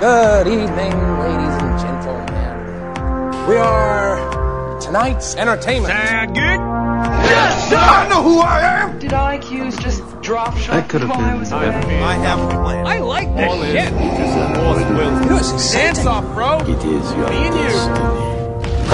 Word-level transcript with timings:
Good 0.00 0.48
evening, 0.48 0.92
ladies 1.20 1.54
and 1.62 1.78
gentlemen. 1.78 3.48
We 3.48 3.56
are 3.56 4.78
tonight's 4.80 5.34
entertainment. 5.36 5.92
Sound 5.94 6.34
good? 6.34 6.60
Yes, 7.30 7.68
sir! 7.70 7.76
I 7.76 8.08
know 8.08 8.22
who 8.22 8.40
I 8.40 8.60
am! 8.60 8.98
Did 8.98 9.12
IQs 9.12 9.80
just 9.80 10.02
drop 10.20 10.56
shot 10.56 10.74
That 10.74 10.88
could 10.88 11.02
have 11.02 11.10
been 11.10 11.20
I 11.20 11.34
was 11.36 11.52
away? 11.52 11.68
I 12.02 12.14
have 12.14 12.38
a 12.40 12.48
plan. 12.62 12.86
I 12.86 12.98
like 12.98 13.34
this 13.36 13.50
All 13.50 13.62
is 13.62 13.72
shit. 13.72 13.90
just 13.92 14.36
as 14.36 14.58
all 14.58 14.74
will. 14.74 15.22
You 15.22 15.30
know, 15.30 15.36
it's 15.38 15.52
exciting. 15.52 15.94
Dance 15.94 16.06
off, 16.06 16.24
bro. 16.34 16.58
It 16.60 16.84
is 16.84 17.12
your 17.14 17.30
Me 17.30 17.36
and 17.46 17.54
you. 17.54 18.84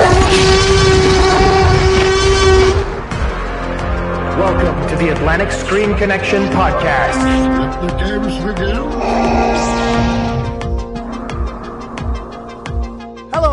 Welcome 4.38 4.88
to 4.88 4.96
the 4.96 5.10
Atlantic 5.12 5.50
Screen 5.52 5.94
Connection 5.96 6.42
podcast. 6.48 7.16
Let 7.58 7.80
the 7.80 7.96
games 7.96 8.44
begin. 8.44 9.79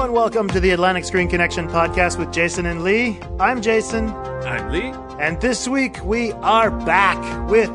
And 0.07 0.15
welcome 0.15 0.47
to 0.47 0.61
the 0.61 0.71
Atlantic 0.71 1.03
Screen 1.03 1.27
Connection 1.27 1.67
podcast 1.67 2.17
with 2.17 2.31
Jason 2.31 2.65
and 2.65 2.81
Lee. 2.81 3.19
I'm 3.41 3.61
Jason, 3.61 4.07
I'm 4.07 4.71
Lee. 4.71 4.93
and 5.19 5.41
this 5.41 5.67
week 5.67 6.01
we 6.05 6.31
are 6.31 6.71
back 6.71 7.17
with 7.49 7.67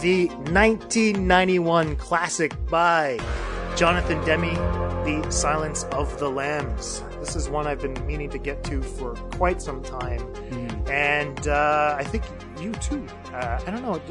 the 0.00 0.26
1991 0.50 1.94
classic 1.94 2.52
by 2.66 3.20
Jonathan 3.76 4.18
Demme, 4.24 4.52
The 5.04 5.30
Silence 5.30 5.84
of 5.92 6.18
the 6.18 6.28
Lambs. 6.28 7.04
This 7.20 7.36
is 7.36 7.48
one 7.48 7.68
I've 7.68 7.80
been 7.82 8.04
meaning 8.04 8.30
to 8.30 8.38
get 8.38 8.64
to 8.64 8.82
for 8.82 9.14
quite 9.36 9.62
some 9.62 9.80
time, 9.80 10.26
and 10.88 11.46
uh, 11.46 11.94
I 11.96 12.02
think 12.02 12.24
you 12.60 12.72
too. 12.72 13.06
Uh, 13.32 13.60
I 13.64 13.70
don't 13.70 13.82
know. 13.82 14.02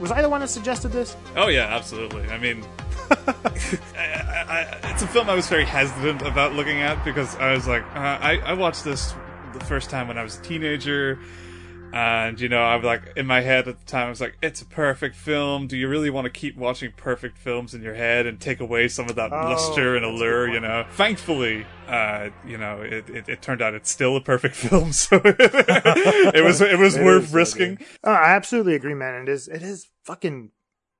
Was 0.00 0.10
I 0.10 0.22
the 0.22 0.28
one 0.28 0.40
that 0.40 0.48
suggested 0.50 0.88
this? 0.88 1.16
Oh 1.36 1.48
yeah, 1.48 1.74
absolutely. 1.74 2.28
I 2.28 2.38
mean, 2.38 2.64
I, 3.10 3.34
I, 3.96 4.44
I, 4.48 4.90
it's 4.90 5.02
a 5.02 5.06
film 5.06 5.30
I 5.30 5.34
was 5.34 5.48
very 5.48 5.64
hesitant 5.64 6.22
about 6.22 6.54
looking 6.54 6.80
at 6.80 7.04
because 7.04 7.36
I 7.36 7.52
was 7.52 7.66
like, 7.66 7.82
uh, 7.94 8.18
I, 8.20 8.38
I 8.44 8.52
watched 8.54 8.84
this 8.84 9.14
the 9.52 9.64
first 9.64 9.90
time 9.90 10.08
when 10.08 10.18
I 10.18 10.22
was 10.22 10.38
a 10.38 10.42
teenager, 10.42 11.18
and 11.94 12.40
you 12.40 12.48
know, 12.48 12.62
I 12.62 12.74
was 12.76 12.84
like 12.84 13.02
in 13.16 13.26
my 13.26 13.40
head 13.40 13.68
at 13.68 13.78
the 13.78 13.84
time, 13.84 14.06
I 14.06 14.10
was 14.10 14.20
like, 14.20 14.36
it's 14.42 14.60
a 14.60 14.66
perfect 14.66 15.14
film. 15.14 15.66
Do 15.68 15.76
you 15.76 15.88
really 15.88 16.10
want 16.10 16.24
to 16.24 16.30
keep 16.30 16.56
watching 16.56 16.92
perfect 16.96 17.38
films 17.38 17.72
in 17.74 17.82
your 17.82 17.94
head 17.94 18.26
and 18.26 18.40
take 18.40 18.58
away 18.60 18.88
some 18.88 19.08
of 19.08 19.14
that 19.16 19.32
Oh, 19.32 19.36
luster 19.36 19.94
and 19.96 20.04
that's 20.04 20.20
a 20.20 20.24
good 20.24 20.24
allure? 20.24 20.48
You 20.48 20.60
know, 20.60 20.84
thankfully, 20.90 21.66
uh, 21.86 22.30
you 22.44 22.58
know, 22.58 22.82
it, 22.82 23.08
it, 23.08 23.28
it 23.28 23.42
turned 23.42 23.62
out 23.62 23.74
it's 23.74 23.90
still 23.90 24.16
a 24.16 24.20
perfect 24.20 24.54
film, 24.66 24.92
so 24.92 25.20
it 25.24 26.44
was 26.44 26.60
it 26.60 26.78
was 26.78 26.96
It 26.96 27.04
worth 27.04 27.32
is, 27.34 27.34
risking. 27.34 27.78
Oh, 28.02 28.12
I 28.12 28.30
absolutely 28.34 28.74
agree, 28.74 28.94
man. 28.94 29.22
It 29.22 29.28
is. 29.28 29.46
It 29.48 29.62
is 29.62 29.88
fucking 30.04 30.50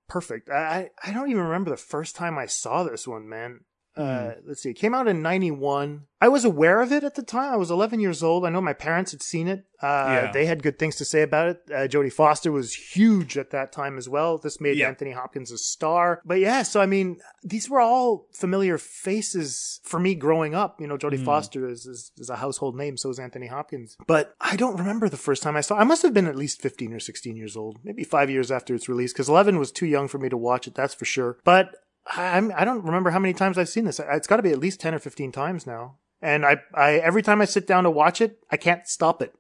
perfect. 0.09 0.49
I 0.49 0.91
I 1.03 1.13
don't 1.13 1.31
even 1.31 1.43
remember 1.43 1.71
the 1.71 1.77
first 1.77 2.15
time 2.15 2.39
I 2.39 2.47
saw 2.47 2.85
this 2.85 3.07
one, 3.09 3.29
man. 3.29 3.61
Uh, 3.97 4.33
let's 4.47 4.63
see. 4.63 4.71
It 4.71 4.75
came 4.75 4.95
out 4.95 5.07
in 5.09 5.23
'91. 5.23 6.03
I 6.21 6.29
was 6.29 6.45
aware 6.47 6.81
of 6.81 6.91
it 6.91 7.05
at 7.05 7.17
the 7.17 7.23
time. 7.23 7.53
I 7.53 7.57
was 7.57 7.71
11 7.71 8.01
years 8.01 8.23
old. 8.23 8.47
I 8.47 8.49
know 8.49 8.63
my 8.63 8.73
parents 8.73 9.13
had 9.13 9.23
seen 9.23 9.47
it. 9.47 9.67
Uh, 9.83 9.87
Yeah. 10.25 10.33
They 10.33 10.47
had 10.47 10.63
good 10.63 10.79
things 10.79 10.97
to 10.97 11.05
say 11.05 11.21
about 11.21 11.49
it. 11.49 11.61
Uh, 11.71 11.87
Jodie 11.87 12.11
Foster 12.11 12.51
was 12.51 12.73
huge 12.73 13.37
at 13.37 13.51
that 13.51 13.73
time 13.73 13.99
as 13.99 14.09
well. 14.09 14.39
This 14.39 14.59
made 14.59 14.79
Yeah. 14.79 14.89
Anthony 14.89 15.11
Hopkins 15.11 15.53
a 15.53 15.59
star. 15.59 16.23
But 16.25 16.41
yeah, 16.41 16.63
so 16.63 16.81
I 16.81 16.87
mean, 16.87 17.21
these 17.43 17.69
were 17.69 17.81
all 17.81 18.27
familiar 18.33 18.79
faces 18.79 19.81
for 19.85 20.01
me 20.01 20.15
growing 20.15 20.55
up. 20.55 20.81
You 20.81 20.87
know, 20.87 20.97
Jodie 20.97 21.23
Foster 21.23 21.69
is, 21.69 21.85
is 21.87 22.11
is 22.17 22.31
a 22.31 22.37
household 22.37 22.75
name. 22.75 22.97
So 22.97 23.11
is 23.11 23.19
Anthony 23.19 23.49
Hopkins. 23.49 23.97
But 24.07 24.35
I 24.41 24.57
don't 24.57 24.77
remember 24.79 25.11
the 25.11 25.19
first 25.19 25.43
time 25.43 25.57
I 25.57 25.61
saw. 25.61 25.77
I 25.77 25.85
must 25.85 26.03
have 26.03 26.15
been 26.15 26.27
at 26.27 26.37
least 26.37 26.63
15 26.63 26.93
or 26.95 27.01
16 27.01 27.37
years 27.37 27.55
old, 27.57 27.79
maybe 27.85 28.03
five 28.03 28.31
years 28.31 28.51
after 28.51 28.75
its 28.75 28.89
release, 28.89 29.13
because 29.13 29.29
11 29.29 29.59
was 29.59 29.71
too 29.71 29.87
young 29.87 30.09
for 30.09 30.19
me 30.19 30.31
to 30.31 30.37
watch 30.39 30.67
it. 30.67 30.75
That's 30.75 30.95
for 30.95 31.05
sure. 31.05 31.37
But 31.45 31.75
I'm, 32.07 32.53
I 32.57 32.65
don't 32.65 32.85
remember 32.85 33.11
how 33.11 33.19
many 33.19 33.35
times 33.35 33.57
I've 33.59 33.69
seen 33.69 33.85
this. 33.85 33.99
It's 34.01 34.27
got 34.27 34.37
to 34.37 34.43
be 34.43 34.51
at 34.51 34.59
least 34.59 34.81
10 34.81 34.95
or 34.95 34.99
15 34.99 35.33
times 35.33 35.67
now. 35.67 35.97
And 36.21 36.45
I, 36.45 36.59
I, 36.75 36.93
every 36.95 37.23
time 37.23 37.41
I 37.41 37.45
sit 37.45 37.67
down 37.67 37.85
to 37.85 37.91
watch 37.91 38.21
it, 38.21 38.39
I 38.51 38.57
can't 38.57 38.87
stop 38.87 39.21
it. 39.23 39.35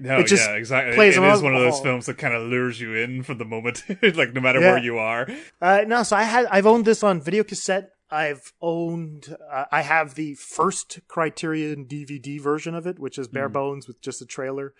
No, 0.00 0.18
It 0.20 0.30
yeah, 0.30 0.52
exactly. 0.52 0.94
plays 0.94 1.16
it 1.16 1.20
them 1.20 1.30
is 1.32 1.42
one 1.42 1.54
of 1.56 1.60
those 1.60 1.80
films 1.80 2.06
that 2.06 2.18
kind 2.18 2.32
of 2.32 2.48
lures 2.48 2.80
you 2.80 2.94
in 2.94 3.24
from 3.24 3.38
the 3.38 3.44
moment, 3.44 3.82
like 4.14 4.32
no 4.32 4.40
matter 4.40 4.60
Yeah. 4.60 4.72
where 4.74 4.78
you 4.82 4.98
are. 4.98 5.26
Uh, 5.60 5.82
no, 5.86 6.04
so 6.04 6.14
I 6.16 6.22
had, 6.22 6.46
I've 6.46 6.66
owned 6.66 6.84
this 6.84 7.02
on 7.02 7.20
video 7.20 7.42
cassette. 7.42 7.90
I've 8.10 8.52
owned, 8.62 9.36
uh, 9.50 9.66
I 9.70 9.82
have 9.82 10.14
the 10.14 10.34
first 10.34 11.00
Criterion 11.08 11.84
DVD 11.84 12.40
version 12.40 12.74
of 12.74 12.86
it, 12.86 12.98
which 12.98 13.18
is 13.18 13.28
bare 13.28 13.50
bones 13.50 13.86
with 13.86 14.00
just 14.00 14.22
a 14.22 14.26
trailer. 14.26 14.72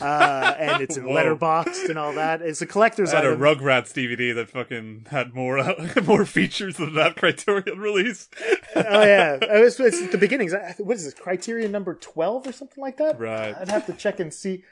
Uh, 0.00 0.54
and 0.58 0.82
it's 0.82 0.96
in 0.96 1.04
letterboxed 1.04 1.88
and 1.88 1.98
all 1.98 2.12
that. 2.14 2.42
It's 2.42 2.60
a 2.62 2.66
collector's 2.66 3.12
I 3.12 3.16
had 3.16 3.26
a. 3.26 3.36
Rugrats 3.36 3.92
DVD 3.92 4.34
that 4.34 4.50
fucking 4.50 5.06
had 5.10 5.34
more 5.34 5.62
more 6.04 6.24
features 6.26 6.76
than 6.76 6.94
that 6.94 7.16
Criterion 7.16 7.78
release. 7.78 8.28
oh 8.74 9.02
yeah, 9.02 9.38
it 9.40 9.60
was, 9.60 9.78
it's 9.78 10.10
the 10.10 10.18
beginnings. 10.18 10.52
What 10.78 10.96
is 10.96 11.04
this? 11.04 11.14
Criterion 11.14 11.70
number 11.70 11.94
twelve 11.94 12.46
or 12.46 12.52
something 12.52 12.82
like 12.82 12.96
that? 12.96 13.20
Right. 13.20 13.54
I'd 13.56 13.68
have 13.68 13.86
to 13.86 13.92
check 13.92 14.18
and 14.18 14.34
see. 14.34 14.64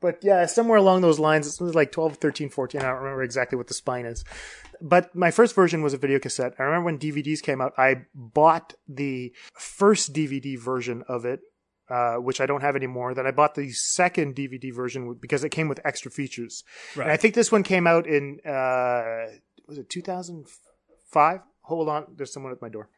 But 0.00 0.20
yeah, 0.22 0.46
somewhere 0.46 0.78
along 0.78 1.02
those 1.02 1.18
lines, 1.18 1.46
it 1.46 1.62
was 1.62 1.74
like 1.74 1.92
12, 1.92 2.16
13, 2.16 2.48
14. 2.48 2.80
I 2.80 2.84
don't 2.84 2.96
remember 2.96 3.22
exactly 3.22 3.56
what 3.56 3.68
the 3.68 3.74
spine 3.74 4.06
is. 4.06 4.24
But 4.80 5.14
my 5.14 5.30
first 5.30 5.54
version 5.54 5.82
was 5.82 5.92
a 5.92 5.98
video 5.98 6.18
cassette. 6.18 6.54
I 6.58 6.62
remember 6.62 6.86
when 6.86 6.98
DVDs 6.98 7.42
came 7.42 7.60
out, 7.60 7.74
I 7.76 8.06
bought 8.14 8.74
the 8.88 9.34
first 9.52 10.14
DVD 10.14 10.58
version 10.58 11.04
of 11.06 11.26
it, 11.26 11.40
uh, 11.90 12.14
which 12.14 12.40
I 12.40 12.46
don't 12.46 12.62
have 12.62 12.76
anymore. 12.76 13.12
Then 13.12 13.26
I 13.26 13.30
bought 13.30 13.54
the 13.54 13.70
second 13.72 14.36
DVD 14.36 14.74
version 14.74 15.14
because 15.20 15.44
it 15.44 15.50
came 15.50 15.68
with 15.68 15.80
extra 15.84 16.10
features. 16.10 16.64
And 16.94 17.10
I 17.10 17.16
think 17.18 17.34
this 17.34 17.52
one 17.52 17.62
came 17.62 17.86
out 17.86 18.06
in, 18.06 18.38
uh, 18.46 19.36
was 19.66 19.76
it 19.76 19.90
2005? 19.90 21.40
Hold 21.62 21.88
on, 21.88 22.06
there's 22.16 22.32
someone 22.32 22.52
at 22.52 22.62
my 22.62 22.70
door. 22.70 22.88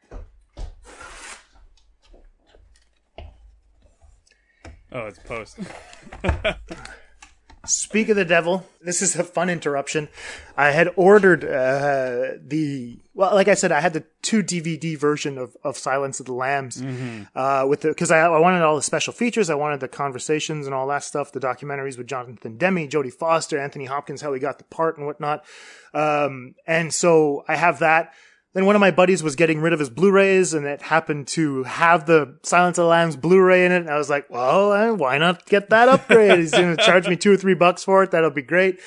Oh, 4.92 5.06
it's 5.06 5.18
post. 5.20 5.58
Speak 7.64 8.08
of 8.08 8.16
the 8.16 8.24
devil. 8.24 8.66
This 8.80 9.02
is 9.02 9.14
a 9.14 9.22
fun 9.22 9.48
interruption. 9.48 10.08
I 10.56 10.72
had 10.72 10.90
ordered 10.96 11.44
uh, 11.44 12.38
the 12.44 12.98
well, 13.14 13.32
like 13.34 13.46
I 13.46 13.54
said, 13.54 13.70
I 13.70 13.80
had 13.80 13.92
the 13.92 14.04
two 14.20 14.42
DVD 14.42 14.98
version 14.98 15.38
of, 15.38 15.56
of 15.62 15.78
Silence 15.78 16.18
of 16.18 16.26
the 16.26 16.32
Lambs 16.32 16.82
uh, 17.36 17.64
with 17.68 17.82
the 17.82 17.88
because 17.88 18.10
I, 18.10 18.18
I 18.18 18.38
wanted 18.40 18.62
all 18.62 18.74
the 18.74 18.82
special 18.82 19.12
features. 19.12 19.48
I 19.48 19.54
wanted 19.54 19.78
the 19.78 19.86
conversations 19.86 20.66
and 20.66 20.74
all 20.74 20.88
that 20.88 21.04
stuff, 21.04 21.30
the 21.30 21.38
documentaries 21.38 21.96
with 21.96 22.08
Jonathan 22.08 22.58
Demme, 22.58 22.88
Jodie 22.88 23.12
Foster, 23.12 23.58
Anthony 23.60 23.84
Hopkins, 23.84 24.22
how 24.22 24.32
he 24.32 24.40
got 24.40 24.58
the 24.58 24.64
part 24.64 24.96
and 24.98 25.06
whatnot. 25.06 25.44
Um, 25.94 26.56
and 26.66 26.92
so 26.92 27.44
I 27.46 27.54
have 27.54 27.78
that. 27.78 28.12
Then 28.54 28.66
one 28.66 28.76
of 28.76 28.80
my 28.80 28.90
buddies 28.90 29.22
was 29.22 29.34
getting 29.34 29.60
rid 29.60 29.72
of 29.72 29.78
his 29.78 29.88
Blu-rays 29.88 30.52
and 30.52 30.66
it 30.66 30.82
happened 30.82 31.26
to 31.28 31.62
have 31.62 32.04
the 32.04 32.36
Silence 32.42 32.76
of 32.76 32.82
the 32.82 32.88
Lambs 32.88 33.16
Blu-ray 33.16 33.64
in 33.64 33.72
it. 33.72 33.80
And 33.80 33.90
I 33.90 33.96
was 33.96 34.10
like, 34.10 34.28
well, 34.28 34.72
eh, 34.74 34.90
why 34.90 35.16
not 35.16 35.46
get 35.46 35.70
that 35.70 35.88
upgrade? 35.88 36.38
He's 36.38 36.50
going 36.50 36.76
to 36.76 36.82
charge 36.82 37.08
me 37.08 37.16
two 37.16 37.32
or 37.32 37.36
three 37.38 37.54
bucks 37.54 37.82
for 37.82 38.02
it. 38.02 38.10
That'll 38.10 38.30
be 38.30 38.42
great. 38.42 38.78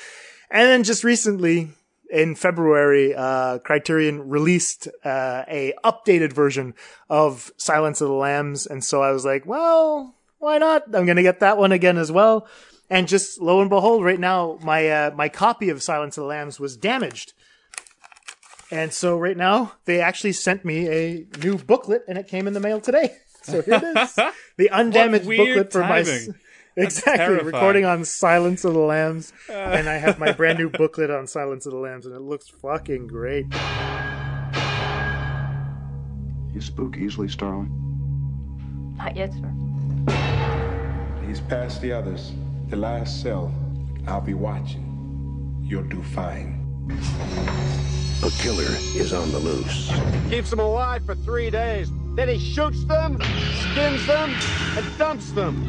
And 0.50 0.68
then 0.68 0.84
just 0.84 1.02
recently 1.02 1.70
in 2.08 2.36
February, 2.36 3.12
uh, 3.16 3.58
Criterion 3.58 4.28
released, 4.28 4.86
uh, 5.04 5.44
a 5.48 5.72
updated 5.84 6.32
version 6.32 6.74
of 7.10 7.50
Silence 7.56 8.00
of 8.00 8.06
the 8.06 8.14
Lambs. 8.14 8.66
And 8.66 8.84
so 8.84 9.02
I 9.02 9.10
was 9.10 9.24
like, 9.24 9.46
well, 9.46 10.14
why 10.38 10.58
not? 10.58 10.84
I'm 10.94 11.06
going 11.06 11.16
to 11.16 11.22
get 11.22 11.40
that 11.40 11.58
one 11.58 11.72
again 11.72 11.98
as 11.98 12.12
well. 12.12 12.46
And 12.88 13.08
just 13.08 13.40
lo 13.40 13.60
and 13.60 13.68
behold, 13.68 14.04
right 14.04 14.20
now, 14.20 14.60
my, 14.62 14.88
uh, 14.88 15.10
my 15.10 15.28
copy 15.28 15.70
of 15.70 15.82
Silence 15.82 16.16
of 16.16 16.22
the 16.22 16.28
Lambs 16.28 16.60
was 16.60 16.76
damaged. 16.76 17.32
And 18.70 18.92
so 18.92 19.16
right 19.18 19.36
now, 19.36 19.72
they 19.84 20.00
actually 20.00 20.32
sent 20.32 20.64
me 20.64 20.88
a 20.88 21.26
new 21.42 21.56
booklet 21.58 22.02
and 22.08 22.18
it 22.18 22.26
came 22.28 22.46
in 22.46 22.52
the 22.52 22.60
mail 22.60 22.80
today. 22.80 23.14
So 23.42 23.62
here 23.62 23.80
it 23.80 23.96
is. 23.96 24.18
The 24.56 24.70
undamaged 24.70 25.24
weird 25.24 25.46
booklet 25.68 25.72
for 25.72 25.82
my, 25.82 26.00
s- 26.00 26.28
exactly, 26.76 27.16
terrifying. 27.18 27.46
recording 27.46 27.84
on 27.84 28.04
Silence 28.04 28.64
of 28.64 28.72
the 28.72 28.80
Lambs. 28.80 29.32
Uh. 29.48 29.52
and 29.52 29.88
I 29.88 29.98
have 29.98 30.18
my 30.18 30.32
brand 30.32 30.58
new 30.58 30.68
booklet 30.68 31.12
on 31.12 31.28
Silence 31.28 31.64
of 31.64 31.70
the 31.70 31.78
Lambs 31.78 32.06
and 32.06 32.14
it 32.16 32.22
looks 32.22 32.48
fucking 32.48 33.06
great. 33.06 33.46
You 36.52 36.60
spook 36.60 36.96
easily, 36.96 37.28
Starling? 37.28 37.70
Not 38.96 39.14
yet, 39.14 39.32
sir. 39.32 39.52
He's 41.24 41.40
past 41.40 41.80
the 41.82 41.92
others. 41.92 42.32
The 42.68 42.76
last 42.76 43.22
cell. 43.22 43.54
I'll 44.08 44.20
be 44.20 44.34
watching. 44.34 45.62
You'll 45.62 45.84
do 45.84 46.02
fine. 46.02 46.64
A 48.22 48.30
killer 48.30 48.76
is 48.96 49.12
on 49.12 49.30
the 49.30 49.38
loose. 49.38 49.92
Keeps 50.30 50.48
them 50.48 50.58
alive 50.58 51.04
for 51.04 51.14
three 51.14 51.50
days. 51.50 51.90
Then 52.14 52.28
he 52.28 52.38
shoots 52.38 52.82
them, 52.84 53.20
skins 53.20 54.06
them, 54.06 54.30
and 54.74 54.98
dumps 54.98 55.32
them. 55.32 55.66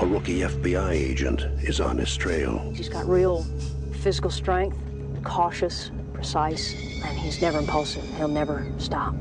A 0.00 0.06
rookie 0.06 0.40
FBI 0.40 0.92
agent 0.92 1.42
is 1.62 1.80
on 1.80 1.98
his 1.98 2.16
trail. 2.16 2.72
He's 2.74 2.88
got 2.88 3.06
real 3.06 3.44
physical 3.92 4.30
strength, 4.30 4.78
cautious, 5.22 5.90
precise, 6.14 6.74
and 7.04 7.18
he's 7.18 7.42
never 7.42 7.58
impulsive. 7.58 8.04
He'll 8.16 8.26
never 8.26 8.66
stop. 8.78 9.14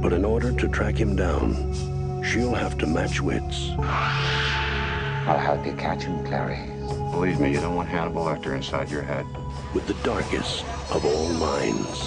But 0.00 0.12
in 0.12 0.24
order 0.24 0.52
to 0.52 0.68
track 0.68 0.94
him 0.94 1.16
down, 1.16 2.22
she'll 2.24 2.54
have 2.54 2.78
to 2.78 2.86
match 2.86 3.20
wits. 3.20 3.70
I'll 5.26 5.38
help 5.38 5.66
you 5.66 5.72
catch 5.72 6.04
him, 6.04 6.24
Clary. 6.24 6.70
Believe 7.10 7.40
me, 7.40 7.50
you 7.52 7.60
don't 7.60 7.74
want 7.74 7.88
Hannibal 7.88 8.24
Lecter 8.24 8.54
inside 8.54 8.88
your 8.88 9.02
head. 9.02 9.26
With 9.74 9.86
the 9.86 9.94
darkest 10.04 10.64
of 10.90 11.04
all 11.06 11.32
minds. 11.32 12.00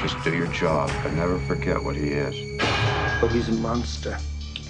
Just 0.00 0.22
do 0.24 0.34
your 0.34 0.46
job, 0.46 0.90
but 1.02 1.12
never 1.12 1.38
forget 1.40 1.82
what 1.82 1.94
he 1.94 2.08
is. 2.12 2.58
Oh, 3.22 3.28
he's 3.30 3.50
a 3.50 3.52
monster. 3.52 4.16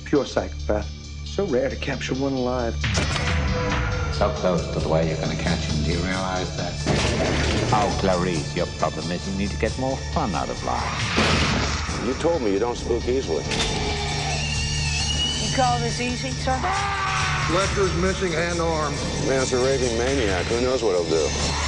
Pure 0.04 0.26
psychopath. 0.26 0.90
So 1.24 1.46
rare 1.46 1.70
to 1.70 1.76
capture 1.76 2.14
one 2.14 2.32
alive. 2.32 2.74
So 4.14 4.30
close 4.30 4.66
to 4.72 4.80
the 4.80 4.88
way 4.88 5.08
you're 5.08 5.16
going 5.18 5.36
to 5.36 5.42
catch 5.42 5.60
him. 5.60 5.84
Do 5.84 5.92
you 5.92 5.98
realize 5.98 6.56
that? 6.56 6.72
Oh, 7.72 7.96
Clarice, 8.00 8.56
your 8.56 8.66
problem 8.78 9.08
is 9.12 9.30
you 9.30 9.38
need 9.38 9.50
to 9.50 9.58
get 9.58 9.78
more 9.78 9.96
fun 10.12 10.34
out 10.34 10.48
of 10.48 10.62
life. 10.64 12.04
You 12.04 12.14
told 12.14 12.42
me 12.42 12.52
you 12.52 12.58
don't 12.58 12.76
spook 12.76 13.06
easily. 13.06 13.44
You 15.38 15.56
call 15.56 15.78
this 15.78 16.00
easy, 16.00 16.30
sir? 16.30 16.58
Lecter's 17.54 17.94
missing 17.96 18.32
hand 18.32 18.60
arm. 18.60 18.92
Man's 19.28 19.52
a 19.52 19.58
raving 19.64 19.96
maniac. 19.98 20.46
Who 20.46 20.60
knows 20.60 20.82
what 20.82 20.96
he'll 20.96 21.10
do? 21.10 21.59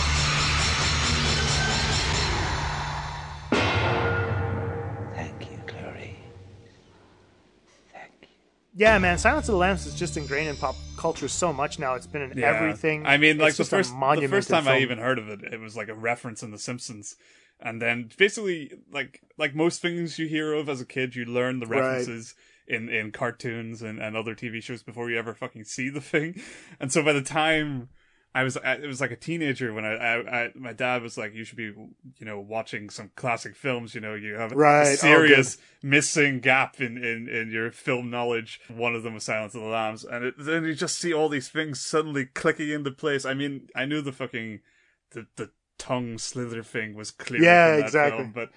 Yeah, 8.82 8.98
man, 8.98 9.16
Silence 9.16 9.48
of 9.48 9.52
the 9.52 9.58
Lambs 9.58 9.86
is 9.86 9.94
just 9.94 10.16
ingrained 10.16 10.48
in 10.48 10.56
pop 10.56 10.74
culture 10.96 11.28
so 11.28 11.52
much 11.52 11.78
now. 11.78 11.94
It's 11.94 12.08
been 12.08 12.22
in 12.22 12.36
Yeah. 12.36 12.48
everything. 12.48 13.06
I 13.06 13.16
mean, 13.16 13.38
like 13.38 13.54
the 13.54 13.64
first 13.64 13.92
the 13.92 14.26
first 14.28 14.50
time 14.50 14.66
I 14.66 14.78
even 14.80 14.98
heard 14.98 15.20
of 15.20 15.28
it, 15.28 15.42
it 15.52 15.60
was 15.60 15.76
like 15.76 15.86
a 15.88 15.94
reference 15.94 16.42
in 16.42 16.50
The 16.50 16.58
Simpsons, 16.58 17.14
and 17.60 17.80
then 17.80 18.10
basically 18.18 18.72
like 18.90 19.20
like 19.38 19.54
most 19.54 19.80
things 19.80 20.18
you 20.18 20.26
hear 20.26 20.52
of 20.52 20.68
as 20.68 20.80
a 20.80 20.84
kid, 20.84 21.14
you 21.14 21.24
learn 21.24 21.60
the 21.60 21.66
Right. 21.66 21.78
references 21.80 22.34
in 22.66 22.88
in 22.88 23.12
cartoons 23.12 23.82
and 23.82 24.00
and 24.00 24.16
other 24.16 24.34
TV 24.34 24.60
shows 24.60 24.82
before 24.82 25.08
you 25.08 25.16
ever 25.16 25.32
fucking 25.32 25.62
see 25.62 25.88
the 25.88 26.00
thing, 26.00 26.40
and 26.80 26.92
so 26.92 27.04
by 27.04 27.12
the 27.12 27.22
time. 27.22 27.88
I 28.34 28.44
was 28.44 28.56
I, 28.56 28.74
it 28.74 28.86
was 28.86 29.00
like 29.00 29.10
a 29.10 29.16
teenager 29.16 29.74
when 29.74 29.84
I, 29.84 29.92
I, 29.94 30.42
I 30.44 30.50
my 30.54 30.72
dad 30.72 31.02
was 31.02 31.18
like 31.18 31.34
you 31.34 31.44
should 31.44 31.56
be 31.58 31.64
you 31.64 32.26
know 32.26 32.40
watching 32.40 32.88
some 32.90 33.10
classic 33.14 33.54
films 33.54 33.94
you 33.94 34.00
know 34.00 34.14
you 34.14 34.34
have 34.34 34.52
Right. 34.52 34.82
a 34.82 34.96
Oh, 34.96 34.96
serious 34.96 35.58
missing 35.82 36.40
gap 36.40 36.80
in, 36.80 36.96
in, 36.96 37.28
in 37.28 37.50
your 37.50 37.70
film 37.70 38.08
knowledge. 38.10 38.60
One 38.68 38.94
of 38.94 39.02
them 39.02 39.14
was 39.14 39.24
Silence 39.24 39.54
of 39.54 39.60
the 39.62 39.66
Lambs, 39.68 40.04
and 40.04 40.24
it, 40.24 40.34
then 40.38 40.64
you 40.64 40.74
just 40.74 40.98
see 40.98 41.12
all 41.12 41.28
these 41.28 41.48
things 41.48 41.80
suddenly 41.80 42.26
clicking 42.26 42.70
into 42.70 42.90
place. 42.90 43.24
I 43.26 43.34
mean, 43.34 43.68
I 43.76 43.84
knew 43.84 44.00
the 44.00 44.12
fucking 44.12 44.60
the 45.10 45.26
the 45.36 45.50
tongue 45.78 46.16
slither 46.18 46.62
thing 46.62 46.94
was 46.94 47.10
clear. 47.10 47.42
Yeah, 47.42 47.74
exactly. 47.76 48.18
Film, 48.20 48.32
but 48.32 48.50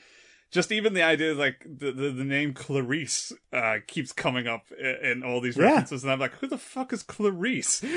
just 0.52 0.72
even 0.72 0.94
the 0.94 1.04
idea, 1.04 1.34
like 1.34 1.66
the 1.66 1.92
the, 1.92 2.10
the 2.12 2.24
name 2.24 2.54
Clarice 2.54 3.34
uh, 3.52 3.78
keeps 3.88 4.12
coming 4.12 4.48
up 4.48 4.64
in, 4.80 4.96
in 5.12 5.24
all 5.24 5.42
these 5.42 5.58
Yeah. 5.58 5.66
references, 5.66 6.04
and 6.04 6.12
I'm 6.12 6.20
like, 6.20 6.34
who 6.36 6.48
the 6.48 6.58
fuck 6.58 6.94
is 6.94 7.04
Clarice? 7.04 7.84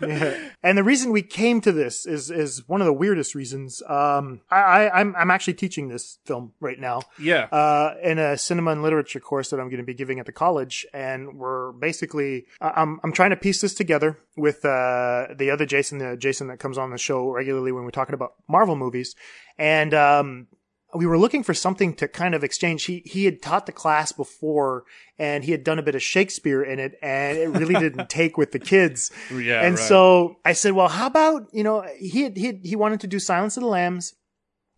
Yeah. 0.00 0.50
And 0.62 0.76
the 0.78 0.84
reason 0.84 1.12
we 1.12 1.22
came 1.22 1.60
to 1.62 1.72
this 1.72 2.06
is 2.06 2.30
is 2.30 2.66
one 2.68 2.80
of 2.80 2.86
the 2.86 2.92
weirdest 2.92 3.34
reasons. 3.34 3.82
Um, 3.88 4.40
I, 4.50 4.60
I 4.60 5.00
I'm 5.00 5.14
I'm 5.16 5.30
actually 5.30 5.54
teaching 5.54 5.88
this 5.88 6.18
film 6.24 6.52
right 6.60 6.78
now. 6.78 7.02
Yeah. 7.18 7.44
Uh, 7.44 7.94
in 8.02 8.18
a 8.18 8.36
cinema 8.38 8.72
and 8.72 8.82
literature 8.82 9.20
course 9.20 9.50
that 9.50 9.60
I'm 9.60 9.68
going 9.68 9.78
to 9.78 9.86
be 9.86 9.94
giving 9.94 10.18
at 10.20 10.26
the 10.26 10.32
college, 10.32 10.86
and 10.92 11.34
we're 11.38 11.72
basically 11.72 12.46
I'm 12.60 13.00
I'm 13.02 13.12
trying 13.12 13.30
to 13.30 13.36
piece 13.36 13.60
this 13.60 13.74
together 13.74 14.18
with 14.36 14.64
uh 14.64 15.28
the 15.36 15.50
other 15.52 15.66
Jason, 15.66 15.98
the 15.98 16.16
Jason 16.16 16.48
that 16.48 16.58
comes 16.58 16.78
on 16.78 16.90
the 16.90 16.98
show 16.98 17.30
regularly 17.30 17.72
when 17.72 17.84
we're 17.84 17.90
talking 17.90 18.14
about 18.14 18.34
Marvel 18.48 18.76
movies, 18.76 19.14
and 19.58 19.94
um 19.94 20.46
we 20.94 21.06
were 21.06 21.18
looking 21.18 21.42
for 21.42 21.52
something 21.52 21.94
to 21.94 22.08
kind 22.08 22.34
of 22.34 22.42
exchange. 22.42 22.84
He 22.84 23.02
he 23.04 23.26
had 23.26 23.42
taught 23.42 23.66
the 23.66 23.72
class 23.72 24.12
before, 24.12 24.84
and 25.18 25.44
he 25.44 25.52
had 25.52 25.62
done 25.62 25.78
a 25.78 25.82
bit 25.82 25.94
of 25.94 26.02
Shakespeare 26.02 26.62
in 26.62 26.78
it, 26.78 26.98
and 27.02 27.36
it 27.36 27.48
really 27.48 27.74
didn't 27.80 28.08
take 28.08 28.38
with 28.38 28.52
the 28.52 28.58
kids. 28.58 29.10
Yeah, 29.30 29.62
and 29.62 29.76
right. 29.76 29.78
so 29.78 30.36
I 30.44 30.54
said, 30.54 30.72
"Well, 30.72 30.88
how 30.88 31.06
about 31.06 31.48
you 31.52 31.62
know 31.62 31.84
he 31.98 32.22
had, 32.22 32.36
he 32.36 32.60
he 32.62 32.76
wanted 32.76 33.00
to 33.00 33.06
do 33.06 33.18
Silence 33.18 33.56
of 33.56 33.62
the 33.62 33.68
Lambs." 33.68 34.14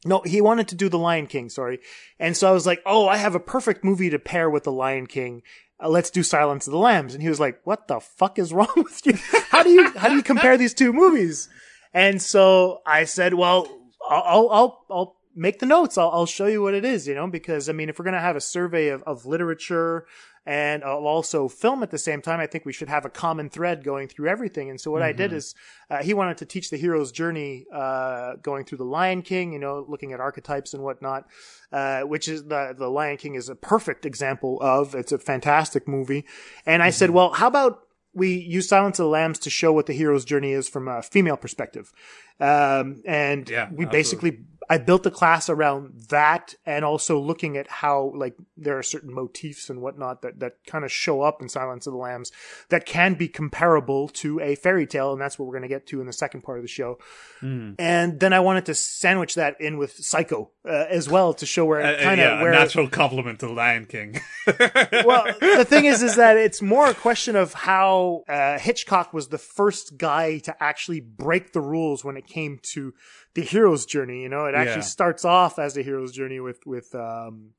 No, 0.05 0.23
he 0.25 0.41
wanted 0.41 0.67
to 0.69 0.75
do 0.75 0.89
The 0.89 0.99
Lion 0.99 1.27
King. 1.27 1.51
Sorry, 1.51 1.79
and 2.19 2.37
so 2.37 2.49
I 2.49 2.53
was 2.53 2.67
like, 2.67 2.81
"Oh, 2.87 3.07
I 3.07 3.17
have 3.17 3.35
a 3.35 3.41
perfect 3.41 3.85
movie 3.85 4.11
to 4.11 4.19
pair 4.19 4.51
with 4.51 4.65
The 4.65 4.73
Lion 4.73 5.07
King." 5.07 5.43
Uh, 5.83 5.89
let's 5.89 6.11
do 6.11 6.23
Silence 6.23 6.67
of 6.67 6.73
the 6.73 6.79
Lambs. 6.79 7.15
And 7.15 7.23
he 7.23 7.29
was 7.29 7.39
like, 7.39 7.61
"What 7.65 7.87
the 7.87 8.01
fuck 8.01 8.39
is 8.39 8.53
wrong 8.53 8.73
with 8.77 9.07
you? 9.07 9.15
How 9.51 9.63
do 9.63 9.71
you 9.71 9.91
how 9.97 10.09
do 10.09 10.17
you 10.17 10.23
compare 10.23 10.57
these 10.57 10.75
two 10.75 10.93
movies?" 10.93 11.49
And 11.93 12.21
so 12.21 12.81
I 12.85 13.05
said, 13.05 13.35
"Well, 13.35 13.69
I'll 14.09 14.23
I'll 14.25 14.49
I'll, 14.51 14.87
I'll 14.91 15.20
make 15.35 15.59
the 15.59 15.67
notes. 15.67 15.97
I'll, 15.97 16.11
I'll 16.11 16.27
show 16.27 16.47
you 16.47 16.63
what 16.63 16.75
it 16.75 16.85
is, 16.85 17.07
you 17.07 17.15
know, 17.15 17.27
because 17.29 17.69
I 17.69 17.73
mean, 17.73 17.89
if 17.89 17.99
we're 17.99 18.05
going 18.05 18.15
to 18.15 18.21
have 18.21 18.37
a 18.37 18.41
survey 18.41 18.89
of, 18.89 19.03
of 19.05 19.27
literature 19.27 20.07
and 20.47 20.83
uh, 20.83 20.97
also 20.97 21.49
film 21.49 21.83
at 21.83 21.91
the 21.91 21.99
same 21.99 22.23
time, 22.23 22.41
I 22.41 22.47
think 22.47 22.65
we 22.65 22.73
should 22.73 22.89
have 22.89 23.05
a 23.05 23.11
common 23.11 23.51
thread 23.51 23.85
going 23.85 24.09
through 24.09 24.29
everything. 24.29 24.71
And 24.71 24.81
so 24.81 24.91
what 24.91 25.03
I 25.03 25.13
did 25.13 25.31
Mhm. 25.31 25.35
is, 25.35 25.55
uh, 25.91 26.03
he 26.03 26.15
wanted 26.15 26.39
to 26.39 26.47
teach 26.47 26.71
the 26.71 26.79
hero's 26.79 27.13
journey, 27.13 27.67
uh, 27.73 28.37
going 28.43 28.65
through 28.65 28.79
the 28.79 28.85
Lion 28.85 29.21
King, 29.23 29.53
you 29.53 29.59
know, 29.59 29.85
looking 29.87 30.13
at 30.13 30.19
archetypes 30.21 30.73
and 30.73 30.83
whatnot, 30.83 31.27
uh, 31.73 32.01
which 32.03 32.27
is 32.27 32.45
the, 32.45 32.75
the 32.77 32.89
Lion 32.89 33.19
King 33.19 33.35
is 33.35 33.49
a 33.51 33.55
perfect 33.55 34.07
example 34.07 34.59
of, 34.63 34.95
it's 34.95 35.13
a 35.13 35.19
fantastic 35.19 35.87
movie. 35.87 36.25
And 36.65 36.83
I 36.83 36.91
said, 36.91 37.11
well, 37.11 37.33
how 37.33 37.47
about 37.47 37.81
we 38.13 38.33
use 38.33 38.67
Silence 38.69 38.99
of 38.99 39.05
the 39.05 39.11
Lambs 39.11 39.39
to 39.41 39.51
show 39.51 39.73
what 39.73 39.87
the 39.87 39.93
hero's 39.93 40.25
journey 40.25 40.51
is 40.53 40.69
from 40.69 40.89
a 40.89 41.01
female 41.01 41.37
perspective. 41.37 41.93
Um, 42.41 43.03
and 43.07 43.49
Yeah, 43.49 43.69
we 43.71 43.85
absolutely. 43.85 43.87
basically, 43.99 44.39
I 44.71 44.79
built 44.79 45.03
the 45.03 45.11
class 45.11 45.49
around 45.49 46.05
that 46.11 46.55
and 46.65 46.85
also 46.85 47.19
looking 47.19 47.57
at 47.57 47.67
how, 47.67 48.13
like, 48.15 48.37
there 48.57 48.79
are 48.79 48.85
certain 48.85 49.13
motifs 49.13 49.69
and 49.69 49.83
whatnot 49.83 50.23
that, 50.23 50.39
that 50.39 50.65
kind 50.65 50.85
of 50.85 50.93
show 50.93 51.23
up 51.23 51.43
in 51.43 51.49
Silence 51.49 51.89
of 51.89 51.93
the 51.93 51.99
Lambs 51.99 52.31
that 52.69 52.87
can 52.87 53.15
be 53.15 53.27
comparable 53.27 54.07
to 54.11 54.39
a 54.39 54.55
fairy 54.55 54.87
tale. 54.87 55.13
And 55.13 55.21
that's 55.21 55.41
what 55.41 55.47
we're 55.47 55.59
going 55.59 55.69
to 55.69 55.69
get 55.69 55.89
to 55.89 56.01
in 56.01 56.07
the 56.07 56.13
second 56.13 56.43
part 56.43 56.59
of 56.59 56.63
the 56.63 56.69
show. 56.69 56.99
Mm. 57.43 57.75
And 57.81 58.21
then 58.21 58.33
I 58.33 58.39
wanted 58.39 58.67
to 58.67 58.75
sandwich 58.77 59.35
that 59.35 59.61
in 59.61 59.77
with 59.77 59.97
Psycho 59.97 60.53
uh, 60.65 60.87
as 60.89 61.09
well 61.09 61.35
to 61.35 61.47
show 61.47 61.65
where 61.65 61.83
Uh, 61.83 61.91
it 61.91 62.03
kind 62.03 62.21
of 62.21 62.31
yeah, 62.31 62.41
where 62.41 62.53
a 62.53 62.55
natural 62.55 62.87
compliment 62.89 63.41
to 63.41 63.51
Lion 63.51 63.87
King. 63.87 64.21
well, 64.47 65.25
the 65.41 65.67
thing 65.69 65.87
is, 65.87 66.01
is 66.01 66.15
that 66.15 66.37
it's 66.37 66.63
more 66.63 66.89
a 66.89 66.95
question 66.95 67.35
of 67.35 67.55
how 67.55 68.23
uh, 68.29 68.57
Hitchcock 68.57 69.13
was 69.13 69.29
the 69.29 69.39
first 69.39 69.99
guy 69.99 70.39
to 70.39 70.63
actually 70.63 71.01
break 71.01 71.55
the 71.55 71.61
rules 71.61 72.05
when 72.05 72.17
it 72.17 72.29
came 72.29 72.61
to 72.63 72.95
the 73.35 73.43
hero's 73.43 73.87
journey. 73.87 74.23
You 74.23 74.29
know, 74.29 74.47
it 74.47 74.55
actually 74.55 74.77
Yeah. 74.83 74.97
starts 74.99 75.25
off 75.25 75.59
as 75.59 75.75
the 75.75 75.83
hero's 75.83 76.13
journey 76.13 76.41
with 76.41 76.61
with 76.67 76.95
um, 76.95 77.51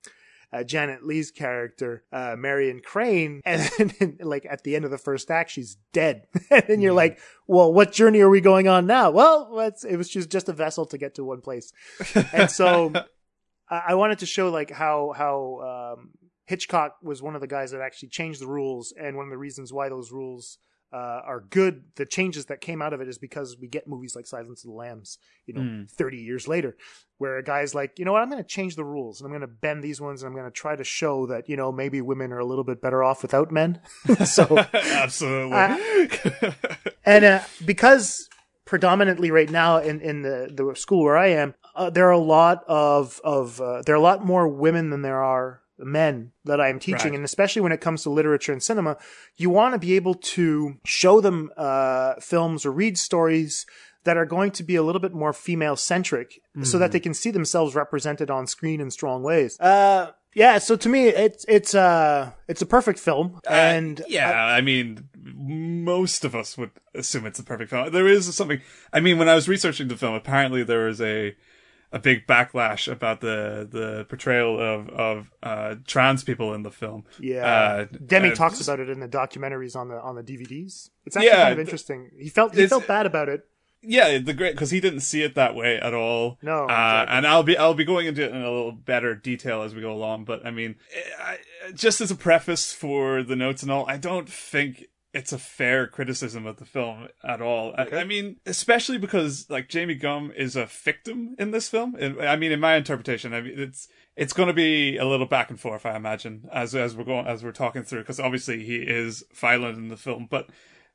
uh, 0.53 0.63
Janet 0.63 1.05
Leigh's 1.05 1.31
character, 1.31 2.03
uh, 2.11 2.35
Marion 2.37 2.81
Crane, 2.83 3.41
and 3.45 3.61
then, 3.99 4.17
like 4.19 4.45
at 4.49 4.63
the 4.63 4.75
end 4.75 4.83
of 4.85 4.91
the 4.91 4.97
first 4.97 5.31
act, 5.31 5.51
she's 5.51 5.77
dead, 5.93 6.27
and 6.49 6.63
then 6.67 6.81
you're 6.81 6.93
like, 6.93 7.19
"Well, 7.47 7.71
what 7.73 7.93
journey 7.93 8.19
are 8.19 8.29
we 8.29 8.41
going 8.41 8.67
on 8.67 8.85
now?" 8.85 9.11
Well, 9.11 9.57
it 9.59 9.95
was 9.97 10.09
just 10.09 10.29
just 10.29 10.49
a 10.49 10.53
vessel 10.53 10.85
to 10.87 10.97
get 10.97 11.15
to 11.15 11.23
one 11.23 11.41
place, 11.41 11.71
and 12.33 12.51
so 12.51 12.91
I 13.69 13.81
I 13.89 13.93
wanted 13.95 14.19
to 14.19 14.25
show 14.25 14.49
like 14.49 14.71
how 14.71 15.13
how 15.15 15.95
um, 15.97 16.09
Hitchcock 16.47 16.97
was 17.01 17.21
one 17.21 17.35
of 17.35 17.39
the 17.41 17.47
guys 17.47 17.71
that 17.71 17.79
actually 17.79 18.09
changed 18.09 18.41
the 18.41 18.47
rules, 18.47 18.93
and 18.99 19.15
one 19.15 19.25
of 19.27 19.31
the 19.31 19.37
reasons 19.37 19.71
why 19.71 19.87
those 19.87 20.11
rules 20.11 20.57
uh, 20.93 21.21
are 21.25 21.41
good. 21.49 21.83
The 21.95 22.05
changes 22.05 22.45
that 22.47 22.61
came 22.61 22.81
out 22.81 22.93
of 22.93 23.01
it 23.01 23.07
is 23.07 23.17
because 23.17 23.57
we 23.59 23.67
get 23.67 23.87
movies 23.87 24.15
like 24.15 24.27
Silence 24.27 24.63
of 24.63 24.69
the 24.69 24.75
Lambs, 24.75 25.17
you 25.45 25.53
know, 25.53 25.61
Mm. 25.61 25.89
thirty 25.91 26.17
years 26.17 26.47
later, 26.47 26.75
where 27.17 27.37
a 27.37 27.43
guy's 27.43 27.73
like, 27.73 27.97
you 27.99 28.05
know 28.05 28.11
what, 28.11 28.21
I'm 28.21 28.29
going 28.29 28.43
to 28.43 28.47
change 28.47 28.75
the 28.75 28.83
rules 28.83 29.19
and 29.21 29.25
I'm 29.27 29.31
going 29.31 29.41
to 29.41 29.47
bend 29.47 29.83
these 29.83 30.01
ones, 30.01 30.21
and 30.21 30.27
I'm 30.29 30.35
going 30.37 30.49
to 30.51 30.51
try 30.51 30.75
to 30.75 30.83
show 30.83 31.25
that 31.27 31.47
you 31.49 31.55
know 31.55 31.71
maybe 31.71 32.01
women 32.01 32.31
are 32.33 32.39
a 32.39 32.45
little 32.45 32.63
bit 32.63 32.81
better 32.81 33.03
off 33.03 33.21
without 33.21 33.51
men. 33.51 33.79
so 34.25 34.57
Absolutely. 34.73 36.51
and 37.05 37.25
uh, 37.25 37.39
because 37.65 38.27
predominantly 38.65 39.31
right 39.31 39.49
now 39.49 39.77
in, 39.77 39.99
in 40.01 40.21
the, 40.21 40.49
the 40.53 40.75
school 40.75 41.03
where 41.03 41.17
I 41.17 41.27
am, 41.27 41.55
uh, 41.75 41.89
there 41.89 42.07
are 42.07 42.11
a 42.11 42.17
lot 42.17 42.63
of 42.67 43.19
of 43.23 43.59
uh, 43.61 43.81
there 43.85 43.95
are 43.95 43.97
a 43.97 44.01
lot 44.01 44.25
more 44.25 44.47
women 44.47 44.89
than 44.89 45.01
there 45.01 45.21
are 45.23 45.60
men 45.85 46.31
that 46.45 46.59
I 46.61 46.69
am 46.69 46.79
teaching, 46.79 47.11
Right. 47.11 47.15
and 47.15 47.25
especially 47.25 47.61
when 47.61 47.71
it 47.71 47.81
comes 47.81 48.03
to 48.03 48.09
literature 48.09 48.51
and 48.53 48.61
cinema, 48.63 48.97
you 49.37 49.49
want 49.49 49.73
to 49.73 49.79
be 49.79 49.95
able 49.95 50.15
to 50.15 50.75
show 50.85 51.21
them 51.21 51.51
uh, 51.57 52.15
films 52.21 52.65
or 52.65 52.71
read 52.71 52.97
stories 52.97 53.65
that 54.03 54.17
are 54.17 54.25
going 54.25 54.49
to 54.51 54.63
be 54.63 54.75
a 54.75 54.81
little 54.81 55.01
bit 55.01 55.13
more 55.13 55.31
female 55.33 55.75
centric, 55.75 56.41
so 56.63 56.79
that 56.79 56.89
Mhm. 56.89 56.93
they 56.93 56.99
can 56.99 57.13
see 57.13 57.29
themselves 57.31 57.75
represented 57.75 58.31
on 58.31 58.47
screen 58.47 58.81
in 58.81 58.89
strong 58.89 59.21
ways. 59.21 59.59
Uh, 59.59 60.11
yeah, 60.33 60.57
so 60.57 60.75
to 60.75 60.89
me, 60.89 61.07
it's 61.09 61.45
it's 61.47 61.75
uh 61.75 62.31
it's 62.47 62.61
a 62.61 62.65
perfect 62.65 62.97
film, 62.99 63.39
and 63.47 64.01
yeah, 64.07 64.31
I, 64.45 64.61
mean, 64.61 65.07
most 65.23 66.23
of 66.25 66.35
us 66.35 66.57
would 66.57 66.71
assume 66.95 67.25
it's 67.25 67.37
a 67.39 67.43
perfect 67.43 67.69
film. 67.69 67.91
There 67.91 68.07
is 68.07 68.33
something. 68.35 68.61
I 68.93 68.99
mean, 69.01 69.17
when 69.19 69.29
I 69.29 69.35
was 69.35 69.47
researching 69.47 69.87
the 69.87 69.97
film, 69.97 70.15
apparently 70.15 70.63
there 70.63 70.85
was 70.85 70.99
a 71.01 71.35
a 71.91 71.99
big 71.99 72.25
backlash 72.27 72.91
about 72.91 73.21
the 73.21 73.67
the 73.69 74.05
portrayal 74.09 74.59
of 74.59 74.89
of 74.89 75.31
uh, 75.43 75.75
trans 75.85 76.23
people 76.23 76.53
in 76.53 76.63
the 76.63 76.71
film. 76.71 77.05
Yeah, 77.19 77.45
uh, 77.45 77.85
Demme 78.05 78.31
uh, 78.31 78.35
talks 78.35 78.61
about 78.61 78.79
it 78.79 78.89
in 78.89 78.99
the 78.99 79.07
documentaries 79.07 79.75
on 79.75 79.89
the 79.89 79.99
on 80.01 80.15
the 80.15 80.23
DVDs. 80.23 80.89
It's 81.05 81.15
actually 81.15 81.27
Yeah, 81.27 81.43
kind 81.43 81.53
of 81.53 81.59
interesting. 81.59 82.11
He 82.17 82.29
felt 82.29 82.55
he 82.55 82.65
felt 82.67 82.87
bad 82.87 83.05
about 83.05 83.29
it. 83.29 83.47
Yeah, 83.83 84.19
the 84.19 84.33
great 84.35 84.53
because 84.53 84.69
he 84.69 84.79
didn't 84.79 84.99
see 84.99 85.23
it 85.23 85.33
that 85.33 85.55
way 85.55 85.79
at 85.79 85.91
all. 85.93 86.37
No, 86.43 86.61
uh, 86.61 86.63
exactly. 86.65 87.17
and 87.17 87.27
I'll 87.27 87.43
be 87.43 87.57
I'll 87.57 87.73
be 87.73 87.83
going 87.83 88.05
into 88.05 88.23
it 88.23 88.29
in 88.29 88.37
a 88.41 88.51
little 88.51 88.71
better 88.71 89.15
detail 89.15 89.63
as 89.63 89.73
we 89.73 89.81
go 89.81 89.91
along. 89.91 90.25
But 90.25 90.45
I 90.45 90.51
mean, 90.51 90.75
I, 91.19 91.37
just 91.73 91.99
as 91.99 92.11
a 92.11 92.15
preface 92.15 92.71
for 92.73 93.23
the 93.23 93.35
notes 93.35 93.63
and 93.63 93.71
all, 93.71 93.89
I 93.89 93.97
don't 93.97 94.29
think 94.29 94.85
it's 95.13 95.33
a 95.33 95.37
fair 95.37 95.87
criticism 95.87 96.45
of 96.45 96.57
the 96.57 96.65
film 96.65 97.07
at 97.23 97.41
all. 97.41 97.73
I, 97.77 97.97
I, 97.97 98.03
mean, 98.05 98.37
especially 98.45 98.97
because 98.97 99.49
like 99.49 99.67
Jamie 99.67 99.95
Gumb 99.95 100.31
is 100.35 100.55
a 100.55 100.65
victim 100.65 101.35
in 101.37 101.51
this 101.51 101.67
film. 101.67 101.95
I 102.21 102.35
mean, 102.35 102.51
in 102.51 102.59
my 102.59 102.75
interpretation, 102.75 103.33
I 103.33 103.41
mean 103.41 103.59
it's 103.59 103.87
it's 104.15 104.33
going 104.33 104.47
to 104.47 104.53
be 104.53 104.97
a 104.97 105.05
little 105.05 105.25
back 105.25 105.49
and 105.49 105.59
forth, 105.59 105.85
I 105.85 105.95
imagine, 105.95 106.47
as 106.51 106.75
as 106.75 106.95
we're 106.95 107.03
going 107.03 107.27
as 107.27 107.43
we're 107.43 107.51
talking 107.51 107.83
through, 107.83 108.01
because 108.01 108.19
obviously 108.19 108.63
he 108.63 108.77
is 108.77 109.23
violent 109.33 109.77
in 109.77 109.89
the 109.89 109.97
film, 109.97 110.27
but 110.29 110.49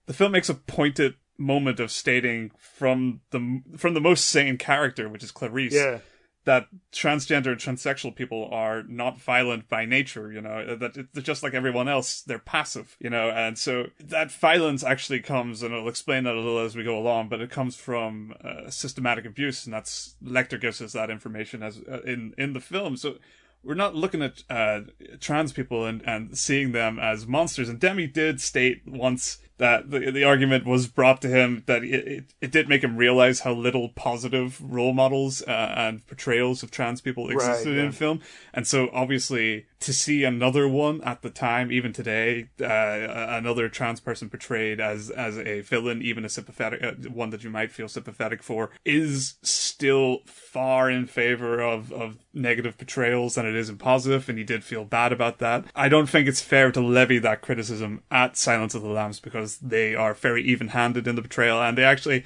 the 0.06 0.14
film 0.14 0.32
makes 0.32 0.48
a 0.48 0.54
pointed 0.54 1.14
moment 1.38 1.78
of 1.80 1.90
stating 1.90 2.50
from 2.58 3.20
the 3.30 3.62
from 3.76 3.94
the 3.94 4.00
most 4.00 4.26
sane 4.26 4.56
character, 4.56 5.08
which 5.08 5.24
is 5.24 5.30
Clarice. 5.30 5.74
Yeah 5.74 5.98
that 6.46 6.68
transgender 6.92 7.56
transsexual 7.56 8.14
people 8.14 8.48
are 8.52 8.84
not 8.84 9.18
violent 9.18 9.68
by 9.68 9.84
nature, 9.84 10.32
you 10.32 10.40
know, 10.40 10.76
that 10.76 10.96
it's 10.96 11.26
just 11.26 11.42
like 11.42 11.54
everyone 11.54 11.88
else, 11.88 12.22
they're 12.22 12.38
passive, 12.38 12.96
you 13.00 13.10
know, 13.10 13.30
and 13.30 13.58
so 13.58 13.88
that 13.98 14.30
violence 14.30 14.84
actually 14.84 15.20
comes, 15.20 15.62
and 15.62 15.74
I'll 15.74 15.88
explain 15.88 16.22
that 16.22 16.34
a 16.34 16.40
little 16.40 16.60
as 16.60 16.76
we 16.76 16.84
go 16.84 16.96
along, 16.96 17.28
but 17.28 17.40
it 17.40 17.50
comes 17.50 17.74
from 17.74 18.32
uh, 18.44 18.70
systematic 18.70 19.26
abuse, 19.26 19.66
and 19.66 19.74
that's 19.74 20.14
Lecter 20.24 20.60
gives 20.60 20.80
us 20.80 20.92
that 20.92 21.10
information 21.10 21.64
as 21.64 21.82
uh, 21.90 22.00
in 22.02 22.32
in 22.38 22.52
the 22.52 22.60
film. 22.60 22.96
So 22.96 23.16
we're 23.64 23.74
not 23.74 23.96
looking 23.96 24.22
at 24.22 24.44
uh, 24.48 24.82
trans 25.18 25.52
people 25.52 25.84
and, 25.84 26.00
and 26.06 26.38
seeing 26.38 26.70
them 26.70 27.00
as 27.00 27.26
monsters. 27.26 27.68
And 27.68 27.80
Demme 27.80 28.08
did 28.12 28.40
state 28.40 28.82
once 28.86 29.38
that 29.58 29.90
the, 29.90 30.10
the 30.10 30.24
argument 30.24 30.66
was 30.66 30.86
brought 30.86 31.22
to 31.22 31.28
him 31.28 31.62
that 31.66 31.82
it, 31.82 32.06
it, 32.06 32.24
it 32.40 32.52
did 32.52 32.68
make 32.68 32.84
him 32.84 32.96
realize 32.96 33.40
how 33.40 33.52
little 33.52 33.88
positive 33.90 34.60
role 34.60 34.92
models 34.92 35.42
uh, 35.42 35.74
and 35.76 36.06
portrayals 36.06 36.62
of 36.62 36.70
trans 36.70 37.00
people 37.00 37.30
existed 37.30 37.70
right, 37.70 37.76
yeah. 37.76 37.84
in 37.84 37.92
film. 37.92 38.20
And 38.52 38.66
so 38.66 38.90
obviously 38.92 39.66
to 39.80 39.92
see 39.92 40.24
another 40.24 40.68
one 40.68 41.00
at 41.02 41.22
the 41.22 41.30
time, 41.30 41.70
even 41.70 41.92
today, 41.92 42.48
uh, 42.60 42.66
another 42.66 43.68
trans 43.68 44.00
person 44.00 44.28
portrayed 44.28 44.80
as, 44.80 45.10
as 45.10 45.38
a 45.38 45.60
villain, 45.60 46.02
even 46.02 46.24
a 46.24 46.28
sympathetic, 46.28 46.82
uh, 46.82 47.08
one 47.10 47.30
that 47.30 47.44
you 47.44 47.50
might 47.50 47.72
feel 47.72 47.88
sympathetic 47.88 48.42
for 48.42 48.70
is 48.84 49.36
still 49.42 50.20
far 50.26 50.90
in 50.90 51.06
favor 51.06 51.60
of, 51.60 51.92
of 51.92 52.18
negative 52.36 52.78
portrayals 52.78 53.34
than 53.34 53.46
it 53.46 53.54
is 53.54 53.68
in. 53.68 54.28
And 54.28 54.38
he 54.38 54.44
did 54.44 54.62
feel 54.62 54.84
bad 54.84 55.12
about 55.12 55.38
that. 55.38 55.64
I 55.74 55.88
don't 55.88 56.08
think 56.08 56.28
it's 56.28 56.40
fair 56.40 56.70
to 56.72 56.80
levy 56.80 57.18
that 57.18 57.40
criticism 57.40 58.02
at 58.10 58.36
Silence 58.36 58.74
of 58.74 58.82
the 58.82 58.88
Lambs 58.88 59.18
because 59.18 59.58
they 59.58 59.94
are 59.94 60.14
very 60.14 60.44
even-handed 60.44 61.08
in 61.08 61.16
the 61.16 61.22
portrayal, 61.22 61.60
and 61.60 61.76
they 61.76 61.84
actually. 61.84 62.24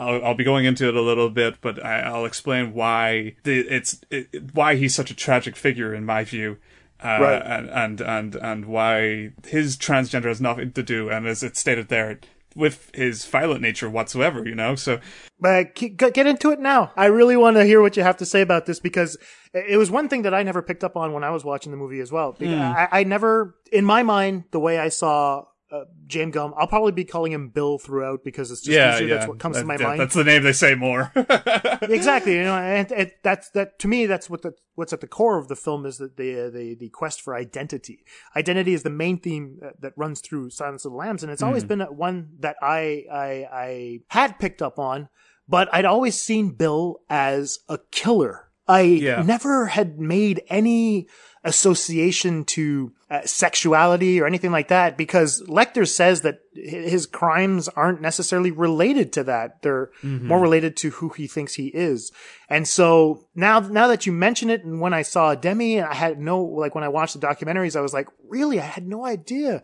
I'll, 0.00 0.24
I'll 0.26 0.34
be 0.36 0.44
going 0.44 0.64
into 0.64 0.86
it 0.86 0.94
a 0.94 1.02
little 1.02 1.28
bit, 1.28 1.60
but 1.60 1.84
I, 1.84 2.16
will 2.16 2.24
explain 2.24 2.72
why 2.72 3.34
the, 3.42 3.58
it's 3.58 4.00
it, 4.10 4.54
why 4.54 4.76
he's 4.76 4.94
such 4.94 5.10
a 5.10 5.14
tragic 5.14 5.56
figure 5.56 5.92
in 5.92 6.04
my 6.04 6.22
view, 6.22 6.58
uh, 7.02 7.18
right. 7.20 7.42
and, 7.44 7.68
and 7.68 8.00
and 8.00 8.34
and 8.36 8.66
why 8.66 9.32
his 9.44 9.76
transgender 9.76 10.26
has 10.26 10.40
nothing 10.40 10.70
to 10.70 10.84
do, 10.84 11.10
and 11.10 11.26
as 11.26 11.42
it's 11.42 11.58
stated 11.58 11.88
there, 11.88 12.20
with 12.58 12.90
his 12.92 13.24
violent 13.24 13.62
nature 13.62 13.88
whatsoever, 13.88 14.46
you 14.46 14.54
know. 14.54 14.74
So, 14.74 14.98
but 15.40 15.74
get 15.74 16.26
into 16.26 16.50
it 16.50 16.58
now. 16.58 16.92
I 16.96 17.06
really 17.06 17.36
want 17.36 17.56
to 17.56 17.64
hear 17.64 17.80
what 17.80 17.96
you 17.96 18.02
have 18.02 18.16
to 18.18 18.26
say 18.26 18.40
about 18.40 18.66
this 18.66 18.80
because 18.80 19.16
it 19.54 19.78
was 19.78 19.90
one 19.90 20.08
thing 20.08 20.22
that 20.22 20.34
I 20.34 20.42
never 20.42 20.60
picked 20.60 20.82
up 20.82 20.96
on 20.96 21.12
when 21.12 21.22
I 21.22 21.30
was 21.30 21.44
watching 21.44 21.70
the 21.70 21.78
movie 21.78 22.00
as 22.00 22.10
well. 22.10 22.34
Mm. 22.34 22.58
I, 22.58 22.88
I, 22.90 23.04
never, 23.04 23.56
in 23.72 23.84
my 23.84 24.02
mind, 24.02 24.44
the 24.50 24.58
way 24.58 24.78
I 24.78 24.88
saw 24.88 25.44
uh, 25.70 25.84
James 26.06 26.34
Gumb. 26.34 26.54
I'll 26.56 26.66
probably 26.66 26.92
be 26.92 27.04
calling 27.04 27.32
him 27.32 27.48
Bill 27.48 27.78
throughout 27.78 28.24
because 28.24 28.50
it's 28.50 28.62
just 28.62 28.74
yeah, 28.74 28.94
easier. 28.94 29.08
Yeah. 29.08 29.14
That's 29.14 29.28
what 29.28 29.38
comes 29.38 29.56
that, 29.56 29.62
to 29.62 29.66
my 29.66 29.76
yeah, 29.78 29.86
mind. 29.86 30.00
That's 30.00 30.14
the 30.14 30.24
name 30.24 30.42
they 30.42 30.52
say 30.52 30.74
more. 30.74 31.12
exactly. 31.82 32.34
You 32.34 32.44
know, 32.44 32.56
and, 32.56 32.90
and, 32.92 33.12
that's 33.22 33.50
that 33.50 33.78
to 33.80 33.88
me. 33.88 34.06
That's 34.06 34.30
what 34.30 34.42
the 34.42 34.54
what's 34.74 34.92
at 34.92 35.00
the 35.00 35.06
core 35.06 35.38
of 35.38 35.48
the 35.48 35.56
film 35.56 35.84
is 35.84 35.98
that 35.98 36.16
the 36.16 36.50
the 36.50 36.74
the 36.74 36.88
quest 36.88 37.20
for 37.20 37.34
identity. 37.34 38.04
Identity 38.36 38.72
is 38.74 38.82
the 38.82 38.90
main 38.90 39.18
theme 39.18 39.58
that, 39.60 39.80
that 39.80 39.92
runs 39.96 40.20
through 40.20 40.50
Silence 40.50 40.84
of 40.84 40.92
the 40.92 40.98
Lambs, 40.98 41.22
and 41.22 41.30
it's 41.30 41.42
always 41.42 41.64
mm. 41.64 41.68
been 41.68 41.80
one 41.80 42.30
that 42.40 42.56
I 42.62 43.04
I 43.12 43.46
I 43.52 44.00
had 44.08 44.38
picked 44.38 44.62
up 44.62 44.78
on, 44.78 45.08
but 45.48 45.68
I'd 45.72 45.84
always 45.84 46.18
seen 46.18 46.50
Bill 46.50 47.00
as 47.10 47.58
a 47.68 47.78
killer. 47.90 48.47
I 48.68 48.82
yeah. 48.82 49.22
never 49.22 49.66
had 49.66 49.98
made 49.98 50.42
any 50.48 51.08
association 51.44 52.44
to 52.44 52.92
uh, 53.10 53.22
sexuality 53.24 54.20
or 54.20 54.26
anything 54.26 54.50
like 54.50 54.68
that 54.68 54.98
because 54.98 55.42
Lecter 55.48 55.88
says 55.88 56.22
that 56.22 56.40
his 56.52 57.06
crimes 57.06 57.68
aren't 57.68 58.02
necessarily 58.02 58.50
related 58.50 59.12
to 59.14 59.24
that. 59.24 59.62
They're 59.62 59.90
mm-hmm. 60.02 60.26
more 60.26 60.40
related 60.40 60.76
to 60.78 60.90
who 60.90 61.08
he 61.10 61.26
thinks 61.26 61.54
he 61.54 61.68
is. 61.68 62.12
And 62.50 62.66
so 62.66 63.26
now, 63.34 63.60
now 63.60 63.86
that 63.86 64.04
you 64.04 64.12
mention 64.12 64.50
it, 64.50 64.64
and 64.64 64.80
when 64.80 64.92
I 64.92 65.02
saw 65.02 65.34
Demme, 65.34 65.82
I 65.82 65.94
had 65.94 66.18
no, 66.18 66.42
like 66.42 66.74
when 66.74 66.84
I 66.84 66.88
watched 66.88 67.18
the 67.18 67.26
documentaries, 67.26 67.76
I 67.76 67.80
was 67.80 67.94
like, 67.94 68.08
really? 68.28 68.60
I 68.60 68.64
had 68.64 68.86
no 68.86 69.06
idea 69.06 69.62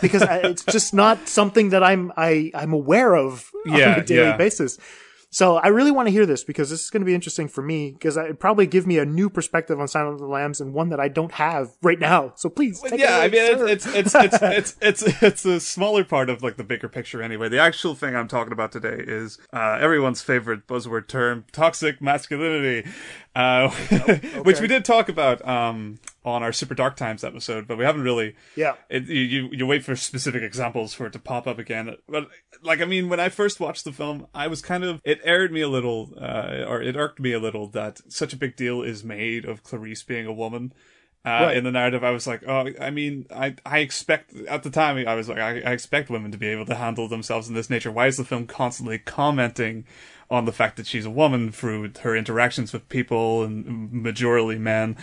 because 0.00 0.22
I, 0.22 0.38
it's 0.38 0.64
just 0.64 0.94
not 0.94 1.28
something 1.28 1.70
that 1.70 1.82
I'm, 1.82 2.12
I, 2.16 2.50
I'm 2.54 2.72
aware 2.72 3.14
of 3.14 3.50
yeah, 3.66 3.94
on 3.94 4.00
a 4.00 4.04
daily 4.04 4.28
yeah. 4.28 4.36
basis. 4.36 4.78
So 5.36 5.56
I 5.56 5.66
really 5.66 5.90
want 5.90 6.06
to 6.08 6.12
hear 6.12 6.24
this 6.24 6.44
because 6.44 6.70
this 6.70 6.82
is 6.82 6.88
going 6.88 7.02
to 7.02 7.04
be 7.04 7.14
interesting 7.14 7.46
for 7.46 7.60
me 7.60 7.90
because 7.90 8.16
it'd 8.16 8.40
probably 8.40 8.66
give 8.66 8.86
me 8.86 8.96
a 8.96 9.04
new 9.04 9.28
perspective 9.28 9.78
on 9.78 9.86
Silence 9.86 10.14
of 10.14 10.20
the 10.20 10.32
Lambs 10.32 10.62
and 10.62 10.72
one 10.72 10.88
that 10.88 10.98
I 10.98 11.08
don't 11.08 11.32
have 11.32 11.76
right 11.82 12.00
now. 12.00 12.32
So 12.36 12.48
please, 12.48 12.82
yeah, 12.90 13.18
I 13.18 13.28
mean 13.28 13.68
it's, 13.68 13.84
it's, 13.84 14.14
it's 14.14 14.34
it's 14.40 14.76
it's 14.80 15.02
it's 15.22 15.44
a 15.44 15.60
smaller 15.60 16.04
part 16.04 16.30
of 16.30 16.42
like 16.42 16.56
the 16.56 16.64
bigger 16.64 16.88
picture 16.88 17.20
anyway. 17.20 17.50
The 17.50 17.58
actual 17.58 17.94
thing 17.94 18.16
I'm 18.16 18.28
talking 18.28 18.54
about 18.54 18.72
today 18.72 18.96
is 18.98 19.36
uh, 19.52 19.76
everyone's 19.78 20.22
favorite 20.22 20.66
buzzword 20.66 21.06
term, 21.06 21.44
toxic 21.52 22.00
masculinity, 22.00 22.88
uh, 23.36 23.70
okay. 23.92 24.16
which 24.42 24.60
we 24.60 24.66
did 24.66 24.84
talk 24.84 25.10
about 25.10 25.46
um, 25.46 25.98
on 26.24 26.42
our 26.42 26.52
Super 26.52 26.74
Dark 26.74 26.96
Times 26.96 27.22
episode, 27.22 27.68
but 27.68 27.76
we 27.76 27.84
haven't 27.84 28.00
really. 28.00 28.34
Yeah. 28.56 28.76
It, 28.88 29.04
you 29.04 29.50
you 29.52 29.66
wait 29.66 29.84
for 29.84 29.94
specific 29.94 30.42
examples 30.42 30.94
for 30.94 31.06
it 31.06 31.12
to 31.12 31.18
pop 31.18 31.46
up 31.46 31.58
again. 31.58 31.94
But 32.08 32.28
like, 32.62 32.80
I 32.80 32.86
mean, 32.86 33.10
when 33.10 33.20
I 33.20 33.28
first 33.28 33.60
watched 33.60 33.84
the 33.84 33.92
film, 33.92 34.26
I 34.34 34.46
was 34.46 34.62
kind 34.62 34.84
of 34.84 35.02
it 35.04 35.20
aired 35.22 35.52
me 35.52 35.60
a 35.60 35.68
little, 35.68 36.14
uh, 36.18 36.64
or 36.66 36.80
it 36.80 36.96
irked 36.96 37.20
me 37.20 37.32
a 37.32 37.38
little 37.38 37.68
that 37.68 38.00
such 38.10 38.32
a 38.32 38.38
big 38.38 38.56
deal 38.56 38.80
is 38.82 39.04
made 39.04 39.44
of 39.44 39.62
Clarice 39.62 40.02
being 40.02 40.26
a 40.26 40.32
woman. 40.32 40.72
Uh, 41.26 41.46
right. 41.46 41.56
in 41.56 41.64
the 41.64 41.72
narrative, 41.72 42.04
I 42.04 42.12
was 42.12 42.24
like, 42.24 42.44
oh, 42.46 42.70
I 42.80 42.90
mean, 42.90 43.26
I, 43.34 43.56
I 43.66 43.80
expect, 43.80 44.32
at 44.46 44.62
the 44.62 44.70
time, 44.70 44.96
I 45.08 45.16
was 45.16 45.28
like, 45.28 45.38
I, 45.38 45.60
I 45.60 45.72
expect 45.72 46.08
women 46.08 46.30
to 46.30 46.38
be 46.38 46.46
able 46.46 46.66
to 46.66 46.76
handle 46.76 47.08
themselves 47.08 47.48
in 47.48 47.54
this 47.54 47.68
nature. 47.68 47.90
Why 47.90 48.06
is 48.06 48.16
the 48.16 48.24
film 48.24 48.46
constantly 48.46 48.98
commenting 49.00 49.86
on 50.30 50.44
the 50.44 50.52
fact 50.52 50.76
that 50.76 50.86
she's 50.86 51.04
a 51.04 51.10
woman 51.10 51.50
through 51.50 51.90
her 52.02 52.14
interactions 52.14 52.72
with 52.72 52.88
people 52.88 53.42
and 53.42 53.90
majorly 53.90 54.56
men? 54.56 54.96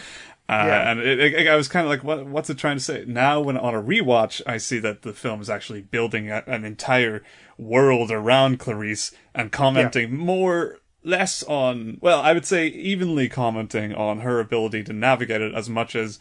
Uh, 0.48 0.64
yeah. 0.66 0.92
And 0.92 1.00
it, 1.02 1.20
it, 1.20 1.48
I 1.48 1.58
was 1.58 1.68
kind 1.68 1.86
of 1.86 1.90
like, 1.90 2.06
what, 2.06 2.26
what's 2.26 2.50
it 2.50 2.58
trying 2.58 2.78
to 2.78 2.84
say? 2.84 3.04
Now, 3.06 3.42
when 3.42 3.58
on 3.58 3.76
a 3.76 3.82
rewatch, 3.82 4.42
I 4.48 4.58
see 4.58 4.80
that 4.80 5.02
the 5.02 5.12
film 5.12 5.42
is 5.42 5.50
actually 5.50 5.82
building 5.82 6.30
a, 6.30 6.44
an 6.48 6.64
entire 6.64 7.22
world 7.58 8.12
around 8.12 8.60
Clarice 8.60 9.14
and 9.36 9.52
commenting 9.52 10.10
yeah. 10.12 10.18
more, 10.18 10.80
less 11.04 11.44
on, 11.44 11.98
well, 12.02 12.22
I 12.22 12.34
would 12.34 12.46
say 12.46 12.68
evenly 12.68 13.30
commenting 13.30 13.94
on 13.94 14.22
her 14.22 14.40
ability 14.40 14.84
to 14.84 14.94
navigate 14.94 15.42
it 15.42 15.54
as 15.54 15.70
much 15.70 15.96
as 15.96 16.20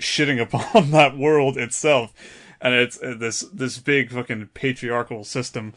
shitting 0.00 0.40
upon 0.42 0.90
that 0.90 1.16
world 1.16 1.56
itself. 1.56 2.12
And 2.60 2.74
it's 2.74 3.00
uh, 3.02 3.14
this, 3.18 3.40
this 3.40 3.78
big 3.78 4.10
fucking 4.10 4.50
patriarchal 4.54 5.24
system 5.24 5.74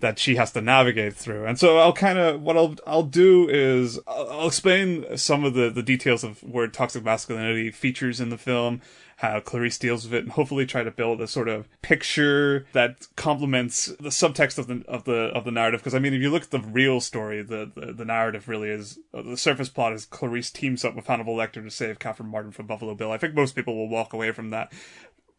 that 0.00 0.18
she 0.18 0.36
has 0.36 0.52
to 0.52 0.60
navigate 0.60 1.14
through. 1.14 1.44
And 1.44 1.58
so 1.58 1.78
I'll 1.78 1.92
kind 1.92 2.18
of, 2.18 2.40
what 2.40 2.56
I'll, 2.56 2.76
I'll 2.86 3.02
do 3.02 3.48
is 3.48 3.98
I'll, 4.06 4.30
I'll, 4.30 4.46
explain 4.46 5.16
some 5.16 5.44
of 5.44 5.54
the, 5.54 5.70
the 5.70 5.82
details 5.82 6.22
of 6.22 6.42
where 6.42 6.68
toxic 6.68 7.04
masculinity 7.04 7.70
features 7.70 8.20
in 8.20 8.28
the 8.28 8.38
film, 8.38 8.80
how 9.16 9.40
Clarice 9.40 9.78
deals 9.78 10.04
with 10.04 10.14
it, 10.14 10.22
and 10.22 10.32
hopefully 10.32 10.64
try 10.64 10.84
to 10.84 10.92
build 10.92 11.20
a 11.20 11.26
sort 11.26 11.48
of 11.48 11.68
picture 11.82 12.66
that 12.72 13.08
complements 13.16 13.86
the 13.98 14.10
subtext 14.10 14.58
of 14.58 14.68
the, 14.68 14.84
of 14.86 15.02
the, 15.02 15.32
of 15.34 15.44
the 15.44 15.50
narrative. 15.50 15.82
Cause 15.82 15.94
I 15.94 15.98
mean, 15.98 16.14
if 16.14 16.22
you 16.22 16.30
look 16.30 16.44
at 16.44 16.50
the 16.50 16.60
real 16.60 17.00
story, 17.00 17.42
the, 17.42 17.70
the, 17.74 17.92
the 17.92 18.04
narrative 18.04 18.48
really 18.48 18.68
is, 18.68 19.00
uh, 19.12 19.22
the 19.22 19.36
surface 19.36 19.68
plot 19.68 19.92
is 19.92 20.06
Clarice 20.06 20.50
teams 20.50 20.84
up 20.84 20.94
with 20.94 21.08
Hannibal 21.08 21.36
Lecter 21.36 21.64
to 21.64 21.70
save 21.70 21.98
Catherine 21.98 22.30
Martin 22.30 22.52
from 22.52 22.68
Buffalo 22.68 22.94
Bill. 22.94 23.10
I 23.10 23.18
think 23.18 23.34
most 23.34 23.56
people 23.56 23.76
will 23.76 23.88
walk 23.88 24.12
away 24.12 24.30
from 24.30 24.50
that 24.50 24.72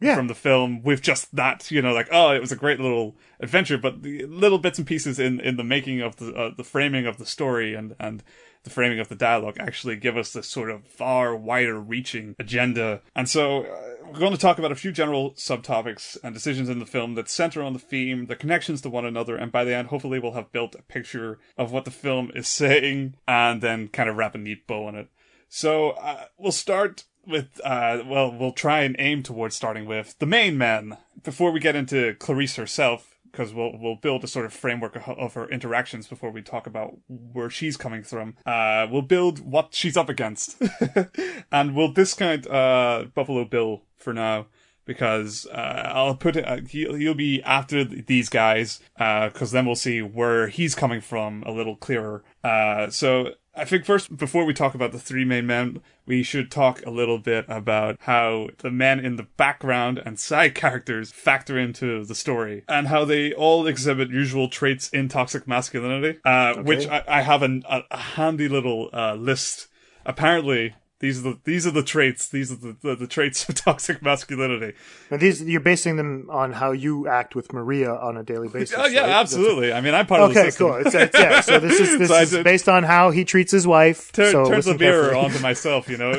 yeah. 0.00 0.14
from 0.16 0.26
the 0.26 0.34
film 0.34 0.82
with 0.82 1.02
just 1.02 1.34
that, 1.34 1.70
you 1.70 1.82
know, 1.82 1.92
like, 1.92 2.08
oh, 2.10 2.32
it 2.32 2.40
was 2.40 2.52
a 2.52 2.56
great 2.56 2.80
little 2.80 3.16
adventure, 3.38 3.78
but 3.78 4.02
the 4.02 4.24
little 4.26 4.58
bits 4.58 4.78
and 4.78 4.86
pieces 4.86 5.18
in, 5.18 5.40
in 5.40 5.56
the 5.56 5.64
making 5.64 6.00
of 6.00 6.16
the, 6.16 6.32
uh, 6.34 6.50
the 6.56 6.64
framing 6.64 7.06
of 7.06 7.18
the 7.18 7.26
story 7.26 7.74
and, 7.74 7.94
and 8.00 8.22
the 8.62 8.70
framing 8.70 9.00
of 9.00 9.08
the 9.08 9.14
dialogue 9.14 9.56
actually 9.58 9.96
give 9.96 10.16
us 10.16 10.32
this 10.32 10.46
sort 10.46 10.70
of 10.70 10.86
far 10.86 11.34
wider 11.34 11.80
reaching 11.80 12.34
agenda. 12.38 13.00
And 13.14 13.28
so 13.28 13.64
uh, 13.64 14.06
we're 14.06 14.18
going 14.18 14.32
to 14.32 14.38
talk 14.38 14.58
about 14.58 14.72
a 14.72 14.76
few 14.76 14.92
general 14.92 15.32
subtopics 15.32 16.18
and 16.22 16.34
decisions 16.34 16.68
in 16.68 16.78
the 16.78 16.86
film 16.86 17.14
that 17.14 17.28
center 17.28 17.62
on 17.62 17.72
the 17.72 17.78
theme, 17.78 18.26
the 18.26 18.36
connections 18.36 18.80
to 18.82 18.90
one 18.90 19.06
another, 19.06 19.36
and 19.36 19.50
by 19.50 19.64
the 19.64 19.74
end, 19.74 19.88
hopefully 19.88 20.18
we'll 20.18 20.32
have 20.32 20.52
built 20.52 20.74
a 20.74 20.82
picture 20.82 21.38
of 21.56 21.72
what 21.72 21.84
the 21.84 21.90
film 21.90 22.30
is 22.34 22.48
saying 22.60 23.14
and 23.26 23.62
then 23.62 23.88
kind 23.88 24.08
of 24.08 24.16
wrap 24.16 24.34
a 24.34 24.38
neat 24.38 24.66
bow 24.66 24.86
on 24.86 24.94
it. 24.94 25.08
So 25.48 25.90
uh, 25.90 26.26
we'll 26.38 26.52
start 26.52 27.04
with 27.26 27.60
uh 27.64 28.02
well 28.06 28.32
we'll 28.32 28.52
try 28.52 28.80
and 28.82 28.96
aim 28.98 29.22
towards 29.22 29.54
starting 29.54 29.86
with 29.86 30.18
the 30.18 30.26
main 30.26 30.56
men 30.56 30.96
before 31.22 31.50
we 31.50 31.60
get 31.60 31.76
into 31.76 32.14
Clarice 32.18 32.56
herself 32.56 33.10
because 33.30 33.54
we'll 33.54 33.76
we'll 33.78 33.96
build 33.96 34.24
a 34.24 34.26
sort 34.26 34.46
of 34.46 34.52
framework 34.52 34.96
of, 35.06 35.34
her 35.34 35.48
interactions 35.48 36.06
before 36.06 36.30
we 36.30 36.42
talk 36.42 36.66
about 36.66 36.98
where 37.08 37.50
she's 37.50 37.76
coming 37.76 38.02
from. 38.02 38.36
Uh, 38.44 38.86
we'll 38.90 39.02
build 39.02 39.38
what 39.40 39.72
she's 39.72 39.96
up 39.96 40.08
against, 40.08 40.60
and 41.52 41.74
we'll 41.74 41.92
discount 41.92 42.46
uh, 42.48 43.04
Buffalo 43.14 43.44
Bill 43.44 43.82
for 43.96 44.12
now 44.12 44.46
because 44.84 45.46
uh, 45.46 45.92
I'll 45.94 46.16
put 46.16 46.36
it. 46.36 46.44
Uh, 46.44 46.60
he'll, 46.68 46.94
he'll 46.94 47.14
be 47.14 47.42
after 47.42 47.84
th- 47.84 48.06
these 48.06 48.28
guys 48.28 48.80
Uh, 48.98 49.28
because 49.28 49.52
then 49.52 49.64
we'll 49.64 49.76
see 49.76 50.02
where 50.02 50.48
he's 50.48 50.74
coming 50.74 51.00
from 51.00 51.44
a 51.46 51.52
little 51.52 51.76
clearer. 51.76 52.24
Uh, 52.42 52.90
so 52.90 53.34
I 53.54 53.64
think 53.64 53.84
first, 53.84 54.16
before 54.16 54.44
we 54.44 54.54
talk 54.54 54.74
about 54.74 54.92
the 54.92 54.98
three 54.98 55.24
main 55.24 55.46
men, 55.46 55.80
we 56.06 56.22
should 56.22 56.50
talk 56.50 56.84
a 56.86 56.90
little 56.90 57.18
bit 57.18 57.44
about 57.48 57.96
how 58.00 58.50
the 58.58 58.70
men 58.70 59.00
in 59.00 59.16
the 59.16 59.26
background 59.36 60.00
and 60.04 60.18
side 60.18 60.54
characters 60.54 61.10
factor 61.10 61.58
into 61.58 62.04
the 62.04 62.14
story 62.14 62.64
and 62.68 62.88
how 62.88 63.04
they 63.04 63.32
all 63.32 63.66
exhibit 63.66 64.10
usual 64.10 64.48
traits 64.48 64.88
in 64.90 65.08
toxic 65.08 65.48
masculinity, 65.48 66.20
uh, 66.24 66.62
which 66.62 66.86
I, 66.86 67.02
I 67.08 67.22
have 67.22 67.42
an, 67.42 67.64
a, 67.68 67.82
a 67.90 67.96
handy 67.96 68.48
little 68.48 68.88
uh, 68.92 69.14
list. 69.14 69.66
Apparently, 70.06 70.74
these 71.00 71.18
are 71.18 71.22
the 71.22 71.38
these 71.44 71.66
are 71.66 71.70
the 71.70 71.82
traits. 71.82 72.28
These 72.28 72.52
are 72.52 72.56
the, 72.56 72.76
the, 72.82 72.94
the 72.94 73.06
traits 73.06 73.48
of 73.48 73.54
toxic 73.64 74.02
masculinity. 74.02 74.76
And 75.10 75.20
these 75.20 75.42
you're 75.42 75.60
basing 75.60 75.96
them 75.96 76.28
on 76.30 76.52
how 76.52 76.72
you 76.72 77.08
act 77.08 77.34
with 77.34 77.52
Maria 77.54 77.92
on 77.92 78.18
a 78.18 78.22
daily 78.22 78.48
oh, 78.50 78.52
basis. 78.52 78.76
Oh 78.78 78.86
yeah, 78.86 79.00
right? 79.00 79.10
absolutely. 79.10 79.72
I 79.72 79.80
mean, 79.80 79.94
I'm 79.94 80.06
part 80.06 80.20
of 80.20 80.34
the 80.34 80.40
Okay, 80.40 80.50
system. 80.50 80.68
cool. 80.68 80.76
It's, 80.76 80.94
it's, 80.94 81.18
yeah, 81.18 81.40
so 81.40 81.58
this 81.58 81.80
is 81.80 81.98
this 82.08 82.08
So 82.08 82.38
is 82.38 82.44
based 82.44 82.68
on 82.68 82.84
how 82.84 83.10
he 83.10 83.24
treats 83.24 83.50
his 83.50 83.66
wife. 83.66 84.10
So 84.14 84.44
turns 84.46 84.66
the 84.66 84.76
mirror 84.76 85.16
onto 85.16 85.38
myself, 85.40 85.88
you 85.88 85.96
know. 85.96 86.12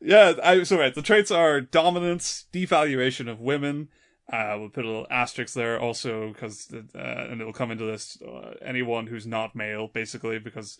Yeah, 0.00 0.34
I 0.42 0.62
so 0.64 0.78
right. 0.78 0.94
The 0.94 1.02
traits 1.02 1.30
are 1.30 1.60
dominance, 1.60 2.46
devaluation 2.52 3.28
of 3.30 3.40
women. 3.40 3.88
Uh, 4.30 4.56
we'll 4.58 4.68
put 4.68 4.84
a 4.84 4.88
little 4.88 5.06
asterisk 5.10 5.54
there 5.54 5.80
also 5.80 6.28
because, 6.32 6.68
uh, 6.72 6.98
and 6.98 7.40
it'll 7.40 7.52
come 7.52 7.70
into 7.70 7.84
this. 7.84 8.20
Uh, 8.20 8.54
anyone 8.62 9.06
who's 9.06 9.26
not 9.26 9.56
male, 9.56 9.88
basically, 9.88 10.38
because 10.38 10.78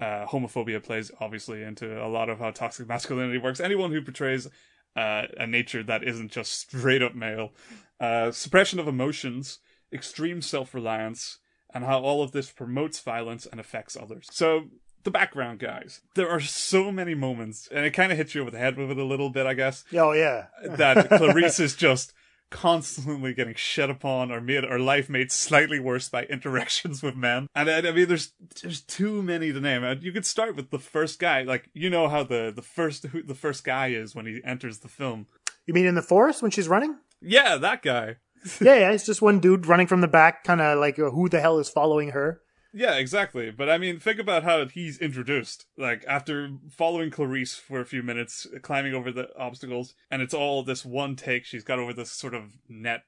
uh, 0.00 0.26
homophobia 0.26 0.82
plays 0.82 1.10
obviously 1.20 1.62
into 1.62 2.02
a 2.04 2.08
lot 2.08 2.28
of 2.28 2.38
how 2.40 2.50
toxic 2.50 2.88
masculinity 2.88 3.38
works. 3.38 3.60
Anyone 3.60 3.92
who 3.92 4.02
portrays 4.02 4.48
uh, 4.96 5.22
a 5.36 5.46
nature 5.46 5.82
that 5.84 6.02
isn't 6.02 6.32
just 6.32 6.52
straight 6.52 7.02
up 7.02 7.14
male, 7.14 7.52
uh, 8.00 8.32
suppression 8.32 8.80
of 8.80 8.88
emotions, 8.88 9.60
extreme 9.92 10.42
self 10.42 10.74
reliance, 10.74 11.38
and 11.72 11.84
how 11.84 12.00
all 12.00 12.22
of 12.22 12.32
this 12.32 12.50
promotes 12.50 12.98
violence 12.98 13.46
and 13.46 13.60
affects 13.60 13.96
others. 13.96 14.26
So, 14.32 14.70
the 15.04 15.10
background, 15.12 15.60
guys. 15.60 16.00
There 16.16 16.28
are 16.28 16.40
so 16.40 16.90
many 16.90 17.14
moments, 17.14 17.68
and 17.70 17.84
it 17.86 17.92
kind 17.92 18.10
of 18.10 18.18
hits 18.18 18.34
you 18.34 18.40
over 18.42 18.50
the 18.50 18.58
head 18.58 18.76
with 18.76 18.90
it 18.90 18.98
a 18.98 19.04
little 19.04 19.30
bit, 19.30 19.46
I 19.46 19.54
guess, 19.54 19.84
Oh 19.94 20.10
yeah. 20.12 20.46
that 20.64 21.08
Clarice 21.16 21.60
is 21.60 21.76
just 21.76 22.12
constantly 22.50 23.34
getting 23.34 23.54
shit 23.54 23.90
upon 23.90 24.30
or 24.32 24.40
made 24.40 24.64
or 24.64 24.78
life 24.78 25.08
made 25.08 25.30
slightly 25.30 25.78
worse 25.80 26.08
by 26.08 26.24
interactions 26.30 27.02
with 27.02 27.16
men. 27.16 27.48
And 27.54 27.70
I, 27.70 27.78
I 27.78 27.92
mean, 27.92 28.08
there's 28.08 28.32
there's 28.62 28.80
too 28.80 29.22
many 29.22 29.52
to 29.52 29.60
name. 29.60 29.84
And 29.84 30.02
You 30.02 30.12
could 30.12 30.26
start 30.26 30.56
with 30.56 30.70
the 30.70 30.78
first 30.78 31.18
guy, 31.18 31.42
like 31.42 31.68
you 31.74 31.90
know 31.90 32.08
how 32.08 32.22
the 32.24 32.52
the 32.54 32.62
first 32.62 33.04
who 33.06 33.22
the 33.22 33.34
first 33.34 33.64
guy 33.64 33.88
is 33.88 34.14
when 34.14 34.26
he 34.26 34.40
enters 34.44 34.78
the 34.78 34.88
film. 34.88 35.26
You 35.66 35.74
mean 35.74 35.86
in 35.86 35.94
the 35.94 36.02
forest 36.02 36.42
when 36.42 36.50
she's 36.50 36.68
running? 36.68 36.96
Yeah, 37.20 37.56
that 37.56 37.82
guy. 37.82 38.16
yeah, 38.60 38.76
yeah. 38.76 38.90
It's 38.92 39.04
just 39.04 39.20
one 39.20 39.40
dude 39.40 39.66
running 39.66 39.86
from 39.86 40.00
the 40.00 40.08
back, 40.08 40.44
kind 40.44 40.60
of 40.60 40.78
like 40.78 40.98
uh, 40.98 41.10
who 41.10 41.28
the 41.28 41.40
hell 41.40 41.58
is 41.58 41.68
following 41.68 42.10
her? 42.10 42.40
Yeah, 42.72 42.96
exactly. 42.96 43.50
But 43.50 43.70
I 43.70 43.78
mean, 43.78 43.98
think 43.98 44.18
about 44.18 44.44
how 44.44 44.66
he's 44.66 44.98
introduced. 44.98 45.66
Like, 45.76 46.04
after 46.06 46.50
following 46.70 47.10
Clarice 47.10 47.54
for 47.54 47.80
a 47.80 47.86
few 47.86 48.02
minutes, 48.02 48.46
climbing 48.62 48.94
over 48.94 49.10
the 49.10 49.28
obstacles, 49.38 49.94
and 50.10 50.20
it's 50.22 50.34
all 50.34 50.62
this 50.62 50.84
one 50.84 51.16
take. 51.16 51.44
She's 51.44 51.64
got 51.64 51.78
over 51.78 51.92
this 51.92 52.12
sort 52.12 52.34
of 52.34 52.52
net 52.68 53.04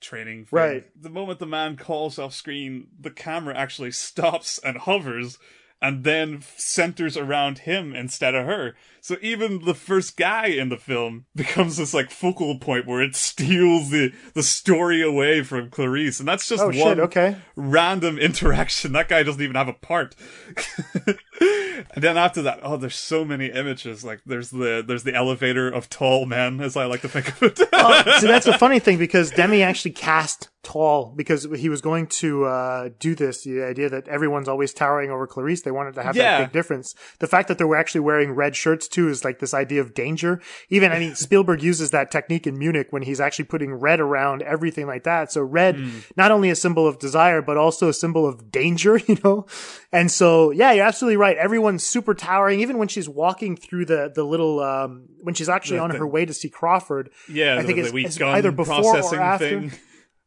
training. 0.00 0.46
Thing. 0.46 0.58
Right. 0.58 0.84
The 1.00 1.10
moment 1.10 1.38
the 1.38 1.46
man 1.46 1.76
calls 1.76 2.18
off 2.18 2.34
screen, 2.34 2.88
the 2.98 3.10
camera 3.10 3.56
actually 3.56 3.90
stops 3.92 4.58
and 4.58 4.78
hovers. 4.78 5.38
And 5.82 6.02
then 6.02 6.40
centers 6.56 7.16
around 7.16 7.58
him 7.58 7.94
instead 7.94 8.34
of 8.34 8.46
her. 8.46 8.74
So 9.04 9.18
even 9.20 9.66
the 9.66 9.74
first 9.74 10.16
guy 10.16 10.46
in 10.46 10.70
the 10.70 10.78
film 10.78 11.26
becomes 11.36 11.76
this 11.76 11.92
like 11.92 12.10
focal 12.10 12.58
point 12.58 12.86
where 12.86 13.02
it 13.02 13.14
steals 13.14 13.90
the 13.90 14.14
the 14.32 14.42
story 14.42 15.02
away 15.02 15.42
from 15.42 15.68
Clarice, 15.68 16.20
and 16.20 16.26
that's 16.26 16.48
just 16.48 16.62
Oh 16.62 16.68
one 16.68 16.74
shit. 16.74 16.98
Okay. 17.00 17.36
random 17.54 18.16
interaction. 18.28 18.92
That 18.92 19.08
guy 19.10 19.22
doesn't 19.22 19.42
even 19.42 19.56
have 19.56 19.68
a 19.68 19.74
part. 19.74 20.16
and 21.40 22.02
then 22.02 22.16
after 22.16 22.40
that, 22.42 22.60
oh, 22.62 22.78
there's 22.78 22.96
so 22.96 23.26
many 23.26 23.48
images. 23.48 24.04
Like 24.04 24.22
there's 24.24 24.48
the 24.48 24.82
there's 24.86 25.02
the 25.04 25.14
elevator 25.14 25.68
of 25.68 25.90
tall 25.90 26.24
men, 26.24 26.62
as 26.62 26.74
I 26.74 26.86
like 26.86 27.02
to 27.02 27.08
think 27.08 27.28
of 27.28 27.42
it. 27.42 27.60
Oh, 27.74 28.02
so 28.20 28.26
that's 28.26 28.46
a 28.46 28.56
funny 28.56 28.78
thing 28.78 28.96
because 28.96 29.30
Demme 29.30 29.60
actually 29.60 29.90
cast 29.90 30.48
tall 30.62 31.12
because 31.14 31.46
he 31.58 31.68
was 31.68 31.82
going 31.82 32.06
to 32.06 32.46
uh, 32.46 32.88
do 32.98 33.14
this. 33.14 33.44
The 33.44 33.62
idea 33.62 33.90
that 33.90 34.08
everyone's 34.08 34.48
always 34.48 34.72
towering 34.72 35.10
over 35.10 35.26
Clarice, 35.26 35.60
they 35.60 35.70
wanted 35.70 35.94
to 35.96 36.02
have 36.02 36.16
Yeah. 36.16 36.38
that 36.38 36.44
big 36.46 36.52
difference. 36.52 36.94
The 37.18 37.26
fact 37.26 37.48
that 37.48 37.58
they 37.58 37.64
were 37.64 37.76
actually 37.76 38.00
wearing 38.00 38.32
red 38.32 38.56
shirts 38.56 38.88
too 38.94 39.08
is 39.08 39.24
like 39.24 39.38
this 39.40 39.52
idea 39.52 39.80
of 39.80 39.92
danger. 39.94 40.40
Even 40.70 40.92
I 40.92 40.98
mean, 40.98 41.14
Spielberg 41.26 41.62
uses 41.62 41.90
that 41.90 42.10
technique 42.10 42.46
in 42.46 42.58
Munich 42.58 42.88
when 42.90 43.02
he's 43.02 43.20
actually 43.20 43.46
putting 43.46 43.74
red 43.74 44.00
around 44.00 44.42
everything 44.42 44.86
like 44.86 45.02
that. 45.04 45.32
So 45.32 45.42
red, 45.42 45.76
Hmm. 45.76 45.98
not 46.16 46.30
only 46.30 46.50
a 46.50 46.54
symbol 46.56 46.86
of 46.86 46.98
desire, 46.98 47.42
but 47.42 47.56
also 47.56 47.88
a 47.88 47.92
symbol 47.92 48.26
of 48.26 48.50
danger. 48.50 49.00
You 49.08 49.18
know, 49.24 49.46
and 49.92 50.10
so 50.10 50.50
yeah, 50.50 50.72
you're 50.72 50.86
absolutely 50.86 51.16
right. 51.16 51.36
Everyone's 51.36 51.84
super 51.84 52.14
towering. 52.14 52.60
Even 52.60 52.78
when 52.78 52.88
she's 52.88 53.08
walking 53.08 53.56
through 53.56 53.84
the 53.86 54.10
the 54.14 54.24
little 54.24 54.60
um, 54.60 55.06
when 55.20 55.34
she's 55.34 55.48
actually 55.48 55.78
The- 55.78 55.84
on 55.84 55.90
her 55.90 56.06
way 56.06 56.24
to 56.24 56.32
see 56.32 56.48
Crawford. 56.48 57.10
yeah, 57.28 57.58
I 57.58 57.62
think 57.64 57.76
the, 57.78 57.84
it's, 57.98 58.16
it's 58.16 58.20
either 58.20 58.52
before 58.52 58.80
processing 58.82 59.18
or 59.18 59.22
after. 59.22 59.48
thing. 59.60 59.72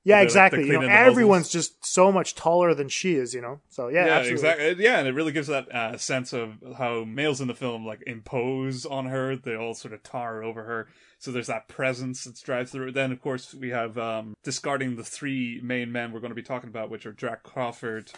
Yeah, 0.07 0.21
exactly. 0.21 0.59
You 0.61 0.65
know, 0.65 0.79
cleaning 0.79 0.89
the 0.89 0.95
muzzles. 0.95 1.11
everyone's 1.11 1.49
just 1.49 1.85
so 1.85 2.11
much 2.11 2.33
taller 2.35 2.73
than 2.73 2.87
she 2.87 3.15
is. 3.15 3.33
You 3.33 3.41
know, 3.41 3.59
so 3.69 3.89
yeah, 3.89 4.05
Yeah, 4.05 4.13
absolutely. 4.19 4.49
exactly. 4.49 4.83
Yeah, 4.85 4.99
and 4.99 5.07
it 5.07 5.13
really 5.13 5.31
gives 5.33 5.47
that 5.47 5.73
uh, 5.73 5.97
sense 5.97 6.33
of 6.33 6.63
how 6.77 7.03
males 7.03 7.41
in 7.41 7.47
the 7.47 7.53
film 7.55 7.85
like 7.85 8.03
impose 8.07 8.85
on 8.85 9.07
her. 9.07 9.35
They 9.35 9.55
all 9.55 9.73
sort 9.73 9.93
of 9.93 10.03
tower 10.03 10.43
over 10.43 10.63
her. 10.63 10.87
So 11.19 11.31
there's 11.31 11.47
that 11.47 11.67
presence 11.67 12.23
that 12.25 12.39
drives 12.41 12.71
through. 12.71 12.91
Then, 12.91 13.11
of 13.11 13.21
course, 13.21 13.53
we 13.53 13.69
have 13.69 13.97
um, 13.97 14.35
discarding 14.43 14.95
the 14.95 15.03
three 15.03 15.59
main 15.63 15.91
men 15.91 16.11
we're 16.11 16.19
going 16.19 16.31
to 16.31 16.35
be 16.35 16.43
talking 16.43 16.69
about, 16.69 16.89
which 16.91 17.05
are 17.07 17.11
Jack 17.11 17.41
Crawford, 17.43 18.11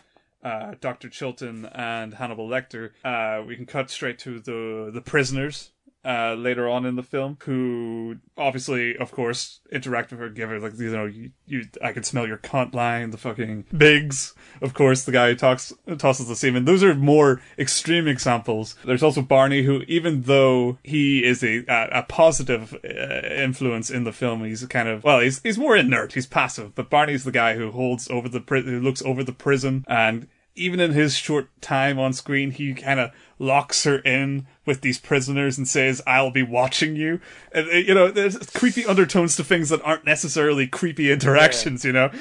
uh, 0.43 0.73
Dr. 0.82 1.10
Chilton, 1.10 1.65
and 1.67 2.13
Hannibal 2.13 2.47
Lecter. 2.49 2.91
Uh, 3.04 3.41
we 3.45 3.56
can 3.56 3.65
cut 3.65 3.89
straight 3.89 4.19
to 4.19 4.39
the 4.39 4.91
the 4.93 5.02
prisoners. 5.02 5.71
Uh, 6.10 6.34
later 6.34 6.67
on 6.67 6.88
in 6.88 6.95
the 6.95 7.04
film, 7.04 7.38
who 7.43 8.17
obviously, 8.36 8.98
of 8.98 9.12
course, 9.12 9.60
interact 9.72 10.10
with 10.10 10.19
her, 10.19 10.28
give 10.28 10.50
her 10.50 10.60
like 10.60 10.74
you 10.80 10.89
know, 10.89 11.06
you, 11.06 11.30
you 11.45 11.65
I 11.84 11.91
can 11.91 12.04
smell 12.04 12.28
your 12.28 12.39
cunt 12.39 12.74
line. 12.74 13.12
The 13.12 13.17
fucking 13.17 13.65
Miggs, 13.72 14.34
of 14.60 14.74
course, 14.74 15.04
the 15.04 15.12
guy 15.12 15.30
who 15.30 15.36
talks 15.36 15.72
tosses 16.00 16.28
the 16.28 16.36
semen. 16.36 16.65
Those 16.65 16.82
are 16.82 16.95
more 16.95 17.43
extreme 17.60 18.08
examples. 18.08 18.76
There's 18.84 19.04
also 19.04 19.22
Barney, 19.22 19.62
who 19.62 19.84
even 19.88 20.24
though 20.24 20.80
he 20.82 21.24
is 21.24 21.43
a 21.43 21.63
a, 21.67 22.00
a 22.00 22.04
positive 22.10 22.74
uh, 22.84 23.28
influence 23.43 23.91
in 23.91 24.04
the 24.04 24.12
film, 24.12 24.43
he's 24.43 24.65
kind 24.65 24.89
of 24.89 25.04
well, 25.04 25.19
he's 25.19 25.39
he's 25.43 25.60
more 25.60 25.78
inert, 25.78 26.13
he's 26.13 26.26
passive. 26.26 26.74
But 26.74 26.89
Barney's 26.89 27.24
the 27.24 27.32
guy 27.32 27.54
who 27.54 27.69
holds 27.69 28.10
over 28.10 28.28
the 28.28 28.41
pri- 28.41 28.63
who 28.63 28.80
looks 28.80 29.04
over 29.04 29.24
the 29.24 29.32
prison 29.32 29.86
and 29.88 30.28
even 30.60 30.80
in 30.80 30.91
his 30.91 31.15
short 31.15 31.50
time 31.62 31.98
on 31.98 32.13
screen, 32.13 32.52
he 32.52 32.74
kind 32.74 33.00
of 33.00 33.12
locks 33.39 33.86
her 33.86 34.00
in 34.00 34.45
with 34.65 34.82
these 34.82 35.00
prisoners 35.00 35.58
and 35.58 35.67
says, 35.67 36.02
"I'll 36.06 36.32
be 36.32 36.43
watching 36.43 36.95
you." 36.95 37.22
And 37.52 37.67
uh, 37.69 37.76
you 37.76 37.93
know, 37.93 38.12
there's 38.12 38.38
creepy 38.52 38.86
undertones 38.86 39.36
to 39.38 39.43
things 39.43 39.69
that 39.69 39.82
aren't 39.84 40.06
necessarily 40.06 40.67
creepy 40.67 41.12
interactions. 41.12 41.86
You 41.86 41.93
know. 41.93 42.12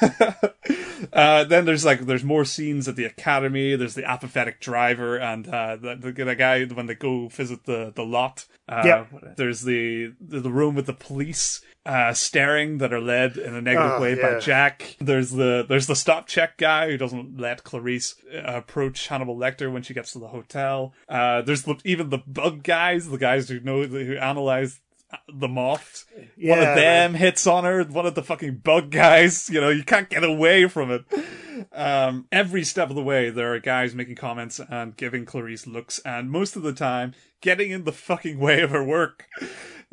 uh, 1.12 1.44
then 1.44 1.64
there's 1.64 1.84
like 1.84 2.00
there's 2.00 2.24
more 2.24 2.44
scenes 2.44 2.88
at 2.88 2.96
the 2.96 3.04
academy. 3.04 3.76
There's 3.76 3.94
the 3.94 4.04
apathetic 4.04 4.60
driver 4.60 5.16
and 5.16 5.48
uh, 5.48 5.76
the, 5.76 5.96
the, 5.96 6.34
guy 6.34 6.64
when 6.64 6.86
they 6.86 6.94
go 6.94 7.28
visit 7.28 7.64
the 7.64 7.92
the 7.94 8.04
lot. 8.04 8.46
Uh, 8.68 8.82
Yep. 8.84 9.36
There's 9.36 9.62
the, 9.62 10.12
the 10.20 10.50
room 10.50 10.74
with 10.76 10.86
the 10.86 10.92
police 10.92 11.60
uh, 11.84 12.12
staring 12.12 12.78
that 12.78 12.92
are 12.92 13.00
led 13.00 13.36
in 13.36 13.54
a 13.54 13.60
negative 13.60 13.92
Oh, 13.94 14.00
way 14.00 14.14
by. 14.14 14.38
Jack. 14.38 14.96
There's 15.00 15.30
the 15.32 15.64
there's 15.68 15.86
the 15.86 15.96
stop 15.96 16.26
check 16.26 16.56
guy 16.56 16.90
who 16.90 16.96
doesn't 16.96 17.40
let 17.40 17.64
Clarice 17.64 18.16
uh, 18.32 18.42
approach 18.44 19.08
Hannibal 19.08 19.36
Lecter 19.36 19.72
when 19.72 19.82
she 19.82 19.94
gets 19.94 20.12
to 20.12 20.18
the 20.18 20.28
hotel. 20.28 20.92
Uh, 21.08 21.42
there's 21.42 21.62
the, 21.62 21.76
even 21.84 22.10
the 22.10 22.18
bug 22.18 22.62
guys, 22.62 23.08
the 23.08 23.18
guys 23.18 23.48
who 23.48 23.60
know 23.60 23.82
who 23.84 24.16
analyze 24.16 24.80
the 25.32 25.48
moth. 25.48 26.04
one 26.40 26.58
of 26.58 26.74
them 26.76 27.14
hits 27.14 27.46
on 27.46 27.64
her. 27.64 27.84
One 27.84 28.06
of 28.06 28.14
the 28.14 28.22
fucking 28.22 28.56
bug 28.58 28.90
guys. 28.90 29.48
You 29.50 29.60
know, 29.60 29.68
you 29.70 29.82
can't 29.84 30.08
get 30.08 30.22
away 30.24 30.68
from 30.68 30.90
it. 30.90 31.04
Um, 31.72 32.26
every 32.32 32.64
step 32.64 32.88
of 32.90 32.96
the 32.96 33.02
way, 33.02 33.30
there 33.30 33.52
are 33.54 33.58
guys 33.60 33.94
making 33.94 34.16
comments 34.16 34.60
and 34.68 34.96
giving 34.96 35.24
Clarice 35.26 35.66
looks, 35.66 35.98
and 36.00 36.30
most 36.30 36.56
of 36.56 36.62
the 36.62 36.72
time, 36.72 37.14
getting 37.40 37.70
in 37.70 37.84
the 37.84 37.92
fucking 37.92 38.38
way 38.38 38.60
of 38.62 38.70
her 38.70 38.82
work. 38.84 39.26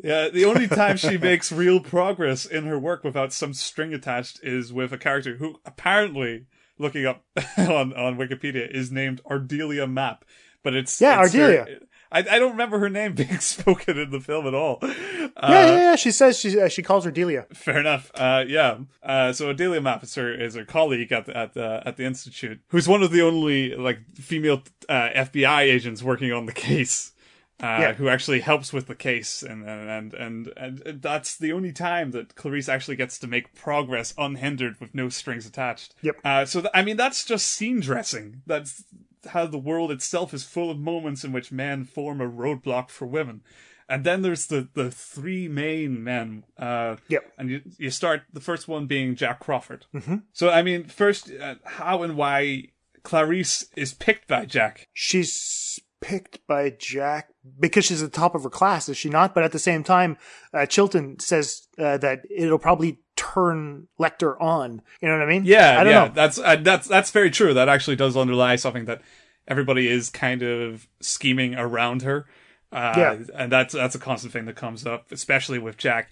Yeah, 0.02 0.28
the 0.28 0.44
only 0.44 0.66
time 0.68 0.96
she 0.96 1.18
makes 1.18 1.50
real 1.52 1.80
progress 1.80 2.46
in 2.46 2.64
her 2.66 2.78
work 2.78 3.02
without 3.04 3.32
some 3.32 3.52
string 3.52 3.92
attached 3.92 4.40
is 4.42 4.72
with 4.72 4.92
a 4.92 4.98
character 4.98 5.36
who 5.36 5.56
apparently, 5.66 6.46
looking 6.78 7.04
up 7.04 7.24
on, 7.58 7.92
on 7.94 8.16
Wikipedia, 8.16 8.70
is 8.72 8.90
named 8.92 9.20
Ardelia 9.28 9.90
Mapp. 9.90 10.24
But 10.62 10.74
it's 10.74 11.00
Yeah, 11.00 11.22
it's 11.24 11.34
her- 11.34 11.64
Ardelia. 11.64 11.78
I, 12.10 12.20
I 12.20 12.38
don't 12.38 12.52
remember 12.52 12.78
her 12.78 12.88
name 12.88 13.14
being 13.14 13.38
spoken 13.38 13.98
in 13.98 14.10
the 14.10 14.20
film 14.20 14.46
at 14.46 14.54
all. 14.54 14.78
Uh, 14.82 14.88
yeah, 15.42 15.66
yeah, 15.66 15.76
yeah. 15.76 15.96
She 15.96 16.10
says 16.10 16.38
she 16.38 16.58
uh, 16.58 16.68
she 16.68 16.82
calls 16.82 17.04
her 17.04 17.10
Delia. 17.10 17.46
Fair 17.52 17.78
enough. 17.78 18.10
Uh, 18.14 18.44
yeah. 18.46 18.78
Uh, 19.02 19.32
so 19.32 19.50
Adelia 19.50 19.80
Mapp 19.80 20.02
is 20.02 20.14
her 20.14 20.32
is 20.32 20.54
her 20.54 20.64
colleague 20.64 21.12
at 21.12 21.26
the, 21.26 21.36
at 21.36 21.54
the 21.54 21.82
at 21.84 21.96
the 21.96 22.04
institute, 22.04 22.60
who's 22.68 22.88
one 22.88 23.02
of 23.02 23.10
the 23.10 23.22
only 23.22 23.74
like 23.74 24.00
female 24.14 24.62
uh, 24.88 25.10
FBI 25.14 25.60
agents 25.60 26.02
working 26.02 26.32
on 26.32 26.46
the 26.46 26.52
case. 26.52 27.12
Uh, 27.60 27.78
Yeah. 27.80 27.92
who 27.94 28.08
actually 28.08 28.40
helps 28.40 28.72
with 28.72 28.86
the 28.86 28.94
case, 28.94 29.42
and 29.42 29.68
and, 29.68 30.14
and 30.14 30.52
and 30.56 31.02
that's 31.02 31.36
the 31.36 31.52
only 31.52 31.72
time 31.72 32.12
that 32.12 32.34
Clarice 32.36 32.68
actually 32.68 32.96
gets 32.96 33.18
to 33.18 33.26
make 33.26 33.52
progress 33.54 34.14
unhindered 34.16 34.80
with 34.80 34.94
no 34.94 35.08
strings 35.08 35.44
attached. 35.46 35.94
Yep. 36.02 36.16
Uh, 36.24 36.44
so 36.44 36.60
th- 36.60 36.70
I 36.72 36.82
mean, 36.82 36.96
that's 36.96 37.24
just 37.24 37.48
scene 37.48 37.80
dressing. 37.80 38.42
That's 38.46 38.84
how 39.30 39.46
the 39.46 39.58
world 39.58 39.90
itself 39.90 40.32
is 40.32 40.44
full 40.44 40.70
of 40.70 40.78
moments 40.78 41.24
in 41.24 41.32
which 41.32 41.50
men 41.50 41.84
form 41.84 42.20
a 42.20 42.28
roadblock 42.30 42.90
for 42.90 43.06
women. 43.06 43.42
And 43.90 44.04
then 44.04 44.22
there's 44.22 44.46
the, 44.46 44.68
the 44.74 44.90
three 44.90 45.48
main 45.48 46.04
men. 46.04 46.44
Uh, 46.56 46.96
Yep. 47.08 47.32
And 47.38 47.50
you, 47.50 47.62
you 47.78 47.90
start 47.90 48.22
the 48.32 48.40
first 48.40 48.68
one 48.68 48.86
being 48.86 49.16
Jack 49.16 49.40
Crawford. 49.40 49.86
Mm-hmm. 49.94 50.16
So, 50.32 50.50
I 50.50 50.62
mean, 50.62 50.84
first, 50.84 51.32
uh, 51.32 51.56
how 51.64 52.02
and 52.02 52.14
why 52.14 52.66
Clarice 53.02 53.64
is 53.76 53.94
picked 53.94 54.28
by 54.28 54.44
Jack. 54.44 54.88
She's 54.92 55.80
picked 56.00 56.46
by 56.46 56.70
Jack 56.70 57.28
because 57.58 57.84
she's 57.84 58.02
at 58.02 58.12
the 58.12 58.16
top 58.18 58.34
of 58.34 58.42
her 58.44 58.50
class, 58.50 58.88
is 58.88 58.96
she 58.96 59.08
not? 59.08 59.34
But 59.34 59.44
at 59.44 59.52
the 59.52 59.58
same 59.58 59.82
time, 59.82 60.16
uh, 60.52 60.66
Chilton 60.66 61.18
says 61.18 61.66
uh, 61.78 61.96
that 61.98 62.20
it'll 62.30 62.58
probably 62.58 63.00
turn 63.16 63.88
Lecter 63.98 64.40
on. 64.40 64.82
You 65.00 65.08
know 65.08 65.18
what 65.18 65.22
I 65.26 65.30
mean? 65.30 65.44
Yeah, 65.44 65.80
I 65.80 65.84
don't 65.84 65.92
yeah, 65.92 66.04
know. 66.06 66.12
that's 66.14 66.38
uh, 66.38 66.56
that's 66.56 66.86
that's 66.88 67.10
very 67.10 67.30
true. 67.30 67.54
That 67.54 67.68
actually 67.68 67.96
does 67.96 68.16
underlie 68.16 68.56
something 68.56 68.84
that 68.86 69.02
everybody 69.46 69.88
is 69.88 70.10
kind 70.10 70.42
of 70.42 70.86
scheming 71.00 71.54
around 71.54 72.02
her. 72.02 72.26
Uh, 72.70 72.94
Yeah. 72.96 73.18
and 73.34 73.50
that's 73.50 73.74
that's 73.74 73.94
a 73.94 73.98
constant 73.98 74.32
thing 74.32 74.44
that 74.44 74.56
comes 74.56 74.86
up, 74.86 75.10
especially 75.10 75.58
with 75.58 75.76
Jack. 75.78 76.10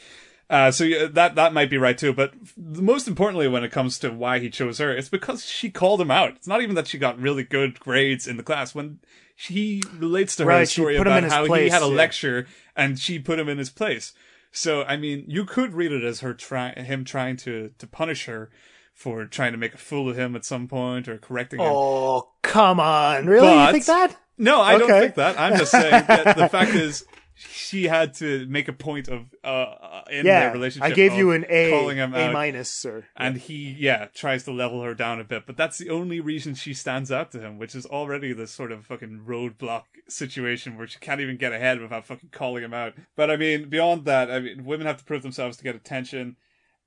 Uh, 0.49 0.71
so 0.71 0.85
yeah, 0.85 1.07
that 1.11 1.35
that 1.35 1.53
might 1.53 1.69
be 1.69 1.77
right 1.77 1.99
too, 1.99 2.13
but 2.13 2.33
most 2.57 3.09
importantly, 3.09 3.49
when 3.49 3.65
it 3.65 3.73
comes 3.73 3.99
to 3.99 4.11
why 4.11 4.39
he 4.39 4.49
chose 4.49 4.79
her, 4.79 4.97
it's 4.97 5.09
because 5.09 5.45
she 5.45 5.71
called 5.71 6.01
him 6.01 6.11
out. 6.11 6.31
It's 6.37 6.47
not 6.47 6.63
even 6.63 6.77
that 6.77 6.87
she 6.87 6.99
got 6.99 7.21
really 7.21 7.43
good 7.43 7.81
grades 7.81 8.27
in 8.29 8.37
the 8.37 8.45
class. 8.45 8.73
When 8.75 9.01
she 9.37 9.83
relates 9.99 10.35
to 10.37 10.43
her 10.45 10.49
Right, 10.49 10.69
story 10.69 10.97
about 10.97 11.23
how 11.25 11.45
he 11.45 11.69
had 11.69 11.83
a 11.83 11.87
yeah. 11.87 11.93
lecture 11.93 12.47
and 12.75 12.99
she 12.99 13.19
put 13.19 13.39
him 13.39 13.49
in 13.49 13.59
his 13.59 13.71
place. 13.71 14.13
So 14.51 14.83
I 14.85 14.97
mean, 14.97 15.25
you 15.29 15.45
could 15.45 15.75
read 15.75 15.93
it 15.93 16.03
as 16.03 16.21
her 16.21 16.35
try 16.35 16.71
him 16.73 17.05
trying 17.05 17.37
to 17.39 17.71
to 17.79 17.87
punish 17.87 18.25
her 18.25 18.51
for 18.95 19.27
trying 19.27 19.53
to 19.53 19.59
make 19.59 19.75
a 19.75 19.79
fool 19.79 20.09
of 20.09 20.17
him 20.19 20.35
at 20.35 20.45
some 20.47 20.67
point 20.67 21.07
or 21.07 21.19
correcting 21.19 21.61
him. 21.61 21.67
Oh, 21.71 22.31
come 22.43 22.81
on. 22.81 23.27
Really? 23.27 23.47
But- 23.47 23.67
you 23.67 23.73
think 23.73 23.85
that? 23.87 24.17
No, 24.39 24.61
I 24.61 24.77
don't 24.79 24.89
think 24.89 25.15
that. 25.15 25.39
I'm 25.41 25.57
just 25.57 25.71
saying 25.71 26.05
that 26.09 26.37
the 26.37 26.49
fact 26.49 26.71
is 26.73 27.05
she 27.39 27.85
had 27.85 28.15
to 28.15 28.47
make 28.47 28.67
a 28.67 28.73
point 28.73 29.09
of 29.09 29.27
uh 29.45 29.47
uh, 29.47 30.03
in 30.11 30.25
their 30.25 30.53
relationship. 30.53 30.91
I 30.91 30.95
gave 30.95 31.13
you 31.13 31.33
an 31.33 31.45
A, 31.49 31.71
calling 31.71 31.99
him 31.99 32.15
A 32.15 32.25
out. 32.27 32.33
minus, 32.33 32.71
sir. 32.71 33.05
And 33.15 33.37
he, 33.37 33.77
yeah, 33.79 34.07
tries 34.15 34.45
to 34.45 34.53
level 34.53 34.83
her 34.83 34.95
down 34.95 35.21
a 35.21 35.25
bit, 35.25 35.45
but 35.47 35.57
that's 35.57 35.77
the 35.77 35.91
only 35.91 36.19
reason 36.21 36.55
she 36.55 36.73
stands 36.73 37.13
out 37.13 37.31
to 37.33 37.41
him, 37.41 37.59
which 37.59 37.75
is 37.75 37.85
already 37.85 38.33
this 38.33 38.51
sort 38.51 38.73
of 38.73 38.87
fucking 38.87 39.25
roadblock 39.27 39.83
situation 40.09 40.79
where 40.79 40.87
she 40.87 40.99
can't 40.99 41.21
even 41.21 41.37
get 41.37 41.53
ahead 41.53 41.81
without 41.81 42.07
fucking 42.07 42.31
calling 42.33 42.65
him 42.65 42.73
out. 42.73 42.95
But 43.17 43.31
I 43.31 43.37
mean, 43.37 43.69
beyond 43.69 44.07
that, 44.07 44.31
I 44.31 44.41
mean, 44.41 44.65
women 44.65 44.87
have 44.87 44.99
to 44.99 45.05
prove 45.05 45.23
themselves 45.23 45.59
to 45.59 45.65
get 45.65 45.75
attention. 45.77 46.37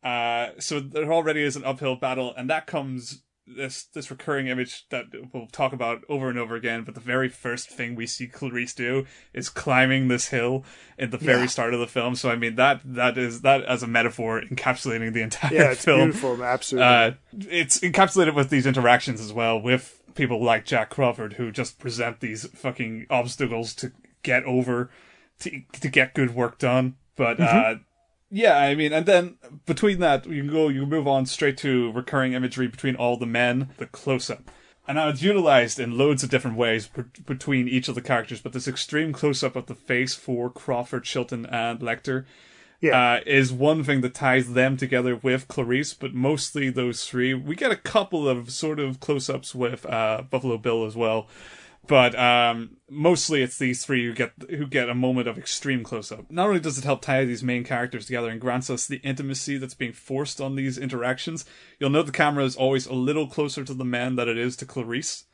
Uh, 0.04 0.52
so 0.60 0.80
there 0.80 1.12
already 1.12 1.44
is 1.44 1.56
an 1.56 1.64
uphill 1.66 1.96
battle, 1.96 2.34
and 2.36 2.50
that 2.50 2.66
comes 2.66 3.22
this 3.56 3.84
this 3.86 4.10
recurring 4.12 4.48
image 4.48 4.88
that 4.90 5.06
we'll 5.34 5.48
talk 5.48 5.74
about 5.74 6.04
over 6.08 6.30
and 6.30 6.38
over 6.38 6.56
again. 6.56 6.84
But 6.84 6.94
the 6.96 7.02
very 7.02 7.30
first 7.30 7.70
thing 7.70 7.96
we 7.96 8.06
see 8.08 8.28
Clarice 8.28 8.74
do 8.74 9.06
is 9.34 9.50
climbing 9.50 10.08
this 10.08 10.28
hill 10.30 10.64
at 10.98 11.12
the 11.12 11.18
very 11.18 11.42
Yeah. 11.42 11.46
start 11.48 11.74
of 11.74 11.80
the 11.80 11.88
film. 11.88 12.16
So 12.16 12.30
I 12.30 12.36
mean 12.36 12.56
that 12.56 12.82
that 12.86 13.18
is 13.18 13.42
that 13.42 13.64
as 13.66 13.84
a 13.84 13.88
metaphor 13.88 14.42
encapsulating 14.42 15.14
the 15.14 15.22
entire 15.22 15.54
Yeah, 15.54 15.72
it's 15.72 15.84
film. 15.86 16.12
beautiful. 16.12 16.44
Absolutely. 16.44 16.88
Uh, 16.88 17.12
it's 17.50 17.80
encapsulated 17.80 18.36
with 18.36 18.50
these 18.50 18.66
interactions 18.68 19.20
as 19.22 19.34
well 19.34 19.60
with 19.60 20.02
people 20.16 20.44
like 20.44 20.66
Jack 20.66 20.90
Crawford 20.90 21.34
who 21.34 21.52
just 21.52 21.80
present 21.80 22.20
these 22.20 22.48
fucking 22.50 23.08
obstacles 23.10 23.74
to 23.76 23.92
get 24.24 24.44
over, 24.44 24.90
to 25.40 25.62
to 25.82 25.88
get 25.90 26.14
good 26.14 26.36
work 26.36 26.58
done. 26.60 26.96
But 27.16 27.40
uh, 27.40 27.76
yeah, 28.30 28.58
I 28.58 28.76
mean, 28.76 28.94
and 28.94 29.06
then 29.06 29.36
between 29.66 30.00
that, 30.00 30.26
you 30.26 30.44
can 30.44 30.52
go, 30.52 30.68
you 30.70 30.82
can 30.82 30.90
move 30.90 31.08
on 31.08 31.26
straight 31.26 31.58
to 31.58 31.92
recurring 31.92 32.34
imagery 32.34 32.68
between 32.68 32.96
all 32.96 33.18
the 33.18 33.26
men, 33.26 33.70
the 33.78 33.86
close 33.86 34.30
up. 34.30 34.50
And 34.88 34.96
now 34.96 35.10
it's 35.10 35.22
utilized 35.22 35.80
in 35.80 35.98
loads 35.98 36.24
of 36.24 36.30
different 36.32 36.58
ways 36.58 36.88
b- 36.88 37.04
between 37.26 37.68
each 37.68 37.88
of 37.88 37.96
the 37.96 38.02
characters, 38.02 38.42
but 38.42 38.54
this 38.54 38.68
extreme 38.68 39.14
close 39.14 39.44
up 39.44 39.56
of 39.56 39.68
the 39.68 39.76
face 39.76 40.16
for 40.16 40.50
Crawford, 40.50 41.04
Chilton, 41.04 41.46
and 41.46 41.80
Lecter 41.80 42.26
Yeah. 42.82 42.98
uh, 43.18 43.20
is 43.26 43.52
one 43.54 43.84
thing 43.84 44.02
that 44.02 44.16
ties 44.16 44.54
them 44.54 44.78
together 44.78 45.16
with 45.16 45.48
Clarice, 45.48 45.94
but 45.94 46.16
mostly 46.16 46.70
those 46.72 47.06
three. 47.06 47.36
We 47.36 47.56
get 47.56 47.72
a 47.72 47.76
couple 47.76 48.28
of 48.28 48.50
sort 48.52 48.80
of 48.80 49.00
close 49.00 49.30
ups 49.30 49.54
with 49.54 49.86
uh, 49.86 50.24
Buffalo 50.28 50.58
Bill 50.58 50.86
as 50.86 50.96
well. 50.96 51.28
But 51.90 52.18
um, 52.20 52.78
mostly 52.88 53.42
it's 53.42 53.58
these 53.58 53.84
three 53.84 54.06
who 54.06 54.14
get 54.14 54.34
who 54.48 54.68
get 54.68 54.90
a 54.90 54.94
moment 54.94 55.28
of 55.28 55.40
extreme 55.40 55.84
close 55.84 56.12
up. 56.12 56.30
Not 56.30 56.48
only 56.48 56.60
does 56.60 56.78
it 56.78 56.84
help 56.84 57.02
tie 57.02 57.26
these 57.26 57.44
main 57.44 57.64
characters 57.64 58.06
together 58.06 58.30
and 58.30 58.40
grants 58.40 58.70
us 58.70 58.86
the 58.86 58.98
intimacy 58.98 59.58
that's 59.58 59.74
being 59.74 59.92
forced 59.94 60.40
on 60.40 60.56
these 60.56 60.78
interactions, 60.78 61.46
you'll 61.80 61.90
note 61.90 62.06
the 62.06 62.12
camera 62.12 62.46
is 62.46 62.56
always 62.56 62.86
a 62.86 62.94
little 62.94 63.26
closer 63.26 63.64
to 63.64 63.74
the 63.74 63.84
man 63.84 64.18
than 64.18 64.30
it 64.30 64.38
is 64.38 64.56
to 64.58 64.68
Clarice. 64.68 65.26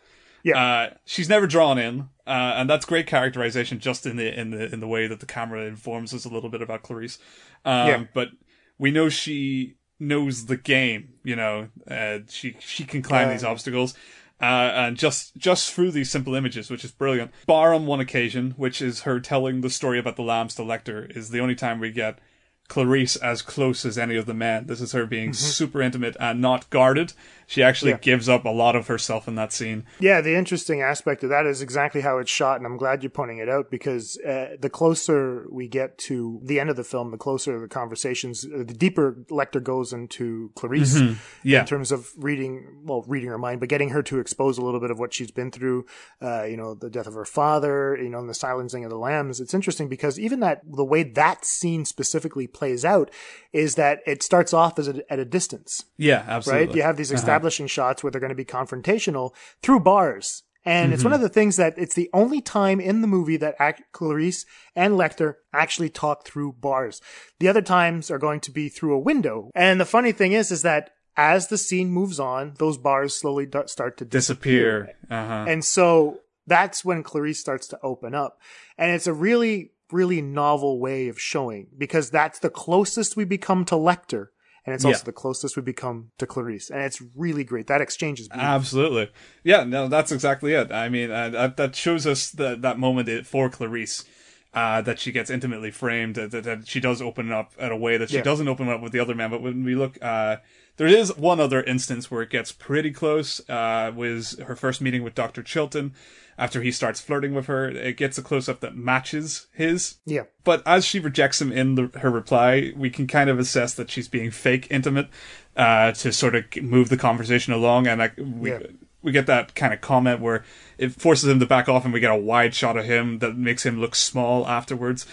Yeah. 0.43 0.57
Uh, 0.57 0.93
she's 1.03 1.27
never 1.27 1.45
drawn 1.45 1.77
in, 1.77 2.07
uh, 2.25 2.53
and 2.55 2.69
that's 2.69 2.85
great 2.85 3.05
characterization 3.05 3.79
just 3.79 4.05
in 4.05 4.15
the 4.15 4.39
in 4.39 4.51
the 4.51 4.73
in 4.73 4.79
the 4.79 4.87
way 4.87 5.07
that 5.07 5.19
the 5.19 5.25
camera 5.25 5.65
informs 5.65 6.13
us 6.13 6.23
a 6.23 6.29
little 6.29 6.49
bit 6.49 6.61
about 6.61 6.83
Clarice. 6.83 7.19
Um, 7.65 7.87
Yeah. 7.87 8.03
But 8.13 8.29
we 8.77 8.91
know 8.91 9.09
she 9.09 9.75
knows 9.99 10.45
the 10.45 10.55
game. 10.55 11.15
You 11.25 11.35
know, 11.35 11.67
uh, 11.91 12.19
she 12.29 12.55
she 12.59 12.85
can 12.85 13.01
climb 13.01 13.29
these 13.29 13.43
obstacles. 13.43 13.93
Uh, 14.41 14.71
and 14.75 14.97
just 14.97 15.35
just 15.37 15.73
through 15.73 15.91
these 15.91 16.11
simple 16.11 16.35
images, 16.35 16.69
which 16.69 16.83
is 16.83 16.91
brilliant. 16.91 17.31
Bar 17.45 17.73
on 17.73 17.85
one 17.85 18.01
occasion, 18.01 18.51
which 18.57 18.81
is 18.81 19.01
her 19.01 19.19
telling 19.19 19.61
the 19.61 19.69
story 19.69 19.97
about 19.97 20.17
the 20.17 20.23
lambs 20.23 20.55
to 20.55 20.61
Lecter, 20.61 21.15
is 21.15 21.29
the 21.29 21.39
only 21.39 21.55
time 21.55 21.79
we 21.79 21.89
get 21.89 22.19
Clarice 22.67 23.15
as 23.15 23.41
close 23.41 23.85
as 23.85 23.97
any 23.97 24.15
of 24.15 24.25
the 24.25 24.33
men. 24.33 24.65
This 24.65 24.81
is 24.81 24.91
her 24.91 25.05
being 25.05 25.33
super 25.33 25.81
intimate 25.81 26.17
and 26.19 26.41
not 26.41 26.69
guarded. 26.69 27.13
She 27.47 27.61
actually. 27.63 27.91
Yeah. 27.91 27.97
gives 27.97 28.27
up 28.29 28.45
a 28.45 28.49
lot 28.49 28.75
of 28.75 28.87
herself 28.87 29.27
in 29.27 29.35
that 29.35 29.53
scene. 29.53 29.85
Yeah, 29.99 30.21
the 30.21 30.35
interesting 30.35 30.81
aspect 30.81 31.23
of 31.23 31.29
that 31.29 31.45
is 31.45 31.61
exactly 31.61 32.01
how 32.01 32.17
it's 32.17 32.31
shot, 32.31 32.57
and 32.57 32.65
I'm 32.65 32.77
glad 32.77 33.03
you're 33.03 33.09
pointing 33.09 33.37
it 33.39 33.49
out 33.49 33.69
because 33.71 34.17
uh, 34.19 34.55
the 34.59 34.69
closer 34.69 35.45
we 35.51 35.67
get 35.67 35.97
to 35.99 36.39
the 36.43 36.59
end 36.59 36.69
of 36.69 36.75
the 36.75 36.83
film, 36.83 37.11
the 37.11 37.17
closer 37.17 37.59
the 37.59 37.67
conversations, 37.67 38.45
uh, 38.45 38.59
the 38.59 38.73
deeper 38.73 39.17
Lecter 39.29 39.61
goes 39.63 39.93
into 39.93 40.51
Clarice 40.55 40.95
Mm-hmm. 40.95 41.13
Yeah. 41.43 41.61
in 41.61 41.65
terms 41.65 41.91
of 41.91 42.11
reading, 42.17 42.81
well, 42.83 43.03
reading 43.07 43.29
her 43.29 43.37
mind, 43.37 43.59
but 43.59 43.69
getting 43.69 43.89
her 43.89 44.01
to 44.03 44.19
expose 44.19 44.57
a 44.57 44.61
little 44.61 44.79
bit 44.79 44.91
of 44.91 44.99
what 44.99 45.13
she's 45.13 45.31
been 45.31 45.51
through. 45.51 45.85
Uh, 46.21 46.43
you 46.43 46.57
know, 46.57 46.73
the 46.73 46.89
death 46.89 47.07
of 47.07 47.13
her 47.13 47.25
father, 47.25 47.97
you 48.01 48.09
know, 48.09 48.19
and 48.19 48.29
the 48.29 48.33
silencing 48.33 48.83
of 48.83 48.89
the 48.89 48.97
lambs. 48.97 49.39
It's 49.39 49.53
interesting 49.53 49.87
because 49.89 50.19
even 50.19 50.39
that 50.41 50.61
the 50.65 50.83
way 50.85 51.03
that 51.03 51.45
scene 51.45 51.85
specifically 51.85 52.47
plays 52.47 52.83
out 52.85 53.11
is 53.53 53.75
that 53.75 53.99
it 54.05 54.21
starts 54.23 54.53
off 54.53 54.77
as 54.79 54.87
a, 54.87 55.11
at 55.11 55.19
a 55.19 55.25
distance 55.25 55.85
Yeah, 55.97 56.23
absolutely. 56.27 56.67
right? 56.67 56.75
You 56.75 56.81
have 56.83 56.97
these 56.97 57.11
Uh-huh. 57.11 57.17
Establishing 57.35 57.67
shots 57.67 58.03
where 58.03 58.11
they're 58.11 58.21
going 58.21 58.29
to 58.29 58.35
be 58.35 58.45
confrontational 58.45 59.33
through 59.61 59.81
bars. 59.81 60.43
And 60.67 60.93
it's 60.93 61.03
one 61.03 61.13
Mm-hmm. 61.13 61.23
of 61.23 61.29
the 61.29 61.33
things 61.33 61.57
that 61.57 61.75
it's 61.77 61.93
the 61.93 62.09
only 62.11 62.41
time 62.41 62.79
in 62.79 63.01
the 63.01 63.07
movie 63.07 63.37
that 63.37 63.55
act- 63.59 63.83
Clarice 63.91 64.45
and 64.75 64.95
Lecter 64.95 65.35
actually 65.53 65.89
talk 65.89 66.25
through 66.25 66.53
bars. 66.53 67.01
The 67.39 67.47
other 67.47 67.61
times 67.61 68.09
are 68.09 68.17
going 68.17 68.39
to 68.41 68.51
be 68.51 68.67
through 68.69 68.95
a 68.95 68.99
window. 68.99 69.51
And 69.53 69.79
the 69.79 69.85
funny 69.85 70.11
thing 70.11 70.31
is, 70.31 70.49
is 70.51 70.63
that 70.63 70.89
as 71.15 71.47
the 71.49 71.57
scene 71.59 71.91
moves 71.91 72.19
on, 72.19 72.55
those 72.57 72.79
bars 72.79 73.13
slowly 73.13 73.45
d- 73.45 73.59
start 73.67 73.97
to 73.97 74.05
disappear. 74.05 74.85
disappear. 74.87 75.17
Uh-huh. 75.19 75.45
And 75.47 75.63
so 75.63 76.21
that's 76.47 76.83
when 76.83 77.03
Clarice 77.03 77.39
starts 77.39 77.67
to 77.67 77.79
open 77.83 78.15
up. 78.15 78.39
And 78.75 78.91
it's 78.91 79.07
a 79.07 79.13
really, 79.13 79.71
really 79.91 80.21
novel 80.21 80.79
way 80.79 81.09
of 81.09 81.21
showing 81.21 81.67
because 81.77 82.09
that's 82.09 82.39
the 82.39 82.49
closest 82.49 83.15
we 83.15 83.23
become 83.23 83.65
to 83.65 83.75
Lecter. 83.75 84.29
And 84.65 84.73
it's 84.73 84.83
also 84.83 84.99
Yeah. 84.99 85.03
the 85.03 85.11
closest 85.11 85.55
we 85.55 85.61
become 85.61 86.09
to 86.17 86.25
Clarice. 86.25 86.69
And 86.71 86.81
it's 86.81 87.01
really 87.15 87.43
great. 87.43 87.67
That 87.67 87.81
exchange 87.81 88.19
is 88.19 88.27
beautiful. 88.27 88.49
Absolutely. 88.49 89.11
Yeah, 89.43 89.63
no, 89.63 89.87
that's 89.87 90.11
exactly 90.11 90.53
it. 90.53 90.71
I 90.71 90.89
mean, 90.89 91.11
uh, 91.11 91.29
that, 91.29 91.57
that 91.57 91.75
shows 91.75 92.07
us 92.07 92.31
the, 92.31 92.55
that 92.57 92.79
moment 92.79 93.27
for 93.27 93.49
Clarice. 93.49 94.05
Uh, 94.53 94.79
that 94.81 94.97
she 94.99 95.11
gets 95.11 95.29
intimately 95.29 95.69
framed, 95.69 96.15
that, 96.15 96.31
that, 96.31 96.45
that 96.45 96.65
she 96.65 96.79
does 96.79 97.01
open 97.01 97.29
up 97.29 97.51
in 97.59 97.69
a 97.73 97.75
way 97.75 97.97
that 97.97 98.09
she 98.09 98.15
Yeah. 98.15 98.21
doesn't 98.21 98.47
open 98.47 98.69
up 98.69 98.79
with 98.81 98.93
the 98.93 99.01
other 99.01 99.13
man. 99.13 99.29
But 99.29 99.41
when 99.41 99.65
we 99.65 99.75
look, 99.75 99.97
uh, 100.01 100.37
there 100.77 100.87
is 100.87 101.13
one 101.17 101.41
other 101.41 101.61
instance 101.63 102.09
where 102.09 102.21
it 102.21 102.29
gets 102.29 102.53
pretty 102.53 102.91
close, 102.91 103.41
uh, 103.49 103.91
was 103.93 104.39
her 104.47 104.55
first 104.55 104.79
meeting 104.79 105.03
with 105.03 105.13
Dr. 105.13 105.43
Chilton. 105.43 105.93
After 106.37 106.61
he 106.61 106.71
starts 106.71 106.99
flirting 106.99 107.33
with 107.33 107.45
her, 107.45 107.69
it 107.69 107.95
gets 107.95 108.17
a 108.17 108.21
close 108.21 108.49
up 108.49 108.59
that 108.59 108.75
matches 108.75 109.47
his. 109.53 109.95
Yeah. 110.05 110.23
But 110.43 110.61
as 110.65 110.83
she 110.83 110.99
rejects 110.99 111.41
him 111.41 111.51
in 111.51 111.75
the, 111.75 111.89
her 111.99 112.09
reply, 112.09 112.73
we 112.75 112.89
can 112.89 113.07
kind 113.07 113.29
of 113.29 113.39
assess 113.39 113.73
that 113.75 113.89
she's 113.89 114.09
being 114.09 114.31
fake 114.31 114.67
intimate 114.69 115.07
uh, 115.55 115.93
to 115.93 116.11
sort 116.11 116.35
of 116.35 116.43
move 116.61 116.89
the 116.89 116.97
conversation 116.97 117.53
along. 117.53 117.87
And 117.87 117.99
like, 117.99 118.13
we, 118.17 118.51
Yeah. 118.51 118.59
we 119.01 119.13
get 119.13 119.27
that 119.27 119.55
kind 119.55 119.73
of 119.73 119.79
comment 119.79 120.19
where 120.19 120.43
it 120.77 120.91
forces 120.91 121.29
him 121.29 121.39
to 121.39 121.45
back 121.45 121.69
off 121.69 121.85
and 121.85 121.93
we 121.93 122.01
get 122.01 122.11
a 122.11 122.17
wide 122.17 122.53
shot 122.53 122.75
of 122.75 122.83
him 122.83 123.19
that 123.19 123.37
makes 123.37 123.65
him 123.65 123.79
look 123.79 123.95
small 123.95 124.45
afterwards. 124.45 125.05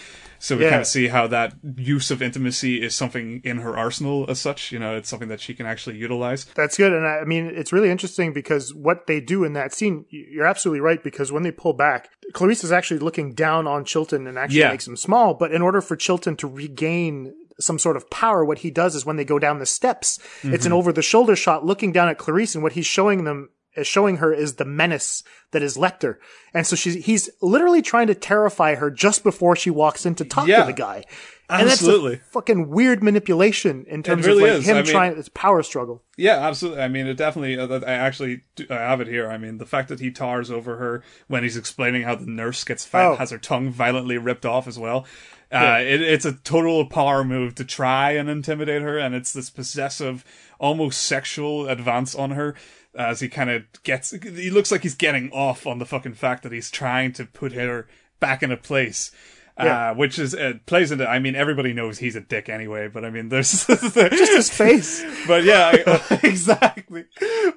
So 0.43 0.57
we 0.57 0.63
Yeah. 0.63 0.71
kind 0.71 0.81
of 0.81 0.87
see 0.87 1.07
how 1.07 1.25
that 1.27 1.53
use 1.77 2.11
of 2.11 2.21
intimacy 2.21 2.81
is 2.81 2.93
something 2.93 3.39
in 3.45 3.59
her 3.59 3.77
arsenal 3.77 4.25
as 4.27 4.41
such. 4.41 4.73
You 4.73 4.79
know, 4.79 4.93
it's 4.97 5.07
something 5.07 5.29
that 5.29 5.39
she 5.39 5.53
can 5.53 5.65
actually 5.65 5.95
utilize. 5.95 6.43
That's 6.53 6.75
good. 6.75 6.91
And 6.91 7.07
I, 7.07 7.19
I 7.19 7.23
mean, 7.23 7.45
it's 7.45 7.71
really 7.71 7.89
interesting 7.89 8.33
because 8.33 8.73
what 8.73 9.07
they 9.07 9.21
do 9.21 9.45
in 9.45 9.53
that 9.53 9.73
scene, 9.73 10.03
you're 10.09 10.45
absolutely 10.45 10.81
right. 10.81 11.01
Because 11.01 11.31
when 11.31 11.43
they 11.43 11.51
pull 11.51 11.71
back, 11.71 12.09
Clarice 12.33 12.63
is 12.65 12.73
actually 12.73 12.99
looking 12.99 13.33
down 13.33 13.67
on 13.67 13.85
Chilton 13.85 14.27
and 14.27 14.37
actually 14.37 14.59
Yeah. 14.59 14.71
makes 14.71 14.85
him 14.85 14.97
small. 14.97 15.33
But 15.33 15.51
in 15.53 15.61
order 15.61 15.79
for 15.79 15.95
Chilton 15.95 16.35
to 16.37 16.47
regain 16.47 17.33
some 17.59 17.79
sort 17.79 17.95
of 17.95 18.09
power, 18.09 18.43
what 18.43 18.57
he 18.59 18.69
does 18.71 18.95
is 18.95 19.05
when 19.05 19.15
they 19.15 19.23
go 19.23 19.39
down 19.39 19.59
the 19.59 19.65
steps, 19.65 20.19
it's 20.43 20.65
an 20.65 20.71
Mhm. 20.71 20.75
over 20.75 20.91
the 20.91 21.03
shoulder 21.03 21.35
shot 21.37 21.63
looking 21.65 21.91
down 21.93 22.09
at 22.09 22.17
Clarice. 22.17 22.53
And 22.55 22.63
what 22.63 22.73
he's 22.73 22.85
showing 22.87 23.23
them 23.23 23.49
showing 23.81 24.17
her 24.17 24.31
is 24.33 24.55
the 24.55 24.65
menace 24.65 25.23
that 25.51 25.63
is 25.63 25.77
Lecter. 25.77 26.17
And 26.53 26.67
so 26.67 26.75
she's, 26.75 27.05
he's 27.05 27.29
literally 27.41 27.81
trying 27.81 28.07
to 28.07 28.15
terrify 28.15 28.75
her 28.75 28.91
just 28.91 29.23
before 29.23 29.55
she 29.55 29.69
walks 29.71 30.05
in 30.05 30.13
to 30.15 30.25
talk 30.25 30.47
Yeah. 30.47 30.61
to 30.61 30.65
the 30.67 30.73
guy. 30.73 31.05
And 31.49 31.69
Absolutely. 31.69 32.15
that's 32.15 32.27
a 32.27 32.31
fucking 32.31 32.69
weird 32.69 33.03
manipulation 33.03 33.85
in 33.87 34.01
terms 34.01 34.25
really 34.25 34.43
of 34.43 34.49
like 34.49 34.59
is. 34.59 34.65
him 34.67 34.77
I 34.77 34.81
mean- 34.81 34.91
trying, 34.91 35.17
it's 35.17 35.29
power 35.29 35.61
struggle. 35.61 36.01
Yeah, 36.17 36.37
absolutely. 36.39 36.81
I 36.81 36.87
mean, 36.87 37.05
it 37.07 37.15
definitely. 37.17 37.57
Uh, 37.59 37.79
I 37.85 37.93
actually 37.93 38.41
I 38.69 38.75
have 38.75 39.01
it 39.01 39.07
here. 39.07 39.29
I 39.29 39.37
mean, 39.37 39.57
the 39.57 39.65
fact 39.65 39.89
that 39.89 39.99
he 39.99 40.09
towers 40.11 40.49
over 40.51 40.77
her 40.77 41.03
when 41.27 41.43
he's 41.43 41.57
explaining 41.57 42.03
how 42.03 42.15
the 42.15 42.25
nurse 42.27 42.63
gets 42.63 42.85
vi- 42.85 43.05
Oh. 43.05 43.15
has 43.15 43.31
her 43.31 43.37
tongue 43.37 43.69
violently 43.71 44.17
ripped 44.17 44.45
off 44.45 44.67
as 44.67 44.79
well. 44.79 45.05
Uh, 45.51 45.77
it, 45.81 46.01
it's 46.01 46.25
a 46.25 46.31
total 46.33 46.85
power 46.87 47.23
move 47.23 47.53
to 47.55 47.63
try 47.65 48.11
and 48.11 48.27
intimidate 48.29 48.81
her, 48.81 48.97
and 48.97 49.13
it's 49.13 49.31
this 49.33 49.51
possessive, 49.51 50.25
almost 50.59 51.01
sexual 51.03 51.67
advance 51.67 52.15
on 52.15 52.31
her 52.31 52.55
as 52.95 53.19
he 53.19 53.27
kind 53.29 53.49
of 53.49 53.63
gets. 53.83 54.11
He 54.11 54.49
looks 54.49 54.71
like 54.71 54.83
he's 54.83 54.95
getting 54.95 55.31
off 55.31 55.65
on 55.67 55.79
the 55.79 55.85
fucking 55.85 56.13
fact 56.13 56.43
that 56.43 56.51
he's 56.51 56.69
trying 56.71 57.13
to 57.13 57.25
put 57.25 57.53
her 57.53 57.87
back 58.19 58.43
in 58.43 58.51
a 58.51 58.57
place. 58.57 59.11
Yeah. 59.55 59.91
Uh, 59.91 59.93
which 59.93 60.17
is 60.17 60.33
it 60.33 60.65
plays 60.65 60.91
into. 60.91 61.07
I 61.07 61.19
mean, 61.19 61.35
everybody 61.35 61.73
knows 61.73 61.99
he's 61.99 62.15
a 62.15 62.21
dick 62.21 62.49
anyway, 62.49 62.87
but 62.87 63.05
I 63.05 63.11
mean, 63.11 63.29
there's 63.29 63.67
Just 63.67 63.91
his 64.33 64.49
face. 64.49 65.05
but 65.27 65.43
yeah, 65.43 65.71
I- 65.85 66.19
exactly. 66.23 67.05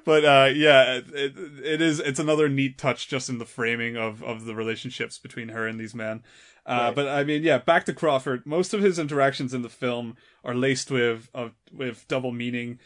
But 0.05 0.23
uh, 0.23 0.49
yeah, 0.53 0.97
it, 0.97 1.05
it, 1.11 1.33
it 1.63 1.81
is. 1.81 1.99
It's 1.99 2.19
another 2.19 2.49
neat 2.49 2.77
touch 2.77 3.07
just 3.07 3.29
in 3.29 3.39
the 3.39 3.45
framing 3.45 3.97
of 3.97 4.21
of 4.21 4.45
the 4.45 4.53
relationships 4.53 5.17
between 5.17 5.49
her 5.49 5.65
and 5.67 5.79
these 5.79 5.95
men. 5.95 6.21
Uh, 6.67 6.87
Right. 6.87 6.95
But 6.95 7.07
I 7.07 7.23
mean, 7.23 7.41
yeah, 7.41 7.57
back 7.57 7.85
to 7.85 7.93
Crawford. 7.93 8.45
Most 8.45 8.75
of 8.75 8.81
his 8.83 8.99
interactions 8.99 9.53
in 9.55 9.63
the 9.63 9.69
film 9.69 10.17
are 10.43 10.53
laced 10.53 10.91
with 10.91 11.29
of 11.33 11.53
with 11.73 12.07
double 12.07 12.31
meaning. 12.31 12.77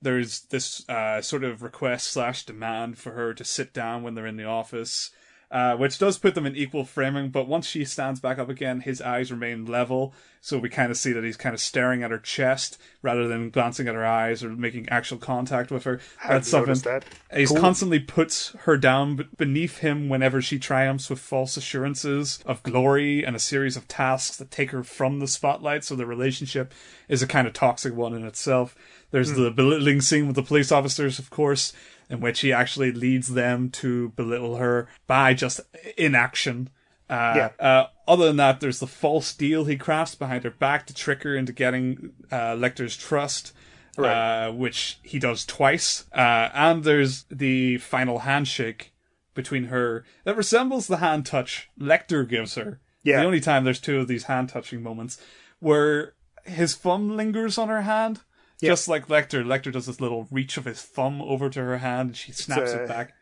There's 0.00 0.40
this 0.42 0.88
uh, 0.88 1.20
sort 1.22 1.44
of 1.44 1.62
request 1.62 2.08
slash 2.08 2.44
demand 2.44 2.98
for 2.98 3.12
her 3.12 3.34
to 3.34 3.44
sit 3.44 3.72
down 3.72 4.02
when 4.02 4.14
they're 4.14 4.26
in 4.26 4.36
the 4.36 4.44
office. 4.44 5.10
Uh, 5.50 5.74
which 5.76 5.98
does 5.98 6.18
put 6.18 6.34
them 6.34 6.44
in 6.44 6.54
equal 6.54 6.84
framing, 6.84 7.30
but 7.30 7.48
once 7.48 7.66
she 7.66 7.82
stands 7.82 8.20
back 8.20 8.38
up 8.38 8.50
again, 8.50 8.80
his 8.82 9.00
eyes 9.00 9.32
remain 9.32 9.64
level, 9.64 10.12
so 10.42 10.58
we 10.58 10.68
kind 10.68 10.90
of 10.90 10.96
see 10.98 11.10
that 11.10 11.24
he's 11.24 11.38
kind 11.38 11.54
of 11.54 11.60
staring 11.60 12.02
at 12.02 12.10
her 12.10 12.18
chest 12.18 12.78
rather 13.00 13.26
than 13.26 13.48
glancing 13.48 13.88
at 13.88 13.94
her 13.94 14.04
eyes 14.04 14.44
or 14.44 14.50
making 14.50 14.86
actual 14.90 15.16
contact 15.16 15.70
with 15.70 15.84
her. 15.84 16.00
Hadn't 16.18 16.36
That's 16.36 16.48
something. 16.50 16.74
that. 16.80 17.06
He's 17.34 17.48
Cool. 17.48 17.60
constantly 17.62 17.98
puts 17.98 18.50
her 18.64 18.76
down 18.76 19.26
beneath 19.38 19.78
him 19.78 20.10
whenever 20.10 20.42
she 20.42 20.58
triumphs 20.58 21.08
with 21.08 21.18
false 21.18 21.56
assurances 21.56 22.40
of 22.44 22.62
glory 22.62 23.24
and 23.24 23.34
a 23.34 23.38
series 23.38 23.74
of 23.78 23.88
tasks 23.88 24.36
that 24.36 24.50
take 24.50 24.72
her 24.72 24.84
from 24.84 25.18
the 25.18 25.26
spotlight. 25.26 25.82
So 25.82 25.96
the 25.96 26.04
relationship 26.04 26.74
is 27.08 27.22
a 27.22 27.26
kind 27.26 27.46
of 27.46 27.54
toxic 27.54 27.94
one 27.94 28.12
in 28.12 28.26
itself. 28.26 28.76
There's 29.10 29.30
Hmm. 29.32 29.42
the 29.44 29.50
belittling 29.50 30.00
scene 30.00 30.26
with 30.26 30.36
the 30.36 30.42
police 30.42 30.70
officers, 30.70 31.18
of 31.18 31.30
course, 31.30 31.72
in 32.10 32.20
which 32.20 32.40
he 32.40 32.52
actually 32.52 32.92
leads 32.92 33.28
them 33.34 33.70
to 33.70 34.10
belittle 34.10 34.56
her 34.56 34.88
by 35.06 35.34
just 35.34 35.60
inaction. 35.96 36.70
Uh, 37.10 37.32
Yeah. 37.36 37.48
uh, 37.66 37.86
other 38.06 38.26
than 38.26 38.36
that, 38.36 38.60
there's 38.60 38.80
the 38.80 38.86
false 38.86 39.32
deal 39.34 39.64
he 39.64 39.76
crafts 39.76 40.14
behind 40.14 40.44
her 40.44 40.50
back 40.50 40.86
to 40.86 40.94
trick 40.94 41.22
her 41.22 41.34
into 41.36 41.52
getting 41.52 42.12
uh, 42.30 42.54
Lecter's 42.54 42.96
trust, 42.96 43.52
uh, 43.96 44.50
which 44.52 44.98
he 45.02 45.18
does 45.18 45.44
twice. 45.46 46.04
Uh, 46.12 46.48
and 46.54 46.84
there's 46.84 47.24
the 47.30 47.78
final 47.78 48.20
handshake 48.20 48.92
between 49.34 49.64
her 49.66 50.04
that 50.24 50.36
resembles 50.36 50.86
the 50.86 50.98
hand 50.98 51.24
touch 51.24 51.70
Lecter 51.80 52.28
gives 52.28 52.54
her. 52.56 52.80
Yeah. 53.02 53.20
The 53.20 53.26
only 53.26 53.40
time 53.40 53.64
there's 53.64 53.80
two 53.80 54.00
of 54.00 54.08
these 54.08 54.24
hand 54.24 54.50
touching 54.50 54.82
moments 54.82 55.18
where 55.60 56.14
his 56.44 56.74
thumb 56.74 57.16
lingers 57.16 57.56
on 57.58 57.68
her 57.68 57.82
hand. 57.82 58.20
Yeah. 58.60 58.70
Just 58.70 58.88
like 58.88 59.06
Lecter, 59.06 59.44
Lecter 59.44 59.72
does 59.72 59.86
this 59.86 60.00
little 60.00 60.26
reach 60.30 60.56
of 60.56 60.64
his 60.64 60.82
thumb 60.82 61.22
over 61.22 61.48
to 61.48 61.60
her 61.60 61.78
hand 61.78 62.08
and 62.08 62.16
she 62.16 62.32
snaps 62.32 62.72
uh, 62.72 62.80
it 62.80 62.88
back. 62.88 63.12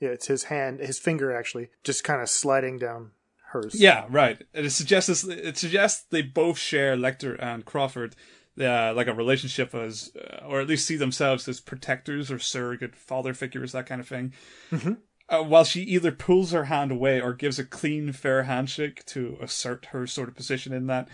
Yeah, 0.00 0.08
it's 0.08 0.26
his 0.26 0.44
hand, 0.44 0.80
his 0.80 0.98
finger 0.98 1.34
actually, 1.36 1.68
just 1.84 2.04
kind 2.04 2.20
of 2.20 2.28
sliding 2.28 2.78
down 2.78 3.12
hers. 3.52 3.76
Yeah, 3.78 4.06
right. 4.08 4.42
It 4.52 4.70
suggests 4.70 5.24
it 5.24 5.58
suggests 5.58 6.04
they 6.10 6.22
both 6.22 6.58
share 6.58 6.96
Lecter 6.96 7.40
and 7.40 7.64
Crawford, 7.64 8.16
uh, 8.58 8.92
like 8.94 9.06
a 9.06 9.14
relationship 9.14 9.74
as, 9.74 10.10
uh, 10.16 10.44
or 10.46 10.60
at 10.60 10.66
least 10.68 10.86
see 10.86 10.96
themselves 10.96 11.46
as 11.48 11.60
protectors 11.60 12.30
or 12.30 12.38
surrogate 12.38 12.96
father 12.96 13.34
figures, 13.34 13.72
that 13.72 13.86
kind 13.86 14.00
of 14.00 14.08
thing. 14.08 14.32
Mhm. 14.70 14.98
Uh, 15.28 15.42
while 15.42 15.64
she 15.64 15.82
either 15.82 16.10
pulls 16.10 16.50
her 16.50 16.64
hand 16.64 16.90
away 16.90 17.20
or 17.20 17.32
gives 17.32 17.58
a 17.58 17.64
clean, 17.64 18.12
fair 18.12 18.44
handshake 18.44 19.04
to 19.06 19.38
assert 19.40 19.86
her 19.92 20.04
sort 20.06 20.28
of 20.28 20.34
position 20.34 20.72
in 20.72 20.88
that. 20.88 21.08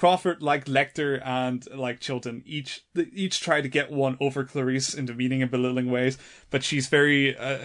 Crawford, 0.00 0.42
like 0.42 0.64
Lecter 0.64 1.20
and 1.22 1.62
like 1.74 2.00
Chilton, 2.00 2.42
each 2.46 2.86
each 3.12 3.38
try 3.38 3.60
to 3.60 3.68
get 3.68 3.92
one 3.92 4.16
over 4.18 4.44
Clarice 4.44 4.94
in 4.94 5.04
demeaning 5.04 5.42
and 5.42 5.50
belittling 5.50 5.90
ways, 5.90 6.16
but 6.48 6.64
she's 6.64 6.86
very 6.86 7.36
uh, 7.36 7.58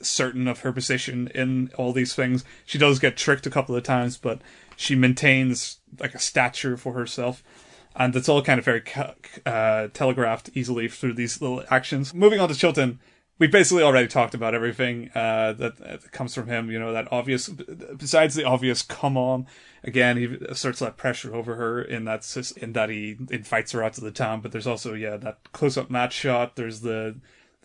certain 0.00 0.48
of 0.48 0.60
her 0.60 0.72
position 0.72 1.28
in 1.34 1.70
all 1.76 1.92
these 1.92 2.14
things. 2.14 2.46
She 2.64 2.78
does 2.78 2.98
get 2.98 3.18
tricked 3.18 3.46
a 3.46 3.50
couple 3.50 3.76
of 3.76 3.82
times, 3.82 4.16
but 4.16 4.40
she 4.74 4.94
maintains 4.94 5.76
like 6.00 6.14
a 6.14 6.18
stature 6.18 6.78
for 6.78 6.94
herself. 6.94 7.42
And 7.94 8.16
it's 8.16 8.28
all 8.28 8.40
kind 8.40 8.58
of 8.58 8.64
very 8.64 8.82
uh, 9.44 9.88
telegraphed 9.92 10.48
easily 10.54 10.88
through 10.88 11.12
these 11.12 11.42
little 11.42 11.62
actions. 11.70 12.14
Moving 12.14 12.40
on 12.40 12.48
to 12.48 12.54
Chilton, 12.54 13.00
we 13.38 13.46
basically 13.46 13.82
already 13.82 14.08
talked 14.08 14.34
about 14.34 14.54
everything 14.54 15.10
uh, 15.14 15.52
that, 15.54 15.76
that 15.78 16.12
comes 16.12 16.34
from 16.34 16.48
him. 16.48 16.70
You 16.70 16.78
know 16.78 16.92
that 16.92 17.12
obvious. 17.12 17.48
Besides 17.48 18.34
the 18.34 18.44
obvious, 18.44 18.82
come 18.82 19.16
on. 19.16 19.46
Again, 19.84 20.16
he 20.16 20.24
asserts 20.48 20.80
that 20.80 20.96
pressure 20.96 21.34
over 21.34 21.54
her 21.56 21.82
in 21.82 22.04
that 22.04 22.54
in 22.56 22.72
that 22.72 22.88
he 22.88 23.16
invites 23.30 23.72
her 23.72 23.82
out 23.82 23.92
to 23.94 24.00
the 24.00 24.10
town. 24.10 24.40
But 24.40 24.52
there's 24.52 24.66
also 24.66 24.94
yeah 24.94 25.16
that 25.18 25.52
close 25.52 25.76
up 25.76 25.90
match 25.90 26.14
shot. 26.14 26.56
There's 26.56 26.80
the 26.80 27.16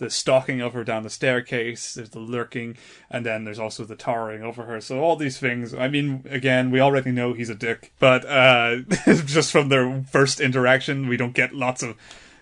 the 0.02 0.10
stalking 0.10 0.62
of 0.62 0.74
her 0.74 0.84
down 0.84 1.04
the 1.04 1.10
staircase. 1.10 1.94
There's 1.94 2.10
the 2.10 2.20
lurking, 2.20 2.76
and 3.10 3.26
then 3.26 3.46
there's 3.46 3.60
also 3.60 3.86
the 3.86 3.96
towering 3.96 4.44
over 4.44 4.64
her. 4.64 4.82
So 4.82 5.00
all 5.00 5.16
these 5.16 5.38
things. 5.38 5.74
I 5.74 5.88
mean, 5.88 6.26
again, 6.30 6.72
we 6.72 6.82
already 6.82 7.12
know 7.12 7.34
he's 7.34 7.52
a 7.52 7.56
dick, 7.56 7.94
but 8.00 8.26
uh, 8.26 8.78
just 9.06 9.52
from 9.52 9.70
their 9.70 10.04
first 10.12 10.42
interaction, 10.42 11.08
we 11.08 11.18
don't 11.18 11.34
get 11.34 11.54
lots 11.54 11.82
of 11.84 11.96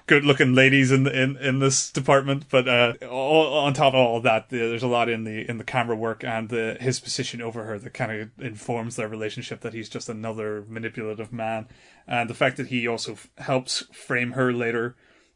good 0.10 0.26
looking 0.26 0.56
ladies 0.56 0.92
in, 0.92 1.06
in 1.08 1.38
in 1.38 1.60
this 1.60 1.92
department. 1.92 2.46
But 2.50 2.68
uh, 2.68 2.94
all, 3.10 3.60
on 3.60 3.74
top 3.74 3.94
of 3.94 4.00
all 4.00 4.20
that, 4.22 4.50
there's 4.50 4.84
a 4.84 4.88
lot 4.88 5.08
in 5.08 5.24
the 5.24 5.48
in 5.48 5.60
the 5.60 5.64
camera 5.64 5.96
work 5.96 6.24
and 6.24 6.50
the, 6.50 6.78
his 6.82 7.00
position 7.00 7.42
over 7.42 7.64
her 7.64 7.78
that 7.78 7.94
kind 7.94 8.12
of 8.12 8.30
informs 8.40 8.96
their 8.96 9.08
relationship 9.08 9.62
that 9.62 9.74
he's 9.74 9.88
just 9.88 10.10
another 10.10 10.66
manipulative 10.68 11.32
man, 11.32 11.68
and 12.08 12.30
the 12.30 12.34
fact 12.34 12.58
that 12.58 12.68
he 12.68 12.88
also 12.88 13.14
f- 13.14 13.30
helps 13.38 13.86
frame 13.94 14.32
her 14.32 14.52
later, 14.52 14.96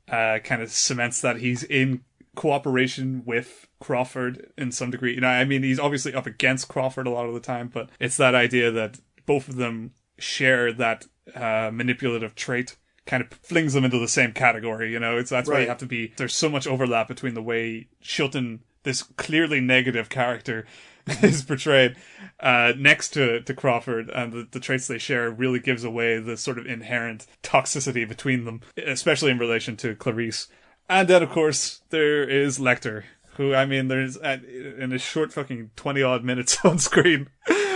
uh, 0.09 0.39
kind 0.43 0.61
of 0.63 0.71
cements 0.71 1.21
that 1.21 1.37
he's 1.37 1.63
in 1.63 2.01
cooperation 2.35 3.21
with 3.25 3.67
Crawford 3.79 4.51
in 4.57 4.71
some 4.71 4.89
degree. 4.89 5.13
You 5.13 5.21
know, 5.21 5.27
I 5.27 5.45
mean, 5.45 5.61
he's 5.61 5.79
obviously 5.79 6.15
up 6.15 6.25
against 6.25 6.67
Crawford 6.67 7.05
a 7.05 7.11
lot 7.11 7.27
of 7.27 7.35
the 7.35 7.39
time, 7.39 7.69
but 7.71 7.91
it's 7.99 8.17
that 8.17 8.33
idea 8.33 8.71
that 8.71 8.99
both 9.27 9.47
of 9.47 9.55
them 9.55 9.91
share 10.17 10.73
that 10.73 11.05
uh, 11.35 11.69
manipulative 11.71 12.33
trait 12.33 12.75
kind 13.05 13.23
of 13.23 13.31
flings 13.39 13.73
them 13.73 13.85
into 13.85 13.99
the 13.99 14.07
same 14.07 14.31
category. 14.31 14.91
You 14.91 14.99
know, 14.99 15.17
it's 15.17 15.29
that's 15.29 15.49
why 15.49 15.61
you 15.61 15.67
have 15.67 15.77
to 15.79 15.85
be. 15.85 16.13
There's 16.17 16.35
so 16.35 16.49
much 16.49 16.67
overlap 16.67 17.07
between 17.07 17.33
the 17.33 17.41
way 17.41 17.87
Chilton, 18.01 18.61
this 18.83 19.03
clearly 19.03 19.59
negative 19.59 20.09
character, 20.09 20.65
is 21.21 21.43
portrayed 21.43 21.95
uh, 22.39 22.73
next 22.77 23.09
to 23.09 23.41
to 23.41 23.53
Crawford, 23.53 24.09
and 24.09 24.31
the, 24.31 24.47
the 24.49 24.59
traits 24.59 24.87
they 24.87 24.97
share 24.97 25.29
really 25.29 25.59
gives 25.59 25.83
away 25.83 26.19
the 26.19 26.37
sort 26.37 26.57
of 26.57 26.65
inherent 26.65 27.25
toxicity 27.41 28.07
between 28.07 28.45
them, 28.45 28.61
especially 28.77 29.31
in 29.31 29.39
relation 29.39 29.75
to 29.77 29.95
Clarice. 29.95 30.47
And 30.89 31.07
then, 31.07 31.23
of 31.23 31.29
course, 31.29 31.81
there 31.89 32.27
is 32.27 32.59
Lecter, 32.59 33.03
who 33.35 33.53
I 33.53 33.65
mean, 33.65 33.87
there's 33.89 34.15
in 34.17 34.91
a 34.93 34.97
short 34.97 35.33
fucking 35.33 35.71
twenty 35.75 36.01
odd 36.01 36.23
minutes 36.23 36.57
on 36.63 36.79
screen 36.79 37.27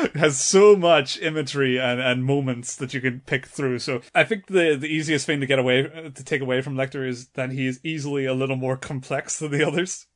has 0.15 0.39
so 0.39 0.75
much 0.75 1.19
imagery 1.21 1.79
and, 1.79 1.99
and 1.99 2.23
moments 2.23 2.75
that 2.75 2.93
you 2.93 3.01
can 3.01 3.21
pick 3.25 3.45
through. 3.47 3.79
So 3.79 4.01
I 4.13 4.23
think 4.23 4.47
the 4.47 4.75
the 4.75 4.87
easiest 4.87 5.25
thing 5.25 5.39
to 5.39 5.45
get 5.45 5.59
away 5.59 5.83
to 5.83 6.23
take 6.23 6.41
away 6.41 6.61
from 6.61 6.75
Lecter 6.75 7.07
is 7.07 7.27
that 7.29 7.51
he 7.51 7.67
is 7.67 7.79
easily 7.83 8.25
a 8.25 8.33
little 8.33 8.55
more 8.57 8.77
complex 8.77 9.39
than 9.39 9.51
the 9.51 9.65
others. 9.67 10.07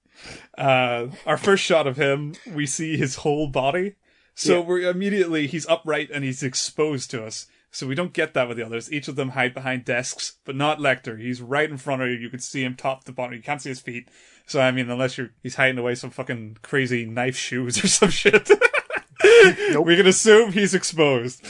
Uh, 0.58 1.08
our 1.26 1.38
first 1.38 1.64
shot 1.64 1.88
of 1.88 1.98
him, 1.98 2.36
we 2.54 2.66
see 2.66 2.98
his 2.98 3.16
whole 3.18 3.48
body. 3.48 3.96
So 4.36 4.60
Yeah. 4.60 4.66
we're 4.66 4.90
immediately 4.90 5.48
he's 5.48 5.68
upright 5.68 6.10
and 6.14 6.24
he's 6.24 6.44
exposed 6.44 7.10
to 7.12 7.24
us. 7.26 7.48
So 7.74 7.88
we 7.88 7.96
don't 7.96 8.12
get 8.14 8.34
that 8.34 8.50
with 8.50 8.58
the 8.58 8.66
others. 8.66 8.92
Each 8.92 9.08
of 9.08 9.16
them 9.16 9.30
hide 9.30 9.54
behind 9.54 9.86
desks, 9.86 10.38
but 10.44 10.58
not 10.58 10.80
Lecter. 10.80 11.18
He's 11.20 11.42
right 11.42 11.70
in 11.70 11.78
front 11.78 12.02
of 12.02 12.10
you. 12.10 12.16
You 12.16 12.30
can 12.30 12.40
see 12.42 12.64
him 12.66 12.76
top 12.76 13.06
to 13.06 13.14
bottom. 13.14 13.34
You 13.34 13.42
can't 13.42 13.62
see 13.62 13.70
his 13.70 13.80
feet. 13.80 14.10
So 14.46 14.60
I 14.60 14.72
mean, 14.72 14.90
unless 14.90 15.18
you're 15.18 15.30
he's 15.42 15.56
hiding 15.56 15.78
away 15.78 15.96
some 15.96 16.10
fucking 16.10 16.58
crazy 16.62 17.06
knife 17.06 17.38
shoes 17.38 17.82
or 17.84 17.88
some 17.88 18.10
shit. 18.22 18.50
We 19.24 19.96
can 19.96 20.08
assume 20.08 20.52
he's 20.52 20.74
exposed. 20.74 21.46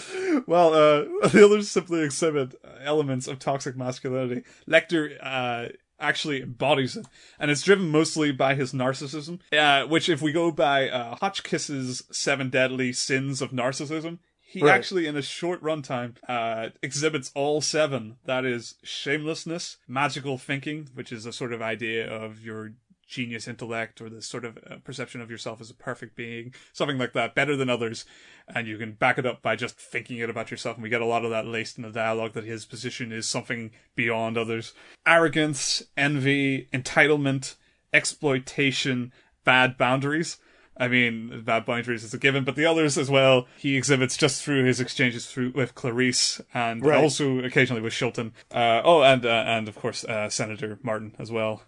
Well, 0.47 0.73
uh, 0.73 1.27
the 1.27 1.45
others 1.45 1.69
simply 1.69 2.01
exhibit 2.01 2.55
elements 2.83 3.27
of 3.27 3.39
toxic 3.39 3.75
masculinity. 3.75 4.43
Lecter 4.67 5.17
uh, 5.21 5.69
actually 5.99 6.41
embodies 6.41 6.97
it, 6.97 7.05
and 7.39 7.51
it's 7.51 7.63
driven 7.63 7.89
mostly 7.89 8.31
by 8.31 8.55
his 8.55 8.73
narcissism. 8.73 9.39
Uh, 9.51 9.87
which, 9.87 10.09
if 10.09 10.21
we 10.21 10.31
go 10.31 10.51
by 10.51 10.89
uh, 10.89 11.15
Hotchkiss's 11.17 12.03
Seven 12.11 12.49
Deadly 12.49 12.93
Sins 12.93 13.41
of 13.41 13.51
Narcissism, 13.51 14.19
he 14.39 14.61
Right. 14.61 14.73
actually, 14.73 15.07
in 15.07 15.15
a 15.15 15.21
short 15.21 15.61
runtime, 15.63 16.15
uh, 16.27 16.69
exhibits 16.81 17.31
all 17.35 17.61
seven. 17.61 18.17
That 18.25 18.43
is 18.45 18.75
shamelessness, 18.83 19.77
magical 19.87 20.37
thinking, 20.37 20.89
which 20.93 21.11
is 21.11 21.25
a 21.25 21.31
sort 21.31 21.53
of 21.53 21.61
idea 21.61 22.09
of 22.09 22.41
your 22.41 22.73
genius 23.11 23.45
intellect 23.47 23.99
or 24.01 24.09
this 24.09 24.25
sort 24.25 24.45
of 24.45 24.57
uh, 24.69 24.77
perception 24.85 25.19
of 25.19 25.29
yourself 25.29 25.59
as 25.59 25.69
a 25.69 25.73
perfect 25.75 26.15
being, 26.15 26.53
something 26.71 26.97
like 26.97 27.11
that, 27.13 27.35
better 27.35 27.57
than 27.57 27.69
others. 27.69 28.05
And 28.47 28.67
you 28.67 28.77
can 28.77 28.93
back 28.93 29.17
it 29.17 29.25
up 29.25 29.41
by 29.41 29.55
just 29.57 29.77
thinking 29.77 30.17
it 30.17 30.29
about 30.29 30.49
yourself. 30.49 30.77
And 30.77 30.83
we 30.83 30.89
get 30.89 31.01
a 31.01 31.05
lot 31.05 31.25
of 31.25 31.29
that 31.31 31.45
laced 31.45 31.77
in 31.77 31.83
the 31.83 31.89
dialogue 31.91 32.33
that 32.33 32.45
his 32.45 32.65
position 32.65 33.11
is 33.11 33.27
something 33.27 33.71
beyond 33.95 34.37
others. 34.37 34.73
Arrogance, 35.05 35.83
envy, 35.97 36.67
entitlement, 36.73 37.55
exploitation, 37.93 39.11
bad 39.43 39.77
boundaries. 39.77 40.37
I 40.77 40.87
mean, 40.87 41.43
bad 41.43 41.65
boundaries 41.65 42.03
is 42.03 42.13
a 42.13 42.17
given, 42.17 42.43
but 42.43 42.55
the 42.55 42.65
others 42.65 42.97
as 42.97 43.09
well, 43.09 43.45
he 43.57 43.75
exhibits 43.75 44.15
just 44.17 44.41
through 44.41 44.63
his 44.63 44.79
exchanges 44.79 45.27
through 45.27 45.51
with 45.51 45.75
Clarice 45.75 46.41
and 46.53 46.83
Right. 46.83 47.03
also 47.03 47.39
occasionally 47.39 47.81
with 47.81 47.93
Chilton. 47.93 48.33
Uh, 48.51 48.81
oh, 48.83 49.03
and 49.03 49.25
uh, 49.25 49.43
and 49.45 49.67
of 49.67 49.75
course 49.75 50.05
uh, 50.05 50.29
Senator 50.29 50.79
Martin 50.81 51.13
as 51.19 51.29
well. 51.31 51.63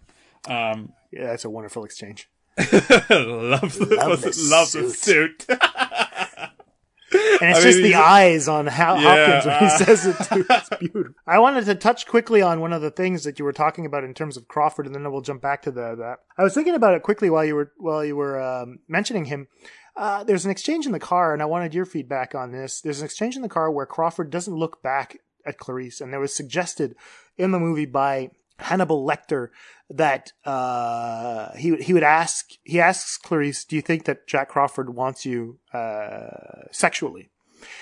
Um, 0.48 0.94
Yeah, 1.12 1.28
that's 1.28 1.46
a 1.46 1.50
wonderful 1.50 1.84
exchange. 1.86 2.30
love 2.58 2.70
the 2.70 3.96
Love 3.98 4.10
love, 4.10 4.22
the 4.22 4.82
the 4.82 4.90
suit. 4.90 5.46
And 7.14 7.52
it's 7.52 7.60
I 7.60 7.64
just 7.64 7.78
the 7.80 7.96
eyes 7.96 8.48
on 8.48 8.68
Hal 8.68 9.02
Yeah, 9.02 9.42
Hopkins 9.42 9.46
when 9.46 9.60
he 9.60 9.66
uh, 9.66 9.78
says 9.78 10.06
it 10.06 10.18
too. 10.30 10.46
It's 10.50 10.70
beautiful. 10.80 11.14
I 11.28 11.40
wanted 11.40 11.66
to 11.66 11.76
touch 11.76 12.08
quickly 12.08 12.42
on 12.42 12.60
one 12.60 12.74
of 12.74 12.82
the 12.82 12.90
things 12.90 13.24
that 13.24 13.38
you 13.38 13.46
were 13.46 13.54
talking 13.54 13.86
about 13.86 14.04
in 14.04 14.14
terms 14.14 14.38
of 14.38 14.48
Crawford, 14.48 14.86
and 14.86 14.96
then 14.96 15.10
we'll 15.12 15.22
jump 15.22 15.42
back 15.42 15.62
to 15.64 15.72
the 15.72 15.96
that. 15.96 16.20
I 16.38 16.44
was 16.44 16.54
thinking 16.54 16.76
about 16.76 16.96
it 16.96 17.04
quickly 17.04 17.30
while 17.30 17.46
you 17.46 17.56
were 17.56 17.72
while 17.78 18.04
you 18.04 18.16
were 18.16 18.42
um, 18.42 18.80
mentioning 18.88 19.26
him. 19.26 19.48
Uh, 19.96 20.24
there's 20.24 20.46
an 20.46 20.52
exchange 20.52 20.86
in 20.86 20.92
the 20.92 21.00
car, 21.00 21.34
and 21.34 21.42
I 21.42 21.46
wanted 21.46 21.74
your 21.74 21.86
feedback 21.86 22.34
on 22.34 22.52
this. 22.52 22.82
There's 22.82 23.00
an 23.00 23.06
exchange 23.06 23.36
in 23.36 23.44
the 23.44 23.50
car 23.50 23.70
where 23.70 23.86
Crawford 23.86 24.32
doesn't 24.32 24.56
look 24.56 24.82
back 24.82 25.18
at 25.46 25.58
Clarice, 25.58 26.02
and 26.02 26.12
there 26.12 26.20
was 26.20 26.36
suggested 26.36 26.96
in 27.38 27.52
the 27.52 27.60
movie 27.60 27.86
by 27.86 28.32
Hannibal 28.64 29.06
Lecter 29.06 29.50
that 29.90 30.32
uh, 30.46 31.54
he 31.56 31.76
he 31.78 31.94
would 31.94 32.04
ask 32.04 32.46
he 32.64 32.80
asks 32.80 33.18
Clarice, 33.18 33.66
"Do 33.66 33.76
you 33.76 33.82
think 33.82 34.06
that 34.06 34.28
Jack 34.28 34.50
Crawford 34.50 34.96
wants 34.96 35.26
you 35.26 35.60
uh, 35.74 36.68
sexually?" 36.72 37.30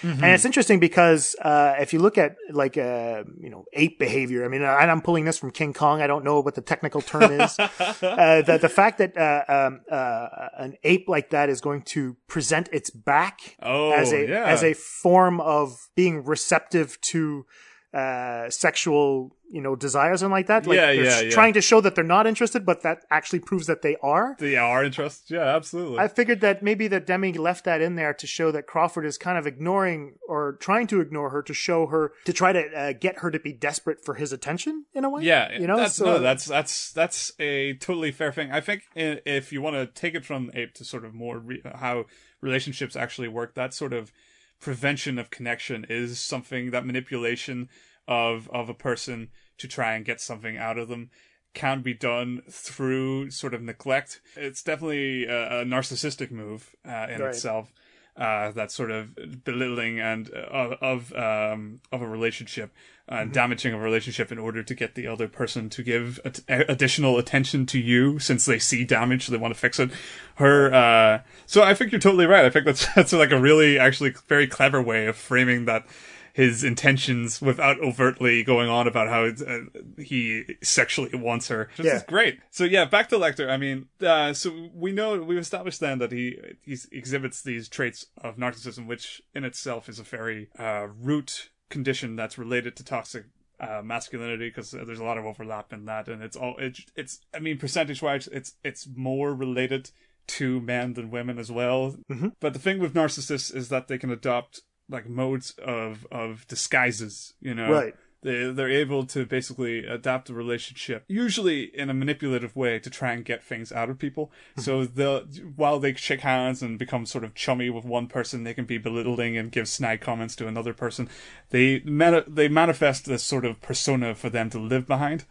And 0.03 0.25
it's 0.25 0.45
interesting 0.45 0.79
because 0.79 1.35
uh, 1.41 1.73
if 1.79 1.91
you 1.91 1.99
look 1.99 2.17
at 2.17 2.35
like 2.51 2.77
uh, 2.77 3.23
you 3.39 3.49
know 3.49 3.65
ape 3.73 3.97
behavior, 3.97 4.45
I 4.45 4.47
mean, 4.47 4.63
I, 4.63 4.75
I'm 4.85 5.01
pulling 5.01 5.25
this 5.25 5.39
from 5.39 5.49
King 5.51 5.73
Kong. 5.73 6.01
I 6.03 6.07
don't 6.07 6.23
know 6.23 6.39
what 6.39 6.53
the 6.53 6.61
technical 6.61 7.01
term 7.01 7.31
is. 7.31 7.57
uh, 7.59 8.41
the 8.41 8.59
the 8.61 8.69
fact 8.69 8.99
that 8.99 9.17
uh, 9.17 9.43
um, 9.47 9.81
uh, 9.91 10.27
an 10.57 10.75
ape 10.83 11.09
like 11.09 11.31
that 11.31 11.49
is 11.49 11.61
going 11.61 11.81
to 11.95 12.15
present 12.27 12.69
its 12.71 12.91
back 12.91 13.57
Oh, 13.61 13.91
as 13.91 14.11
a 14.11 14.27
yeah. 14.27 14.45
as 14.45 14.63
a 14.63 14.73
form 14.73 15.41
of 15.41 15.89
being 15.95 16.23
receptive 16.25 16.99
to 17.01 17.45
uh, 17.93 18.49
sexual 18.49 19.35
you 19.51 19.61
know 19.61 19.75
desires 19.75 20.21
and 20.21 20.31
like 20.31 20.47
that. 20.47 20.65
Like 20.65 20.77
Yeah, 20.77 20.85
they're 20.87 21.03
yeah, 21.03 21.21
yeah. 21.21 21.29
trying 21.29 21.53
to 21.53 21.61
show 21.61 21.81
that 21.81 21.93
they're 21.93 22.03
not 22.03 22.25
interested, 22.25 22.65
but 22.65 22.83
that 22.83 23.03
actually 23.11 23.39
proves 23.39 23.67
that 23.67 23.81
they 23.81 23.97
are. 24.01 24.35
They 24.39 24.55
are 24.55 24.83
interested. 24.83 25.35
Yeah, 25.35 25.55
absolutely. 25.55 25.99
I 25.99 26.07
figured 26.07 26.39
that 26.41 26.63
maybe 26.63 26.87
that 26.87 27.05
Demme 27.05 27.33
left 27.33 27.65
that 27.65 27.81
in 27.81 27.95
there 27.95 28.13
to 28.13 28.25
show 28.25 28.51
that 28.51 28.65
Crawford 28.65 29.05
is 29.05 29.17
kind 29.17 29.37
of 29.37 29.45
ignoring 29.45 30.15
or 30.27 30.53
trying 30.53 30.87
to 30.87 31.01
ignore 31.01 31.31
her 31.31 31.41
to 31.43 31.53
show 31.53 31.87
her 31.87 32.13
to 32.23 32.33
try 32.33 32.53
to 32.53 32.65
uh, 32.73 32.93
get 32.93 33.19
her 33.19 33.29
to 33.29 33.39
be 33.39 33.51
desperate 33.51 34.03
for 34.03 34.15
his 34.15 34.31
attention 34.31 34.85
in 34.93 35.03
a 35.03 35.09
way. 35.09 35.23
Yeah, 35.23 35.51
you 35.59 35.67
know, 35.67 35.75
that's 35.75 35.95
so 35.95 36.05
no, 36.05 36.19
that's 36.19 36.45
that's 36.45 36.93
that's 36.93 37.33
a 37.39 37.73
totally 37.73 38.11
fair 38.11 38.31
thing. 38.31 38.51
I 38.51 38.61
think 38.61 38.83
if 38.95 39.51
you 39.51 39.61
want 39.61 39.75
to 39.75 39.85
take 39.85 40.15
it 40.15 40.23
from 40.23 40.49
ape 40.53 40.73
to 40.75 40.85
sort 40.85 41.03
of 41.03 41.13
more 41.13 41.39
re- 41.39 41.61
how 41.75 42.05
relationships 42.39 42.95
actually 42.95 43.27
work, 43.27 43.55
that 43.55 43.73
sort 43.73 43.91
of 43.91 44.13
prevention 44.61 45.17
of 45.19 45.29
connection 45.29 45.85
is 45.89 46.19
something 46.19 46.71
that 46.71 46.85
manipulation 46.85 47.67
of 48.07 48.49
of 48.51 48.69
a 48.69 48.73
person 48.73 49.29
to 49.57 49.67
try 49.67 49.93
and 49.95 50.05
get 50.05 50.21
something 50.21 50.57
out 50.57 50.77
of 50.77 50.87
them 50.87 51.09
can 51.53 51.81
be 51.81 51.93
done 51.93 52.41
through 52.49 53.29
sort 53.29 53.53
of 53.53 53.61
neglect. 53.61 54.21
It's 54.37 54.63
definitely 54.63 55.25
a, 55.25 55.61
a 55.61 55.65
narcissistic 55.65 56.31
move 56.31 56.73
uh, 56.87 57.07
in 57.09 57.19
Right. 57.21 57.29
itself. 57.35 57.73
Uh, 58.17 58.51
that 58.51 58.69
sort 58.69 58.91
of 58.91 59.15
belittling 59.45 59.99
and 59.99 60.29
uh, 60.35 60.39
of 60.41 60.73
of, 60.81 61.13
um, 61.13 61.79
of 61.93 62.01
a 62.01 62.07
relationship 62.07 62.73
and 63.07 63.29
Mm-hmm. 63.29 63.33
damaging 63.33 63.73
of 63.73 63.79
a 63.79 63.83
relationship 63.83 64.31
in 64.31 64.37
order 64.37 64.63
to 64.63 64.75
get 64.75 64.95
the 64.95 65.07
other 65.07 65.27
person 65.27 65.69
to 65.69 65.83
give 65.83 66.19
additional 66.47 67.17
attention 67.17 67.65
to 67.65 67.79
you 67.79 68.19
since 68.19 68.45
they 68.45 68.59
see 68.59 68.85
damage 68.85 69.25
so 69.25 69.31
they 69.31 69.37
want 69.37 69.53
to 69.53 69.59
fix 69.59 69.79
it. 69.79 69.91
Her, 70.35 70.73
uh, 70.73 71.21
so 71.45 71.63
I 71.63 71.73
think 71.73 71.91
you're 71.91 71.99
totally 71.99 72.25
right. 72.25 72.45
I 72.45 72.49
think 72.49 72.65
that's 72.65 72.85
that's 72.95 73.11
like 73.13 73.31
a 73.31 73.39
really 73.39 73.79
actually 73.79 74.13
very 74.27 74.47
clever 74.47 74.81
way 74.81 75.07
of 75.07 75.17
framing 75.17 75.65
that 75.65 75.85
his 76.33 76.63
intentions 76.63 77.41
without 77.41 77.79
overtly 77.79 78.43
going 78.43 78.69
on 78.69 78.87
about 78.87 79.09
how 79.09 79.25
uh, 79.25 79.59
he 80.01 80.43
sexually 80.61 81.13
wants 81.13 81.47
her. 81.49 81.69
This 81.77 81.85
Yeah. 81.85 81.95
is 81.97 82.03
great. 82.03 82.39
So 82.49 82.63
yeah, 82.63 82.85
back 82.85 83.09
to 83.09 83.17
Lecter. 83.17 83.49
I 83.49 83.57
mean, 83.57 83.87
uh, 84.01 84.33
so 84.33 84.69
we 84.73 84.91
know 84.91 85.21
we've 85.21 85.37
established 85.37 85.79
then 85.79 85.99
that 85.99 86.11
he 86.11 86.37
he 86.63 86.77
exhibits 86.91 87.41
these 87.41 87.67
traits 87.67 88.05
of 88.21 88.37
narcissism, 88.37 88.87
which 88.87 89.21
in 89.35 89.43
itself 89.43 89.89
is 89.89 89.99
a 89.99 90.03
very 90.03 90.49
uh, 90.57 90.87
root 90.99 91.49
condition 91.69 92.15
that's 92.15 92.37
related 92.37 92.75
to 92.75 92.83
toxic 92.83 93.25
uh, 93.59 93.81
masculinity 93.83 94.49
because 94.49 94.71
there's 94.71 94.99
a 94.99 95.03
lot 95.03 95.17
of 95.17 95.25
overlap 95.25 95.71
in 95.71 95.85
that, 95.85 96.07
and 96.07 96.23
it's 96.23 96.35
all 96.35 96.55
it, 96.57 96.79
it's. 96.95 97.19
I 97.33 97.39
mean, 97.39 97.57
percentage 97.57 98.01
wise, 98.01 98.27
it's 98.27 98.55
it's 98.63 98.87
more 98.95 99.33
related 99.35 99.91
to 100.27 100.61
men 100.61 100.93
than 100.93 101.11
women 101.11 101.37
as 101.37 101.51
well. 101.51 101.95
But 102.39 102.53
the 102.53 102.59
thing 102.59 102.79
with 102.79 102.93
narcissists 102.93 103.53
is 103.53 103.69
that 103.69 103.87
they 103.87 103.97
can 103.97 104.09
adopt 104.11 104.61
like 104.91 105.07
modes 105.09 105.55
of 105.63 106.05
of 106.11 106.45
disguises. 106.47 107.33
You 107.41 107.53
know, 107.55 107.71
Right. 107.71 107.95
they 108.21 108.51
they're 108.51 108.69
able 108.69 109.05
to 109.07 109.25
basically 109.25 109.85
adapt 109.85 110.29
a 110.29 110.33
relationship, 110.33 111.03
usually 111.07 111.63
in 111.75 111.89
a 111.89 111.93
manipulative 111.93 112.55
way, 112.55 112.77
to 112.79 112.89
try 112.89 113.13
and 113.13 113.25
get 113.25 113.41
things 113.43 113.71
out 113.71 113.89
of 113.89 113.97
people. 113.97 114.31
Hmm. 114.55 114.61
so 114.61 114.85
they'll 114.85 115.21
while 115.55 115.79
they 115.79 115.93
shake 115.95 116.21
hands 116.21 116.61
and 116.61 116.77
become 116.77 117.05
sort 117.05 117.23
of 117.23 117.33
chummy 117.33 117.69
with 117.69 117.85
one 117.85 118.07
person, 118.07 118.43
they 118.43 118.53
can 118.53 118.65
be 118.65 118.77
belittling 118.77 119.37
and 119.37 119.51
give 119.51 119.67
snide 119.67 120.01
comments 120.01 120.35
to 120.37 120.47
another 120.47 120.73
person. 120.73 121.09
They 121.49 121.81
mani- 121.85 122.23
they 122.27 122.47
manifest 122.47 123.05
this 123.05 123.23
sort 123.23 123.45
of 123.45 123.61
persona 123.61 124.13
for 124.15 124.29
them 124.29 124.49
to 124.51 124.59
live 124.59 124.85
behind, 124.85 125.25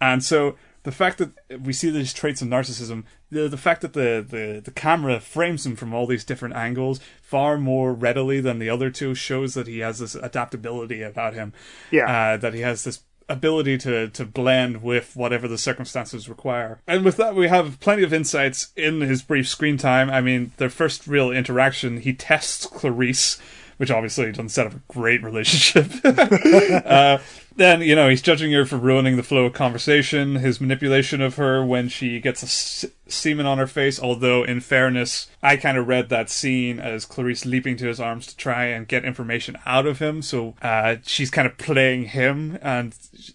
and 0.00 0.22
so. 0.24 0.56
The 0.82 0.92
fact 0.92 1.18
that 1.18 1.60
we 1.60 1.72
see 1.74 1.90
these 1.90 2.12
traits 2.14 2.40
of 2.40 2.48
narcissism, 2.48 3.04
the 3.30 3.48
the 3.48 3.58
fact 3.58 3.82
that 3.82 3.92
the, 3.92 4.24
the, 4.26 4.60
the 4.64 4.70
camera 4.70 5.20
frames 5.20 5.66
him 5.66 5.76
from 5.76 5.92
all 5.92 6.06
these 6.06 6.24
different 6.24 6.54
angles 6.56 7.00
far 7.20 7.58
more 7.58 7.92
readily 7.92 8.40
than 8.40 8.58
the 8.58 8.70
other 8.70 8.90
two 8.90 9.14
shows 9.14 9.52
that 9.54 9.66
he 9.66 9.80
has 9.80 9.98
this 9.98 10.14
adaptability 10.14 11.02
about 11.02 11.34
him 11.34 11.52
Yeah. 11.90 12.06
uh, 12.32 12.36
that 12.38 12.54
he 12.54 12.60
has 12.60 12.84
this 12.84 13.02
ability 13.28 13.78
to 13.78 14.08
to 14.08 14.24
blend 14.24 14.82
with 14.82 15.14
whatever 15.14 15.46
the 15.46 15.58
circumstances 15.58 16.28
require. 16.28 16.80
And 16.88 17.04
with 17.04 17.16
that, 17.18 17.34
we 17.36 17.46
have 17.48 17.78
plenty 17.78 18.02
of 18.02 18.12
insights 18.12 18.72
in 18.74 19.02
his 19.02 19.22
brief 19.22 19.46
screen 19.48 19.76
time. 19.76 20.10
I 20.10 20.20
mean, 20.20 20.52
their 20.56 20.70
first 20.70 21.06
real 21.06 21.30
interaction, 21.30 22.00
he 22.00 22.12
tests 22.12 22.66
Clarice, 22.66 23.38
which 23.76 23.90
obviously 23.90 24.26
doesn't 24.32 24.48
set 24.48 24.66
up 24.66 24.74
a 24.74 24.80
great 24.88 25.22
relationship. 25.30 25.92
uh, 26.04 27.18
then 27.56 27.82
you 27.82 27.94
know 27.94 28.08
he's 28.08 28.22
judging 28.22 28.52
her 28.52 28.64
for 28.64 28.76
ruining 28.76 29.16
the 29.16 29.22
flow 29.22 29.46
of 29.46 29.52
conversation. 29.52 30.36
His 30.36 30.60
manipulation 30.60 31.20
of 31.20 31.36
her 31.36 31.64
when 31.64 31.88
she 31.88 32.20
gets 32.20 32.42
a 32.42 32.46
s- 32.46 32.84
semen 33.08 33.46
on 33.46 33.58
her 33.58 33.66
face. 33.66 34.00
Although, 34.00 34.44
in 34.44 34.60
fairness, 34.60 35.28
I 35.42 35.56
kind 35.56 35.76
of 35.76 35.88
read 35.88 36.08
that 36.08 36.30
scene 36.30 36.78
as 36.78 37.04
Clarice 37.04 37.44
leaping 37.44 37.76
to 37.78 37.86
his 37.86 38.00
arms 38.00 38.26
to 38.28 38.36
try 38.36 38.66
and 38.66 38.86
get 38.88 39.04
information 39.04 39.56
out 39.66 39.86
of 39.86 39.98
him. 39.98 40.22
So 40.22 40.54
uh, 40.62 40.96
she's 41.04 41.30
kind 41.30 41.46
of 41.46 41.58
playing 41.58 42.04
him 42.04 42.58
and 42.62 42.94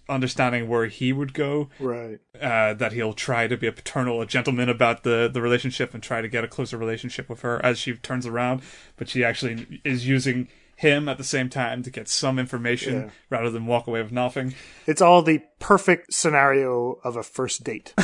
understanding 0.10 0.68
where 0.68 0.88
he 0.88 1.12
would 1.14 1.34
go. 1.34 1.70
Right. 1.80 2.20
Uh, 2.40 2.74
that 2.74 2.92
he'll 2.94 3.14
try 3.14 3.48
to 3.48 3.58
be 3.58 3.68
a 3.68 3.72
paternal, 3.72 4.22
a 4.22 4.26
gentleman 4.26 4.70
about 4.70 5.04
the 5.04 5.30
the 5.32 5.42
relationship 5.42 5.94
and 5.94 6.04
try 6.04 6.22
to 6.22 6.28
get 6.28 6.44
a 6.44 6.48
closer 6.48 6.78
relationship 6.78 7.30
with 7.30 7.42
her 7.42 7.64
as 7.66 7.78
she 7.80 7.94
turns 7.94 8.26
around. 8.26 8.62
But 8.98 9.10
she 9.10 9.24
actually 9.24 9.82
is 9.84 10.08
using 10.08 10.48
him 10.78 11.08
at 11.08 11.18
the 11.18 11.24
same 11.24 11.48
time 11.50 11.84
to 11.84 11.90
get 11.90 12.08
some 12.10 12.38
information 12.38 12.94
Yeah. 12.96 13.10
rather 13.30 13.50
than 13.50 13.66
walk 13.66 13.88
away 13.88 14.02
with 14.02 14.12
nothing. 14.12 14.54
It's 14.86 15.02
all 15.02 15.22
the 15.22 15.42
perfect 15.60 16.14
scenario 16.14 17.00
of 17.04 17.16
a 17.16 17.24
first 17.24 17.64
date. 17.64 17.94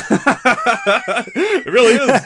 It 1.34 1.66
really 1.66 1.94
is. 1.94 2.20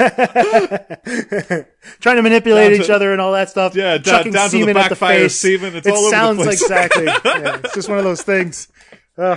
Trying 2.01 2.17
to 2.17 2.23
manipulate 2.23 2.77
to- 2.77 2.83
each 2.83 2.91
other 2.91 3.13
and 3.13 3.21
all 3.21 3.33
that 3.33 3.51
stuff. 3.51 3.75
Yeah, 3.75 3.99
down- 3.99 4.05
chucking 4.05 4.33
down 4.33 4.51
to 4.51 4.57
the 4.57 4.61
semen 4.63 4.77
at 4.77 4.89
the 4.89 4.97
face. 4.97 5.35
semen, 5.37 5.75
it's 5.77 5.87
it 5.87 5.91
all 5.93 5.99
over 6.07 6.11
the 6.11 6.11
sounds 6.17 6.47
exactly. 6.47 7.05
Yeah, 7.25 7.61
it's 7.65 7.75
just 7.75 7.89
one 7.89 7.99
of 7.99 8.05
those 8.05 8.23
things. 8.23 8.69
yeah, 9.19 9.33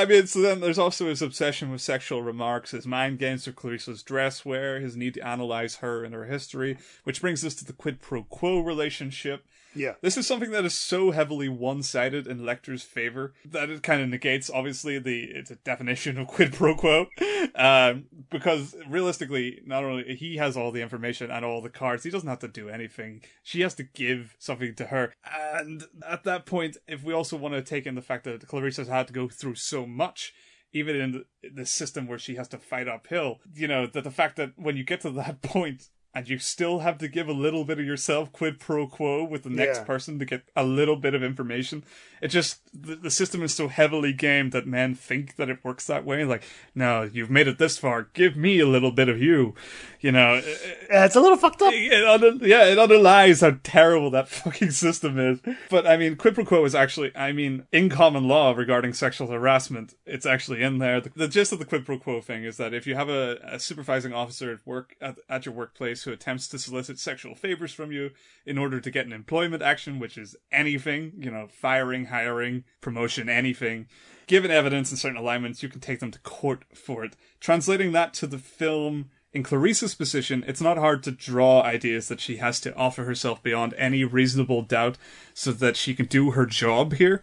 I 0.00 0.06
mean, 0.08 0.28
so 0.28 0.40
then 0.40 0.60
there's 0.60 0.78
also 0.78 1.08
his 1.08 1.22
obsession 1.22 1.72
with 1.72 1.80
sexual 1.80 2.22
remarks, 2.22 2.70
his 2.70 2.86
mind 2.86 3.18
games 3.18 3.46
with 3.46 3.56
Clarice's 3.56 4.04
dress 4.04 4.44
wear, 4.44 4.78
his 4.78 4.96
need 4.96 5.14
to 5.14 5.26
analyze 5.26 5.76
her 5.76 6.04
and 6.04 6.14
her 6.14 6.26
history, 6.26 6.78
which 7.02 7.20
brings 7.20 7.44
us 7.44 7.54
to 7.56 7.64
the 7.64 7.72
quid 7.72 8.00
pro 8.00 8.22
quo 8.22 8.60
relationship. 8.60 9.44
Yeah. 9.74 9.94
This 10.02 10.16
is 10.16 10.26
something 10.26 10.50
that 10.50 10.64
is 10.64 10.76
so 10.76 11.10
heavily 11.10 11.48
one-sided 11.48 12.26
in 12.26 12.40
Lecter's 12.40 12.82
favor 12.82 13.34
that 13.44 13.70
it 13.70 13.82
kind 13.82 14.02
of 14.02 14.08
negates, 14.08 14.50
obviously, 14.50 14.98
the 14.98 15.24
it's 15.24 15.50
a 15.50 15.56
definition 15.56 16.18
of 16.18 16.26
quid 16.26 16.52
pro 16.52 16.74
quo, 16.74 17.06
um, 17.54 18.06
because 18.30 18.74
realistically, 18.88 19.60
not 19.64 19.84
only 19.84 20.16
he 20.16 20.36
has 20.36 20.56
all 20.56 20.72
the 20.72 20.82
information 20.82 21.30
and 21.30 21.44
all 21.44 21.60
the 21.62 21.70
cards, 21.70 22.04
he 22.04 22.10
doesn't 22.10 22.28
have 22.28 22.40
to 22.40 22.48
do 22.48 22.68
anything. 22.68 23.22
She 23.42 23.60
has 23.60 23.74
to 23.76 23.84
give 23.84 24.34
something 24.38 24.74
to 24.76 24.86
her, 24.86 25.12
and 25.24 25.84
at 26.08 26.24
that 26.24 26.46
point, 26.46 26.76
if 26.88 27.04
we 27.04 27.14
also 27.14 27.36
want 27.36 27.54
to 27.54 27.62
take 27.62 27.86
in 27.86 27.94
the 27.94 28.02
fact 28.02 28.24
that 28.24 28.46
Clarice's 28.46 28.88
had 28.88 29.06
to 29.08 29.12
go 29.12 29.28
through 29.28 29.54
so 29.56 29.86
much 29.86 30.32
even 30.72 30.96
in 30.96 31.24
the 31.54 31.66
system 31.66 32.06
where 32.06 32.18
she 32.18 32.36
has 32.36 32.46
to 32.46 32.58
fight 32.58 32.86
uphill, 32.86 33.40
you 33.54 33.66
know, 33.66 33.86
that 33.86 34.04
the 34.04 34.10
fact 34.10 34.36
that 34.36 34.52
when 34.56 34.76
you 34.76 34.84
get 34.84 35.00
to 35.00 35.10
that 35.10 35.42
point 35.42 35.88
and 36.14 36.28
you 36.28 36.38
still 36.38 36.80
have 36.80 36.98
to 36.98 37.08
give 37.08 37.28
a 37.28 37.32
little 37.32 37.64
bit 37.64 37.78
of 37.78 37.86
yourself 37.86 38.32
quid 38.32 38.58
pro 38.58 38.86
quo 38.86 39.22
with 39.24 39.44
the 39.44 39.50
next 39.50 39.78
Yeah. 39.78 39.84
person 39.84 40.18
to 40.18 40.24
get 40.24 40.42
a 40.56 40.64
little 40.64 40.96
bit 40.96 41.14
of 41.14 41.22
information. 41.22 41.84
It 42.20 42.28
just 42.28 42.58
the, 42.74 42.96
the 42.96 43.10
system 43.10 43.42
is 43.42 43.54
so 43.54 43.68
heavily 43.68 44.12
gamed 44.12 44.52
that 44.52 44.66
men 44.66 44.94
think 44.94 45.36
that 45.36 45.48
it 45.48 45.64
works 45.64 45.86
that 45.86 46.04
way. 46.04 46.24
Like, 46.24 46.42
no, 46.74 47.02
you've 47.02 47.30
made 47.30 47.48
it 47.48 47.58
this 47.58 47.78
far. 47.78 48.08
Give 48.12 48.36
me 48.36 48.58
a 48.60 48.66
little 48.66 48.90
bit 48.90 49.08
of 49.08 49.20
you. 49.22 49.54
You 50.00 50.12
know, 50.12 50.34
it, 50.34 50.88
Yeah, 50.90 51.04
it's 51.06 51.16
a 51.16 51.20
little 51.20 51.38
fucked 51.38 51.62
up. 51.62 51.72
it 51.72 52.04
under, 52.04 52.46
yeah, 52.46 52.66
it 52.66 52.78
underlies 52.78 53.40
how 53.40 53.56
terrible 53.62 54.10
that 54.10 54.28
fucking 54.40 54.70
system 54.72 55.18
is. 55.18 55.40
But 55.70 55.86
I 55.86 55.96
mean, 55.96 56.16
quid 56.16 56.34
pro 56.34 56.44
quo 56.44 56.64
is 56.64 56.74
actually, 56.74 57.14
I 57.16 57.32
mean, 57.32 57.64
in 57.72 57.88
common 57.88 58.26
law 58.28 58.52
regarding 58.52 58.92
sexual 58.92 59.28
harassment, 59.28 59.94
it's 60.06 60.26
actually 60.26 60.62
in 60.62 60.78
there. 60.78 61.00
The, 61.00 61.10
the 61.16 61.28
gist 61.28 61.52
of 61.52 61.58
the 61.58 61.64
quid 61.64 61.86
pro 61.86 61.98
quo 61.98 62.20
thing 62.20 62.44
is 62.44 62.56
that 62.58 62.74
if 62.74 62.86
you 62.86 62.96
have 62.96 63.08
a, 63.08 63.38
a 63.44 63.58
supervising 63.60 64.12
officer 64.12 64.52
at 64.52 64.66
work 64.66 64.94
at, 65.00 65.18
at 65.28 65.46
your 65.46 65.54
workplace 65.54 65.99
who 66.04 66.12
attempts 66.12 66.48
to 66.48 66.58
solicit 66.58 66.98
sexual 66.98 67.34
favors 67.34 67.72
from 67.72 67.92
you 67.92 68.10
in 68.44 68.58
order 68.58 68.80
to 68.80 68.90
get 68.90 69.06
an 69.06 69.12
employment 69.12 69.62
action, 69.62 69.98
which 69.98 70.18
is 70.18 70.36
anything, 70.52 71.12
you 71.18 71.30
know, 71.30 71.46
firing, 71.48 72.06
hiring, 72.06 72.64
promotion, 72.80 73.28
anything. 73.28 73.86
Given 74.26 74.50
evidence 74.50 74.90
and 74.90 74.98
certain 74.98 75.18
alignments, 75.18 75.62
you 75.62 75.68
can 75.68 75.80
take 75.80 76.00
them 76.00 76.10
to 76.12 76.18
court 76.20 76.64
for 76.74 77.04
it. 77.04 77.16
Translating 77.40 77.92
that 77.92 78.14
to 78.14 78.26
the 78.26 78.38
film 78.38 79.10
in 79.32 79.42
Clarice's 79.42 79.94
position, 79.94 80.44
it's 80.46 80.60
not 80.60 80.78
hard 80.78 81.02
to 81.04 81.10
draw 81.10 81.62
ideas 81.62 82.08
that 82.08 82.20
she 82.20 82.36
has 82.36 82.60
to 82.60 82.74
offer 82.74 83.04
herself 83.04 83.42
beyond 83.42 83.74
any 83.76 84.04
reasonable 84.04 84.62
doubt 84.62 84.98
so 85.34 85.52
that 85.52 85.76
she 85.76 85.94
can 85.94 86.06
do 86.06 86.32
her 86.32 86.46
job 86.46 86.94
here. 86.94 87.22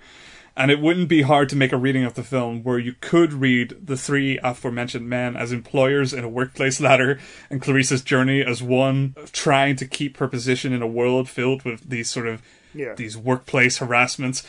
And 0.59 0.71
it 0.71 0.81
wouldn't 0.81 1.07
be 1.07 1.21
hard 1.21 1.49
to 1.49 1.55
make 1.55 1.71
a 1.71 1.77
reading 1.77 2.03
of 2.03 2.15
the 2.15 2.23
film 2.23 2.63
where 2.63 2.79
you 2.79 2.95
could 2.99 3.31
read 3.31 3.75
the 3.79 3.95
three 3.95 4.39
aforementioned 4.43 5.07
men 5.07 5.37
as 5.37 5.51
employers 5.51 6.13
in 6.13 6.23
a 6.23 6.29
workplace 6.29 6.81
ladder 6.81 7.19
and 7.51 7.61
Clarice's 7.61 8.01
journey 8.01 8.41
as 8.43 8.63
one 8.63 9.15
trying 9.31 9.75
to 9.75 9.85
keep 9.87 10.17
her 10.17 10.27
position 10.27 10.73
in 10.73 10.81
a 10.81 10.87
world 10.87 11.29
filled 11.29 11.63
with 11.63 11.87
these 11.87 12.09
sort 12.09 12.27
of 12.27 12.41
Yeah. 12.73 12.95
these 12.95 13.15
workplace 13.15 13.77
harassments. 13.77 14.41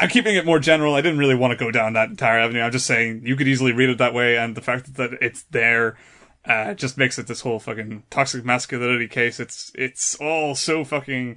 I'm 0.00 0.08
keeping 0.08 0.34
it 0.34 0.44
more 0.44 0.58
general. 0.58 0.94
I 0.94 1.00
didn't 1.00 1.18
really 1.18 1.36
want 1.36 1.52
to 1.56 1.64
go 1.64 1.70
down 1.70 1.92
that 1.92 2.08
entire 2.10 2.38
avenue. 2.40 2.60
I'm 2.62 2.72
just 2.72 2.86
saying 2.86 3.22
you 3.24 3.36
could 3.36 3.46
easily 3.46 3.70
read 3.72 3.88
it 3.88 3.98
that 3.98 4.12
way, 4.14 4.36
and 4.36 4.56
the 4.56 4.60
fact 4.60 4.94
that 4.96 5.12
it's 5.20 5.42
there 5.52 5.96
uh, 6.44 6.74
just 6.74 6.98
makes 6.98 7.20
it 7.20 7.28
this 7.28 7.42
whole 7.42 7.60
fucking 7.60 8.02
toxic 8.10 8.44
masculinity 8.44 9.06
case. 9.06 9.38
It's 9.38 9.70
it's 9.76 10.16
all 10.16 10.56
so 10.56 10.82
fucking 10.82 11.36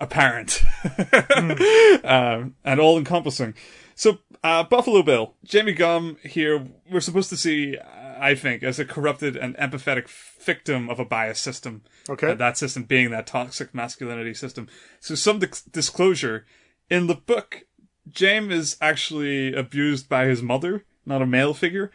apparent 0.00 0.64
um, 2.04 2.54
and 2.64 2.80
all 2.80 2.98
encompassing. 2.98 3.54
So, 3.94 4.18
uh, 4.44 4.62
Buffalo 4.62 5.02
Bill, 5.02 5.34
Jamie 5.44 5.72
Gumb 5.72 6.18
here, 6.22 6.68
we're 6.90 7.00
supposed 7.00 7.30
to 7.30 7.36
see, 7.36 7.76
I 8.20 8.36
think, 8.36 8.62
as 8.62 8.78
a 8.78 8.84
corrupted 8.84 9.36
and 9.36 9.56
empathetic 9.56 10.08
victim 10.08 10.88
of 10.88 11.00
a 11.00 11.04
bias 11.04 11.40
system. 11.40 11.82
Okay. 12.08 12.34
That 12.34 12.56
system 12.56 12.84
being 12.84 13.10
that 13.10 13.26
toxic 13.26 13.74
masculinity 13.74 14.34
system. 14.34 14.68
So, 15.00 15.14
some 15.16 15.40
dis- 15.40 15.62
disclosure 15.62 16.46
in 16.88 17.08
the 17.08 17.16
book, 17.16 17.64
James 18.08 18.52
is 18.54 18.76
actually 18.80 19.52
abused 19.52 20.08
by 20.08 20.26
his 20.26 20.42
mother, 20.42 20.84
not 21.04 21.22
a 21.22 21.26
male 21.26 21.54
figure. 21.54 21.90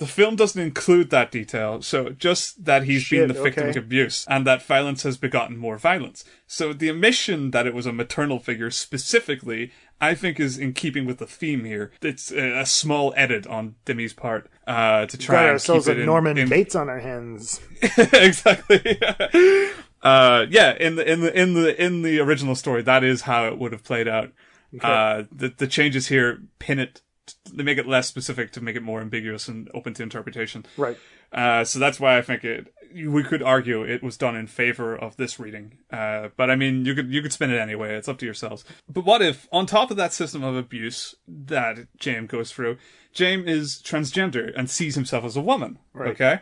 The 0.00 0.06
film 0.06 0.34
doesn't 0.34 0.60
include 0.60 1.10
that 1.10 1.30
detail, 1.30 1.82
so 1.82 2.08
just 2.08 2.64
that 2.64 2.84
he's 2.84 3.06
been 3.10 3.28
the 3.28 3.34
victim 3.34 3.64
okay. 3.64 3.78
of 3.78 3.84
abuse 3.84 4.24
and 4.30 4.46
that 4.46 4.62
violence 4.62 5.02
has 5.02 5.18
begotten 5.18 5.58
more 5.58 5.76
violence. 5.76 6.24
So 6.46 6.72
the 6.72 6.88
omission 6.88 7.50
that 7.50 7.66
it 7.66 7.74
was 7.74 7.84
a 7.84 7.92
maternal 7.92 8.38
figure 8.38 8.70
specifically, 8.70 9.72
I 10.00 10.14
think, 10.14 10.40
is 10.40 10.56
in 10.56 10.72
keeping 10.72 11.04
with 11.04 11.18
the 11.18 11.26
theme 11.26 11.66
here. 11.66 11.92
It's 12.00 12.32
a, 12.32 12.64
small 12.64 13.12
edit 13.14 13.46
on 13.46 13.74
Demme's 13.84 14.14
part 14.14 14.50
uh, 14.66 15.04
to 15.04 15.18
try 15.18 15.34
Got 15.34 15.42
and 15.42 15.50
ourselves 15.50 15.84
keep 15.84 15.96
it 15.96 16.00
in- 16.00 16.06
Norman 16.06 16.38
in, 16.38 16.48
Bates 16.48 16.74
on 16.74 16.88
our 16.88 17.00
hands. 17.00 17.60
exactly. 17.98 18.80
uh, 20.02 20.46
yeah, 20.48 20.78
in 20.80 20.96
the 20.96 21.12
in 21.12 21.20
the 21.20 21.38
in 21.38 21.52
the 21.52 21.84
in 21.84 22.00
the 22.00 22.20
original 22.20 22.54
story, 22.54 22.80
that 22.80 23.04
is 23.04 23.20
how 23.20 23.48
it 23.48 23.58
would 23.58 23.72
have 23.72 23.84
played 23.84 24.08
out. 24.08 24.32
Uh, 24.80 25.24
the 25.30 25.52
the 25.54 25.66
changes 25.66 26.08
here 26.08 26.40
pin 26.58 26.78
it. 26.78 27.02
They 27.52 27.62
make 27.62 27.78
it 27.78 27.86
less 27.86 28.08
specific 28.08 28.52
to 28.52 28.60
make 28.60 28.76
it 28.76 28.82
more 28.82 29.00
ambiguous 29.00 29.48
and 29.48 29.70
open 29.74 29.94
to 29.94 30.02
interpretation. 30.02 30.66
Right. 30.76 30.96
Uh, 31.32 31.64
so 31.64 31.78
that's 31.78 32.00
why 32.00 32.18
I 32.18 32.22
think 32.22 32.44
it. 32.44 32.72
We 32.92 33.22
could 33.22 33.42
argue 33.42 33.84
it 33.84 34.02
was 34.02 34.16
done 34.16 34.34
in 34.34 34.48
favor 34.48 34.96
of 34.96 35.16
this 35.16 35.38
reading. 35.38 35.78
Uh, 35.92 36.28
but 36.36 36.50
I 36.50 36.56
mean, 36.56 36.84
you 36.84 36.94
could 36.94 37.12
you 37.12 37.22
could 37.22 37.32
spin 37.32 37.52
it 37.52 37.58
anyway. 37.58 37.94
It's 37.94 38.08
up 38.08 38.18
to 38.18 38.24
yourselves. 38.24 38.64
But 38.88 39.04
what 39.04 39.22
if, 39.22 39.46
on 39.52 39.66
top 39.66 39.90
of 39.92 39.96
that 39.96 40.12
system 40.12 40.42
of 40.42 40.56
abuse 40.56 41.14
that 41.28 41.86
James 41.98 42.28
goes 42.28 42.50
through, 42.50 42.78
James 43.12 43.46
is 43.46 43.82
transgender 43.84 44.52
and 44.56 44.68
sees 44.68 44.94
himself 44.94 45.24
as 45.24 45.36
a 45.36 45.40
woman. 45.40 45.78
Right. 45.92 46.10
Okay. 46.10 46.40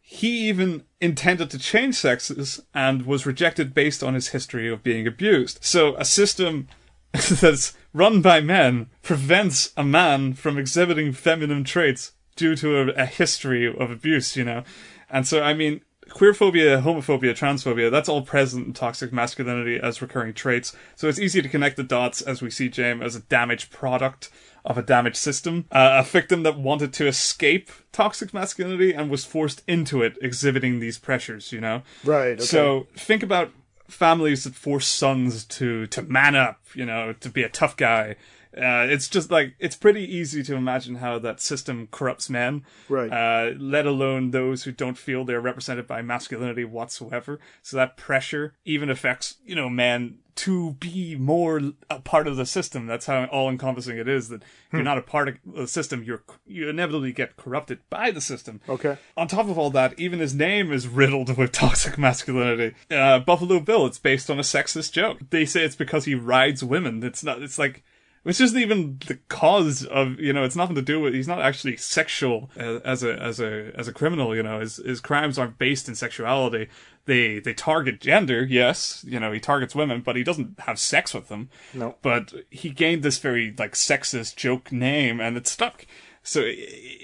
He 0.00 0.48
even 0.48 0.84
intended 1.00 1.50
to 1.50 1.58
change 1.58 1.94
sexes 1.96 2.60
and 2.74 3.06
was 3.06 3.26
rejected 3.26 3.74
based 3.74 4.02
on 4.02 4.14
his 4.14 4.28
history 4.28 4.70
of 4.70 4.82
being 4.82 5.06
abused. 5.06 5.58
So 5.62 5.96
a 5.96 6.04
system 6.04 6.68
that's 7.40 7.74
run 7.92 8.22
by 8.22 8.40
men 8.40 8.88
prevents 9.02 9.72
a 9.76 9.84
man 9.84 10.32
from 10.32 10.58
exhibiting 10.58 11.12
feminine 11.12 11.64
traits 11.64 12.12
due 12.36 12.56
to 12.56 12.78
a, 12.78 13.02
a 13.02 13.06
history 13.06 13.66
of 13.66 13.90
abuse, 13.90 14.36
you 14.36 14.44
know? 14.44 14.64
And 15.10 15.26
so, 15.26 15.42
I 15.42 15.52
mean, 15.52 15.82
queerphobia, 16.08 16.82
homophobia, 16.82 17.32
transphobia, 17.32 17.90
that's 17.90 18.08
all 18.08 18.22
present 18.22 18.66
in 18.66 18.72
toxic 18.72 19.12
masculinity 19.12 19.78
as 19.78 20.00
recurring 20.00 20.32
traits. 20.32 20.74
So 20.96 21.08
it's 21.08 21.18
easy 21.18 21.42
to 21.42 21.48
connect 21.48 21.76
the 21.76 21.82
dots 21.82 22.22
as 22.22 22.40
we 22.40 22.50
see 22.50 22.68
James 22.68 23.02
as 23.02 23.16
a 23.16 23.20
damaged 23.20 23.70
product 23.70 24.30
of 24.64 24.78
a 24.78 24.82
damaged 24.82 25.16
system, 25.16 25.66
uh, 25.72 26.02
a 26.02 26.08
victim 26.08 26.44
that 26.44 26.58
wanted 26.58 26.92
to 26.94 27.06
escape 27.06 27.70
toxic 27.90 28.32
masculinity 28.32 28.92
and 28.92 29.10
was 29.10 29.24
forced 29.24 29.62
into 29.66 30.02
it, 30.02 30.16
exhibiting 30.22 30.78
these 30.78 30.98
pressures, 30.98 31.52
you 31.52 31.60
know? 31.60 31.82
Right, 32.04 32.34
okay. 32.34 32.42
So 32.42 32.86
think 32.94 33.22
about 33.22 33.50
families 33.92 34.44
that 34.44 34.54
force 34.54 34.86
sons 34.86 35.44
to 35.44 35.86
to 35.88 36.02
man 36.02 36.34
up, 36.34 36.60
you 36.74 36.84
know, 36.84 37.12
to 37.20 37.28
be 37.28 37.42
a 37.42 37.48
tough 37.48 37.76
guy. 37.76 38.16
Uh, 38.56 38.86
it's 38.88 39.08
just 39.08 39.30
like 39.30 39.54
it's 39.58 39.76
pretty 39.76 40.02
easy 40.04 40.42
to 40.42 40.54
imagine 40.54 40.96
how 40.96 41.18
that 41.18 41.40
system 41.40 41.88
corrupts 41.90 42.28
men, 42.28 42.64
Right. 42.88 43.10
Uh, 43.10 43.54
let 43.58 43.86
alone 43.86 44.30
those 44.30 44.64
who 44.64 44.72
don't 44.72 44.98
feel 44.98 45.24
they're 45.24 45.40
represented 45.40 45.86
by 45.86 46.02
masculinity 46.02 46.64
whatsoever. 46.64 47.38
So 47.62 47.76
that 47.78 47.96
pressure 47.96 48.54
even 48.64 48.90
affects 48.90 49.36
you 49.44 49.54
know 49.54 49.68
men 49.70 50.18
to 50.34 50.72
be 50.80 51.14
more 51.14 51.60
a 51.90 52.00
part 52.00 52.26
of 52.26 52.36
the 52.38 52.46
system. 52.46 52.86
That's 52.86 53.04
how 53.04 53.26
all 53.26 53.50
encompassing 53.50 53.98
it 53.98 54.08
is. 54.08 54.28
That 54.28 54.42
Hmm. 54.70 54.78
you're 54.78 54.84
not 54.84 54.96
a 54.96 55.02
part 55.02 55.28
of 55.28 55.34
the 55.44 55.66
system. 55.66 56.02
You're 56.02 56.22
you 56.46 56.68
inevitably 56.70 57.12
get 57.12 57.36
corrupted 57.36 57.80
by 57.90 58.10
the 58.10 58.20
system. 58.22 58.60
Okay. 58.68 58.96
On 59.16 59.28
top 59.28 59.48
of 59.48 59.58
all 59.58 59.68
that, 59.70 59.98
even 59.98 60.20
his 60.20 60.34
name 60.34 60.72
is 60.72 60.88
riddled 60.88 61.36
with 61.36 61.52
toxic 61.64 61.98
masculinity. 61.98 62.74
Uh, 62.90 63.18
Buffalo 63.18 63.60
Bill, 63.60 63.84
it's 63.86 63.98
based 63.98 64.30
on 64.30 64.38
a 64.38 64.42
sexist 64.42 64.92
joke. 64.92 65.18
They 65.30 65.44
say 65.44 65.64
it's 65.64 65.76
because 65.76 66.06
he 66.06 66.14
rides 66.14 66.64
women. 66.64 67.02
It's 67.02 67.22
not, 67.22 67.42
it's 67.42 67.58
like, 67.58 67.84
which 68.22 68.40
isn't 68.40 68.58
even 68.58 68.98
the 69.06 69.18
cause 69.28 69.84
of, 69.84 70.20
you 70.20 70.32
know, 70.32 70.44
it's 70.44 70.56
nothing 70.56 70.76
to 70.76 70.82
do 70.82 71.00
with, 71.00 71.14
he's 71.14 71.28
not 71.28 71.40
actually 71.40 71.76
sexual 71.76 72.50
uh, 72.58 72.78
as 72.84 73.02
a, 73.02 73.14
as 73.20 73.40
a, 73.40 73.72
as 73.76 73.88
a 73.88 73.92
criminal, 73.92 74.34
you 74.36 74.42
know, 74.42 74.60
his, 74.60 74.76
his 74.76 75.00
crimes 75.00 75.38
aren't 75.38 75.58
based 75.58 75.88
in 75.88 75.94
sexuality. 75.94 76.68
They, 77.04 77.40
they 77.40 77.52
target 77.52 78.00
gender, 78.00 78.44
yes, 78.44 79.04
you 79.06 79.18
know, 79.18 79.32
he 79.32 79.40
targets 79.40 79.74
women, 79.74 80.02
but 80.02 80.14
he 80.14 80.22
doesn't 80.22 80.60
have 80.60 80.78
sex 80.78 81.12
with 81.12 81.28
them. 81.28 81.50
No. 81.74 81.96
But 82.00 82.32
he 82.50 82.70
gained 82.70 83.02
this 83.02 83.18
very, 83.18 83.54
like, 83.58 83.72
sexist 83.72 84.36
joke 84.36 84.70
name 84.70 85.20
and 85.20 85.36
it 85.36 85.48
stuck. 85.48 85.84
So 86.22 86.44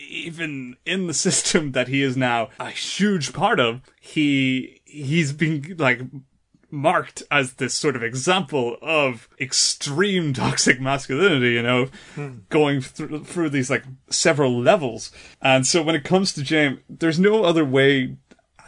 even 0.08 0.76
in 0.86 1.06
the 1.06 1.14
system 1.26 1.72
that 1.72 1.88
he 1.88 2.02
is 2.02 2.16
now 2.16 2.50
a 2.60 2.70
huge 2.70 3.32
part 3.32 3.60
of, 3.60 3.80
he 4.00 4.80
he's 4.84 5.32
been 5.32 5.74
like 5.78 6.00
marked 6.70 7.22
as 7.30 7.54
this 7.54 7.74
sort 7.74 7.96
of 7.96 8.02
example 8.02 8.76
of 8.82 9.28
extreme 9.40 10.32
toxic 10.34 10.80
masculinity, 10.80 11.52
you 11.52 11.62
know, 11.62 11.88
going 12.48 12.80
through, 12.80 13.24
through 13.24 13.50
these 13.50 13.70
like 13.70 13.84
several 14.10 14.60
levels. 14.60 15.10
And 15.40 15.66
so 15.66 15.82
when 15.82 15.94
it 15.94 16.04
comes 16.04 16.32
to 16.34 16.42
James, 16.42 16.80
there's 16.88 17.18
no 17.18 17.44
other 17.44 17.64
way 17.64 18.16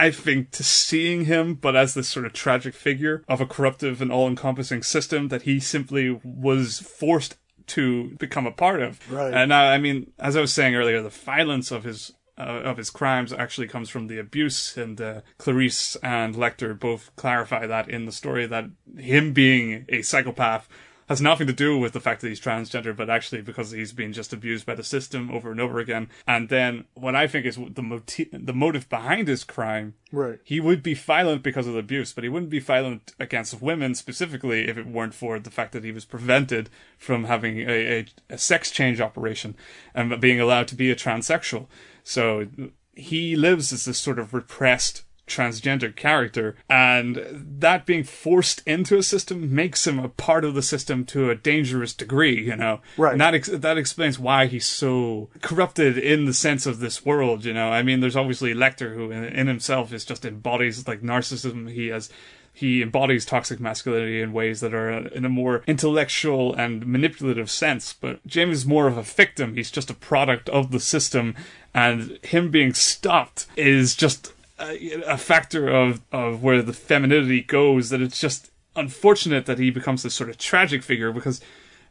I 0.00 0.10
think, 0.10 0.50
to 0.52 0.64
seeing 0.64 1.26
him, 1.26 1.52
but 1.52 1.76
as 1.76 1.92
this 1.92 2.08
sort 2.08 2.24
of 2.24 2.32
tragic 2.32 2.72
figure 2.72 3.22
of 3.28 3.42
a 3.42 3.46
corruptive 3.46 4.00
and 4.00 4.10
all 4.10 4.26
encompassing 4.26 4.82
system 4.82 5.28
that 5.28 5.42
he 5.42 5.60
simply 5.60 6.18
was 6.24 6.80
forced 6.80 7.36
to 7.66 8.16
become 8.16 8.46
a 8.46 8.50
part 8.50 8.80
of. 8.80 8.98
Right. 9.12 9.34
And 9.34 9.52
uh, 9.52 9.56
I 9.56 9.76
mean, 9.76 10.12
as 10.18 10.36
I 10.36 10.40
was 10.40 10.54
saying 10.54 10.74
earlier, 10.74 11.02
the 11.02 11.10
violence 11.10 11.70
of 11.70 11.84
his 11.84 12.14
uh, 12.40 12.62
of 12.64 12.76
his 12.76 12.90
crimes 12.90 13.32
actually 13.32 13.68
comes 13.68 13.90
from 13.90 14.06
the 14.06 14.18
abuse, 14.18 14.76
and 14.76 15.00
uh, 15.00 15.20
Clarice 15.38 15.96
and 16.02 16.34
Lecter 16.34 16.78
both 16.78 17.14
clarify 17.16 17.66
that 17.66 17.88
in 17.88 18.06
the 18.06 18.12
story 18.12 18.46
that 18.46 18.66
him 18.96 19.32
being 19.32 19.84
a 19.88 20.02
psychopath 20.02 20.68
has 21.10 21.20
nothing 21.20 21.48
to 21.48 21.52
do 21.52 21.76
with 21.76 21.92
the 21.92 21.98
fact 21.98 22.20
that 22.20 22.28
he's 22.28 22.40
transgender, 22.40 22.94
but 22.94 23.10
actually 23.10 23.42
because 23.42 23.72
he's 23.72 23.92
been 23.92 24.12
just 24.12 24.32
abused 24.32 24.64
by 24.64 24.76
the 24.76 24.84
system 24.84 25.28
over 25.32 25.50
and 25.50 25.60
over 25.60 25.80
again. 25.80 26.08
And 26.24 26.48
then 26.48 26.84
what 26.94 27.16
I 27.16 27.26
think 27.26 27.46
is 27.46 27.56
the 27.56 27.82
motive, 27.82 28.28
the 28.32 28.52
motive 28.52 28.88
behind 28.88 29.26
his 29.26 29.42
crime. 29.42 29.94
Right. 30.12 30.38
He 30.44 30.60
would 30.60 30.84
be 30.84 30.94
violent 30.94 31.42
because 31.42 31.66
of 31.66 31.72
the 31.72 31.80
abuse, 31.80 32.12
but 32.12 32.22
he 32.22 32.30
wouldn't 32.30 32.48
be 32.48 32.60
violent 32.60 33.12
against 33.18 33.60
women 33.60 33.96
specifically 33.96 34.68
if 34.68 34.78
it 34.78 34.86
weren't 34.86 35.14
for 35.14 35.40
the 35.40 35.50
fact 35.50 35.72
that 35.72 35.82
he 35.82 35.90
was 35.90 36.04
prevented 36.04 36.70
from 36.96 37.24
having 37.24 37.58
a, 37.58 37.98
a, 37.98 38.06
a 38.30 38.38
sex 38.38 38.70
change 38.70 39.00
operation 39.00 39.56
and 39.92 40.20
being 40.20 40.40
allowed 40.40 40.68
to 40.68 40.76
be 40.76 40.92
a 40.92 40.96
transsexual. 40.96 41.66
So 42.04 42.46
he 42.94 43.36
lives 43.36 43.72
as 43.72 43.84
this 43.84 43.98
sort 43.98 44.18
of 44.18 44.34
repressed 44.34 45.04
transgender 45.26 45.94
character 45.94 46.56
and 46.68 47.24
that 47.60 47.86
being 47.86 48.02
forced 48.02 48.62
into 48.66 48.98
a 48.98 49.02
system 49.02 49.54
makes 49.54 49.86
him 49.86 49.96
a 50.00 50.08
part 50.08 50.44
of 50.44 50.54
the 50.54 50.62
system 50.62 51.04
to 51.04 51.30
a 51.30 51.36
dangerous 51.36 51.94
degree 51.94 52.46
you 52.46 52.56
know 52.56 52.80
Right. 52.96 53.12
and 53.12 53.20
that 53.20 53.34
ex- 53.34 53.46
that 53.48 53.78
explains 53.78 54.18
why 54.18 54.46
he's 54.46 54.66
so 54.66 55.30
corrupted 55.40 55.96
in 55.96 56.24
the 56.24 56.34
sense 56.34 56.66
of 56.66 56.80
this 56.80 57.06
world 57.06 57.44
you 57.44 57.54
know 57.54 57.68
i 57.70 57.80
mean 57.80 58.00
there's 58.00 58.16
obviously 58.16 58.52
lecter 58.54 58.96
who 58.96 59.12
in, 59.12 59.22
in 59.22 59.46
himself 59.46 59.92
is 59.92 60.04
just 60.04 60.24
embodies 60.24 60.88
like 60.88 61.00
narcissism 61.00 61.70
he 61.70 61.86
has 61.86 62.10
he 62.52 62.82
embodies 62.82 63.24
toxic 63.24 63.60
masculinity 63.60 64.20
in 64.20 64.32
ways 64.32 64.58
that 64.60 64.74
are 64.74 64.92
uh, 64.92 65.02
in 65.14 65.24
a 65.24 65.28
more 65.28 65.62
intellectual 65.68 66.52
and 66.54 66.84
manipulative 66.84 67.48
sense. 67.48 67.92
But 67.94 68.26
James 68.26 68.58
is 68.58 68.66
more 68.66 68.88
of 68.88 68.98
a 68.98 69.02
victim. 69.04 69.54
He's 69.54 69.70
just 69.70 69.88
a 69.88 69.94
product 69.94 70.48
of 70.48 70.72
the 70.72 70.80
system, 70.80 71.36
and 71.74 72.18
him 72.22 72.50
being 72.50 72.74
stopped 72.74 73.46
is 73.56 73.94
just 73.94 74.32
a, 74.58 75.02
a 75.06 75.16
factor 75.16 75.68
of, 75.68 76.00
of 76.12 76.42
where 76.42 76.62
the 76.62 76.72
femininity 76.72 77.42
goes. 77.42 77.90
That 77.90 78.00
it's 78.00 78.20
just 78.20 78.50
unfortunate 78.76 79.46
that 79.46 79.58
he 79.58 79.70
becomes 79.70 80.02
this 80.02 80.14
sort 80.14 80.30
of 80.30 80.38
tragic 80.38 80.82
figure 80.82 81.12
because, 81.12 81.40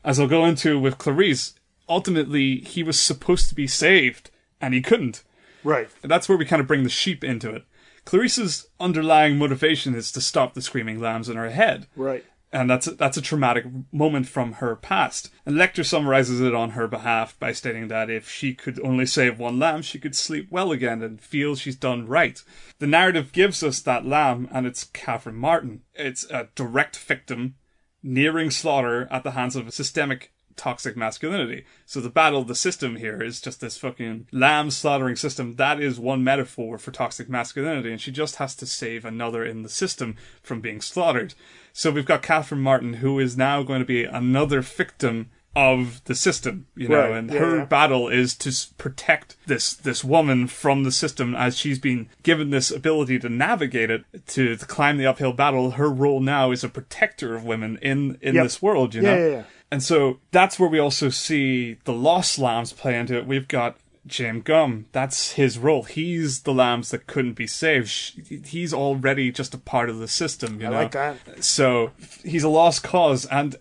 as 0.04 0.20
I'll 0.20 0.28
go 0.28 0.46
into 0.46 0.80
with 0.80 0.98
Clarice, 0.98 1.54
ultimately 1.88 2.58
he 2.62 2.84
was 2.84 3.00
supposed 3.00 3.50
to 3.50 3.56
be 3.56 3.68
saved 3.68 4.30
and 4.62 4.74
he 4.74 4.82
couldn't. 4.82 5.24
Right. 5.64 5.90
And 6.04 6.12
that's 6.12 6.30
where 6.30 6.38
we 6.38 6.46
kind 6.46 6.62
of 6.62 6.68
bring 6.68 6.84
the 6.84 6.90
sheep 6.90 7.24
into 7.24 7.54
it. 7.54 7.64
Clarice's 8.06 8.68
underlying 8.80 9.38
motivation 9.38 9.94
is 9.94 10.12
to 10.14 10.22
stop 10.22 10.54
the 10.54 10.62
screaming 10.62 11.00
lambs 11.00 11.30
in 11.30 11.38
her 11.38 11.50
head. 11.50 11.88
Right. 11.96 12.24
And 12.52 12.70
that's 12.70 12.88
a, 12.88 12.91
that's 12.91 13.18
a 13.18 13.22
traumatic 13.22 13.66
moment 13.91 14.28
from 14.28 14.54
her 14.54 14.76
past. 14.76 15.30
And 15.45 15.56
Lecter 15.56 15.86
summarizes 15.86 16.41
it 16.41 16.56
on 16.56 16.72
her 16.72 16.88
behalf 16.88 17.38
by 17.39 17.52
stating 17.52 17.89
that 17.89 18.10
if 18.10 18.28
she 18.28 18.56
could 18.56 18.80
only 18.84 19.06
save 19.06 19.38
one 19.38 19.60
lamb, 19.60 19.84
she 19.84 20.00
could 20.00 20.16
sleep 20.16 20.47
well 20.50 20.72
again 20.72 21.04
and 21.04 21.22
feel 21.22 21.56
she's 21.56 21.76
done 21.76 22.08
right. 22.08 22.41
The 22.80 22.88
narrative 22.88 23.34
gives 23.34 23.62
us 23.62 23.82
that 23.82 24.06
lamb, 24.06 24.47
and 24.52 24.66
it's 24.66 24.86
Catherine 24.86 25.36
Martin. 25.36 25.82
It's 25.93 26.24
a 26.32 26.50
direct 26.56 26.97
victim 26.97 27.56
nearing 28.02 28.50
slaughter 28.50 29.08
at 29.12 29.24
the 29.24 29.32
hands 29.32 29.56
of 29.56 29.68
a 29.68 29.72
systemic 29.72 30.32
toxic 30.60 30.97
masculinity. 30.97 31.64
So 31.86 32.01
the 32.01 32.10
battle 32.10 32.41
of 32.41 32.47
the 32.47 32.53
system 32.53 32.97
here 32.97 33.24
is 33.24 33.39
just 33.39 33.62
this 33.62 33.78
fucking 33.78 34.28
lamb 34.34 34.72
slaughtering 34.72 35.16
system. 35.16 35.55
That 35.55 35.82
is 35.82 35.99
one 35.99 36.22
metaphor 36.22 36.78
for 36.78 36.91
toxic 36.91 37.30
masculinity, 37.30 37.91
and 37.91 38.01
she 38.01 38.12
just 38.12 38.36
has 38.36 38.55
to 38.57 38.66
save 38.66 39.05
another 39.05 39.45
in 39.45 39.64
the 39.64 39.70
system 39.70 40.18
from 40.43 40.60
being 40.60 40.82
slaughtered. 40.82 41.34
So 41.72 41.91
we've 41.91 42.05
got 42.05 42.22
Catherine 42.22 42.62
Martin, 42.62 42.95
who 42.95 43.20
is 43.20 43.38
now 43.38 43.64
going 43.64 43.80
to 43.80 43.86
be 43.86 44.03
another 44.03 44.62
victim 44.62 45.30
of 45.56 46.02
the 46.06 46.16
system, 46.16 46.68
you 46.76 46.88
know, 46.88 47.10
Right, 47.10 47.18
and 47.18 47.32
yeah, 47.32 47.39
her 47.39 47.58
yeah. 47.58 47.66
battle 47.66 48.08
is 48.08 48.36
to 48.38 48.54
protect 48.78 49.36
this 49.47 49.74
this 49.74 50.04
woman 50.04 50.47
from 50.47 50.84
the 50.84 50.91
system 50.91 51.34
as 51.36 51.58
she's 51.58 51.80
been 51.80 52.08
given 52.24 52.52
this 52.52 52.70
ability 52.72 53.20
to 53.20 53.30
navigate 53.30 53.89
it 53.89 54.04
to, 54.28 54.56
to 54.56 54.66
climb 54.66 54.97
the 54.97 55.08
uphill 55.08 55.34
battle. 55.34 55.72
Her 55.72 55.89
role 55.89 56.20
now 56.20 56.52
is 56.52 56.64
a 56.64 56.70
protector 56.70 57.36
of 57.36 57.43
women 57.45 57.78
in 57.82 58.18
in 58.22 58.36
Yep. 58.36 58.43
this 58.45 58.62
world, 58.62 58.93
you 58.95 59.02
Yeah, 59.02 59.16
know. 59.16 59.45
And 59.72 59.84
so 59.84 60.20
that's 60.32 60.60
where 60.60 60.70
we 60.70 60.80
also 60.80 61.10
see 61.10 61.78
the 61.84 61.93
lost 61.93 62.39
lambs 62.39 62.72
play 62.74 62.97
into 62.97 63.18
it. 63.18 63.26
We've 63.28 63.47
got 63.47 63.78
Jim 64.08 64.41
Gumb. 64.41 64.86
That's 64.93 65.34
his 65.34 65.60
role. 65.60 65.84
He's 65.84 66.41
the 66.41 66.54
lambs 66.54 66.89
that 66.89 67.06
couldn't 67.06 67.34
be 67.34 67.45
saved. 67.45 68.47
He's 68.47 68.74
already 68.74 69.32
just 69.32 69.54
a 69.54 69.58
part 69.60 69.89
of 69.89 70.00
the 70.00 70.08
system, 70.08 70.60
you 70.62 70.68
I 70.68 70.70
know. 70.72 70.76
like 70.78 70.91
that. 70.93 71.43
So 71.43 71.91
he's 72.24 72.43
a 72.43 72.50
lost 72.50 72.82
cause, 72.82 73.26
and 73.26 73.56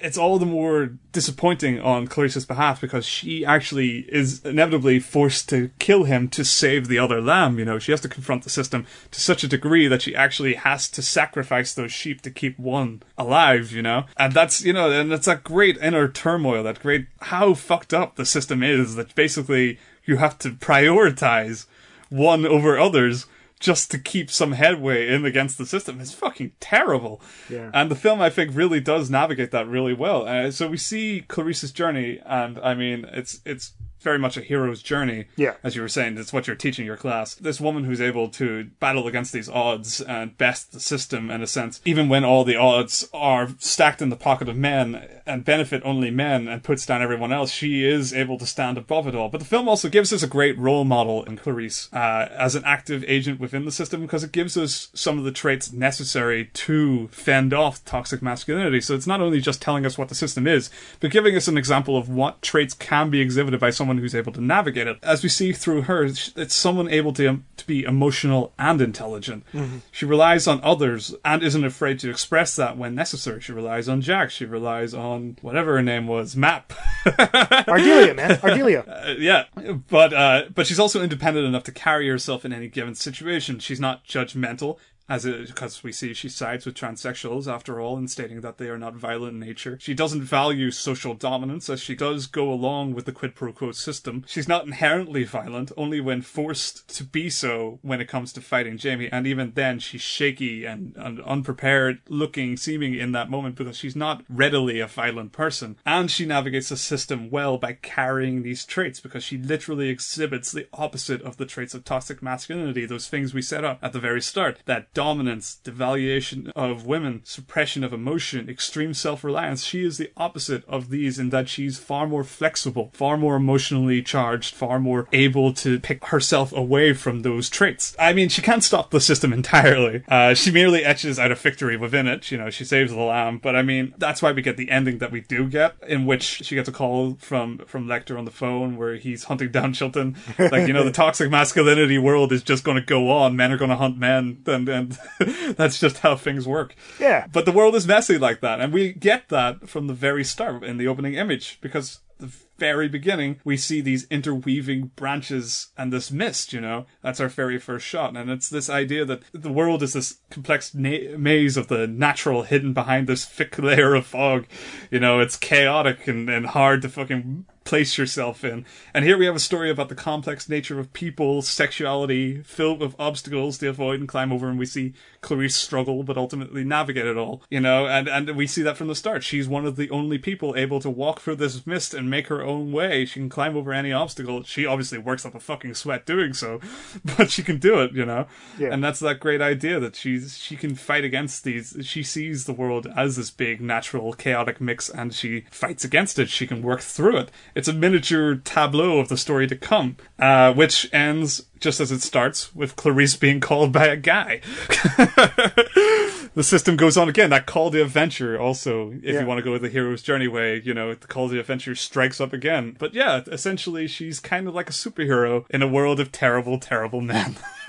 it's 0.00 0.18
all 0.18 0.38
the 0.38 0.46
more 0.46 0.92
disappointing 1.12 1.80
on 1.80 2.06
Clarice's 2.06 2.46
behalf 2.46 2.80
because 2.80 3.04
she 3.04 3.44
actually 3.44 4.06
is 4.08 4.44
inevitably 4.44 5.00
forced 5.00 5.48
to 5.48 5.70
kill 5.78 6.04
him 6.04 6.28
to 6.28 6.44
save 6.44 6.88
the 6.88 6.98
other 6.98 7.20
lamb. 7.20 7.58
You 7.58 7.64
know, 7.64 7.78
she 7.78 7.92
has 7.92 8.00
to 8.02 8.08
confront 8.08 8.44
the 8.44 8.50
system 8.50 8.86
to 9.10 9.20
such 9.20 9.42
a 9.42 9.48
degree 9.48 9.88
that 9.88 10.02
she 10.02 10.14
actually 10.14 10.54
has 10.54 10.88
to 10.90 11.02
sacrifice 11.02 11.74
those 11.74 11.92
sheep 11.92 12.22
to 12.22 12.30
keep 12.30 12.58
one 12.58 13.02
alive. 13.16 13.72
You 13.72 13.82
know, 13.82 14.04
and 14.16 14.32
that's 14.32 14.62
you 14.62 14.72
know, 14.72 14.90
and 14.90 15.12
it's 15.12 15.26
that 15.26 15.44
great 15.44 15.78
inner 15.78 16.08
turmoil, 16.08 16.62
that 16.62 16.80
great 16.80 17.06
how 17.22 17.54
fucked 17.54 17.92
up 17.92 18.16
the 18.16 18.26
system 18.26 18.62
is. 18.62 18.94
That 18.94 19.14
basically 19.14 19.78
you 20.04 20.16
have 20.16 20.38
to 20.38 20.50
prioritize 20.50 21.66
one 22.08 22.46
over 22.46 22.78
others 22.78 23.26
just 23.58 23.90
to 23.90 23.98
keep 23.98 24.30
some 24.30 24.52
headway 24.52 25.08
in 25.08 25.24
against 25.24 25.58
the 25.58 25.66
system 25.66 26.00
is 26.00 26.12
fucking 26.12 26.52
terrible. 26.60 27.20
Yeah. 27.48 27.70
And 27.74 27.90
the 27.90 27.96
film, 27.96 28.20
I 28.20 28.30
think, 28.30 28.54
really 28.54 28.80
does 28.80 29.10
navigate 29.10 29.50
that 29.50 29.68
really 29.68 29.94
well. 29.94 30.26
Uh, 30.26 30.50
so 30.50 30.68
we 30.68 30.76
see 30.76 31.24
Clarice's 31.26 31.72
journey, 31.72 32.20
and 32.24 32.58
I 32.60 32.74
mean, 32.74 33.06
it's 33.12 33.40
it's 33.44 33.72
very 34.00 34.18
much 34.18 34.36
a 34.36 34.40
hero's 34.40 34.82
journey. 34.82 35.26
Yeah. 35.36 35.54
As 35.62 35.76
you 35.76 35.82
were 35.82 35.88
saying, 35.88 36.14
that's 36.14 36.32
what 36.32 36.46
you're 36.46 36.56
teaching 36.56 36.86
your 36.86 36.96
class. 36.96 37.34
This 37.34 37.60
woman 37.60 37.84
who's 37.84 38.00
able 38.00 38.28
to 38.30 38.64
battle 38.80 39.06
against 39.06 39.32
these 39.32 39.48
odds 39.48 40.00
and 40.00 40.36
best 40.38 40.72
the 40.72 40.80
system 40.80 41.30
in 41.30 41.42
a 41.42 41.46
sense, 41.46 41.80
even 41.84 42.08
when 42.08 42.24
all 42.24 42.44
the 42.44 42.56
odds 42.56 43.08
are 43.12 43.48
stacked 43.58 44.02
in 44.02 44.08
the 44.08 44.16
pocket 44.16 44.48
of 44.48 44.56
men 44.56 45.08
and 45.26 45.44
benefit 45.44 45.82
only 45.84 46.10
men 46.10 46.48
and 46.48 46.62
puts 46.62 46.86
down 46.86 47.02
everyone 47.02 47.32
else, 47.32 47.50
she 47.50 47.84
is 47.84 48.12
able 48.12 48.38
to 48.38 48.46
stand 48.46 48.78
above 48.78 49.06
it 49.06 49.14
all. 49.14 49.28
But 49.28 49.38
the 49.38 49.46
film 49.46 49.68
also 49.68 49.88
gives 49.88 50.12
us 50.12 50.22
a 50.22 50.28
great 50.28 50.56
role 50.58 50.84
model 50.84 51.24
in 51.24 51.36
Clarice 51.36 51.92
uh, 51.92 52.28
as 52.32 52.54
an 52.54 52.62
active 52.64 53.04
agent 53.06 53.40
within 53.40 53.64
the 53.64 53.72
system 53.72 54.00
because 54.02 54.24
it 54.24 54.32
gives 54.32 54.56
us 54.56 54.88
some 54.94 55.18
of 55.18 55.24
the 55.24 55.32
traits 55.32 55.72
necessary 55.72 56.50
to 56.54 57.08
fend 57.08 57.52
off 57.52 57.84
toxic 57.84 58.22
masculinity. 58.22 58.80
So 58.80 58.94
it's 58.94 59.06
not 59.06 59.20
only 59.20 59.40
just 59.40 59.62
telling 59.62 59.84
us 59.84 59.98
what 59.98 60.08
the 60.08 60.14
system 60.14 60.46
is, 60.46 60.70
but 61.00 61.10
giving 61.10 61.36
us 61.36 61.48
an 61.48 61.58
example 61.58 61.96
of 61.96 62.08
what 62.08 62.42
traits 62.42 62.74
can 62.74 63.10
be 63.10 63.20
exhibited 63.20 63.60
by 63.60 63.70
someone 63.70 63.87
who's 63.96 64.14
able 64.14 64.32
to 64.32 64.42
navigate 64.42 64.86
it. 64.86 64.98
As 65.02 65.22
we 65.22 65.30
see 65.30 65.52
through 65.54 65.82
her, 65.82 66.04
it's 66.04 66.54
someone 66.54 66.88
able 66.90 67.14
to 67.14 67.40
to 67.56 67.66
be 67.66 67.84
emotional 67.84 68.52
and 68.58 68.82
intelligent. 68.82 69.44
Mhm. 69.54 69.80
She 69.90 70.04
relies 70.04 70.46
on 70.46 70.60
others 70.62 71.14
and 71.24 71.42
isn't 71.42 71.64
afraid 71.64 71.98
to 72.00 72.10
express 72.10 72.54
that 72.56 72.76
when 72.76 72.94
necessary. 72.94 73.40
She 73.40 73.52
relies 73.52 73.88
on 73.88 74.02
Jack. 74.02 74.30
She 74.30 74.44
relies 74.44 74.92
on 74.92 75.38
whatever 75.40 75.76
her 75.76 75.82
name 75.82 76.06
was, 76.06 76.36
Mapp. 76.36 76.72
Ardelia, 77.06 78.14
man. 78.14 78.30
Ardelia. 78.36 78.84
Uh, 78.98 79.14
yeah, 79.18 79.44
but 79.88 80.12
uh, 80.12 80.44
but 80.54 80.66
she's 80.66 80.78
also 80.80 81.02
independent 81.02 81.46
enough 81.46 81.62
to 81.64 81.72
carry 81.72 82.08
herself 82.08 82.44
in 82.44 82.52
any 82.52 82.66
given 82.68 82.94
situation. 82.96 83.58
She's 83.60 83.78
not 83.78 84.04
judgmental, 84.04 84.76
as 85.08 85.24
because 85.24 85.82
we 85.82 85.92
see 85.92 86.12
she 86.12 86.28
sides 86.28 86.66
with 86.66 86.74
transsexuals 86.74 87.52
after 87.52 87.80
all, 87.80 87.96
in 87.96 88.08
stating 88.08 88.40
that 88.42 88.58
they 88.58 88.68
are 88.68 88.78
not 88.78 88.94
violent 88.94 89.34
in 89.34 89.40
nature. 89.40 89.78
She 89.80 89.94
doesn't 89.94 90.22
value 90.22 90.70
social 90.70 91.14
dominance, 91.14 91.70
as 91.70 91.80
she 91.80 91.94
does 91.94 92.26
go 92.26 92.52
along 92.52 92.94
with 92.94 93.06
the 93.06 93.12
quid 93.12 93.34
pro 93.34 93.52
quo 93.52 93.72
system. 93.72 94.24
She's 94.26 94.48
not 94.48 94.66
inherently 94.66 95.24
violent, 95.24 95.72
only 95.76 96.00
when 96.00 96.22
forced 96.22 96.88
to 96.96 97.04
be 97.04 97.30
so 97.30 97.78
when 97.82 98.00
it 98.00 98.08
comes 98.08 98.32
to 98.34 98.40
fighting 98.40 98.76
Jamie, 98.76 99.08
and 99.10 99.26
even 99.26 99.52
then 99.54 99.78
she's 99.78 100.02
shaky 100.02 100.64
and, 100.64 100.94
and 100.96 101.20
unprepared 101.22 102.00
looking, 102.08 102.56
seeming 102.56 102.94
in 102.94 103.12
that 103.12 103.30
moment 103.30 103.56
because 103.56 103.76
she's 103.76 103.96
not 103.96 104.22
readily 104.28 104.80
a 104.80 104.86
violent 104.86 105.32
person. 105.32 105.76
And 105.86 106.10
she 106.10 106.26
navigates 106.26 106.68
the 106.68 106.76
system 106.76 107.30
well 107.30 107.58
by 107.58 107.74
carrying 107.74 108.42
these 108.42 108.64
traits 108.64 109.00
because 109.00 109.24
she 109.24 109.38
literally 109.38 109.88
exhibits 109.88 110.52
the 110.52 110.66
opposite 110.72 111.22
of 111.22 111.36
the 111.36 111.46
traits 111.46 111.74
of 111.74 111.84
toxic 111.84 112.22
masculinity, 112.22 112.86
those 112.86 113.08
things 113.08 113.32
we 113.32 113.42
set 113.42 113.64
up 113.64 113.78
at 113.82 113.92
the 113.92 114.00
very 114.00 114.20
start. 114.20 114.58
That 114.66 114.92
dominance, 114.98 115.60
devaluation 115.62 116.50
of 116.56 116.84
women, 116.84 117.20
suppression 117.22 117.84
of 117.84 117.92
emotion, 117.92 118.48
extreme 118.48 118.92
self-reliance. 118.92 119.62
She 119.62 119.84
is 119.84 119.96
the 119.96 120.10
opposite 120.16 120.64
of 120.66 120.90
these 120.90 121.20
in 121.20 121.30
that 121.30 121.48
she's 121.48 121.78
far 121.78 122.08
more 122.08 122.24
flexible, 122.24 122.90
far 122.92 123.16
more 123.16 123.36
emotionally 123.36 124.02
charged, 124.02 124.56
far 124.56 124.80
more 124.80 125.06
able 125.12 125.52
to 125.52 125.78
pick 125.78 126.06
herself 126.06 126.52
away 126.52 126.94
from 126.94 127.22
those 127.22 127.48
traits. 127.48 127.94
I 127.96 128.12
mean, 128.12 128.28
she 128.28 128.42
can't 128.42 128.64
stop 128.64 128.90
the 128.90 129.00
system 129.00 129.32
entirely. 129.42 130.02
Uh, 130.08 130.34
she 130.34 130.50
merely 130.50 130.84
etches 130.84 131.16
out 131.16 131.30
a 131.30 131.36
victory 131.36 131.76
within 131.76 132.08
it. 132.08 132.32
You 132.32 132.38
know, 132.38 132.50
she 132.50 132.64
saves 132.64 132.90
the 132.90 132.98
lamb. 132.98 133.38
But 133.38 133.54
I 133.54 133.62
mean, 133.62 133.94
that's 133.98 134.20
why 134.20 134.32
we 134.32 134.42
get 134.42 134.56
the 134.56 134.68
ending 134.68 134.98
that 134.98 135.12
we 135.12 135.20
do 135.20 135.48
get, 135.48 135.76
in 135.86 136.06
which 136.06 136.42
she 136.42 136.56
gets 136.56 136.68
a 136.68 136.72
call 136.72 137.14
from 137.20 137.58
from 137.68 137.86
Lecter 137.86 138.18
on 138.18 138.24
the 138.24 138.32
phone 138.32 138.76
where 138.76 138.96
he's 138.96 139.24
hunting 139.24 139.52
down 139.52 139.74
Chilton. 139.74 140.16
Like, 140.40 140.66
you 140.66 140.72
know, 140.72 140.82
the 140.82 140.90
toxic 141.04 141.30
masculinity 141.30 141.98
world 141.98 142.32
is 142.32 142.42
just 142.42 142.64
going 142.64 142.78
to 142.78 142.84
go 142.84 143.12
on. 143.12 143.36
Men 143.36 143.52
are 143.52 143.56
going 143.56 143.70
to 143.70 143.76
hunt 143.76 143.96
men, 143.96 144.42
and 144.44 144.87
and 145.18 145.56
that's 145.56 145.78
just 145.78 145.98
how 145.98 146.16
things 146.16 146.46
work. 146.46 146.74
Yeah. 146.98 147.26
But 147.32 147.44
the 147.44 147.52
world 147.52 147.74
is 147.74 147.86
messy 147.86 148.18
like 148.18 148.40
that, 148.40 148.60
and 148.60 148.72
we 148.72 148.92
get 148.92 149.28
that 149.28 149.68
from 149.68 149.86
the 149.86 149.94
very 149.94 150.24
start 150.24 150.64
in 150.64 150.76
the 150.76 150.88
opening 150.88 151.14
image 151.14 151.58
because 151.60 152.00
the 152.18 152.32
very 152.58 152.88
beginning, 152.88 153.40
we 153.44 153.56
see 153.56 153.80
these 153.80 154.06
interweaving 154.10 154.90
branches 154.96 155.68
and 155.76 155.92
this 155.92 156.10
mist, 156.10 156.52
you 156.52 156.60
know? 156.60 156.86
That's 157.02 157.20
our 157.20 157.28
very 157.28 157.58
first 157.58 157.86
shot. 157.86 158.16
And 158.16 158.30
it's 158.30 158.48
this 158.48 158.68
idea 158.68 159.04
that 159.04 159.22
the 159.32 159.52
world 159.52 159.82
is 159.82 159.92
this 159.92 160.18
complex 160.30 160.74
na- 160.74 161.16
maze 161.16 161.56
of 161.56 161.68
the 161.68 161.86
natural 161.86 162.42
hidden 162.42 162.72
behind 162.72 163.06
this 163.06 163.24
thick 163.24 163.58
layer 163.58 163.94
of 163.94 164.06
fog. 164.06 164.46
You 164.90 165.00
know, 165.00 165.20
it's 165.20 165.36
chaotic 165.36 166.06
and, 166.08 166.28
and 166.28 166.46
hard 166.46 166.82
to 166.82 166.88
fucking 166.88 167.46
place 167.68 167.98
yourself 167.98 168.44
in. 168.44 168.64
And 168.94 169.04
here 169.04 169.18
we 169.18 169.26
have 169.26 169.36
a 169.36 169.40
story 169.40 169.70
about 169.70 169.90
the 169.90 169.94
complex 169.94 170.48
nature 170.48 170.80
of 170.80 170.94
people, 170.94 171.42
sexuality, 171.42 172.42
filled 172.42 172.80
with 172.80 172.96
obstacles 172.98 173.58
to 173.58 173.68
avoid 173.68 174.00
and 174.00 174.08
climb 174.08 174.32
over. 174.32 174.48
And 174.48 174.58
we 174.58 174.64
see 174.64 174.94
Clarice 175.20 175.54
struggle, 175.54 176.02
but 176.02 176.16
ultimately 176.16 176.64
navigate 176.64 177.04
it 177.04 177.18
all, 177.18 177.42
you 177.50 177.60
know, 177.60 177.86
and, 177.86 178.08
and 178.08 178.34
we 178.34 178.46
see 178.46 178.62
that 178.62 178.78
from 178.78 178.88
the 178.88 178.94
start. 178.94 179.22
She's 179.22 179.48
one 179.48 179.66
of 179.66 179.76
the 179.76 179.90
only 179.90 180.16
people 180.16 180.56
able 180.56 180.80
to 180.80 180.88
walk 180.88 181.20
through 181.20 181.36
this 181.36 181.66
mist 181.66 181.92
and 181.92 182.08
make 182.08 182.28
her 182.28 182.42
own 182.48 182.72
way. 182.72 183.04
She 183.04 183.20
can 183.20 183.28
climb 183.28 183.56
over 183.56 183.72
any 183.72 183.92
obstacle. 183.92 184.42
She 184.42 184.66
obviously 184.66 184.98
works 184.98 185.26
up 185.26 185.34
a 185.34 185.40
fucking 185.40 185.74
sweat 185.74 186.06
doing 186.06 186.32
so, 186.32 186.60
but 187.16 187.30
she 187.30 187.42
can 187.42 187.58
do 187.58 187.80
it, 187.80 187.92
you 187.92 188.04
know? 188.04 188.26
Yeah. 188.58 188.72
And 188.72 188.82
that's 188.82 189.00
that 189.00 189.20
great 189.20 189.40
idea 189.40 189.78
that 189.80 189.94
she's, 189.94 190.38
she 190.38 190.56
can 190.56 190.74
fight 190.74 191.04
against 191.04 191.44
these. 191.44 191.76
She 191.82 192.02
sees 192.02 192.44
the 192.44 192.52
world 192.52 192.86
as 192.96 193.16
this 193.16 193.30
big, 193.30 193.60
natural, 193.60 194.12
chaotic 194.12 194.60
mix 194.60 194.88
and 194.88 195.14
she 195.14 195.44
fights 195.50 195.84
against 195.84 196.18
it. 196.18 196.28
She 196.28 196.46
can 196.46 196.62
work 196.62 196.80
through 196.80 197.18
it. 197.18 197.30
It's 197.54 197.68
a 197.68 197.72
miniature 197.72 198.36
tableau 198.36 198.98
of 198.98 199.08
the 199.08 199.16
story 199.16 199.46
to 199.46 199.56
come, 199.56 199.96
uh, 200.18 200.52
which 200.54 200.88
ends 200.92 201.46
just 201.60 201.80
as 201.80 201.92
it 201.92 202.02
starts 202.02 202.54
with 202.54 202.76
Clarice 202.76 203.16
being 203.16 203.40
called 203.40 203.72
by 203.72 203.86
a 203.86 203.96
guy. 203.96 204.40
the 206.38 206.44
system 206.44 206.76
goes 206.76 206.96
on 206.96 207.08
again. 207.08 207.30
That 207.30 207.46
call 207.46 207.70
to 207.72 207.82
adventure 207.82 208.38
also, 208.38 208.92
if 208.92 209.02
Yeah. 209.14 209.20
you 209.20 209.26
want 209.26 209.38
to 209.38 209.42
go 209.42 209.50
with 209.50 209.62
the 209.62 209.68
hero's 209.68 210.02
journey 210.02 210.28
way, 210.28 210.62
you 210.64 210.72
know, 210.72 210.94
the 210.94 211.06
call 211.08 211.28
to 211.28 211.38
adventure 211.40 211.74
strikes 211.74 212.20
up 212.20 212.32
again. 212.32 212.76
But 212.78 212.94
yeah, 212.94 213.22
essentially 213.26 213.88
she's 213.88 214.20
kind 214.20 214.46
of 214.46 214.54
like 214.54 214.70
a 214.70 214.72
superhero 214.72 215.44
in 215.50 215.62
a 215.62 215.66
world 215.68 215.98
of 215.98 216.12
terrible, 216.12 216.58
terrible 216.60 217.00
men. 217.00 217.36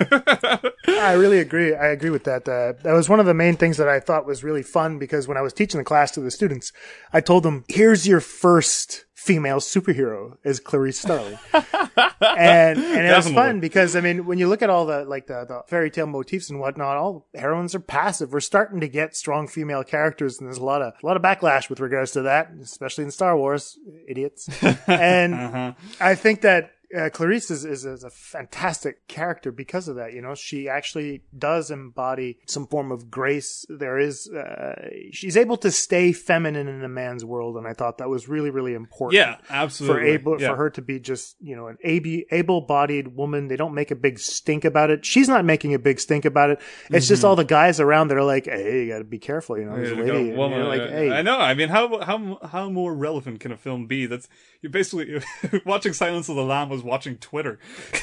I 0.88 1.14
really 1.16 1.38
agree. 1.40 1.74
I 1.74 1.88
agree 1.88 2.10
with 2.10 2.24
that. 2.24 2.48
Uh, 2.48 2.74
that 2.84 2.92
was 2.92 3.08
one 3.08 3.20
of 3.20 3.26
the 3.26 3.34
main 3.34 3.56
things 3.56 3.76
that 3.76 3.88
I 3.88 4.00
thought 4.00 4.24
was 4.26 4.44
really 4.44 4.62
fun 4.62 4.98
because 4.98 5.26
when 5.28 5.36
I 5.36 5.42
was 5.42 5.52
teaching 5.52 5.78
the 5.78 5.84
class 5.84 6.10
to 6.12 6.20
the 6.20 6.30
students, 6.30 6.72
I 7.12 7.20
told 7.20 7.42
them, 7.42 7.64
"Here's 7.68 8.06
your 8.06 8.20
first 8.20 9.04
female 9.22 9.58
superhero 9.58 10.38
is 10.44 10.60
Clarice 10.60 10.98
Starling," 11.00 11.38
and 11.52 12.78
and 12.78 13.06
it 13.06 13.14
was 13.16 13.30
fun 13.30 13.60
because 13.60 13.94
I 13.96 14.00
mean, 14.00 14.24
when 14.26 14.38
you 14.38 14.48
look 14.48 14.62
at 14.62 14.70
all 14.70 14.86
the 14.86 15.04
like 15.04 15.26
the, 15.26 15.44
the 15.44 15.62
fairy 15.68 15.90
tale 15.90 16.06
motifs 16.06 16.48
and 16.50 16.58
whatnot, 16.58 16.96
all 16.96 17.26
heroines 17.34 17.74
are 17.74 17.80
passive. 17.80 18.32
We're 18.32 18.40
starting 18.40 18.80
to 18.80 18.88
get 18.88 19.14
strong 19.16 19.46
female 19.48 19.84
characters, 19.84 20.38
and 20.38 20.46
there's 20.48 20.58
a 20.58 20.64
lot 20.64 20.82
of 20.82 20.94
a 21.02 21.06
lot 21.06 21.16
of 21.16 21.22
backlash 21.22 21.68
with 21.68 21.80
regards 21.80 22.12
to 22.12 22.22
that, 22.22 22.50
especially 22.62 23.04
in 23.04 23.10
Star 23.10 23.36
Wars, 23.36 23.78
idiots. 24.08 24.48
And 24.86 25.34
Uh-huh. 25.34 25.72
I 26.00 26.14
think 26.14 26.40
that 26.42 26.72
uh, 26.96 27.08
Clarice 27.12 27.50
is, 27.50 27.64
is, 27.64 27.84
is 27.84 28.04
a 28.04 28.10
fantastic 28.10 29.06
character 29.08 29.52
because 29.52 29.88
of 29.88 29.96
that. 29.96 30.12
You 30.12 30.22
know, 30.22 30.34
she 30.34 30.68
actually 30.68 31.22
does 31.36 31.70
embody 31.70 32.38
some 32.46 32.66
form 32.66 32.90
of 32.90 33.10
grace. 33.10 33.64
There 33.68 33.98
is, 33.98 34.28
uh, 34.28 34.88
she's 35.12 35.36
able 35.36 35.56
to 35.58 35.70
stay 35.70 36.12
feminine 36.12 36.68
in 36.68 36.82
a 36.84 36.88
man's 36.88 37.24
world, 37.24 37.56
and 37.56 37.66
I 37.66 37.72
thought 37.74 37.98
that 37.98 38.08
was 38.08 38.28
really, 38.28 38.50
really 38.50 38.74
important. 38.74 39.14
Yeah, 39.14 39.36
absolutely. 39.48 40.00
For 40.00 40.04
able 40.06 40.40
Yeah. 40.40 40.50
for 40.50 40.56
her 40.56 40.70
to 40.70 40.82
be 40.82 40.98
just 41.00 41.36
you 41.40 41.54
know 41.56 41.68
an 41.68 41.78
ab- 41.84 42.24
able-bodied 42.30 43.08
woman, 43.16 43.48
they 43.48 43.56
don't 43.56 43.74
make 43.74 43.90
a 43.90 43.94
big 43.96 44.18
stink 44.18 44.64
about 44.64 44.90
it. 44.90 45.04
She's 45.04 45.28
not 45.28 45.44
making 45.44 45.74
a 45.74 45.78
big 45.78 46.00
stink 46.00 46.24
about 46.24 46.50
it. 46.50 46.60
It's 46.90 47.06
just 47.08 47.22
Mhm. 47.22 47.28
all 47.28 47.36
the 47.36 47.44
guys 47.44 47.80
around 47.80 48.08
that 48.08 48.16
are 48.16 48.24
like, 48.24 48.46
"Hey, 48.46 48.84
you 48.84 48.88
got 48.92 48.98
to 48.98 49.04
be 49.04 49.18
careful." 49.18 49.58
You 49.58 49.66
know, 49.66 49.76
there's 49.76 49.92
a 49.92 49.96
Yeah, 49.96 50.12
lady. 50.12 50.32
woman, 50.32 50.58
you're 50.58 50.68
like, 50.68 50.82
uh, 50.82 50.88
"Hey, 50.88 51.10
I 51.10 51.22
know. 51.22 51.38
I 51.38 51.54
mean, 51.54 51.68
how 51.68 52.00
how 52.02 52.38
how 52.42 52.68
more 52.70 52.94
relevant 52.94 53.40
can 53.40 53.52
a 53.52 53.56
film 53.56 53.86
be? 53.86 54.06
That's 54.06 54.28
you're 54.60 54.70
basically 54.72 55.20
watching 55.66 55.92
Silence 55.92 56.28
of 56.28 56.36
the 56.36 56.44
Lamb 56.44 56.70
was 56.80 56.84
watching 56.84 57.16
Twitter. 57.18 57.58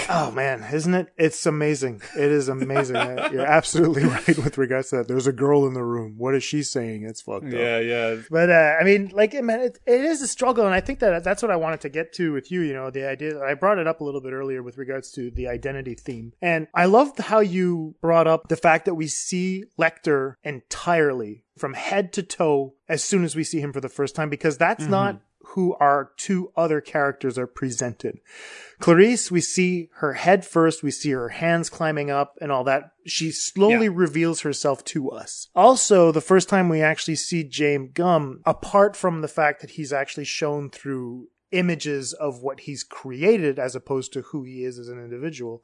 Oh 0.09 0.31
man, 0.33 0.67
isn't 0.73 0.93
it? 0.93 1.09
It's 1.17 1.47
amazing. 1.47 2.03
It 2.19 2.31
is 2.31 2.49
amazing. 2.49 2.97
You're 3.33 3.47
absolutely 3.47 4.05
right 4.17 4.37
with 4.37 4.59
regards 4.59 4.91
to 4.91 4.97
that. 4.97 5.09
There's 5.09 5.27
a 5.29 5.33
girl 5.33 5.67
in 5.67 5.73
the 5.75 5.83
room. 5.85 6.17
What 6.19 6.35
is 6.35 6.43
she 6.45 6.63
saying? 6.63 7.05
It's 7.05 7.23
fucked 7.23 7.47
up. 7.47 7.53
Yeah, 7.53 7.79
yeah. 7.79 8.17
But 8.31 8.51
uh, 8.51 8.75
I 8.81 8.85
mean, 8.85 9.11
like, 9.15 9.33
man, 9.43 9.61
it, 9.61 9.79
it 9.87 10.01
is 10.05 10.21
a 10.21 10.27
struggle, 10.27 10.67
and 10.67 10.75
I 10.75 10.81
think 10.81 10.99
that 10.99 11.25
that's 11.25 11.41
what 11.41 11.51
I 11.51 11.57
wanted 11.57 11.81
to 11.83 11.89
get 11.89 12.13
to 12.15 12.33
with 12.33 12.51
you. 12.51 12.61
You 12.61 12.75
know, 12.75 12.91
the 12.91 13.09
idea 13.09 13.41
I 13.43 13.55
brought 13.55 13.79
it 13.79 13.87
up 13.87 14.01
a 14.01 14.05
little 14.05 14.21
bit 14.21 14.33
earlier 14.33 14.63
with 14.63 14.77
regards 14.77 15.13
to 15.13 15.31
the 15.31 15.49
identity 15.49 15.95
theme, 15.95 16.33
and 16.43 16.67
I 16.75 16.87
loved 16.87 17.19
how 17.19 17.41
you 17.41 17.95
brought 18.03 18.27
up 18.27 18.49
the 18.49 18.57
fact 18.57 18.85
that 18.87 18.95
we 18.95 19.07
see 19.07 19.65
Lecter 19.81 20.35
entirely 20.43 21.45
from 21.57 21.75
head 21.75 22.13
to 22.15 22.23
toe 22.23 22.75
as 22.89 23.05
soon 23.05 23.25
as 23.25 23.37
we 23.37 23.45
see 23.45 23.61
him 23.61 23.73
for 23.73 23.81
the 23.81 23.89
first 23.89 24.15
time, 24.17 24.29
because 24.31 24.59
that's 24.59 24.85
Mhm. 24.85 24.91
not 24.91 25.21
who 25.53 25.75
our 25.81 26.13
two 26.17 26.51
other 26.57 26.81
characters 26.81 27.37
are 27.39 27.47
presented. 27.47 28.19
Clarice, 28.81 29.31
we 29.31 29.41
see 29.41 29.89
her 29.97 30.15
head 30.15 30.45
first, 30.45 30.83
we 30.83 30.91
see 30.91 31.11
her 31.11 31.29
hands 31.29 31.69
climbing 31.71 32.11
up 32.11 32.35
and 32.41 32.51
all 32.51 32.65
that. 32.65 32.93
She 33.07 33.31
slowly 33.31 33.89
reveals 33.89 34.41
herself 34.41 34.85
to 34.87 35.11
us. 35.11 35.49
Also, 35.55 36.11
the 36.13 36.21
first 36.21 36.49
time 36.49 36.69
we 36.69 36.83
actually 36.83 37.17
see 37.17 37.45
James 37.45 37.91
Gumb, 37.95 38.41
apart 38.47 38.97
from 38.97 39.21
the 39.21 39.29
fact 39.29 39.61
that 39.61 39.71
he's 39.71 39.93
actually 39.93 40.25
shown 40.25 40.71
through 40.71 41.29
images 41.51 42.13
of 42.15 42.43
what 42.43 42.61
he's 42.61 42.83
created 42.83 43.59
as 43.59 43.75
opposed 43.75 44.13
to 44.15 44.23
who 44.23 44.43
he 44.45 44.65
is 44.65 44.79
as 44.79 44.89
an 44.89 44.99
individual, 44.99 45.63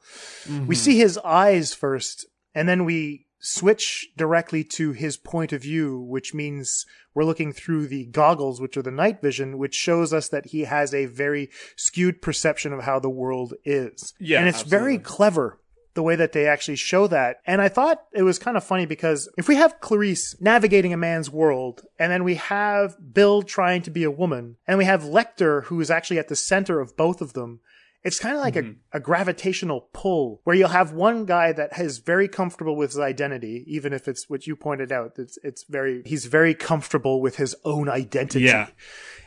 we 0.67 0.75
Mhm. 0.75 0.77
see 0.77 0.97
his 0.97 1.17
eyes 1.19 1.73
first, 1.73 2.27
and 2.53 2.69
then 2.69 2.85
we 2.85 3.25
switch 3.39 4.09
directly 4.17 4.63
to 4.63 4.91
his 4.91 5.17
point 5.17 5.53
of 5.53 5.61
view, 5.61 5.99
which 5.99 6.33
means 6.33 6.85
we're 7.13 7.23
looking 7.23 7.51
through 7.51 7.87
the 7.87 8.05
goggles, 8.05 8.61
which 8.61 8.77
are 8.77 8.81
the 8.81 8.91
night 8.91 9.21
vision, 9.21 9.57
which 9.57 9.73
shows 9.73 10.13
us 10.13 10.29
that 10.29 10.47
he 10.47 10.61
has 10.61 10.93
a 10.93 11.05
very 11.05 11.49
skewed 11.75 12.21
perception 12.21 12.73
of 12.73 12.83
how 12.83 12.99
the 12.99 13.09
world 13.09 13.53
is. 13.63 14.13
Yeah, 14.19 14.39
and 14.39 14.47
it's 14.47 14.63
very 14.63 14.97
clever 14.97 15.59
the 15.95 16.03
way 16.03 16.15
that 16.15 16.31
they 16.31 16.47
actually 16.47 16.75
show 16.75 17.07
that. 17.07 17.37
And 17.45 17.61
I 17.61 17.67
thought 17.67 18.03
it 18.13 18.23
was 18.23 18.39
kind 18.39 18.55
of 18.55 18.63
funny 18.63 18.85
because 18.85 19.29
if 19.37 19.47
we 19.47 19.55
have 19.55 19.79
Clarice 19.79 20.35
navigating 20.39 20.93
a 20.93 20.97
man's 20.97 21.29
world, 21.29 21.81
and 21.97 22.11
then 22.11 22.23
we 22.23 22.35
have 22.35 22.95
Bill 23.13 23.41
trying 23.41 23.81
to 23.81 23.91
be 23.91 24.03
a 24.03 24.11
woman, 24.11 24.57
and 24.67 24.77
we 24.77 24.85
have 24.85 25.03
Lecter 25.03 25.65
who 25.65 25.81
is 25.81 25.91
actually 25.91 26.19
at 26.19 26.27
the 26.27 26.35
center 26.35 26.79
of 26.79 26.95
both 26.95 27.21
of 27.21 27.33
them, 27.33 27.59
it's 28.03 28.19
kind 28.19 28.35
of 28.35 28.41
like 28.41 28.55
a, 28.55 28.61
mm-hmm. 28.61 28.79
a 28.93 28.99
gravitational 28.99 29.89
pull 29.93 30.41
where 30.45 30.55
you'll 30.55 30.69
have 30.69 30.93
one 30.93 31.25
guy 31.25 31.51
that 31.51 31.77
is 31.79 31.99
very 31.99 32.27
comfortable 32.27 32.75
with 32.75 32.91
his 32.91 32.99
identity, 32.99 33.65
even 33.67 33.91
if 33.91 34.07
it's 34.07 34.29
what 34.29 34.47
you 34.47 34.55
pointed 34.55 34.91
out. 34.91 35.13
It's, 35.17 35.37
it's 35.43 35.65
very, 35.67 36.01
he's 36.05 36.25
very 36.25 36.53
comfortable 36.53 37.21
with 37.21 37.35
his 37.35 37.55
own 37.65 37.89
identity. 37.89 38.45
Yeah. 38.45 38.67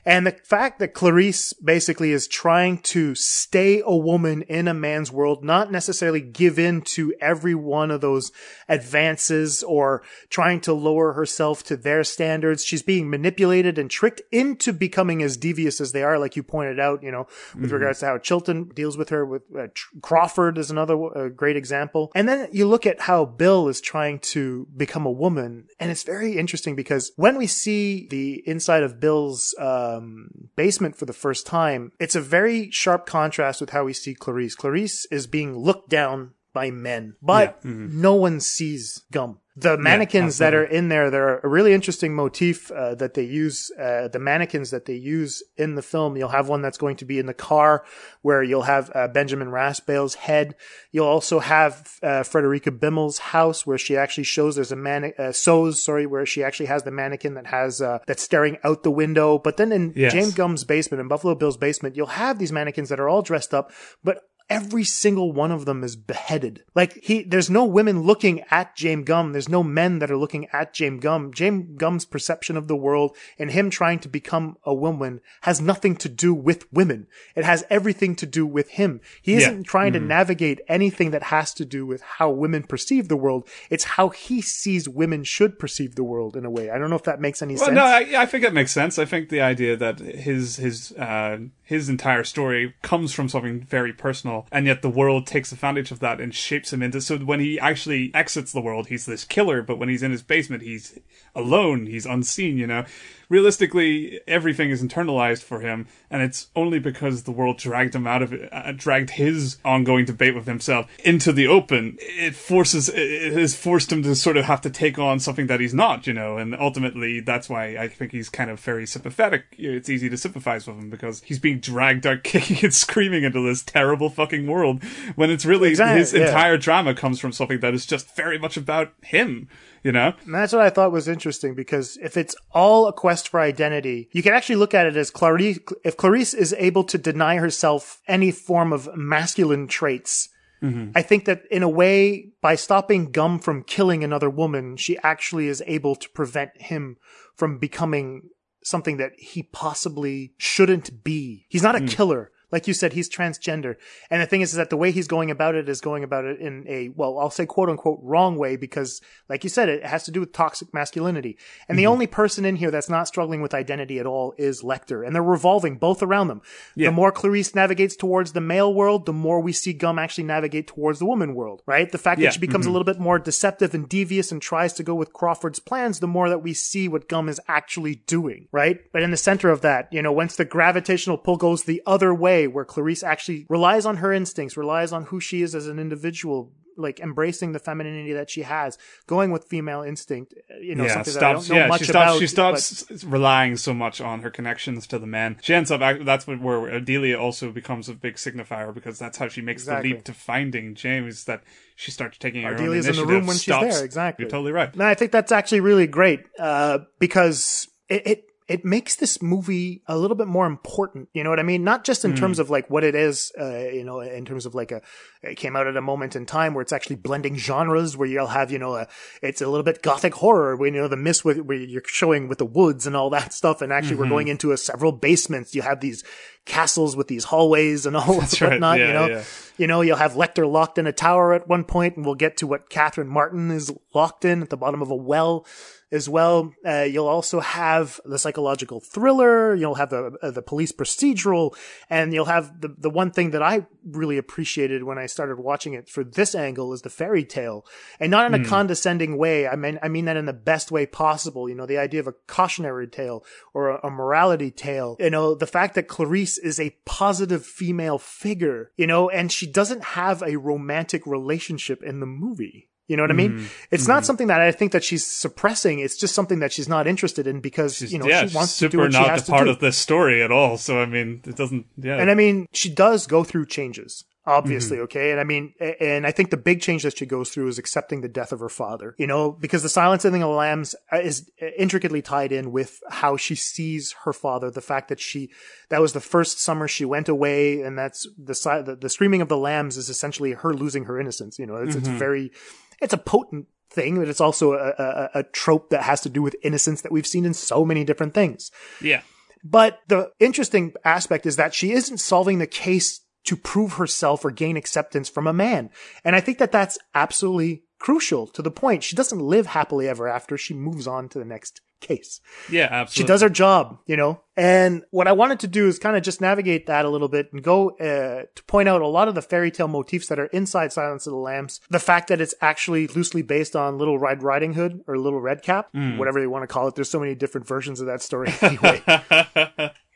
And 0.04 0.26
the 0.26 0.32
fact 0.32 0.80
that 0.80 0.94
Clarice 0.94 1.52
basically 1.52 2.10
is 2.10 2.26
trying 2.26 2.78
to 2.78 3.14
stay 3.14 3.80
a 3.84 3.96
woman 3.96 4.42
in 4.42 4.66
a 4.66 4.74
man's 4.74 5.12
world, 5.12 5.44
not 5.44 5.70
necessarily 5.70 6.20
give 6.20 6.58
in 6.58 6.82
to 6.82 7.14
every 7.20 7.54
one 7.54 7.90
of 7.92 8.00
those 8.00 8.32
advances 8.68 9.62
or 9.62 10.02
trying 10.28 10.60
to 10.62 10.72
lower 10.72 11.12
herself 11.12 11.62
to 11.64 11.76
their 11.76 12.02
standards. 12.02 12.64
She's 12.64 12.82
being 12.82 13.08
manipulated 13.08 13.78
and 13.78 13.88
tricked 13.90 14.22
into 14.32 14.72
becoming 14.72 15.22
as 15.22 15.36
devious 15.36 15.80
as 15.80 15.92
they 15.92 16.02
are, 16.02 16.18
like 16.18 16.34
you 16.36 16.42
pointed 16.42 16.80
out, 16.80 17.02
you 17.02 17.10
know, 17.12 17.26
with 17.54 17.70
Mhm. 17.70 17.74
regards 17.74 18.00
to 18.00 18.06
how 18.06 18.18
Chilton 18.18 18.70
deals 18.74 18.96
with 18.98 19.10
her 19.10 19.24
with 19.24 19.42
uh, 19.56 19.68
Tr- 19.72 19.98
Crawford 20.02 20.58
is 20.58 20.70
another 20.70 20.96
uh, 21.16 21.28
great 21.28 21.56
example. 21.56 22.10
And 22.14 22.28
then 22.28 22.48
you 22.52 22.66
look 22.66 22.86
at 22.86 23.02
how 23.02 23.24
Bill 23.24 23.68
is 23.68 23.80
trying 23.80 24.18
to 24.20 24.66
become 24.76 25.06
a 25.06 25.10
woman. 25.10 25.68
And 25.78 25.90
it's 25.90 26.02
very 26.02 26.36
interesting 26.36 26.74
because 26.74 27.12
when 27.16 27.36
we 27.36 27.46
see 27.46 28.08
the 28.10 28.42
inside 28.48 28.82
of 28.82 28.98
Bill's 28.98 29.54
um, 29.96 30.48
basement 30.56 30.96
for 30.96 31.06
the 31.06 31.12
first 31.12 31.46
time, 31.46 31.92
it's 32.00 32.14
a 32.14 32.20
very 32.20 32.70
sharp 32.70 33.06
contrast 33.06 33.60
with 33.60 33.70
how 33.70 33.84
we 33.84 33.92
see 33.92 34.14
Clarice. 34.14 34.54
Clarice 34.54 35.06
is 35.10 35.26
being 35.26 35.56
looked 35.56 35.88
down 35.90 36.32
by 36.52 36.70
men, 36.70 37.16
but 37.22 37.58
Yeah. 37.64 37.70
Mhm. 37.70 37.92
no 37.94 38.14
one 38.14 38.40
sees 38.40 39.02
Gumb. 39.10 39.38
The 39.54 39.76
mannequins 39.76 40.38
that 40.38 40.54
are 40.54 40.64
in 40.64 40.88
there, 40.88 41.10
they're 41.10 41.38
a 41.40 41.48
really 41.48 41.74
interesting 41.74 42.14
motif 42.14 42.70
uh, 42.70 42.94
that 42.94 43.12
they 43.12 43.24
use. 43.24 43.70
Uh, 43.78 44.08
the 44.08 44.18
mannequins 44.18 44.70
that 44.70 44.86
they 44.86 44.94
use 44.94 45.42
in 45.58 45.74
the 45.74 45.82
film, 45.82 46.16
you'll 46.16 46.30
have 46.30 46.48
one 46.48 46.62
that's 46.62 46.78
going 46.78 46.96
to 46.96 47.04
be 47.04 47.18
in 47.18 47.26
the 47.26 47.34
car, 47.34 47.84
where 48.22 48.42
you'll 48.42 48.62
have 48.62 48.90
uh, 48.94 49.08
Benjamin 49.08 49.50
Raspail's 49.50 50.14
head. 50.14 50.54
You'll 50.90 51.06
also 51.06 51.38
have 51.38 51.98
uh, 52.02 52.22
Frederica 52.22 52.70
Bimmel's 52.70 53.18
house, 53.18 53.66
where 53.66 53.76
she 53.76 53.94
actually 53.94 54.24
shows 54.24 54.54
there's 54.56 54.72
a 54.72 54.76
man 54.76 55.12
uh, 55.18 55.32
sews, 55.32 55.82
sorry, 55.82 56.06
where 56.06 56.24
she 56.24 56.42
actually 56.42 56.66
has 56.66 56.84
the 56.84 56.90
mannequin 56.90 57.34
that 57.34 57.48
has 57.48 57.82
uh, 57.82 57.98
that's 58.06 58.22
staring 58.22 58.56
out 58.64 58.84
the 58.84 58.90
window. 58.90 59.38
But 59.38 59.58
then 59.58 59.70
in 59.70 59.92
Yes. 59.94 60.12
James 60.12 60.32
Gumb's 60.32 60.64
basement, 60.64 61.02
in 61.02 61.08
Buffalo 61.08 61.34
Bill's 61.34 61.58
basement, 61.58 61.94
you'll 61.94 62.06
have 62.06 62.38
these 62.38 62.52
mannequins 62.52 62.88
that 62.88 62.98
are 63.00 63.08
all 63.08 63.20
dressed 63.20 63.52
up, 63.52 63.70
but 64.02 64.22
every 64.50 64.84
single 64.84 65.32
one 65.32 65.50
of 65.50 65.64
them 65.64 65.82
is 65.84 65.96
beheaded. 65.96 66.62
Like 66.74 66.94
he, 67.02 67.22
there's 67.22 67.50
no 67.50 67.64
women 67.64 68.02
looking 68.02 68.42
at 68.50 68.76
James 68.76 69.04
Gumb. 69.04 69.32
There's 69.32 69.48
no 69.48 69.62
men 69.62 69.98
that 70.00 70.10
are 70.10 70.16
looking 70.16 70.46
at 70.52 70.74
James 70.74 71.00
Gumb. 71.02 71.32
James 71.32 71.76
Gumb's 71.78 72.04
perception 72.04 72.56
of 72.56 72.68
the 72.68 72.76
world 72.76 73.16
and 73.38 73.50
him 73.50 73.70
trying 73.70 73.98
to 74.00 74.08
become 74.08 74.56
a 74.64 74.74
woman 74.74 75.20
has 75.42 75.60
nothing 75.60 75.96
to 75.96 76.08
do 76.08 76.34
with 76.34 76.70
women. 76.72 77.06
It 77.34 77.44
has 77.44 77.64
everything 77.70 78.14
to 78.16 78.26
do 78.26 78.46
with 78.46 78.70
him. 78.70 79.00
He 79.20 79.34
isn't 79.34 79.64
trying 79.64 79.92
to 79.94 80.00
navigate 80.00 80.60
anything 80.68 81.10
that 81.12 81.24
has 81.24 81.54
to 81.54 81.64
do 81.64 81.86
with 81.86 82.02
how 82.02 82.30
women 82.30 82.62
perceive 82.62 83.08
the 83.08 83.16
world. 83.16 83.48
It's 83.70 83.84
how 83.84 84.08
he 84.10 84.40
sees 84.40 84.88
women 84.88 85.24
should 85.24 85.58
perceive 85.58 85.94
the 85.94 86.04
world 86.04 86.36
in 86.36 86.44
a 86.44 86.50
way. 86.50 86.70
I 86.70 86.78
don't 86.78 86.90
know 86.90 86.96
if 86.96 87.04
that 87.04 87.20
makes 87.20 87.42
any 87.42 87.54
Well, 87.54 87.66
sense. 87.66 87.74
no, 87.76 87.84
I, 87.84 88.22
I 88.22 88.26
think 88.26 88.44
it 88.44 88.52
makes 88.52 88.72
sense. 88.72 88.98
I 88.98 89.04
think 89.04 89.28
the 89.28 89.40
idea 89.40 89.76
that 89.76 89.98
his 89.98 90.56
his 90.56 90.92
uh, 90.92 91.38
his 91.62 91.88
entire 91.88 92.24
story 92.24 92.74
comes 92.82 93.12
from 93.12 93.28
something 93.28 93.60
very 93.62 93.92
personal, 93.92 94.31
and 94.50 94.66
yet 94.66 94.82
the 94.82 94.90
world 94.90 95.26
takes 95.26 95.52
advantage 95.52 95.90
of 95.90 96.00
that 96.00 96.20
and 96.20 96.34
shapes 96.34 96.72
him 96.72 96.82
into. 96.82 97.00
So 97.00 97.18
when 97.18 97.40
he 97.40 97.58
actually 97.58 98.10
exits 98.14 98.52
the 98.52 98.60
world, 98.60 98.88
he's 98.88 99.06
this 99.06 99.24
killer, 99.24 99.62
but 99.62 99.78
when 99.78 99.88
he's 99.88 100.02
in 100.02 100.10
his 100.10 100.22
basement, 100.22 100.62
he's 100.62 100.98
alone. 101.34 101.86
He's 101.86 102.06
unseen. 102.06 102.58
You 102.58 102.66
know, 102.66 102.84
realistically, 103.32 104.20
everything 104.28 104.68
is 104.68 104.82
internalized 104.82 105.42
for 105.42 105.60
him, 105.60 105.86
and 106.10 106.20
it's 106.20 106.48
only 106.54 106.78
because 106.78 107.22
the 107.22 107.30
world 107.32 107.56
dragged 107.56 107.94
him 107.94 108.06
out 108.06 108.20
of 108.20 108.30
it, 108.34 108.46
uh, 108.52 108.72
dragged 108.72 109.08
his 109.10 109.56
ongoing 109.64 110.04
debate 110.04 110.34
with 110.34 110.46
himself 110.46 110.86
into 111.02 111.32
the 111.32 111.46
open. 111.46 111.96
It 111.98 112.34
forces, 112.34 112.90
it 112.90 113.32
has 113.32 113.56
forced 113.56 113.90
him 113.90 114.02
to 114.02 114.14
sort 114.14 114.36
of 114.36 114.44
have 114.44 114.60
to 114.60 114.70
take 114.70 114.98
on 114.98 115.18
something 115.18 115.46
that 115.46 115.60
he's 115.60 115.72
not, 115.72 116.06
you 116.06 116.12
know, 116.12 116.36
and 116.36 116.54
ultimately 116.54 117.20
that's 117.20 117.48
why 117.48 117.78
I 117.78 117.88
think 117.88 118.12
he's 118.12 118.28
kind 118.28 118.50
of 118.50 118.60
very 118.60 118.86
sympathetic. 118.86 119.46
It's 119.56 119.88
easy 119.88 120.10
to 120.10 120.18
sympathize 120.18 120.66
with 120.66 120.76
him 120.76 120.90
because 120.90 121.22
he's 121.22 121.38
being 121.38 121.58
dragged 121.58 122.06
out 122.06 122.22
kicking 122.24 122.62
and 122.62 122.74
screaming 122.74 123.24
into 123.24 123.40
this 123.40 123.62
terrible 123.62 124.10
fucking 124.10 124.46
world 124.46 124.84
when 125.16 125.30
it's 125.30 125.46
really 125.46 125.70
Exactly, 125.70 126.00
his 126.00 126.12
yeah. 126.12 126.26
entire 126.26 126.58
drama 126.58 126.94
comes 126.94 127.18
from 127.18 127.32
something 127.32 127.60
that 127.60 127.72
is 127.72 127.86
just 127.86 128.14
very 128.14 128.38
much 128.38 128.58
about 128.58 128.92
him, 129.02 129.48
you 129.82 129.92
know? 129.92 130.14
And 130.24 130.34
that's 130.34 130.52
what 130.52 130.62
I 130.62 130.70
thought 130.70 130.92
was 130.92 131.08
interesting 131.08 131.54
because 131.54 131.96
if 132.02 132.16
it's 132.16 132.36
all 132.52 132.86
a 132.86 132.92
quest 132.92 133.28
for 133.28 133.40
identity, 133.40 134.08
you 134.12 134.22
can 134.22 134.34
actually 134.34 134.56
look 134.56 134.74
at 134.74 134.86
it 134.86 134.96
as 134.96 135.10
Clarice, 135.10 135.58
if 135.84 135.96
Clarice 135.96 136.34
is 136.34 136.54
able 136.58 136.84
to 136.84 136.98
deny 136.98 137.36
herself 137.36 138.00
any 138.06 138.30
form 138.30 138.72
of 138.72 138.88
masculine 138.96 139.66
traits, 139.66 140.28
mm-hmm. 140.62 140.90
I 140.94 141.02
think 141.02 141.24
that 141.26 141.42
in 141.50 141.62
a 141.62 141.68
way, 141.68 142.32
by 142.40 142.54
stopping 142.54 143.10
Gumb 143.10 143.38
from 143.38 143.64
killing 143.64 144.04
another 144.04 144.30
woman, 144.30 144.76
she 144.76 144.98
actually 145.02 145.48
is 145.48 145.62
able 145.66 145.96
to 145.96 146.08
prevent 146.10 146.60
him 146.60 146.96
from 147.36 147.58
becoming 147.58 148.30
something 148.64 148.96
that 148.98 149.12
he 149.18 149.42
possibly 149.42 150.32
shouldn't 150.38 151.02
be. 151.02 151.46
He's 151.48 151.62
not 151.62 151.76
a 151.76 151.80
mm. 151.80 151.88
killer. 151.88 152.30
Like 152.52 152.68
you 152.68 152.74
said, 152.74 152.92
he's 152.92 153.08
transgender. 153.08 153.76
And 154.10 154.20
the 154.22 154.26
thing 154.26 154.42
is, 154.42 154.50
is 154.50 154.56
that 154.56 154.70
the 154.70 154.76
way 154.76 154.92
he's 154.92 155.08
going 155.08 155.30
about 155.30 155.54
it 155.54 155.68
is 155.68 155.80
going 155.80 156.04
about 156.04 156.26
it 156.26 156.38
in 156.38 156.64
a, 156.68 156.90
well, 156.90 157.18
I'll 157.18 157.30
say 157.30 157.46
quote 157.46 157.70
unquote 157.70 158.00
wrong 158.02 158.36
way 158.36 158.56
because, 158.56 159.00
like 159.28 159.42
you 159.42 159.50
said, 159.50 159.68
it 159.68 159.84
has 159.84 160.04
to 160.04 160.10
do 160.10 160.20
with 160.20 160.32
toxic 160.32 160.72
masculinity. 160.74 161.38
And 161.68 161.78
the 161.78 161.84
mm-hmm. 161.84 161.92
only 161.92 162.06
person 162.06 162.44
in 162.44 162.56
here 162.56 162.70
that's 162.70 162.90
not 162.90 163.08
struggling 163.08 163.40
with 163.40 163.54
identity 163.54 163.98
at 163.98 164.06
all 164.06 164.34
is 164.36 164.62
Lecter. 164.62 165.04
And 165.04 165.14
they're 165.14 165.22
revolving 165.22 165.78
both 165.78 166.02
around 166.02 166.28
them. 166.28 166.42
Yeah. 166.76 166.88
The 166.90 166.92
more 166.92 167.10
Clarice 167.10 167.54
navigates 167.54 167.96
towards 167.96 168.32
the 168.32 168.40
male 168.40 168.72
world, 168.72 169.06
the 169.06 169.12
more 169.12 169.40
we 169.40 169.52
see 169.52 169.72
Gumb 169.72 169.98
actually 169.98 170.24
navigate 170.24 170.66
towards 170.66 170.98
the 170.98 171.06
woman 171.06 171.34
world, 171.34 171.62
right? 171.66 171.90
The 171.90 171.98
fact 171.98 172.20
Yeah. 172.20 172.28
that 172.28 172.34
she 172.34 172.40
becomes 172.40 172.66
a 172.66 172.68
mm-hmm. 172.68 172.74
little 172.74 172.84
bit 172.84 173.00
more 173.00 173.18
deceptive 173.18 173.74
and 173.74 173.88
devious 173.88 174.30
and 174.30 174.42
tries 174.42 174.74
to 174.74 174.82
go 174.82 174.94
with 174.94 175.12
Crawford's 175.12 175.58
plans, 175.58 176.00
the 176.00 176.06
more 176.06 176.28
that 176.28 176.42
we 176.42 176.52
see 176.52 176.88
what 176.88 177.08
Gumb 177.08 177.28
is 177.28 177.40
actually 177.48 177.96
doing, 178.06 178.48
right? 178.52 178.80
But 178.92 179.02
in 179.02 179.10
the 179.10 179.16
center 179.16 179.50
of 179.50 179.62
that, 179.62 179.88
you 179.90 180.02
know, 180.02 180.12
once 180.12 180.36
the 180.36 180.44
gravitational 180.44 181.16
pull 181.16 181.36
goes 181.36 181.64
the 181.64 181.82
other 181.86 182.14
way, 182.14 182.41
where 182.46 182.64
Clarice 182.64 183.02
actually 183.02 183.46
relies 183.48 183.86
on 183.86 183.96
her 183.98 184.12
instincts, 184.12 184.56
relies 184.56 184.92
on 184.92 185.04
who 185.04 185.20
she 185.20 185.42
is 185.42 185.54
as 185.54 185.66
an 185.68 185.78
individual, 185.78 186.52
like 186.78 187.00
embracing 187.00 187.52
the 187.52 187.58
femininity 187.58 188.14
that 188.14 188.30
she 188.30 188.42
has, 188.42 188.78
going 189.06 189.30
with 189.30 189.44
female 189.44 189.82
instinct, 189.82 190.32
uh, 190.50 190.56
you 190.58 190.74
know, 190.74 190.88
something 190.88 191.12
that 191.14 191.22
I 191.22 191.32
don't 191.34 191.48
know 191.50 191.54
yeah, 191.56 191.66
much 191.66 191.80
she 191.80 191.84
stops. 191.84 191.94
about. 191.94 192.18
she 192.18 192.34
but- 192.34 192.58
stops 192.88 193.04
relying 193.04 193.56
so 193.58 193.74
much 193.74 194.00
on 194.00 194.22
her 194.22 194.30
connections 194.30 194.86
to 194.86 194.98
the 194.98 195.06
men. 195.06 195.36
She 195.42 195.52
ends 195.52 195.70
up. 195.70 195.80
That's 196.04 196.26
where 196.26 196.38
Ardelia 196.38 197.20
also 197.20 197.50
becomes 197.52 197.88
a 197.90 197.94
big 197.94 198.14
signifier 198.14 198.72
because 198.72 198.98
that's 198.98 199.18
how 199.18 199.28
she 199.28 199.42
makes 199.42 199.62
Exactly. 199.64 199.90
the 199.90 199.94
leap 199.96 200.04
to 200.04 200.14
finding 200.14 200.74
James. 200.74 201.24
That 201.24 201.42
she 201.76 201.90
starts 201.90 202.16
taking 202.16 202.42
her 202.42 202.54
own 202.54 202.58
in 202.58 202.64
the 202.66 202.72
initiative. 202.72 203.06
room 203.08 203.26
when 203.26 203.36
she's 203.36 203.42
stops. 203.54 203.76
there, 203.76 203.84
exactly. 203.84 204.22
You're 204.24 204.30
totally 204.30 204.52
right. 204.52 204.72
And 204.72 204.82
I 204.82 204.94
think 204.94 205.12
that's 205.12 205.30
actually 205.32 205.60
really 205.60 205.86
great 205.86 206.24
uh, 206.38 206.78
because 206.98 207.68
it, 207.88 208.06
it 208.06 208.24
it 208.48 208.64
makes 208.64 208.96
this 208.96 209.22
movie 209.22 209.82
a 209.86 209.96
little 209.96 210.16
bit 210.16 210.26
more 210.26 210.46
important. 210.46 211.08
You 211.12 211.24
know 211.24 211.30
what 211.30 211.38
I 211.38 211.44
mean? 211.44 211.64
Not 211.64 211.84
just 211.84 212.04
in 212.04 212.16
terms 212.16 212.38
of 212.38 212.50
like 212.50 212.68
what 212.68 212.84
it 212.84 212.94
is, 212.94 213.32
uh, 213.40 213.68
you 213.72 213.84
know, 213.84 214.00
in 214.00 214.24
terms 214.24 214.46
of 214.46 214.54
like 214.54 214.72
a 214.72 214.82
it 215.22 215.36
came 215.36 215.54
out 215.54 215.66
at 215.66 215.76
a 215.76 215.80
moment 215.80 216.16
in 216.16 216.26
time 216.26 216.52
where 216.52 216.62
it's 216.62 216.72
actually 216.72 216.96
blending 216.96 217.36
genres, 217.36 217.96
where 217.96 218.08
you'll 218.08 218.26
have 218.26 218.50
you 218.50 218.58
know 218.58 218.74
a 218.74 218.88
it's 219.22 219.40
a 219.40 219.46
little 219.46 219.62
bit 219.62 219.82
gothic 219.82 220.14
horror, 220.14 220.56
where 220.56 220.68
you 220.68 220.80
know 220.80 220.88
the 220.88 220.96
mist 220.96 221.24
with 221.24 221.38
where 221.38 221.56
you're 221.56 221.82
showing 221.86 222.28
with 222.28 222.38
the 222.38 222.44
woods 222.44 222.86
and 222.86 222.96
all 222.96 223.10
that 223.10 223.32
stuff, 223.32 223.62
and 223.62 223.72
actually 223.72 223.96
we're 223.96 224.08
going 224.08 224.28
into 224.28 224.52
a 224.52 224.56
several 224.56 224.92
basements. 224.92 225.54
You 225.54 225.62
have 225.62 225.80
these 225.80 226.02
castles 226.44 226.96
with 226.96 227.08
these 227.08 227.24
hallways 227.24 227.86
and 227.86 227.96
all 227.96 228.20
That's 228.20 228.40
right. 228.40 228.52
whatnot. 228.52 228.78
Yeah, 228.78 228.86
you 228.86 228.92
know, 228.92 229.06
yeah. 229.06 229.24
you 229.58 229.66
know, 229.66 229.80
you'll 229.80 229.96
have 229.96 230.12
Lecter 230.12 230.50
locked 230.50 230.78
in 230.78 230.86
a 230.86 230.92
tower 230.92 231.32
at 231.32 231.48
one 231.48 231.64
point, 231.64 231.96
and 231.96 232.04
we'll 232.04 232.14
get 232.14 232.36
to 232.38 232.46
what 232.46 232.70
Catherine 232.70 233.08
Martin 233.08 233.50
is 233.50 233.72
locked 233.94 234.24
in 234.24 234.42
at 234.42 234.50
the 234.50 234.56
bottom 234.56 234.82
of 234.82 234.90
a 234.90 234.96
well 234.96 235.46
as 235.92 236.08
well. 236.08 236.54
Uh, 236.66 236.86
you'll 236.90 237.06
also 237.06 237.38
have 237.40 238.00
the 238.04 238.18
psychological 238.18 238.80
thriller. 238.80 239.54
You'll 239.54 239.74
have 239.74 239.90
the 239.90 240.16
uh, 240.22 240.30
the 240.30 240.42
police 240.42 240.72
procedural, 240.72 241.54
and 241.90 242.12
you'll 242.12 242.24
have 242.24 242.60
the 242.60 242.74
the 242.76 242.90
one 242.90 243.10
thing 243.10 243.30
that 243.32 243.42
I 243.42 243.66
really 243.84 244.16
appreciated 244.16 244.82
when 244.84 244.98
I 244.98 245.06
started 245.06 245.38
watching 245.38 245.74
it 245.74 245.88
for 245.88 246.02
this 246.02 246.34
angle 246.34 246.72
is 246.72 246.82
the 246.82 246.90
fairy 246.90 247.24
tale, 247.24 247.66
and 248.00 248.10
not 248.10 248.32
in 248.32 248.40
a 248.40 248.44
condescending 248.44 249.18
way. 249.18 249.46
I 249.46 249.54
mean, 249.54 249.78
I 249.82 249.88
mean 249.88 250.06
that 250.06 250.16
in 250.16 250.24
the 250.24 250.32
best 250.32 250.72
way 250.72 250.86
possible. 250.86 251.48
You 251.48 251.54
know, 251.54 251.66
the 251.66 251.78
idea 251.78 252.00
of 252.00 252.06
a 252.06 252.14
cautionary 252.26 252.88
tale 252.88 253.24
or 253.52 253.68
a, 253.68 253.86
a 253.86 253.90
morality 253.90 254.50
tale. 254.50 254.96
You 254.98 255.10
know, 255.10 255.34
the 255.34 255.46
fact 255.46 255.74
that 255.74 255.88
Clarice 255.88 256.31
is 256.38 256.60
a 256.60 256.76
positive 256.84 257.44
female 257.44 257.98
figure. 257.98 258.72
You 258.76 258.86
know, 258.86 259.08
and 259.10 259.30
she 259.30 259.46
doesn't 259.46 259.82
have 259.82 260.22
a 260.22 260.36
romantic 260.36 261.06
relationship 261.06 261.82
in 261.82 262.00
the 262.00 262.06
movie. 262.06 262.68
You 262.88 262.96
know 262.96 263.04
what 263.04 263.10
I 263.10 263.14
mean? 263.14 263.32
Mm-hmm. 263.32 263.46
It's 263.70 263.88
not 263.88 264.04
something 264.04 264.26
that 264.26 264.40
I 264.40 264.52
think 264.52 264.72
that 264.72 264.84
she's 264.84 265.06
suppressing. 265.06 265.78
It's 265.78 265.96
just 265.96 266.14
something 266.14 266.40
that 266.40 266.52
she's 266.52 266.68
not 266.68 266.86
interested 266.86 267.26
in 267.26 267.40
because 267.40 267.80
you 267.92 267.98
know 267.98 268.06
yeah, 268.06 268.26
she 268.26 268.36
wants 268.36 268.58
to 268.58 268.68
do 268.68 268.78
what 268.78 268.92
she 268.92 268.98
not 268.98 269.08
has 269.08 269.28
part 269.28 269.42
to 269.42 269.44
do. 269.46 269.50
of 269.52 269.60
this 269.60 269.78
story 269.78 270.22
at 270.22 270.30
all. 270.30 270.58
So 270.58 270.78
I 270.78 270.86
mean, 270.86 271.22
it 271.24 271.36
doesn't. 271.36 271.66
Yeah, 271.78 271.96
And 271.96 272.10
I 272.10 272.14
mean, 272.14 272.48
she 272.52 272.68
does 272.68 273.06
go 273.06 273.24
through 273.24 273.46
changes, 273.46 274.04
obviously, 274.24 274.76
Mm-hmm. 274.76 274.84
okay? 274.84 275.10
And 275.10 275.20
I 275.20 275.24
mean, 275.24 275.54
and 275.80 276.06
I 276.06 276.12
think 276.12 276.30
the 276.30 276.36
big 276.36 276.60
change 276.60 276.84
that 276.84 276.96
she 276.96 277.06
goes 277.06 277.30
through 277.30 277.48
is 277.48 277.58
accepting 277.58 278.00
the 278.00 278.08
death 278.08 278.32
of 278.32 278.40
her 278.40 278.48
father, 278.48 278.94
you 278.98 279.06
know, 279.06 279.32
because 279.32 279.62
the 279.62 279.68
silencing 279.68 280.14
of 280.14 280.20
the 280.20 280.26
lambs 280.28 280.74
uh, 280.92 280.98
is 280.98 281.30
uh, 281.40 281.46
intricately 281.58 282.02
tied 282.02 282.32
in 282.32 282.52
with 282.52 282.80
how 282.88 283.16
she 283.16 283.34
sees 283.34 283.94
her 284.04 284.12
father, 284.12 284.50
the 284.50 284.60
fact 284.60 284.88
that 284.88 285.00
she, 285.00 285.30
that 285.70 285.80
was 285.80 285.92
the 285.92 286.00
first 286.00 286.40
summer 286.40 286.68
she 286.68 286.84
went 286.84 287.08
away, 287.08 287.62
and 287.62 287.76
that's 287.76 288.06
the, 288.16 288.62
the, 288.64 288.76
the 288.80 288.88
screaming 288.88 289.22
of 289.22 289.28
the 289.28 289.36
lambs 289.36 289.76
is 289.76 289.88
essentially 289.88 290.32
her 290.32 290.54
losing 290.54 290.84
her 290.84 291.00
innocence, 291.00 291.38
you 291.38 291.46
know, 291.46 291.56
it's, 291.56 291.74
it's 291.74 291.88
mm-hmm. 291.88 291.98
very, 291.98 292.32
it's 292.80 292.94
a 292.94 292.98
potent 292.98 293.46
thing, 293.70 293.98
but 293.98 294.08
it's 294.08 294.20
also 294.20 294.52
a, 294.52 294.74
a, 294.78 295.10
a 295.20 295.22
trope 295.22 295.70
that 295.70 295.82
has 295.82 296.00
to 296.02 296.08
do 296.08 296.22
with 296.22 296.36
innocence 296.42 296.82
that 296.82 296.92
we've 296.92 297.06
seen 297.06 297.24
in 297.24 297.34
so 297.34 297.64
many 297.64 297.84
different 297.84 298.14
things. 298.14 298.50
yeah. 298.80 299.02
But 299.44 299.80
the 299.88 300.12
interesting 300.20 300.72
aspect 300.84 301.26
is 301.26 301.34
that 301.34 301.52
she 301.52 301.72
isn't 301.72 301.98
solving 301.98 302.38
the 302.38 302.46
case 302.46 303.00
to 303.24 303.36
prove 303.36 303.74
herself 303.74 304.24
or 304.24 304.30
gain 304.30 304.56
acceptance 304.56 305.08
from 305.08 305.26
a 305.26 305.32
man. 305.32 305.70
And 306.04 306.16
I 306.16 306.20
think 306.20 306.38
that 306.38 306.52
that's 306.52 306.78
absolutely 306.94 307.64
crucial 307.78 308.26
to 308.28 308.42
the 308.42 308.50
point. 308.50 308.82
She 308.84 308.96
doesn't 308.96 309.20
live 309.20 309.46
happily 309.46 309.88
ever 309.88 310.08
after. 310.08 310.36
She 310.38 310.54
moves 310.54 310.86
on 310.86 311.08
to 311.10 311.18
the 311.18 311.24
next 311.24 311.60
case. 311.80 312.20
Yeah, 312.48 312.68
absolutely. 312.70 312.94
She 313.02 313.06
does 313.08 313.22
her 313.22 313.28
job, 313.28 313.78
you 313.86 313.96
know? 313.96 314.20
And 314.36 314.84
what 314.92 315.08
I 315.08 315.12
wanted 315.12 315.40
to 315.40 315.48
do 315.48 315.66
is 315.66 315.80
kind 315.80 315.96
of 315.96 316.04
just 316.04 316.20
navigate 316.20 316.66
that 316.66 316.84
a 316.84 316.88
little 316.88 317.08
bit 317.08 317.32
and 317.32 317.42
go 317.42 317.70
uh, 317.70 318.22
to 318.32 318.42
point 318.46 318.68
out 318.68 318.82
a 318.82 318.86
lot 318.86 319.08
of 319.08 319.16
the 319.16 319.22
fairy 319.22 319.50
tale 319.50 319.66
motifs 319.66 320.06
that 320.06 320.20
are 320.20 320.26
inside 320.26 320.72
Silence 320.72 321.08
of 321.08 321.10
the 321.12 321.16
Lambs. 321.18 321.60
The 321.70 321.80
fact 321.80 322.06
that 322.08 322.20
it's 322.20 322.36
actually 322.40 322.86
loosely 322.86 323.22
based 323.22 323.56
on 323.56 323.78
Little 323.78 323.98
Red 323.98 324.22
Riding 324.22 324.54
Hood 324.54 324.84
or 324.86 324.96
Little 324.96 325.20
Red 325.20 325.42
Cap, 325.42 325.70
Hmm. 325.72 325.98
whatever 325.98 326.20
they 326.20 326.28
want 326.28 326.44
to 326.44 326.46
call 326.46 326.68
it. 326.68 326.76
There's 326.76 326.88
so 326.90 327.00
many 327.00 327.16
different 327.16 327.48
versions 327.48 327.80
of 327.80 327.86
that 327.88 328.00
story 328.00 328.32
anyway. 328.42 328.80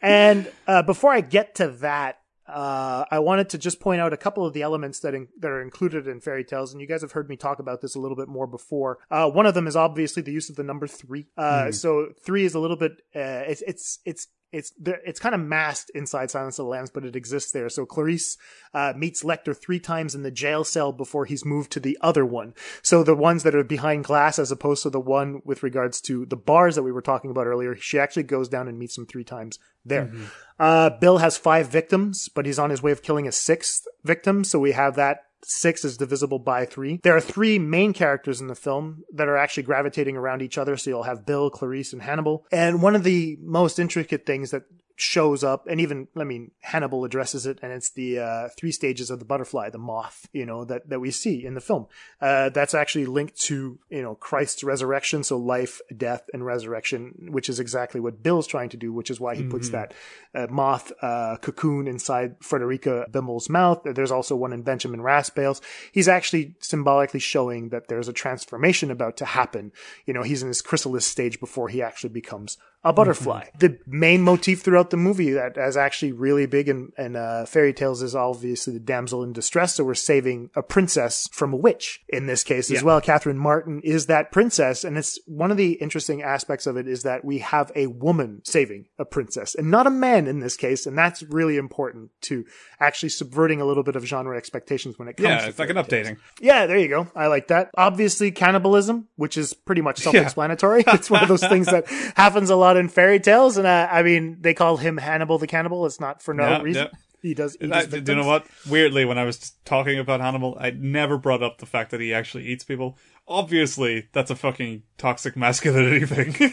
and 0.03 0.51
uh, 0.67 0.83
before 0.83 1.13
I 1.13 1.21
get 1.21 1.55
to 1.57 1.69
that, 1.69 2.19
uh, 2.49 3.05
I 3.11 3.19
wanted 3.19 3.49
to 3.51 3.59
just 3.59 3.81
point 3.81 4.01
out 4.01 4.13
a 4.13 4.17
couple 4.17 4.47
of 4.47 4.53
the 4.53 4.63
elements 4.63 5.01
that 5.01 5.15
in, 5.15 5.29
that 5.41 5.51
are 5.51 5.61
included 5.63 6.07
in 6.07 6.21
fairy 6.21 6.45
tales, 6.45 6.73
and 6.73 6.81
you 6.81 6.87
guys 6.87 7.03
have 7.03 7.13
heard 7.13 7.29
me 7.29 7.37
talk 7.37 7.59
about 7.59 7.81
this 7.81 7.95
a 7.95 8.01
little 8.01 8.17
bit 8.17 8.29
more 8.29 8.47
before. 8.47 8.99
Uh, 9.11 9.29
one 9.31 9.47
of 9.47 9.55
them 9.55 9.67
is 9.67 9.77
obviously 9.77 10.23
the 10.23 10.33
use 10.33 10.49
of 10.51 10.57
the 10.57 10.63
number 10.63 10.87
three. 10.87 11.27
Uh, 11.37 11.65
Mhm. 11.67 11.75
So 11.75 12.09
three 12.21 12.45
is 12.45 12.55
a 12.55 12.59
little 12.61 12.77
bit. 12.77 12.93
Uh, 13.15 13.45
it's 13.49 13.63
it's 13.63 13.99
it's 14.05 14.29
it's 14.53 14.73
it's 14.81 15.21
kind 15.21 15.35
of 15.35 15.41
masked 15.41 15.91
inside 15.95 16.31
Silence 16.31 16.59
of 16.59 16.65
the 16.65 16.71
Lambs, 16.71 16.91
but 16.91 17.05
it 17.05 17.17
exists 17.17 17.53
there. 17.53 17.69
So 17.69 17.85
Clarice 17.85 18.39
uh, 18.73 18.93
meets 18.97 19.23
Lecter 19.23 19.57
three 19.57 19.81
times 19.81 20.15
in 20.15 20.23
the 20.23 20.31
jail 20.31 20.65
cell 20.65 20.93
before 20.93 21.25
he's 21.25 21.45
moved 21.45 21.73
to 21.73 21.81
the 21.81 21.99
other 22.01 22.25
one. 22.25 22.55
So 22.83 23.03
the 23.03 23.15
ones 23.15 23.43
that 23.43 23.55
are 23.55 23.65
behind 23.65 24.05
glass, 24.05 24.39
as 24.39 24.51
opposed 24.51 24.83
to 24.85 24.91
the 24.91 25.01
one 25.01 25.43
with 25.45 25.63
regards 25.63 26.01
to 26.03 26.27
the 26.27 26.37
bars 26.37 26.77
that 26.77 26.83
we 26.83 26.93
were 26.93 27.03
talking 27.03 27.31
about 27.31 27.47
earlier, 27.47 27.77
she 27.77 27.99
actually 27.99 28.23
goes 28.23 28.49
down 28.49 28.69
and 28.69 28.79
meets 28.79 28.97
him 28.97 29.07
three 29.07 29.25
times 29.25 29.59
there. 29.85 30.07
Mhm. 30.07 30.27
Uh, 30.59 30.91
Bill 31.01 31.19
has 31.19 31.37
five 31.37 31.69
victims, 31.69 32.29
but 32.29 32.47
he's 32.47 32.59
on 32.59 32.71
his 32.71 32.83
way 32.83 32.93
of 32.93 33.03
killing 33.03 33.29
a 33.29 33.33
sixth 33.33 33.87
victim. 34.05 34.43
So 34.43 34.59
we 34.59 34.73
have 34.73 34.97
that 34.97 35.26
six 35.45 35.85
is 35.85 35.97
divisible 35.97 36.39
by 36.39 36.65
three. 36.65 37.01
There 37.03 37.17
are 37.17 37.21
three 37.21 37.59
main 37.59 37.93
characters 37.93 38.41
in 38.41 38.47
the 38.47 38.55
film 38.55 39.03
that 39.13 39.29
are 39.29 39.37
actually 39.37 39.65
gravitating 39.65 40.17
around 40.17 40.43
each 40.43 40.59
other. 40.59 40.77
So 40.77 40.91
you'll 40.91 41.03
have 41.05 41.27
Bill, 41.27 41.51
Clarice, 41.51 41.93
and 41.93 42.03
Hannibal. 42.03 42.45
And 42.51 42.83
one 42.83 42.97
of 42.97 43.05
the 43.05 43.37
most 43.41 43.79
intricate 43.79 44.27
things 44.27 44.51
that 44.51 44.63
shows 44.99 45.45
up 45.45 45.67
and 45.69 45.79
even 45.79 46.09
i 46.17 46.25
mean 46.25 46.51
hannibal 46.61 47.05
addresses 47.05 47.45
it 47.45 47.59
and 47.63 47.71
it's 47.71 47.91
the 47.91 48.19
uh, 48.19 48.49
three 48.57 48.73
stages 48.73 49.11
of 49.11 49.19
the 49.19 49.25
butterfly 49.27 49.69
the 49.69 49.79
moth 49.79 50.27
you 50.33 50.47
know 50.47 50.65
that, 50.65 50.89
that 50.89 51.01
we 51.01 51.11
see 51.11 51.45
in 51.45 51.53
the 51.55 51.61
film. 51.61 51.87
Uh, 52.21 52.49
that's 52.49 52.73
actually 52.75 53.05
linked 53.05 53.39
to 53.39 53.79
you 53.91 54.01
know 54.01 54.15
christ's 54.15 54.65
resurrection 54.65 55.23
so 55.23 55.37
life 55.37 55.83
death 55.95 56.23
and 56.33 56.47
resurrection 56.47 57.29
which 57.31 57.51
is 57.51 57.61
exactly 57.61 58.01
what 58.01 58.23
bill's 58.23 58.47
trying 58.47 58.71
to 58.71 58.77
do 58.79 58.91
which 58.91 59.11
is 59.11 59.21
why 59.21 59.35
he 59.35 59.43
puts 59.43 59.69
Mhm. 59.69 59.73
that 59.73 59.95
uh, 60.35 60.47
moth 60.51 60.91
uh, 61.03 61.37
cocoon 61.43 61.87
inside 61.87 62.37
frederica 62.41 63.07
bimmel's 63.11 63.49
mouth. 63.51 63.83
There's 63.85 64.11
also 64.11 64.35
one 64.35 64.53
in 64.55 64.63
benjamin 64.63 65.03
raspail's 65.03 65.61
he's 65.93 66.09
actually 66.09 66.55
symbolically 66.61 67.21
showing 67.21 67.69
that 67.69 67.89
there's 67.89 68.09
a 68.09 68.13
transformation 68.15 68.91
about 68.91 69.17
to 69.19 69.25
happen. 69.27 69.73
You 70.07 70.15
know 70.15 70.23
he's 70.23 70.43
in 70.43 70.49
his 70.49 70.63
chrysalis 70.63 71.05
stage 71.07 71.39
before 71.39 71.69
he 71.69 71.83
actually 71.83 72.11
becomes 72.11 72.57
a 72.87 72.93
butterfly. 72.93 73.47
The 73.59 73.79
main 73.87 74.23
motif 74.23 74.63
throughout 74.63 74.91
the 74.91 74.97
movie 74.97 75.33
that 75.33 75.59
is 75.59 75.77
actually 75.77 76.13
really 76.13 76.47
big 76.47 76.69
in, 76.69 76.93
in 76.97 77.17
uh, 77.17 77.45
fairy 77.47 77.73
tales 77.73 78.01
is 78.01 78.15
obviously 78.15 78.75
the 78.75 78.81
damsel 78.81 79.23
in 79.25 79.33
distress. 79.33 79.75
So 79.75 79.85
we're 79.85 79.95
saving 79.95 80.51
a 80.55 80.63
princess 80.63 81.29
from 81.33 81.53
a 81.53 81.57
witch 81.57 82.01
in 82.09 82.27
this 82.27 82.45
case 82.45 82.71
as 82.71 82.83
well. 82.85 83.01
Catherine 83.01 83.39
Martin 83.39 83.81
is 83.83 84.07
that 84.07 84.31
princess. 84.31 84.85
And 84.85 84.97
it's 84.97 85.19
one 85.27 85.51
of 85.51 85.57
the 85.57 85.73
interesting 85.73 86.23
aspects 86.23 86.67
of 86.67 86.77
it 86.77 86.87
is 86.87 87.03
that 87.03 87.25
we 87.25 87.39
have 87.39 87.73
a 87.75 87.89
woman 87.89 88.41
saving 88.45 88.87
a 88.99 89.05
princess 89.05 89.55
and 89.57 89.71
not 89.71 89.87
a 89.87 89.91
man 89.91 90.27
in 90.29 90.39
this 90.39 90.57
case. 90.57 90.87
And 90.87 90.97
that's 90.97 91.23
really 91.25 91.57
important 91.57 92.11
to 92.23 92.45
actually 92.79 93.09
subverting 93.09 93.61
a 93.61 93.65
little 93.65 93.83
bit 93.83 93.97
of 93.97 94.05
genre 94.05 94.37
expectations 94.37 94.99
when 94.99 95.09
it 95.09 95.17
comes 95.17 95.29
Yeah, 95.29 95.41
to 95.41 95.49
it's 95.49 95.59
like 95.59 95.71
an 95.71 95.77
fairy 95.77 95.89
tales. 96.05 96.07
updating. 96.09 96.17
Yeah, 96.41 96.67
there 96.67 96.79
you 96.79 96.89
go. 96.89 97.09
I 97.17 97.27
like 97.27 97.49
that. 97.49 97.71
Obviously, 97.77 98.31
cannibalism, 98.31 99.09
which 99.17 99.37
is 99.37 99.55
pretty 99.55 99.81
much 99.81 99.99
self-explanatory. 100.03 100.85
it's 100.87 101.11
one 101.11 101.23
of 101.23 101.29
those 101.29 101.47
things 101.47 101.67
that 101.67 101.89
happens 102.17 102.51
a 102.51 102.57
lot 102.57 102.76
in 102.77 102.89
fairy 102.89 103.21
tales, 103.21 103.57
and 103.57 103.67
uh, 103.67 103.89
I 103.91 104.03
mean, 104.03 104.39
they 104.41 104.55
call 104.55 104.77
him 104.77 104.97
Hannibal 104.97 105.39
the 105.39 105.47
cannibal. 105.47 105.87
It's 105.87 106.01
not 106.01 106.23
for 106.23 106.35
no 106.35 106.61
reason. 106.63 106.89
He 107.23 107.35
does. 107.35 107.57
Eat 107.61 107.73
I- 107.73 107.85
his 107.85 108.09
you 108.09 108.15
know 108.15 108.27
what? 108.27 108.47
Weirdly, 108.69 109.05
when 109.05 109.19
I 109.19 109.25
was 109.25 109.53
talking 109.65 109.99
about 109.99 110.21
Hannibal, 110.21 110.57
I 110.61 110.71
never 110.71 111.19
brought 111.19 111.43
up 111.43 111.59
the 111.59 111.67
fact 111.67 111.91
that 111.91 112.01
he 112.01 112.15
actually 112.15 112.47
eats 112.47 112.63
people. 112.63 112.97
Obviously, 113.27 114.07
that's 114.13 114.31
a 114.31 114.37
fucking 114.37 114.85
toxic 114.97 115.37
masculinity 115.37 116.07
thing. 116.07 116.53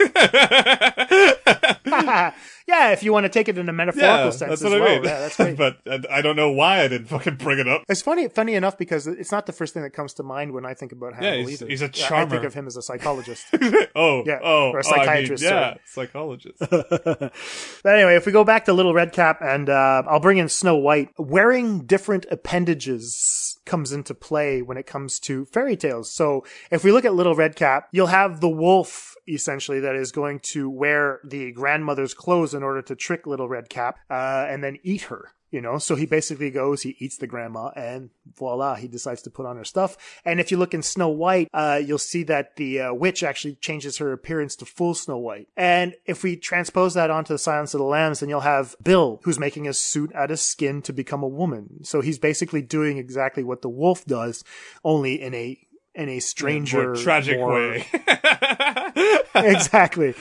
yeah, 2.67 2.91
if 2.91 3.03
you 3.03 3.11
want 3.11 3.25
to 3.25 3.29
take 3.29 3.47
it 3.49 3.57
in 3.57 3.67
a 3.69 3.73
metaphorical 3.73 4.25
yeah, 4.25 4.29
sense 4.29 4.49
that's 4.49 4.63
as 4.63 4.71
what 4.71 4.81
well. 4.81 4.89
I 4.89 4.95
mean. 4.95 5.03
Yeah, 5.03 5.19
that's 5.19 5.35
great. 5.37 5.57
but 5.57 5.77
I 5.87 6.17
I 6.17 6.21
don't 6.21 6.35
know 6.35 6.51
why 6.51 6.81
I 6.81 6.87
didn't 6.87 7.07
fucking 7.07 7.35
bring 7.35 7.59
it 7.59 7.67
up. 7.67 7.83
It's 7.89 8.01
funny, 8.01 8.27
funny 8.27 8.55
enough 8.55 8.77
because 8.77 9.07
it's 9.07 9.31
not 9.31 9.45
the 9.45 9.53
first 9.53 9.73
thing 9.73 9.83
that 9.83 9.91
comes 9.91 10.13
to 10.15 10.23
mind 10.23 10.53
when 10.53 10.65
I 10.65 10.73
think 10.73 10.91
about 10.91 11.13
Hannibal 11.13 11.47
he's- 11.47 11.61
either. 11.61 11.69
he's 11.69 11.81
a 11.81 11.85
I- 12.13 12.23
I 12.23 12.25
think 12.25 12.43
of 12.43 12.53
him 12.53 12.67
as 12.67 12.77
a 12.77 12.81
psychologist. 12.81 13.45
oh, 13.95 14.23
yeah, 14.25 14.39
oh, 14.43 14.71
or 14.71 14.79
a 14.79 14.83
oh, 14.85 14.91
I 14.91 14.95
mean, 14.95 15.05
psychiatrist. 15.05 15.43
yeah, 15.43 15.49
sorry. 15.49 15.79
psychologist. 15.85 16.59
But 17.83 17.95
anyway, 17.95 18.15
if 18.15 18.25
we 18.25 18.31
go 18.31 18.43
back 18.43 18.65
to 18.65 18.73
Little 18.73 18.93
Red 18.93 19.11
Cap, 19.13 19.39
and 19.41 19.69
uh, 19.69 20.03
I'll 20.07 20.19
bring 20.19 20.37
in 20.37 20.47
Snow 20.49 20.75
White, 20.77 21.09
wearing 21.17 21.85
different 21.85 22.25
appendages 22.31 23.59
comes 23.65 23.91
into 23.91 24.13
play 24.13 24.61
when 24.61 24.77
it 24.77 24.85
comes 24.85 25.19
to 25.19 25.45
fairy 25.45 25.75
tales. 25.75 26.11
So 26.11 26.45
if 26.71 26.83
we 26.83 26.91
look 26.91 27.05
at 27.05 27.13
Little 27.13 27.35
Red 27.35 27.55
Cap, 27.55 27.87
you'll 27.91 28.07
have 28.07 28.41
the 28.41 28.49
wolf 28.49 29.12
essentially 29.27 29.79
that 29.81 29.95
is 29.95 30.11
going 30.11 30.39
to 30.39 30.69
wear 30.69 31.19
the 31.23 31.51
grandmother's 31.51 32.13
clothes 32.13 32.53
in 32.53 32.63
order 32.63 32.81
to 32.81 32.95
trick 32.95 33.25
Little 33.27 33.47
Red 33.47 33.69
Cap 33.69 33.97
uh, 34.09 34.45
and 34.49 34.63
then 34.63 34.79
eat 34.83 35.03
her. 35.03 35.33
You 35.51 35.61
know, 35.61 35.77
so 35.77 35.93
he 35.93 36.07
basically 36.07 36.49
goes, 36.49 36.81
he 36.81 36.95
eats 36.97 37.17
the 37.17 37.27
grandma, 37.27 37.69
and 37.75 38.09
voila, 38.35 38.73
he 38.73 38.87
decides 38.87 39.21
to 39.21 39.29
put 39.29 39.45
on 39.45 39.55
her 39.55 39.63
stuff. 39.63 40.19
And 40.25 40.39
if 40.39 40.49
you 40.49 40.57
look 40.57 40.73
in 40.73 40.81
Snow 40.81 41.09
White, 41.09 41.47
uh, 41.53 41.79
you'll 41.85 41.99
see 41.99 42.23
that 42.23 42.55
the 42.55 42.81
uh, 42.81 42.93
witch 42.95 43.21
actually 43.21 43.53
changes 43.61 43.99
her 43.99 44.11
appearance 44.11 44.55
to 44.55 44.65
full 44.65 44.95
Snow 44.95 45.19
White. 45.19 45.47
And 45.55 45.93
if 46.07 46.23
we 46.23 46.37
transpose 46.37 46.95
that 46.95 47.11
onto 47.11 47.35
the 47.35 47.37
Silence 47.37 47.75
of 47.75 47.77
the 47.77 47.85
Lambs, 47.85 48.21
then 48.21 48.29
you'll 48.29 48.39
have 48.39 48.75
Bill, 48.81 49.19
who's 49.25 49.37
making 49.37 49.67
a 49.67 49.73
suit 49.73 50.11
out 50.15 50.31
of 50.31 50.39
skin 50.39 50.81
to 50.81 50.91
become 50.91 51.21
a 51.21 51.27
woman. 51.27 51.83
So 51.83 52.01
he's 52.01 52.17
basically 52.17 52.63
doing 52.63 52.97
exactly 52.97 53.43
what 53.43 53.61
the 53.61 53.69
wolf 53.69 54.05
does, 54.05 54.43
only 54.83 55.21
in 55.21 55.35
a 55.35 55.59
in 55.95 56.09
a 56.09 56.19
stranger, 56.19 56.93
More 56.93 56.95
tragic 56.95 57.37
more- 57.39 57.53
way. 57.53 57.85
exactly. 59.35 60.13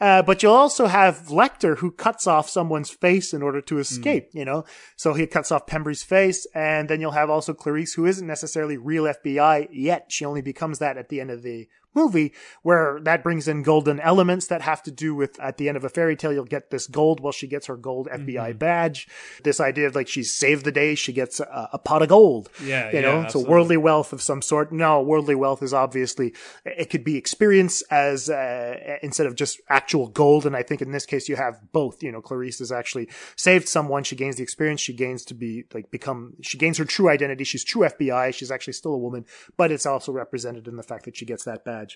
Uh, 0.00 0.22
but 0.22 0.42
you'll 0.44 0.52
also 0.52 0.86
have 0.86 1.26
Lecter 1.26 1.78
who 1.78 1.90
cuts 1.90 2.28
off 2.28 2.48
someone's 2.48 2.90
face 2.90 3.34
in 3.34 3.42
order 3.42 3.60
to 3.62 3.78
escape, 3.78 4.28
you 4.32 4.44
know? 4.44 4.64
So 4.96 5.12
he 5.12 5.26
cuts 5.26 5.50
off 5.50 5.66
Pembry's 5.66 6.04
face, 6.04 6.46
and 6.54 6.88
then 6.88 7.00
you'll 7.00 7.10
have 7.10 7.30
also 7.30 7.52
Clarice 7.52 7.94
who 7.94 8.06
isn't 8.06 8.26
necessarily 8.26 8.76
real 8.76 9.04
FBI 9.04 9.68
yet. 9.72 10.06
She 10.08 10.24
only 10.24 10.40
becomes 10.40 10.78
that 10.78 10.96
at 10.96 11.08
the 11.08 11.20
end 11.20 11.32
of 11.32 11.42
the 11.42 11.66
movie, 12.02 12.32
where 12.62 13.00
that 13.02 13.22
brings 13.22 13.48
in 13.48 13.62
golden 13.62 13.98
elements 14.00 14.46
that 14.46 14.62
have 14.62 14.82
to 14.84 14.90
do 14.90 15.14
with 15.14 15.38
at 15.40 15.56
the 15.58 15.68
end 15.68 15.76
of 15.76 15.84
a 15.84 15.88
fairy 15.88 16.16
tale, 16.16 16.32
you'll 16.32 16.44
get 16.56 16.70
this 16.70 16.86
gold 16.86 17.20
while 17.20 17.32
she 17.32 17.46
gets 17.54 17.66
her 17.66 17.76
gold 17.76 18.08
FBI 18.10 18.58
badge. 18.58 19.08
This 19.44 19.60
idea 19.60 19.86
of 19.88 19.94
like 19.94 20.08
she's 20.08 20.32
saved 20.32 20.64
the 20.64 20.72
day, 20.72 20.94
she 20.94 21.12
gets 21.12 21.40
a, 21.40 21.68
a 21.72 21.78
pot 21.78 22.02
of 22.02 22.08
gold. 22.08 22.48
Yeah, 22.62 22.90
You 22.92 23.02
know, 23.02 23.16
yeah, 23.16 23.20
so 23.22 23.24
absolutely. 23.26 23.50
worldly 23.50 23.76
wealth 23.76 24.12
of 24.12 24.22
some 24.22 24.42
sort. 24.42 24.72
No, 24.72 25.02
worldly 25.02 25.34
wealth 25.34 25.62
is 25.62 25.74
obviously, 25.74 26.34
it 26.64 26.90
could 26.90 27.04
be 27.04 27.16
experience 27.16 27.82
as, 27.90 28.28
uh, 28.30 28.98
instead 29.02 29.26
of 29.26 29.34
just 29.34 29.60
actual 29.68 30.08
gold. 30.08 30.46
And 30.46 30.54
I 30.56 30.62
think 30.62 30.82
in 30.82 30.92
this 30.92 31.06
case, 31.06 31.28
you 31.28 31.36
have 31.36 31.60
both. 31.72 32.02
You 32.02 32.12
know, 32.12 32.20
Clarice 32.20 32.58
has 32.58 32.72
actually 32.72 33.08
saved 33.36 33.68
someone. 33.68 34.04
She 34.04 34.16
gains 34.16 34.36
the 34.36 34.42
experience. 34.42 34.80
She 34.80 34.92
gains 34.92 35.24
to 35.26 35.34
be, 35.34 35.64
like, 35.74 35.90
become, 35.90 36.34
she 36.42 36.58
gains 36.58 36.78
her 36.78 36.84
true 36.84 37.08
identity. 37.08 37.44
She's 37.44 37.64
true 37.64 37.82
FBI. 37.82 38.34
She's 38.34 38.50
actually 38.50 38.74
still 38.74 38.94
a 38.94 38.98
woman, 38.98 39.24
but 39.56 39.70
it's 39.72 39.86
also 39.86 40.12
represented 40.12 40.68
in 40.68 40.76
the 40.76 40.82
fact 40.82 41.04
that 41.04 41.16
she 41.16 41.24
gets 41.24 41.44
that 41.44 41.64
badge. 41.64 41.87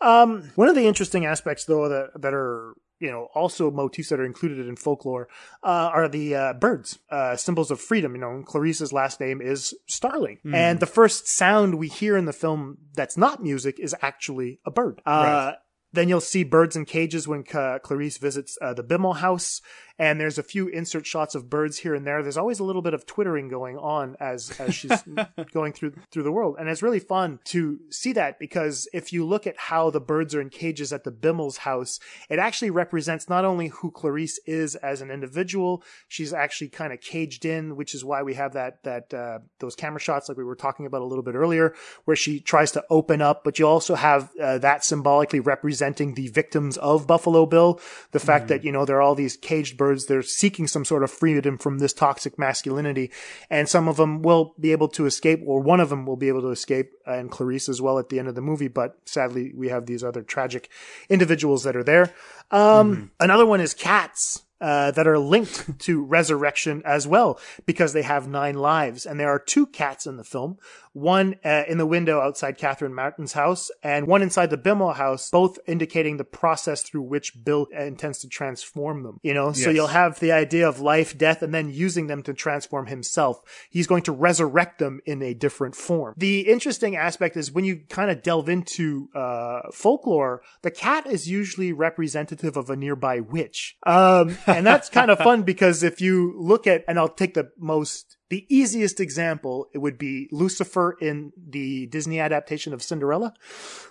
Um, 0.00 0.50
one 0.54 0.68
of 0.68 0.74
the 0.74 0.86
interesting 0.86 1.26
aspects, 1.26 1.64
though, 1.64 1.88
that, 1.88 2.10
that 2.20 2.34
are, 2.34 2.74
you 3.00 3.10
know, 3.10 3.28
also 3.34 3.70
motifs 3.70 4.08
that 4.08 4.20
are 4.20 4.24
included 4.24 4.66
in 4.66 4.76
folklore, 4.76 5.28
uh, 5.62 5.90
are 5.92 6.08
the, 6.08 6.34
uh, 6.34 6.52
birds, 6.54 6.98
uh, 7.10 7.36
symbols 7.36 7.70
of 7.70 7.80
freedom. 7.80 8.14
You 8.14 8.20
know, 8.20 8.42
Clarice's 8.46 8.92
last 8.92 9.20
name 9.20 9.40
is 9.42 9.74
Starling. 9.86 10.38
Hmm. 10.42 10.54
And 10.54 10.80
the 10.80 10.86
first 10.86 11.28
sound 11.28 11.74
we 11.76 11.88
hear 11.88 12.16
in 12.16 12.24
the 12.24 12.32
film 12.32 12.78
that's 12.94 13.16
not 13.16 13.42
music 13.42 13.78
is 13.78 13.94
actually 14.00 14.60
a 14.64 14.70
bird. 14.70 15.02
Uh, 15.04 15.10
Right. 15.10 15.54
Then 15.92 16.08
you'll 16.08 16.20
see 16.20 16.42
birds 16.42 16.74
in 16.74 16.86
cages 16.86 17.28
when 17.28 17.44
Clarice 17.44 18.18
visits 18.18 18.58
uh, 18.60 18.74
the 18.74 18.82
Bimmel 18.82 19.18
house, 19.18 19.62
and 19.98 20.20
there's 20.20 20.38
a 20.38 20.42
few 20.42 20.68
insert 20.68 21.06
shots 21.06 21.34
of 21.34 21.48
birds 21.50 21.78
here 21.78 21.94
and 21.94 22.06
there. 22.06 22.22
There's 22.22 22.36
always 22.36 22.58
a 22.58 22.64
little 22.64 22.82
bit 22.82 22.94
of 22.94 23.06
twittering 23.06 23.48
going 23.48 23.76
on 23.76 24.16
as 24.20 24.58
as 24.60 24.74
she's 24.74 25.02
going 25.52 25.72
through 25.72 25.94
through 26.10 26.22
the 26.22 26.32
world, 26.32 26.56
and 26.58 26.68
it's 26.68 26.82
really 26.82 27.00
fun 27.00 27.40
to 27.44 27.80
see 27.90 28.12
that 28.14 28.38
because 28.38 28.88
if 28.92 29.12
you 29.12 29.24
look 29.24 29.46
at 29.46 29.56
how 29.56 29.90
the 29.90 30.00
birds 30.00 30.34
are 30.34 30.40
in 30.40 30.50
cages 30.50 30.92
at 30.92 31.04
the 31.04 31.10
Bimmel's 31.10 31.58
house, 31.58 32.00
it 32.28 32.38
actually 32.38 32.70
represents 32.70 33.28
not 33.28 33.44
only 33.44 33.68
who 33.68 33.90
Clarice 33.90 34.38
is 34.46 34.74
as 34.76 35.00
an 35.00 35.10
individual, 35.10 35.82
she's 36.08 36.32
actually 36.32 36.68
kind 36.68 36.92
of 36.92 37.00
caged 37.00 37.44
in, 37.44 37.76
which 37.76 37.94
is 37.94 38.04
why 38.04 38.22
we 38.22 38.34
have 38.34 38.54
that 38.54 38.82
that 38.84 39.12
uh, 39.14 39.38
those 39.60 39.76
camera 39.76 40.00
shots 40.00 40.28
like 40.28 40.38
we 40.38 40.44
were 40.44 40.56
talking 40.56 40.86
about 40.86 41.02
a 41.02 41.04
little 41.04 41.24
bit 41.24 41.34
earlier, 41.34 41.74
where 42.04 42.16
she 42.16 42.40
tries 42.40 42.72
to 42.72 42.84
open 42.90 43.22
up, 43.22 43.44
but 43.44 43.58
you 43.58 43.66
also 43.66 43.94
have 43.94 44.30
uh, 44.40 44.58
that 44.58 44.84
symbolically 44.84 45.40
representing 45.40 46.14
the 46.14 46.28
victims 46.28 46.76
of 46.78 47.06
Buffalo 47.06 47.46
Bill. 47.46 47.80
The 48.12 48.20
fact 48.20 48.48
that, 48.48 48.64
you 48.64 48.72
know, 48.72 48.84
there 48.84 48.96
are 48.96 49.02
all 49.02 49.14
these 49.14 49.36
caged 49.36 49.76
birds, 49.76 49.83
they're 49.92 50.22
seeking 50.22 50.66
some 50.66 50.84
sort 50.84 51.02
of 51.02 51.10
freedom 51.10 51.58
from 51.58 51.78
this 51.78 51.92
toxic 51.92 52.38
masculinity. 52.38 53.10
And 53.50 53.68
some 53.68 53.88
of 53.88 53.96
them 53.96 54.22
will 54.22 54.54
be 54.58 54.72
able 54.72 54.88
to 54.88 55.06
escape, 55.06 55.40
or 55.44 55.60
one 55.60 55.80
of 55.80 55.88
them 55.88 56.06
will 56.06 56.16
be 56.16 56.28
able 56.28 56.42
to 56.42 56.50
escape, 56.50 56.92
and 57.06 57.30
Clarice 57.30 57.68
as 57.68 57.80
well 57.82 57.98
at 57.98 58.08
the 58.08 58.18
end 58.18 58.28
of 58.28 58.34
the 58.34 58.40
movie. 58.40 58.68
But 58.68 58.96
sadly, 59.04 59.52
we 59.54 59.68
have 59.68 59.86
these 59.86 60.02
other 60.04 60.22
tragic 60.22 60.68
individuals 61.08 61.64
that 61.64 61.76
are 61.76 61.84
there. 61.84 62.12
Um, 62.50 63.10
Another 63.20 63.46
one 63.46 63.60
is 63.60 63.74
cats. 63.74 64.42
uh, 64.60 64.90
that 64.92 65.06
are 65.06 65.18
linked 65.18 65.78
to 65.80 66.02
resurrection 66.18 66.80
as 66.86 67.06
well 67.06 67.38
because 67.66 67.92
they 67.92 68.02
have 68.02 68.26
nine 68.28 68.54
lives. 68.54 69.04
And 69.04 69.18
there 69.20 69.28
are 69.28 69.38
two 69.38 69.66
cats 69.66 70.06
in 70.06 70.16
the 70.16 70.24
film, 70.24 70.58
one 70.94 71.34
uh, 71.44 71.64
in 71.68 71.76
the 71.76 71.86
window 71.86 72.20
outside 72.20 72.56
Catherine 72.56 72.94
Martin's 72.94 73.32
house 73.32 73.70
and 73.82 74.06
one 74.06 74.22
inside 74.22 74.50
the 74.50 74.56
Bimmel 74.56 74.94
house, 74.94 75.28
both 75.30 75.58
indicating 75.66 76.16
the 76.16 76.24
process 76.24 76.82
through 76.82 77.02
which 77.02 77.44
Bill 77.44 77.66
intends 77.76 78.20
to 78.20 78.28
transform 78.28 79.02
them. 79.02 79.18
You 79.22 79.34
know, 79.34 79.52
so 79.52 79.70
you'll 79.70 79.88
have 79.88 80.20
the 80.20 80.32
idea 80.32 80.68
of 80.68 80.80
life, 80.80 81.18
death, 81.18 81.42
and 81.42 81.52
then 81.52 81.70
using 81.70 82.06
them 82.06 82.22
to 82.22 82.32
transform 82.32 82.86
himself. 82.86 83.40
He's 83.68 83.88
going 83.88 84.02
to 84.04 84.12
resurrect 84.12 84.78
them 84.78 85.00
in 85.04 85.20
a 85.20 85.34
different 85.34 85.74
form. 85.74 86.14
The 86.16 86.40
interesting 86.42 86.94
aspect 86.96 87.36
is 87.36 87.50
when 87.50 87.64
you 87.64 87.80
kind 87.88 88.10
of 88.10 88.22
delve 88.22 88.48
into 88.48 89.08
uh, 89.14 89.62
folklore, 89.72 90.42
the 90.62 90.70
cat 90.70 91.06
is 91.06 91.28
usually 91.28 91.72
representative 91.72 92.56
of 92.56 92.70
a 92.70 92.76
nearby 92.76 93.18
witch. 93.18 93.76
Um, 93.84 94.38
and 94.46 94.64
that's 94.64 94.88
kind 94.88 95.10
of 95.10 95.18
fun 95.24 95.42
because 95.42 95.82
if 95.82 96.00
you 96.00 96.34
look 96.38 96.68
at, 96.68 96.84
and 96.86 96.98
I'll 96.98 97.08
take 97.08 97.34
the 97.34 97.50
most 97.58 98.16
the 98.34 98.44
easiest 98.48 98.98
example 98.98 99.68
it 99.72 99.78
would 99.78 99.96
be 99.96 100.28
Lucifer 100.32 100.96
in 101.00 101.32
the 101.36 101.86
Disney 101.86 102.18
adaptation 102.18 102.72
of 102.72 102.82
Cinderella. 102.82 103.32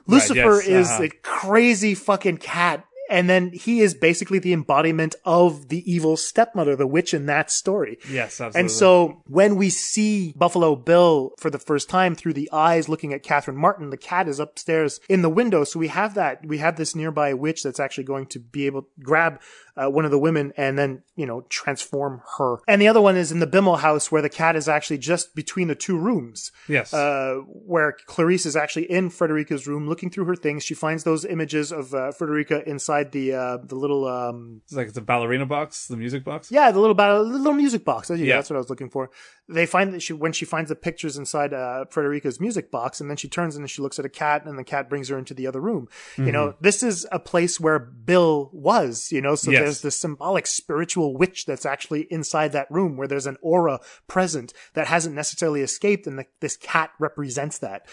Lucifer 0.06 0.56
yes, 0.62 0.68
is 0.68 0.90
uh-huh. 0.90 1.04
a 1.04 1.10
crazy 1.22 1.96
fucking 1.96 2.40
cat. 2.40 2.86
And 3.14 3.30
then 3.30 3.52
he 3.52 3.82
is 3.82 3.94
basically 3.94 4.40
the 4.40 4.54
embodiment 4.54 5.14
of 5.24 5.70
the 5.70 5.90
evil 5.90 6.18
stepmother, 6.18 6.76
the 6.76 6.88
witch 6.88 7.14
in 7.14 7.28
that 7.28 7.52
story. 7.52 8.00
Yes, 8.10 8.42
absolutely. 8.42 8.60
And 8.60 8.72
so 8.72 9.22
when 9.28 9.56
we 9.56 9.70
see 9.70 10.34
Buffalo 10.36 10.76
Bill 10.76 11.32
for 11.38 11.52
the 11.52 11.60
first 11.60 11.90
time 11.90 12.16
through 12.16 12.34
the 12.34 12.50
eyes 12.52 12.90
looking 12.90 13.14
at 13.14 13.22
Catherine 13.22 13.56
Martin, 13.56 13.92
the 13.92 13.98
cat 13.98 14.28
is 14.28 14.40
upstairs 14.40 15.00
in 15.08 15.22
the 15.22 15.30
window. 15.30 15.64
So 15.64 15.78
we 15.78 15.90
have 15.90 16.16
that, 16.16 16.44
we 16.44 16.58
have 16.58 16.76
this 16.76 16.96
nearby 16.96 17.36
witch 17.36 17.62
that's 17.62 17.80
actually 17.80 18.06
going 18.06 18.26
to 18.28 18.40
be 18.40 18.66
able 18.66 18.82
to 18.82 18.88
grab 19.04 19.40
uh, 19.76 19.90
one 19.90 20.06
of 20.06 20.12
the 20.12 20.20
women 20.20 20.54
and 20.58 20.78
then, 20.78 21.04
you 21.16 21.26
know, 21.26 21.42
transform 21.50 22.22
her. 22.38 22.58
And 22.68 22.82
the 22.82 22.88
other 22.88 23.02
one 23.02 23.16
is 23.16 23.32
in 23.32 23.40
the 23.40 23.48
Bimmel 23.48 23.78
house 23.78 24.12
where 24.12 24.22
the 24.22 24.30
cat 24.30 24.56
is 24.56 24.68
actually 24.68 25.00
just 25.00 25.36
between 25.36 25.68
the 25.68 25.76
two 25.76 25.98
rooms. 25.98 26.52
Yes. 26.68 26.94
Uh, 26.94 27.42
where 27.46 27.96
Clarice 28.06 28.46
is 28.46 28.56
actually 28.56 28.90
in 28.90 29.10
Frederica's 29.10 29.68
room 29.68 29.88
looking 29.88 30.10
through 30.10 30.26
her 30.26 30.36
things. 30.36 30.64
She 30.64 30.74
finds 30.74 31.04
those 31.04 31.26
images 31.26 31.72
of 31.72 31.94
uh, 31.94 32.12
Frederica 32.12 32.68
inside 32.68 33.03
the, 33.12 33.34
uh, 33.34 33.58
the 33.64 33.76
little, 33.76 34.06
um, 34.08 34.62
It's 34.66 34.74
like 34.74 34.94
the 34.94 35.02
ballerina 35.02 35.46
box, 35.46 35.88
the 35.88 35.98
music 35.98 36.24
box. 36.24 36.52
yeah, 36.52 36.72
the 36.72 36.80
little 36.80 36.96
the 36.96 37.20
little 37.22 37.54
music 37.54 37.84
box. 37.84 38.10
Yeah, 38.10 38.16
Yeah. 38.16 38.36
that's 38.38 38.50
what 38.50 38.56
I 38.56 38.60
was 38.60 38.70
looking 38.70 38.90
for. 38.90 39.10
They 39.50 39.66
find 39.66 39.94
that 39.94 40.02
she 40.02 40.14
when 40.14 40.32
she 40.32 40.46
finds 40.46 40.70
the 40.70 40.76
pictures 40.76 41.18
inside 41.18 41.54
uh, 41.54 41.86
Frederica's 41.90 42.40
music 42.40 42.72
box, 42.72 43.02
and 43.02 43.10
then 43.10 43.18
she 43.18 43.28
turns 43.28 43.56
and 43.58 43.70
she 43.70 43.82
looks 43.82 44.00
at 44.00 44.06
a 44.06 44.10
cat, 44.10 44.46
and 44.46 44.58
the 44.58 44.64
cat 44.64 44.90
brings 44.90 45.10
her 45.10 45.18
into 45.18 45.34
the 45.34 45.48
other 45.48 45.60
room. 45.60 45.88
You 46.18 46.32
know, 46.32 46.56
this 46.62 46.82
is 46.82 47.06
a 47.12 47.20
place 47.20 47.60
where 47.60 47.78
Bill 47.80 48.50
was. 48.54 49.12
You 49.12 49.22
know, 49.22 49.36
so 49.36 49.52
Yes. 49.52 49.62
there's 49.62 49.82
this 49.82 49.96
symbolic 49.98 50.48
spiritual 50.48 51.18
witch 51.18 51.46
that's 51.46 51.66
actually 51.66 52.02
inside 52.12 52.54
that 52.54 52.72
room, 52.72 52.96
where 52.96 53.08
there's 53.08 53.28
an 53.28 53.38
aura 53.42 53.80
present 54.08 54.54
that 54.76 54.88
hasn't 54.88 55.14
necessarily 55.16 55.62
escaped, 55.62 56.08
and 56.08 56.18
the, 56.20 56.26
this 56.40 56.56
cat 56.56 56.92
represents 57.00 57.58
that. 57.60 57.86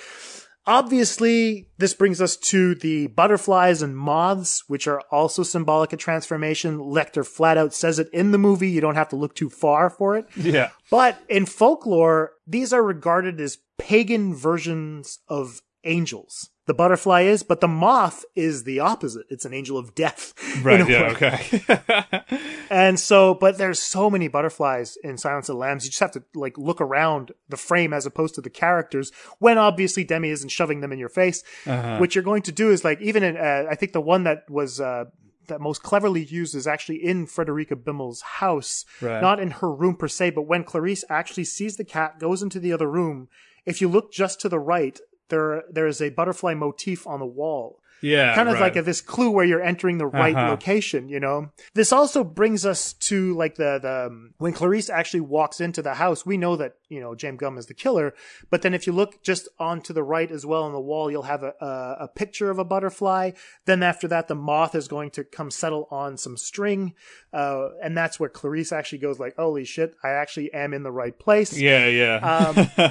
Obviously, 0.71 1.67
this 1.79 1.95
brings 1.95 2.21
us 2.21 2.37
to 2.37 2.77
the 2.77 3.09
butterflies 3.09 3.83
and 3.83 3.97
moths, 3.97 4.63
which 4.69 4.87
are 4.87 5.03
also 5.11 5.43
symbolic 5.43 5.93
of 5.93 5.99
transformation. 5.99 6.79
Lecter 6.79 7.27
flat 7.27 7.59
out 7.59 7.75
says 7.75 7.99
it 7.99 8.09
in 8.13 8.31
the 8.31 8.39
movie. 8.39 8.71
You 8.71 8.81
don't 8.81 8.95
have 8.95 9.09
to 9.09 9.17
look 9.17 9.35
too 9.35 9.51
far 9.51 9.91
for 9.91 10.17
it. 10.17 10.29
Yeah. 10.37 10.71
But 10.89 11.19
in 11.29 11.47
folklore, 11.47 12.35
these 12.47 12.73
are 12.73 12.85
regarded 12.85 13.41
as 13.41 13.59
pagan 13.79 14.33
versions 14.33 15.19
of 15.27 15.61
angels. 15.83 16.50
The 16.71 16.75
butterfly 16.75 17.23
is, 17.23 17.43
but 17.43 17.61
the 17.61 17.67
moth 17.67 18.25
is 18.37 18.63
the 18.63 18.79
opposite. 18.79 19.27
It's 19.29 19.45
an 19.45 19.53
angel 19.53 19.77
of 19.77 19.93
death. 19.97 20.35
Right. 20.63 20.89
Yeah. 20.89 21.03
way. 21.03 21.11
Okay. 21.11 22.21
And 22.71 23.01
so, 23.01 23.35
but 23.35 23.59
there's 23.59 23.81
so 23.81 24.09
many 24.09 24.29
butterflies 24.29 24.97
in 25.03 25.19
Silence 25.19 25.49
of 25.49 25.55
the 25.55 25.59
Lambs. 25.59 25.85
You 25.85 25.91
just 25.91 25.99
have 25.99 26.13
to 26.13 26.23
like 26.33 26.57
look 26.57 26.81
around 26.81 27.33
the 27.49 27.57
frame 27.57 27.93
as 27.93 28.07
opposed 28.07 28.37
to 28.37 28.41
the 28.41 28.51
characters. 28.51 29.11
When 29.41 29.59
obviously 29.59 30.05
Demme 30.05 30.27
isn't 30.27 30.51
shoving 30.51 30.81
them 30.81 30.93
in 30.93 31.01
your 31.01 31.09
face, 31.09 31.43
Uh-huh. 31.67 31.99
what 31.99 32.15
you're 32.15 32.23
going 32.23 32.43
to 32.43 32.53
do 32.53 32.71
is 32.71 32.85
like 32.85 33.01
even 33.01 33.25
in 33.25 33.37
uh, 33.37 33.65
I 33.69 33.75
think 33.75 33.93
the 33.93 34.01
one 34.01 34.23
that 34.23 34.49
was 34.49 34.81
uh, 34.81 35.07
that 35.49 35.61
most 35.61 35.83
cleverly 35.83 36.23
used 36.25 36.55
is 36.55 36.69
actually 36.69 36.99
in 37.05 37.27
Fredrica 37.27 37.75
Bimmel's 37.75 38.21
house, 38.23 38.85
Right. 39.01 39.21
not 39.21 39.41
in 39.41 39.51
her 39.51 39.73
room 39.75 39.97
per 39.97 40.07
se, 40.07 40.31
but 40.31 40.43
when 40.43 40.63
Clarice 40.63 41.03
actually 41.11 41.45
sees 41.47 41.77
the 41.79 41.85
cat, 41.85 42.21
goes 42.21 42.41
into 42.45 42.61
the 42.61 42.73
other 42.73 42.89
room. 42.89 43.29
If 43.67 43.81
you 43.81 43.89
look 43.89 44.13
just 44.13 44.41
to 44.43 44.49
the 44.49 44.61
right, 44.61 44.99
there 45.31 45.65
there 45.71 45.87
is 45.87 46.01
a 46.01 46.11
butterfly 46.11 46.55
motif 46.55 47.07
on 47.07 47.19
the 47.21 47.27
wall 47.27 47.80
Yeah. 48.03 48.35
kind 48.35 48.49
of 48.49 48.55
right. 48.55 48.61
like 48.63 48.77
a, 48.77 48.83
this 48.83 49.01
clue 49.01 49.31
where 49.31 49.45
you're 49.45 49.63
entering 49.63 49.99
the 49.99 50.07
right 50.07 50.35
Uh-huh. 50.35 50.51
location, 50.51 51.09
you 51.09 51.21
know. 51.21 51.51
This 51.75 51.93
also 51.93 52.25
brings 52.25 52.65
us 52.65 52.93
to 53.09 53.35
like 53.37 53.57
the 53.57 53.79
the 53.81 54.07
um, 54.07 54.35
when 54.39 54.53
Clarice 54.53 54.89
actually 54.91 55.21
walks 55.21 55.61
into 55.61 55.83
the 55.83 55.95
house, 55.95 56.25
we 56.25 56.37
know 56.37 56.57
that 56.57 56.75
you 56.89 57.01
know 57.01 57.15
James 57.15 57.39
Gumb 57.39 57.59
is 57.59 57.67
the 57.67 57.75
killer. 57.75 58.15
But 58.51 58.63
then 58.63 58.75
if 58.75 58.87
you 58.87 58.93
look 58.93 59.23
just 59.23 59.49
on 59.59 59.81
to 59.83 59.93
the 59.93 60.03
right 60.03 60.31
as 60.31 60.45
well 60.47 60.63
on 60.65 60.73
the 60.73 60.81
wall, 60.81 61.11
you'll 61.11 61.23
have 61.25 61.43
a, 61.43 61.53
a 61.61 61.97
a 62.05 62.09
picture 62.09 62.51
of 62.51 62.59
a 62.59 62.65
butterfly. 62.65 63.33
Then 63.67 63.83
after 63.83 64.09
that, 64.09 64.29
the 64.29 64.35
moth 64.35 64.75
is 64.75 64.89
going 64.89 65.11
to 65.13 65.25
come 65.25 65.51
settle 65.51 65.87
on 65.91 66.17
some 66.17 66.37
string, 66.37 66.95
uh, 67.33 67.69
and 67.83 67.97
that's 67.97 68.19
where 68.19 68.29
Clarice 68.31 68.73
actually 68.73 68.99
goes 68.99 69.19
like, 69.19 69.37
"Holy 69.37 69.65
shit, 69.65 69.95
I 70.03 70.11
actually 70.11 70.53
am 70.53 70.73
in 70.75 70.83
the 70.83 70.93
right 70.93 71.19
place." 71.19 71.57
Yeah. 71.59 71.87
Yeah. 71.87 72.17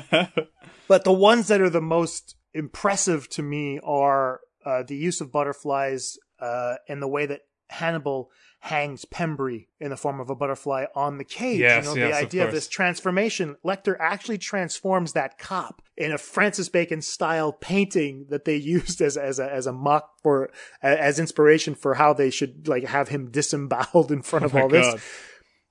Um, 0.05 0.27
But 0.87 1.03
the 1.03 1.13
ones 1.13 1.49
that 1.49 1.61
are 1.61 1.69
the 1.69 1.81
most 1.81 2.35
impressive 2.53 3.29
to 3.29 3.43
me 3.43 3.79
are 3.83 4.39
uh, 4.65 4.83
the 4.83 4.95
use 4.95 5.21
of 5.21 5.31
butterflies 5.31 6.17
uh, 6.39 6.75
and 6.87 7.01
the 7.01 7.07
way 7.07 7.25
that 7.25 7.41
Hannibal 7.69 8.31
hangs 8.61 9.05
Pembry 9.05 9.67
in 9.79 9.89
the 9.89 9.97
form 9.97 10.19
of 10.19 10.29
a 10.29 10.35
butterfly 10.35 10.85
on 10.93 11.17
the 11.17 11.23
cage. 11.23 11.59
Yes, 11.59 11.85
you 11.85 11.91
know, 11.91 12.07
yes, 12.07 12.15
the 12.15 12.25
idea 12.25 12.43
of, 12.43 12.49
course. 12.49 12.55
this 12.55 12.67
transformation. 12.67 13.55
Lecter 13.63 13.95
actually 13.99 14.37
transforms 14.37 15.13
that 15.13 15.37
cop 15.37 15.81
in 15.95 16.11
a 16.11 16.17
Francis 16.17 16.67
Bacon 16.67 17.01
style 17.01 17.53
painting 17.53 18.25
that 18.29 18.45
they 18.45 18.55
used 18.57 19.01
as 19.01 19.17
as 19.17 19.39
a, 19.39 19.51
as 19.51 19.65
a 19.65 19.73
mock 19.73 20.19
for 20.21 20.49
as 20.81 21.19
inspiration 21.19 21.75
for 21.75 21.93
how 21.95 22.13
they 22.13 22.29
should 22.29 22.67
like 22.67 22.85
have 22.85 23.09
him 23.09 23.31
disemboweled 23.31 24.11
in 24.11 24.21
front 24.21 24.45
of 24.45 24.53
Oh 24.53 24.57
my 24.57 24.61
all 24.63 24.69
this. 24.69 24.95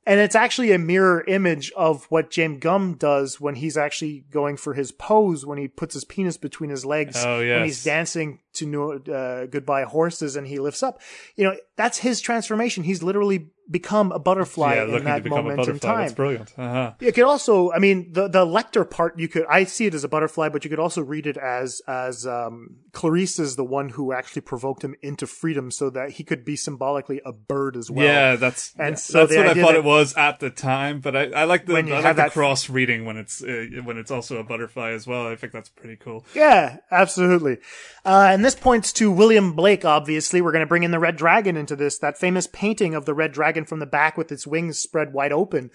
And 0.06 0.20
it's 0.20 0.34
actually 0.34 0.72
a 0.72 0.78
mirror 0.78 1.22
image 1.28 1.70
of 1.76 2.06
what 2.06 2.30
James 2.30 2.60
Gumb 2.60 2.94
does 2.94 3.38
when 3.38 3.56
he's 3.56 3.76
actually 3.76 4.24
going 4.30 4.56
for 4.56 4.72
his 4.72 4.90
pose 4.90 5.44
when 5.44 5.58
he 5.58 5.68
puts 5.68 5.92
his 5.92 6.06
penis 6.06 6.38
between 6.38 6.70
his 6.70 6.86
legs 6.86 7.22
Oh, 7.22 7.40
when 7.40 7.64
he's 7.64 7.84
dancing 7.84 8.40
to 8.58 8.66
no, 8.66 8.92
uh, 8.92 9.46
goodbye 9.46 9.84
horses 9.84 10.36
and 10.36 10.46
he 10.46 10.58
lifts 10.58 10.82
up. 10.82 11.00
You 11.36 11.44
know, 11.44 11.56
that's 11.76 11.98
his 11.98 12.20
transformation. 12.20 12.84
He's 12.84 13.02
literally 13.02 13.50
become 13.70 14.12
a 14.12 14.18
butterfly 14.18 14.76
yeah. 14.76 14.96
in 14.96 15.04
that 15.04 15.24
moment 15.26 15.68
in 15.68 15.78
time. 15.78 16.00
That's 16.00 16.14
brilliant. 16.14 16.52
Uh-huh. 16.56 16.92
It 17.00 17.12
could 17.14 17.24
also, 17.24 17.70
I 17.70 17.78
mean, 17.78 18.12
the 18.12 18.28
the 18.28 18.46
Lecter 18.46 18.88
part 18.88 19.18
you 19.18 19.28
could, 19.28 19.44
I 19.48 19.64
see 19.64 19.86
it 19.86 19.94
as 19.94 20.04
a 20.04 20.08
butterfly, 20.08 20.48
but 20.48 20.64
you 20.64 20.70
could 20.70 20.78
also 20.78 21.02
read 21.02 21.26
it 21.26 21.36
as 21.36 21.82
as 21.86 22.26
um, 22.26 22.76
Clarice 22.92 23.38
is 23.38 23.56
the 23.56 23.64
one 23.64 23.90
who 23.90 24.12
actually 24.12 24.42
provoked 24.42 24.82
him 24.82 24.94
into 25.02 25.26
freedom, 25.26 25.70
so 25.70 25.90
that 25.90 26.12
he 26.12 26.24
could 26.24 26.44
be 26.44 26.56
symbolically 26.56 27.20
a 27.24 27.32
bird 27.32 27.76
as 27.76 27.90
well. 27.90 28.06
yeah, 28.06 28.36
that's 28.36 28.72
and 28.78 28.90
yeah, 28.90 28.96
so 28.96 29.26
that's 29.26 29.36
what 29.36 29.46
I 29.46 29.54
thought 29.54 29.72
that- 29.72 29.76
it 29.76 29.84
was 29.84 30.16
at 30.16 30.40
the 30.40 30.50
time. 30.50 31.00
But 31.00 31.16
I, 31.16 31.24
I 31.30 31.44
like 31.44 31.66
the 31.66 31.76
I 31.76 32.00
like 32.00 32.16
the 32.16 32.30
cross 32.30 32.70
reading 32.70 33.04
when 33.04 33.16
it's 33.16 33.42
uh, 33.42 33.66
when 33.84 33.98
it's 33.98 34.10
also 34.10 34.38
a 34.38 34.44
butterfly 34.44 34.90
as 34.92 35.06
well. 35.06 35.26
I 35.26 35.36
think 35.36 35.52
that's 35.52 35.68
pretty 35.68 35.96
cool. 35.96 36.24
Yeah, 36.34 36.78
absolutely. 36.90 37.58
Uh, 38.04 38.28
and 38.30 38.44
this 38.48 38.54
points 38.54 38.94
to 38.94 39.10
William 39.10 39.52
Blake, 39.52 39.84
obviously. 39.84 40.40
We're 40.40 40.52
going 40.52 40.64
to 40.64 40.66
bring 40.66 40.82
in 40.82 40.90
the 40.90 40.98
Red 40.98 41.16
Dragon 41.16 41.54
into 41.54 41.76
this, 41.76 41.98
that 41.98 42.16
famous 42.16 42.46
painting 42.46 42.94
of 42.94 43.04
the 43.04 43.12
Red 43.12 43.30
Dragon 43.30 43.66
from 43.66 43.78
the 43.78 43.84
back 43.84 44.16
with 44.16 44.32
its 44.32 44.46
wings 44.46 44.78
spread 44.78 45.12
wide 45.12 45.32
open. 45.32 45.70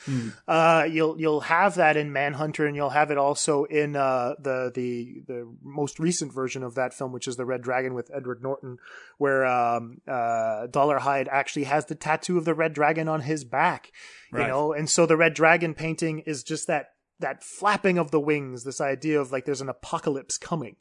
Uh, 0.48 0.88
you'll, 0.90 1.20
you'll 1.22 1.42
have 1.42 1.76
that 1.76 1.98
in 1.98 2.12
Manhunter 2.12 2.66
and 2.66 2.76
you'll 2.76 2.90
have 2.90 3.12
it 3.12 3.18
also 3.20 3.66
in, 3.66 3.96
uh, 3.96 4.34
the, 4.40 4.72
the, 4.74 5.22
the 5.28 5.56
most 5.62 6.00
recent 6.00 6.34
version 6.34 6.64
of 6.64 6.74
that 6.74 6.96
film, 6.96 7.12
which 7.12 7.28
is 7.28 7.36
the 7.36 7.46
Red 7.46 7.62
Dragon 7.62 7.94
with 7.94 8.10
Edward 8.12 8.42
Norton, 8.42 8.80
where, 9.20 9.46
um, 9.46 10.02
uh, 10.08 10.66
Dolarhyde 10.66 11.28
actually 11.30 11.66
has 11.66 11.86
the 11.86 11.94
tattoo 11.96 12.40
of 12.40 12.46
the 12.46 12.56
Red 12.56 12.74
Dragon 12.74 13.08
on 13.08 13.22
his 13.22 13.44
back, 13.44 13.92
you 14.32 14.40
Right. 14.40 14.48
know, 14.48 14.74
and 14.74 14.90
so 14.90 15.06
the 15.06 15.16
Red 15.16 15.36
Dragon 15.36 15.76
painting 15.76 16.24
is 16.26 16.42
just 16.42 16.66
that, 16.66 16.88
that 17.20 17.44
flapping 17.44 18.00
of 18.00 18.10
the 18.10 18.20
wings, 18.20 18.64
this 18.64 18.82
idea 18.82 19.22
of 19.22 19.32
like 19.32 19.46
there's 19.46 19.62
an 19.62 19.70
apocalypse 19.70 20.40
coming. 20.40 20.78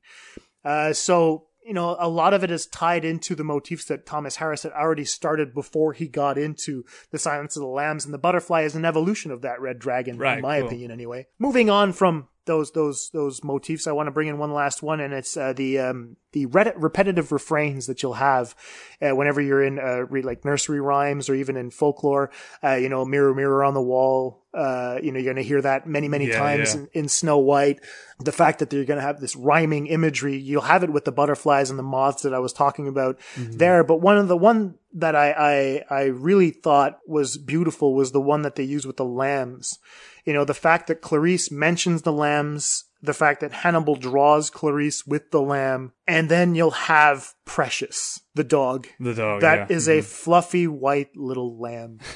Uh, 0.64 0.94
so, 0.94 1.48
you 1.66 1.72
know, 1.74 1.96
a 1.98 2.08
lot 2.08 2.34
of 2.34 2.42
it 2.44 2.50
is 2.50 2.66
tied 2.66 3.04
into 3.04 3.34
the 3.34 3.44
motifs 3.44 3.84
that 3.86 4.06
Thomas 4.06 4.36
Harris 4.36 4.62
had 4.64 4.72
already 4.72 5.04
started 5.04 5.54
before 5.54 5.92
he 5.92 6.08
got 6.08 6.36
into 6.38 6.84
The 7.10 7.18
Silence 7.18 7.56
of 7.56 7.60
the 7.60 7.68
Lambs, 7.68 8.04
and 8.04 8.12
the 8.12 8.18
butterfly 8.18 8.62
is 8.62 8.74
an 8.74 8.84
evolution 8.84 9.30
of 9.30 9.42
that 9.42 9.60
red 9.60 9.78
dragon, 9.78 10.18
Right, 10.18 10.36
in 10.38 10.42
my 10.42 10.58
cool. 10.58 10.66
opinion, 10.68 10.90
anyway. 10.90 11.26
Moving 11.38 11.70
on 11.70 11.92
from 11.92 12.28
those 12.44 12.72
those 12.72 13.10
those 13.10 13.42
motifs, 13.44 13.86
I 13.86 13.92
want 13.92 14.06
to 14.08 14.10
bring 14.10 14.28
in 14.28 14.38
one 14.38 14.52
last 14.52 14.82
one, 14.82 15.00
and 15.00 15.12
it's 15.14 15.36
uh, 15.36 15.52
the 15.52 15.78
um, 15.78 16.16
the 16.32 16.46
red- 16.46 16.74
repetitive 16.76 17.30
refrains 17.32 17.86
that 17.86 18.02
you'll 18.02 18.14
have 18.14 18.54
uh, 19.00 19.14
whenever 19.14 19.40
you're 19.40 19.62
in 19.62 19.78
uh, 19.78 20.04
re- 20.08 20.22
like 20.22 20.44
nursery 20.44 20.80
rhymes 20.80 21.28
or 21.28 21.34
even 21.34 21.56
in 21.56 21.70
folklore. 21.70 22.30
Uh, 22.62 22.74
you 22.74 22.88
know, 22.88 23.04
mirror, 23.04 23.34
mirror 23.34 23.62
on 23.64 23.74
the 23.74 23.82
wall. 23.82 24.42
Uh, 24.54 24.98
you 25.02 25.12
know, 25.12 25.18
you're 25.18 25.32
going 25.32 25.42
to 25.42 25.48
hear 25.48 25.62
that 25.62 25.86
many, 25.86 26.08
many 26.08 26.26
Yeah, 26.28 26.38
times 26.38 26.74
yeah. 26.74 26.80
in, 26.80 26.88
in 26.92 27.08
Snow 27.08 27.38
White. 27.38 27.80
The 28.20 28.32
fact 28.32 28.58
that 28.58 28.72
you're 28.72 28.84
going 28.84 28.98
to 29.00 29.06
have 29.06 29.18
this 29.20 29.34
rhyming 29.34 29.86
imagery, 29.86 30.36
you'll 30.36 30.60
have 30.62 30.84
it 30.84 30.90
with 30.90 31.04
the 31.06 31.12
butterflies 31.12 31.70
and 31.70 31.78
the 31.78 31.82
moths 31.82 32.22
that 32.22 32.34
I 32.34 32.38
was 32.38 32.52
talking 32.52 32.86
about 32.88 33.18
Mm-hmm. 33.36 33.56
there. 33.56 33.82
But 33.82 34.00
one 34.02 34.18
of 34.18 34.28
the 34.28 34.36
one 34.36 34.74
that 34.94 35.16
I, 35.16 35.84
I 35.90 35.94
I 35.94 36.04
really 36.04 36.50
thought 36.50 36.98
was 37.06 37.36
beautiful 37.36 37.94
was 37.94 38.12
the 38.12 38.20
one 38.20 38.42
that 38.42 38.56
they 38.56 38.64
used 38.64 38.86
with 38.86 38.96
the 38.96 39.04
lambs. 39.04 39.78
You 40.24 40.32
know, 40.32 40.44
the 40.44 40.54
fact 40.54 40.86
that 40.86 41.00
Clarice 41.00 41.50
mentions 41.50 42.02
the 42.02 42.12
lambs, 42.12 42.84
the 43.02 43.12
fact 43.12 43.40
that 43.40 43.52
Hannibal 43.52 43.96
draws 43.96 44.50
Clarice 44.50 45.04
with 45.04 45.32
the 45.32 45.42
lamb, 45.42 45.92
and 46.06 46.28
then 46.28 46.54
you'll 46.54 46.70
have 46.70 47.34
Precious, 47.44 48.20
the 48.36 48.44
dog. 48.44 48.86
The 49.00 49.14
dog. 49.14 49.40
That 49.40 49.68
yeah. 49.68 49.76
is 49.76 49.88
a 49.88 49.98
mm-hmm. 49.98 50.06
fluffy 50.06 50.68
white 50.68 51.16
little 51.16 51.58
lamb. 51.58 51.98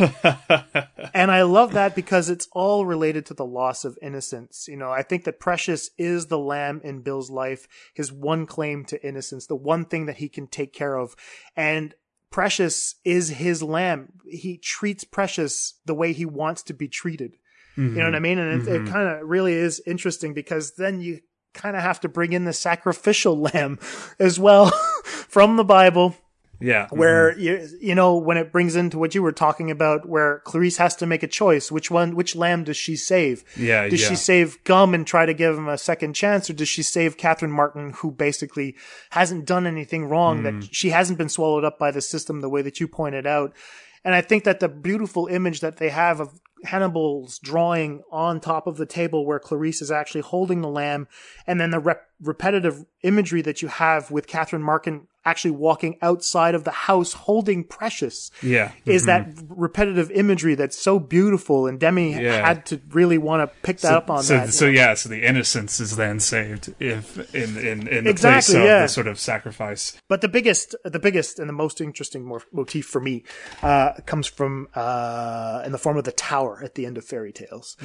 and 1.13 1.33
I 1.33 1.43
love 1.43 1.73
that 1.73 1.97
because 1.97 2.31
it's 2.31 2.49
all 2.53 2.87
related 2.87 3.27
to 3.27 3.35
the 3.35 3.45
loss 3.45 3.85
of 3.85 3.99
innocence. 4.01 4.67
You 4.69 4.77
know, 4.77 4.93
I 4.93 5.03
think 5.03 5.25
that 5.25 5.41
Precious 5.41 5.91
is 5.99 6.27
the 6.27 6.39
lamb 6.39 6.81
in 6.85 7.03
Bill's 7.03 7.31
life, 7.31 7.67
his 7.93 8.13
one 8.13 8.47
claim 8.47 8.85
to 8.87 9.05
innocence, 9.05 9.47
the 9.47 9.57
one 9.57 9.85
thing 9.85 10.07
that 10.07 10.19
he 10.19 10.29
can 10.29 10.47
take 10.47 10.73
care 10.73 10.97
of. 10.97 11.17
And 11.57 11.95
Precious 12.31 12.97
is 13.05 13.31
his 13.31 13.63
lamb. 13.63 14.13
He 14.29 14.59
treats 14.59 15.05
Precious 15.05 15.75
the 15.87 15.95
way 15.95 16.13
he 16.13 16.27
wants 16.27 16.63
to 16.65 16.75
be 16.75 16.89
treated. 16.89 17.37
You 17.77 17.91
know 17.91 18.05
what 18.07 18.15
I 18.15 18.21
mean? 18.21 18.39
And 18.39 18.63
it, 18.63 18.69
it 18.69 18.83
mm-hmm. 18.83 18.93
kind 18.93 19.09
of 19.09 19.29
really 19.29 19.53
is 19.53 19.83
interesting 19.87 20.33
because 20.33 20.77
then 20.77 21.01
you 21.03 21.21
kind 21.53 21.77
of 21.77 21.83
have 21.83 22.01
to 22.01 22.09
bring 22.09 22.33
in 22.33 22.45
the 22.45 22.55
sacrificial 22.55 23.39
lamb 23.53 23.79
as 24.19 24.41
well 24.41 24.71
from 25.05 25.57
the 25.57 25.65
Bible 25.65 26.15
yeah. 26.61 26.87
where 26.91 27.39
you 27.39 27.69
you 27.81 27.95
know 27.95 28.17
when 28.17 28.37
it 28.37 28.53
brings 28.53 28.77
into 28.77 28.99
what 28.99 29.15
you 29.15 29.23
were 29.23 29.33
talking 29.33 29.71
about 29.71 30.09
where 30.09 30.41
Clarice 30.45 30.77
has 30.79 30.97
to 30.97 31.07
make 31.07 31.23
a 31.23 31.27
choice 31.29 31.71
which 31.71 31.91
one 31.91 32.15
which 32.15 32.35
lamb 32.37 32.65
does 32.65 32.77
she 32.77 32.97
save 32.97 33.45
Yeah, 33.57 33.89
does 33.89 34.03
yeah. 34.03 34.09
she 34.09 34.17
save 34.17 34.63
Gumb 34.65 34.95
and 34.95 35.07
try 35.07 35.27
to 35.27 35.35
give 35.35 35.57
him 35.57 35.69
a 35.69 35.79
second 35.79 36.15
chance 36.15 36.49
or 36.49 36.55
does 36.55 36.69
she 36.69 36.83
save 36.83 37.17
Catherine 37.17 37.53
Martin 37.53 37.93
who 37.97 38.11
basically 38.11 38.75
hasn't 39.11 39.45
done 39.47 39.67
anything 39.67 40.07
wrong 40.07 40.39
Hmm. 40.39 40.43
that 40.61 40.75
she 40.75 40.91
hasn't 40.91 41.19
been 41.19 41.29
swallowed 41.29 41.65
up 41.65 41.79
by 41.79 41.91
the 41.91 42.01
system 42.01 42.41
the 42.41 42.49
way 42.49 42.63
that 42.63 42.81
you 42.81 42.89
pointed 42.89 43.27
out 43.27 43.53
and 44.05 44.15
I 44.15 44.21
think 44.21 44.45
that 44.45 44.61
the 44.61 44.69
beautiful 44.69 45.27
image 45.27 45.61
that 45.61 45.79
they 45.79 45.89
have 45.91 46.21
of 46.21 46.41
Hannibal's 46.65 47.39
drawing 47.39 48.03
on 48.11 48.41
top 48.41 48.67
of 48.67 48.77
the 48.77 48.87
table 48.87 49.27
where 49.27 49.39
Clarice 49.39 49.83
is 49.83 49.91
actually 49.91 50.23
holding 50.23 50.63
the 50.63 50.69
lamb, 50.69 51.07
and 51.47 51.61
then 51.61 51.71
the 51.71 51.79
rep- 51.79 52.09
repetitive 52.23 52.85
imagery 53.03 53.43
that 53.43 53.63
you 53.63 53.69
have 53.69 54.11
with 54.11 54.27
Catherine 54.27 54.63
Martin 54.63 55.07
actually 55.27 55.51
walking 55.51 55.99
outside 56.01 56.55
of 56.55 56.65
the 56.65 56.71
house 56.71 57.13
holding 57.13 57.65
Precious 57.65 58.31
Yeah. 58.43 58.73
is 58.87 59.05
that 59.07 59.29
repetitive 59.49 60.11
imagery 60.13 60.55
that's 60.55 60.79
so 60.79 60.99
beautiful. 60.99 61.67
And 61.67 61.79
Demme 61.79 61.99
Yeah. 61.99 62.47
had 62.47 62.65
to 62.67 62.81
really 62.91 63.19
want 63.19 63.43
to 63.43 63.55
pick 63.63 63.81
that 63.81 63.89
so, 63.91 63.97
up 63.97 64.09
on 64.11 64.23
so, 64.23 64.35
that. 64.39 64.55
So 64.55 64.67
yeah, 64.67 64.95
so 64.95 65.09
the 65.09 65.23
innocence 65.23 65.81
is 65.81 65.97
then 65.97 66.21
saved 66.21 66.73
if 66.81 67.35
in 67.35 67.57
in, 67.59 67.89
in 67.89 68.05
the 68.05 68.11
Exactly, 68.11 68.55
place 68.55 68.61
of 68.61 68.65
yeah. 68.65 68.83
the 68.83 68.89
sort 68.89 69.09
of 69.09 69.19
sacrifice. 69.19 70.01
But 70.09 70.21
the 70.21 70.29
biggest, 70.29 70.75
the 70.85 71.01
biggest, 71.01 71.39
and 71.39 71.49
the 71.49 71.53
most 71.53 71.81
interesting 71.81 72.25
mo- 72.25 72.41
motif 72.53 72.87
for 72.87 73.01
me 73.01 73.25
uh, 73.63 73.95
comes 74.07 74.27
from 74.29 74.69
uh, 74.75 75.63
in 75.67 75.73
the 75.73 75.79
form 75.79 75.97
of 75.97 76.05
the 76.05 76.13
tower 76.13 76.61
at 76.63 76.77
the 76.77 76.87
end 76.87 76.97
of 76.97 77.05
fairy 77.05 77.33
tales. 77.33 77.77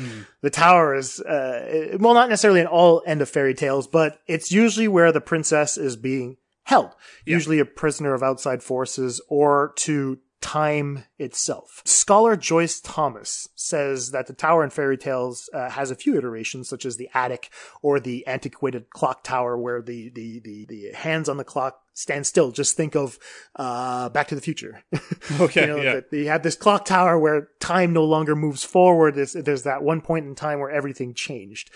The 0.41 0.49
tower 0.51 0.93
is, 0.95 1.19
uh, 1.21 1.97
well, 1.99 2.13
not 2.13 2.29
necessarily 2.29 2.59
in 2.61 2.67
all 2.67 3.01
end 3.07 3.21
of 3.21 3.29
fairy 3.29 3.53
tales, 3.55 3.87
but 3.87 4.19
it's 4.27 4.51
usually 4.51 4.87
where 4.87 5.11
the 5.11 5.21
princess 5.21 5.77
is 5.77 5.95
being 5.95 6.37
held, 6.63 6.95
usually 7.25 7.59
a 7.59 7.65
prisoner 7.65 8.13
of 8.13 8.23
outside 8.23 8.63
forces 8.63 9.21
or 9.27 9.73
to 9.77 10.19
time 10.41 11.05
itself. 11.21 11.81
Scholar 11.85 12.35
Joyce 12.35 12.81
Thomas 12.81 13.47
says 13.55 14.11
that 14.11 14.27
the 14.27 14.33
tower 14.33 14.63
in 14.63 14.69
fairy 14.69 14.97
tales 14.97 15.49
uh, 15.53 15.69
has 15.69 15.91
a 15.91 15.95
few 15.95 16.17
iterations, 16.17 16.67
such 16.67 16.85
as 16.85 16.97
the 16.97 17.09
attic 17.13 17.49
or 17.81 17.99
the 17.99 18.25
antiquated 18.27 18.89
clock 18.89 19.23
tower, 19.23 19.57
where 19.57 19.81
the 19.81 20.09
the 20.09 20.39
the, 20.39 20.65
the 20.65 20.91
hands 20.93 21.29
on 21.29 21.37
the 21.37 21.43
clock 21.43 21.81
stand 21.93 22.25
still. 22.25 22.51
Just 22.51 22.75
think 22.75 22.95
of 22.95 23.19
uh, 23.55 24.09
Back 24.09 24.27
to 24.29 24.35
the 24.35 24.41
Future. 24.41 24.83
Okay, 25.39 25.61
you 25.61 25.67
know, 25.67 25.77
yeah. 25.77 26.01
you 26.11 26.27
have 26.27 26.43
this 26.43 26.55
clock 26.55 26.83
tower 26.83 27.17
where 27.17 27.49
time 27.59 27.93
no 27.93 28.03
longer 28.03 28.35
moves 28.35 28.63
forward. 28.63 29.15
There's, 29.15 29.33
there's 29.33 29.63
that 29.63 29.81
one 29.81 30.01
point 30.01 30.25
in 30.25 30.35
time 30.35 30.59
where 30.59 30.69
everything 30.69 31.13
changed. 31.13 31.69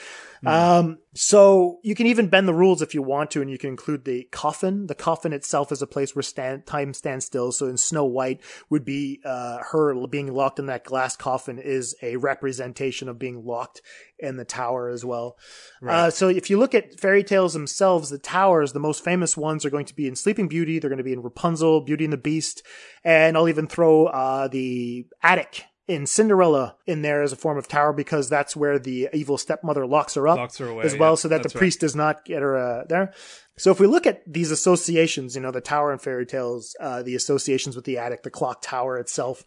Um, 0.46 1.00
so 1.14 1.80
you 1.84 1.96
can 1.96 2.08
even 2.08 2.28
bend 2.28 2.48
the 2.48 2.54
rules 2.54 2.82
if 2.82 2.94
you 2.94 3.02
want 3.02 3.32
to, 3.32 3.42
and 3.42 3.50
you 3.50 3.58
can 3.58 3.70
include 3.70 4.06
the 4.06 4.28
coffin. 4.32 4.88
The 4.88 4.96
coffin 4.96 5.32
itself 5.32 5.72
is 5.72 5.82
a 5.82 5.88
place 5.88 6.16
where 6.16 6.24
stand, 6.24 6.66
time 6.66 6.94
stands 6.94 7.26
still. 7.26 7.52
So 7.52 7.68
in 7.68 7.78
Snow 7.78 8.06
White 8.06 8.42
would 8.70 8.84
be, 8.84 9.22
uh, 9.24 9.35
her 9.72 10.08
being 10.08 10.34
locked 10.34 10.60
in 10.60 10.68
that 10.68 10.84
glass 10.84 11.16
coffin 11.16 11.60
is 11.60 11.96
a 12.02 12.16
representation 12.18 13.10
of 13.10 13.20
being 13.20 13.46
locked 13.46 13.82
in 14.20 14.38
the 14.38 14.46
tower 14.46 14.90
as 14.90 15.04
well. 15.04 15.38
Uh, 15.86 16.10
so 16.10 16.28
if 16.28 16.50
you 16.50 16.58
look 16.58 16.74
at 16.74 17.00
fairy 17.00 17.24
tales 17.24 17.54
themselves, 17.54 18.10
the 18.10 18.18
towers, 18.18 18.74
the 18.74 18.80
most 18.80 19.04
famous 19.04 19.36
ones 19.36 19.66
are 19.66 19.70
going 19.70 19.86
to 19.86 19.96
be 19.96 20.08
in 20.08 20.16
Sleeping 20.16 20.48
Beauty. 20.48 20.80
They're 20.80 20.90
going 20.90 20.98
to 20.98 21.04
be 21.04 21.14
in 21.14 21.22
Rapunzel, 21.22 21.82
Beauty 21.82 22.04
and 22.04 22.14
the 22.14 22.18
Beast, 22.18 22.64
and 23.04 23.38
I'll 23.38 23.50
even 23.50 23.68
throw, 23.68 24.06
uh, 24.08 24.48
the 24.48 25.08
attic 25.22 25.66
in 25.88 26.06
Cinderella 26.06 26.76
in 26.88 27.02
there 27.02 27.22
as 27.22 27.32
a 27.32 27.36
form 27.36 27.58
of 27.58 27.68
tower 27.68 27.94
because 27.94 28.30
that's 28.30 28.56
where 28.56 28.80
the 28.80 29.10
evil 29.14 29.38
stepmother 29.38 29.86
locks 29.86 30.16
her 30.16 30.28
up 30.28 30.38
Locks 30.38 30.58
her 30.58 30.68
away, 30.68 30.84
as 30.84 30.98
well 30.98 31.12
yeah, 31.12 31.16
so 31.16 31.28
that 31.28 31.38
the 31.38 31.44
that's 31.44 31.56
right. 31.56 31.60
priest 31.60 31.80
does 31.82 31.96
not 31.96 32.26
get 32.26 32.42
her 32.42 32.58
uh, 32.58 32.86
there. 32.88 33.14
So 33.58 33.72
if 33.72 33.80
we 33.80 33.88
look 33.88 34.06
at 34.06 34.22
these 34.26 34.52
associations, 34.52 35.36
you 35.36 35.42
know, 35.42 35.52
the 35.52 35.62
tower 35.62 35.94
in 35.94 36.00
fairy 36.00 36.26
tales, 36.26 36.76
uh, 36.80 37.04
the 37.04 37.16
associations 37.16 37.76
with 37.76 37.86
the 37.86 37.98
attic, 37.98 38.24
the 38.24 38.30
clock 38.30 38.62
tower 38.62 38.98
itself, 38.98 39.44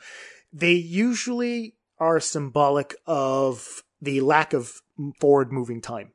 they 0.53 0.73
usually 0.73 1.75
are 1.99 2.21
symbolic 2.21 2.95
of 3.07 3.83
the 4.01 4.21
lack 4.21 4.53
of 4.53 4.81
forward 5.21 5.53
moving 5.53 5.81
time. 5.81 6.13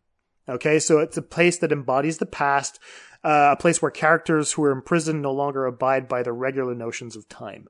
Okay, 0.47 0.79
so 0.79 0.99
it's 0.99 1.17
a 1.17 1.21
place 1.21 1.57
that 1.59 1.71
embodies 1.71 2.17
the 2.17 2.25
past, 2.25 2.79
uh, 3.23 3.49
a 3.53 3.55
place 3.55 3.81
where 3.81 3.91
characters 3.91 4.51
who 4.53 4.63
are 4.63 4.71
imprisoned 4.71 5.21
no 5.21 5.31
longer 5.31 5.65
abide 5.65 6.07
by 6.07 6.23
the 6.23 6.33
regular 6.33 6.75
notions 6.75 7.15
of 7.15 7.29
time. 7.29 7.67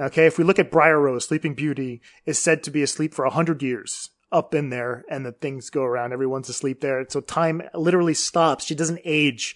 Okay, 0.00 0.26
if 0.26 0.38
we 0.38 0.44
look 0.44 0.58
at 0.58 0.70
Briar 0.70 1.00
Rose, 1.00 1.26
Sleeping 1.26 1.54
Beauty 1.54 2.00
is 2.24 2.38
said 2.38 2.62
to 2.64 2.70
be 2.70 2.82
asleep 2.82 3.14
for 3.14 3.24
a 3.24 3.30
hundred 3.30 3.62
years 3.62 4.10
up 4.32 4.54
in 4.54 4.70
there, 4.70 5.04
and 5.08 5.24
the 5.24 5.30
things 5.30 5.70
go 5.70 5.84
around. 5.84 6.12
Everyone's 6.12 6.48
asleep 6.48 6.80
there, 6.80 7.06
so 7.08 7.20
time 7.20 7.62
literally 7.72 8.12
stops. 8.12 8.64
She 8.64 8.74
doesn't 8.74 9.00
age. 9.04 9.54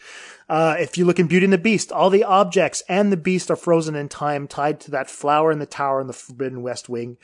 Uh, 0.48 0.76
if 0.78 0.96
you 0.96 1.04
look 1.04 1.18
in 1.18 1.26
Beauty 1.26 1.44
and 1.44 1.52
the 1.52 1.58
Beast, 1.58 1.90
all 1.90 2.08
the 2.08 2.22
objects 2.22 2.82
and 2.88 3.12
the 3.12 3.16
Beast 3.16 3.50
are 3.50 3.56
frozen 3.56 3.96
in 3.96 4.08
time, 4.08 4.46
tied 4.46 4.78
to 4.80 4.92
that 4.92 5.10
flower 5.10 5.50
in 5.50 5.58
the 5.58 5.66
tower 5.66 6.00
in 6.00 6.06
the 6.06 6.12
Forbidden 6.12 6.62
West 6.62 6.88
Wing. 6.88 7.18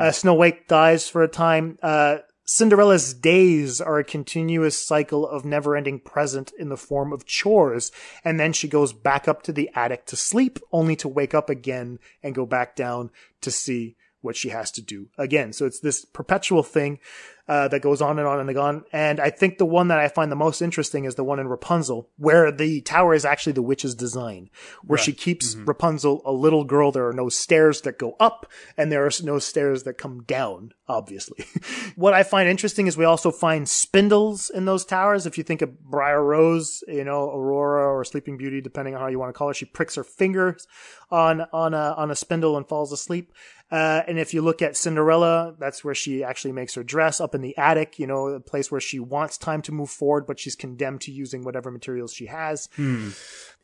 Uh, 0.00 0.10
Snow 0.10 0.34
White 0.34 0.66
dies 0.66 1.08
for 1.08 1.22
a 1.22 1.28
time. 1.28 1.78
Uh, 1.82 2.18
Cinderella's 2.50 3.12
days 3.12 3.78
are 3.78 3.98
a 3.98 4.04
continuous 4.04 4.80
cycle 4.80 5.28
of 5.28 5.44
never 5.44 5.76
ending 5.76 6.00
present 6.00 6.50
in 6.58 6.70
the 6.70 6.78
form 6.78 7.12
of 7.12 7.26
chores. 7.26 7.92
And 8.24 8.40
then 8.40 8.54
she 8.54 8.68
goes 8.68 8.94
back 8.94 9.28
up 9.28 9.42
to 9.42 9.52
the 9.52 9.68
attic 9.74 10.06
to 10.06 10.16
sleep, 10.16 10.58
only 10.72 10.96
to 10.96 11.08
wake 11.08 11.34
up 11.34 11.50
again 11.50 11.98
and 12.22 12.34
go 12.34 12.46
back 12.46 12.74
down 12.74 13.10
to 13.42 13.50
see 13.50 13.96
what 14.20 14.36
she 14.36 14.48
has 14.48 14.70
to 14.72 14.82
do 14.82 15.08
again. 15.16 15.52
So 15.52 15.66
it's 15.66 15.80
this 15.80 16.04
perpetual 16.04 16.62
thing 16.62 16.98
uh, 17.48 17.66
that 17.68 17.80
goes 17.80 18.02
on 18.02 18.18
and 18.18 18.28
on 18.28 18.46
and 18.46 18.58
on. 18.58 18.84
And 18.92 19.18
I 19.18 19.30
think 19.30 19.56
the 19.56 19.64
one 19.64 19.88
that 19.88 19.98
I 19.98 20.08
find 20.08 20.30
the 20.30 20.36
most 20.36 20.60
interesting 20.60 21.06
is 21.06 21.14
the 21.14 21.24
one 21.24 21.38
in 21.38 21.48
Rapunzel, 21.48 22.10
where 22.18 22.52
the 22.52 22.82
tower 22.82 23.14
is 23.14 23.24
actually 23.24 23.54
the 23.54 23.62
witch's 23.62 23.94
design, 23.94 24.50
where 24.84 24.98
she 24.98 25.14
keeps 25.14 25.56
Rapunzel 25.56 26.20
a 26.26 26.32
little 26.32 26.64
girl. 26.64 26.92
There 26.92 27.08
are 27.08 27.14
no 27.14 27.30
stairs 27.30 27.80
that 27.82 27.98
go 27.98 28.16
up, 28.20 28.46
and 28.76 28.92
there 28.92 29.06
are 29.06 29.10
no 29.22 29.38
stairs 29.38 29.84
that 29.84 29.94
come 29.94 30.24
down. 30.24 30.74
Obviously, 30.88 31.44
what 31.96 32.14
I 32.14 32.22
find 32.22 32.48
interesting 32.48 32.86
is 32.86 32.96
we 32.96 33.04
also 33.04 33.30
find 33.30 33.68
spindles 33.68 34.50
in 34.50 34.64
those 34.66 34.84
towers. 34.84 35.26
If 35.26 35.38
you 35.38 35.44
think 35.44 35.62
of 35.62 35.80
Briar 35.80 36.22
Rose, 36.22 36.82
you 36.86 37.04
know 37.04 37.30
Aurora 37.30 37.94
or 37.94 38.04
Sleeping 38.04 38.36
Beauty, 38.36 38.60
depending 38.60 38.94
on 38.94 39.00
how 39.00 39.06
you 39.08 39.18
want 39.18 39.30
to 39.30 39.38
call 39.38 39.48
her, 39.48 39.54
she 39.54 39.64
pricks 39.66 39.94
her 39.94 40.04
fingers 40.04 40.66
on 41.10 41.42
on 41.52 41.72
a 41.72 41.94
on 41.96 42.10
a 42.10 42.16
spindle 42.16 42.56
and 42.56 42.68
falls 42.68 42.92
asleep. 42.92 43.32
Uh, 43.70 44.02
and 44.08 44.18
if 44.18 44.32
you 44.32 44.40
look 44.40 44.62
at 44.62 44.76
Cinderella, 44.76 45.54
that's 45.58 45.84
where 45.84 45.94
she 45.94 46.24
actually 46.24 46.52
makes 46.52 46.74
her 46.74 46.82
dress 46.82 47.20
up 47.20 47.34
in 47.34 47.42
the 47.42 47.56
attic, 47.58 47.98
you 47.98 48.06
know, 48.06 48.28
a 48.28 48.40
place 48.40 48.70
where 48.70 48.80
she 48.80 48.98
wants 48.98 49.36
time 49.36 49.60
to 49.62 49.72
move 49.72 49.90
forward, 49.90 50.26
but 50.26 50.40
she's 50.40 50.56
condemned 50.56 51.02
to 51.02 51.12
using 51.12 51.44
whatever 51.44 51.70
materials 51.70 52.14
she 52.14 52.26
has. 52.26 52.68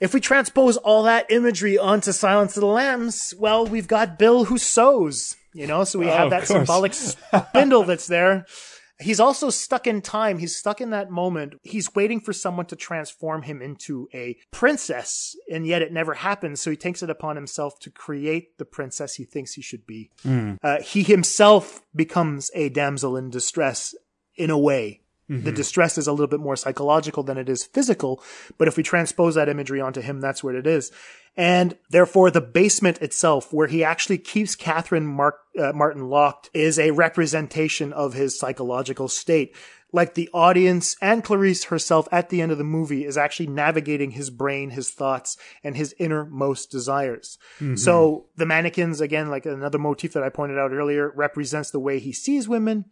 If 0.00 0.12
we 0.12 0.20
transpose 0.20 0.76
all 0.76 1.04
that 1.04 1.30
imagery 1.30 1.78
onto 1.78 2.12
Silence 2.12 2.54
of 2.56 2.60
the 2.60 2.66
Lambs, 2.66 3.32
well, 3.38 3.64
we've 3.64 3.88
got 3.88 4.18
Bill 4.18 4.44
who 4.44 4.58
sews, 4.58 5.36
you 5.54 5.66
know, 5.66 5.84
so 5.84 5.98
we 5.98 6.06
Oh, 6.10 6.10
have 6.16 6.30
that 6.30 6.46
symbolic 6.48 6.92
spindle 6.94 7.84
that's 7.84 8.06
there. 8.06 8.44
He's 9.04 9.20
also 9.20 9.50
stuck 9.50 9.86
in 9.86 10.00
time. 10.00 10.38
He's 10.38 10.56
stuck 10.56 10.80
in 10.80 10.90
that 10.90 11.10
moment. 11.10 11.54
He's 11.62 11.94
waiting 11.94 12.20
for 12.20 12.32
someone 12.32 12.66
to 12.66 12.76
transform 12.76 13.42
him 13.42 13.60
into 13.60 14.08
a 14.14 14.36
princess, 14.50 15.36
and 15.50 15.66
yet 15.66 15.82
it 15.82 15.92
never 15.92 16.14
happens. 16.14 16.62
So 16.62 16.70
he 16.70 16.76
takes 16.76 17.02
it 17.02 17.10
upon 17.10 17.36
himself 17.36 17.78
to 17.80 17.90
create 17.90 18.56
the 18.58 18.64
princess 18.64 19.14
he 19.14 19.24
thinks 19.24 19.52
he 19.52 19.62
should 19.62 19.86
be. 19.86 20.10
Uh, 20.62 20.80
he 20.80 21.02
himself 21.02 21.82
becomes 21.94 22.50
a 22.54 22.70
damsel 22.70 23.16
in 23.16 23.30
distress 23.30 23.94
in 24.36 24.50
a 24.50 24.58
way 24.58 25.02
The 25.28 25.52
distress 25.52 25.96
is 25.96 26.06
a 26.06 26.12
little 26.12 26.26
bit 26.26 26.40
more 26.40 26.56
psychological 26.56 27.22
than 27.22 27.38
it 27.38 27.48
is 27.48 27.64
physical, 27.64 28.22
but 28.58 28.68
if 28.68 28.76
we 28.76 28.82
transpose 28.82 29.34
that 29.36 29.48
imagery 29.48 29.80
onto 29.80 30.02
him, 30.02 30.20
that's 30.20 30.44
what 30.44 30.54
it 30.54 30.66
is. 30.66 30.92
And 31.36 31.76
therefore, 31.90 32.30
the 32.30 32.42
basement 32.42 32.98
itself, 33.00 33.52
where 33.52 33.66
he 33.66 33.82
actually 33.82 34.18
keeps 34.18 34.54
Catherine 34.54 35.06
Mark, 35.06 35.36
uh, 35.58 35.72
Martin 35.72 36.08
locked, 36.08 36.50
is 36.52 36.78
a 36.78 36.90
representation 36.90 37.92
of 37.92 38.12
his 38.12 38.38
psychological 38.38 39.08
state. 39.08 39.56
Like 39.92 40.14
the 40.14 40.28
audience 40.34 40.96
and 41.00 41.24
Clarice 41.24 41.64
herself 41.64 42.08
at 42.12 42.28
the 42.28 42.42
end 42.42 42.52
of 42.52 42.58
the 42.58 42.64
movie 42.64 43.04
is 43.04 43.16
actually 43.16 43.46
navigating 43.46 44.10
his 44.10 44.28
brain, 44.28 44.70
his 44.70 44.90
thoughts, 44.90 45.36
and 45.62 45.76
his 45.76 45.94
innermost 45.98 46.70
desires. 46.70 47.38
So 47.76 48.26
the 48.36 48.44
mannequins, 48.46 49.00
again, 49.00 49.30
like 49.30 49.46
another 49.46 49.78
motif 49.78 50.12
that 50.12 50.24
I 50.24 50.28
pointed 50.28 50.58
out 50.58 50.72
earlier, 50.72 51.12
represents 51.14 51.70
the 51.70 51.80
way 51.80 51.98
he 51.98 52.12
sees 52.12 52.48
women 52.48 52.86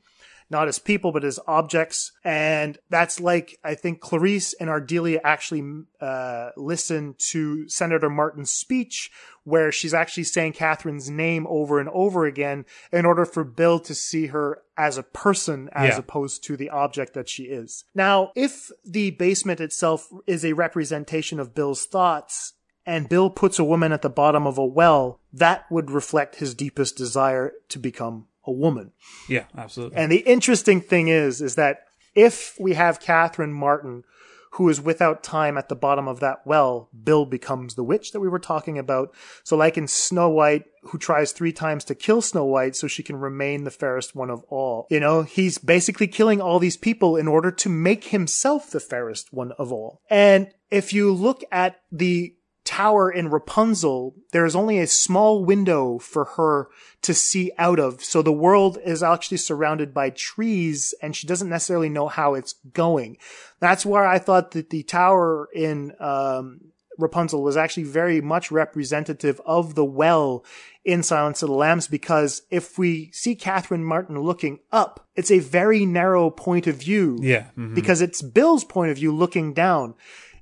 not 0.52 0.68
as 0.68 0.78
people, 0.78 1.10
but 1.10 1.24
as 1.24 1.40
objects. 1.48 2.12
And 2.22 2.78
that's 2.90 3.18
like, 3.18 3.58
I 3.64 3.74
think 3.74 4.00
Clarice 4.00 4.52
and 4.60 4.70
Ardelia 4.70 5.18
actually 5.24 5.64
uh, 6.00 6.50
listen 6.56 7.16
to 7.30 7.68
Senator 7.68 8.08
Martin's 8.10 8.52
speech, 8.52 9.10
where 9.42 9.72
she's 9.72 9.94
actually 9.94 10.24
saying 10.24 10.52
Catherine's 10.52 11.10
name 11.10 11.46
over 11.48 11.80
and 11.80 11.88
over 11.88 12.26
again 12.26 12.64
in 12.92 13.04
order 13.04 13.24
for 13.24 13.42
Bill 13.42 13.80
to 13.80 13.94
see 13.94 14.26
her 14.26 14.62
as 14.76 14.96
a 14.98 15.02
person 15.02 15.68
as 15.72 15.94
Yeah. 15.94 15.98
opposed 15.98 16.44
to 16.44 16.56
the 16.56 16.70
object 16.70 17.14
that 17.14 17.28
she 17.28 17.44
is. 17.44 17.84
Now, 17.94 18.30
if 18.36 18.70
the 18.84 19.10
basement 19.10 19.60
itself 19.60 20.08
is 20.26 20.44
a 20.44 20.52
representation 20.52 21.40
of 21.40 21.54
Bill's 21.54 21.86
thoughts, 21.86 22.52
and 22.84 23.08
Bill 23.08 23.30
puts 23.30 23.58
a 23.58 23.64
woman 23.64 23.92
at 23.92 24.02
the 24.02 24.10
bottom 24.10 24.46
of 24.46 24.58
a 24.58 24.64
well, 24.66 25.20
that 25.32 25.64
would 25.70 25.90
reflect 25.90 26.36
his 26.36 26.52
deepest 26.54 26.96
desire 26.96 27.52
to 27.68 27.78
become 27.78 28.26
a 28.44 28.52
woman. 28.52 28.92
Yeah, 29.28 29.44
absolutely. 29.56 29.96
And 29.96 30.10
the 30.10 30.18
interesting 30.18 30.80
thing 30.80 31.08
is, 31.08 31.40
is 31.40 31.54
that 31.56 31.84
if 32.14 32.56
we 32.58 32.74
have 32.74 33.00
Catherine 33.00 33.52
Martin, 33.52 34.04
who 34.52 34.68
is 34.68 34.80
without 34.80 35.22
time 35.22 35.56
at 35.56 35.70
the 35.70 35.74
bottom 35.74 36.06
of 36.06 36.20
that 36.20 36.46
well, 36.46 36.90
Bill 37.02 37.24
becomes 37.24 37.74
the 37.74 37.82
witch 37.82 38.12
that 38.12 38.20
we 38.20 38.28
were 38.28 38.38
talking 38.38 38.78
about. 38.78 39.14
So 39.44 39.56
like 39.56 39.78
in 39.78 39.88
Snow 39.88 40.28
White, 40.28 40.64
who 40.82 40.98
tries 40.98 41.32
three 41.32 41.52
times 41.52 41.84
to 41.84 41.94
kill 41.94 42.20
Snow 42.20 42.44
White 42.44 42.76
so 42.76 42.86
she 42.86 43.02
can 43.02 43.16
remain 43.16 43.64
the 43.64 43.70
fairest 43.70 44.14
one 44.14 44.28
of 44.28 44.44
all. 44.50 44.86
You 44.90 45.00
know, 45.00 45.22
he's 45.22 45.56
basically 45.56 46.06
killing 46.06 46.42
all 46.42 46.58
these 46.58 46.76
people 46.76 47.16
in 47.16 47.28
order 47.28 47.50
to 47.50 47.68
make 47.70 48.04
himself 48.04 48.70
the 48.70 48.80
fairest 48.80 49.32
one 49.32 49.52
of 49.52 49.72
all. 49.72 50.00
And 50.10 50.50
if 50.70 50.92
you 50.92 51.12
look 51.12 51.44
at 51.50 51.80
the 51.90 52.34
tower 52.64 53.10
in 53.10 53.28
Rapunzel, 53.28 54.14
there 54.32 54.44
is 54.46 54.54
only 54.54 54.78
a 54.78 54.86
small 54.86 55.44
window 55.44 55.98
for 55.98 56.24
her 56.36 56.68
to 57.02 57.12
see 57.12 57.50
out 57.58 57.78
of. 57.80 58.02
So 58.04 58.22
the 58.22 58.32
world 58.32 58.78
is 58.84 59.02
actually 59.02 59.38
surrounded 59.38 59.92
by 59.92 60.10
trees 60.10 60.94
and 61.02 61.14
she 61.16 61.26
doesn't 61.26 61.48
necessarily 61.48 61.88
know 61.88 62.08
how 62.08 62.34
it's 62.34 62.54
going. 62.72 63.16
That's 63.60 63.84
where 63.84 64.06
I 64.06 64.18
thought 64.18 64.52
that 64.52 64.70
the 64.70 64.82
tower 64.84 65.48
in, 65.52 65.92
um, 65.98 66.60
Rapunzel 66.98 67.42
was 67.42 67.56
actually 67.56 67.84
very 67.84 68.20
much 68.20 68.50
representative 68.52 69.40
of 69.46 69.74
the 69.74 69.84
well 69.84 70.44
in 70.84 71.02
Silence 71.02 71.42
of 71.42 71.48
the 71.48 71.54
Lambs 71.54 71.88
because 71.88 72.42
if 72.50 72.78
we 72.78 73.10
see 73.12 73.34
Catherine 73.34 73.82
Martin 73.84 74.20
looking 74.20 74.60
up, 74.70 75.06
it's 75.16 75.30
a 75.30 75.38
very 75.38 75.86
narrow 75.86 76.28
point 76.30 76.66
of 76.66 76.76
view 76.76 77.18
Yeah. 77.20 77.46
mhm. 77.58 77.74
because 77.74 78.02
it's 78.02 78.20
Bill's 78.22 78.62
point 78.64 78.90
of 78.90 78.98
view 78.98 79.10
looking 79.12 79.52
down 79.54 79.94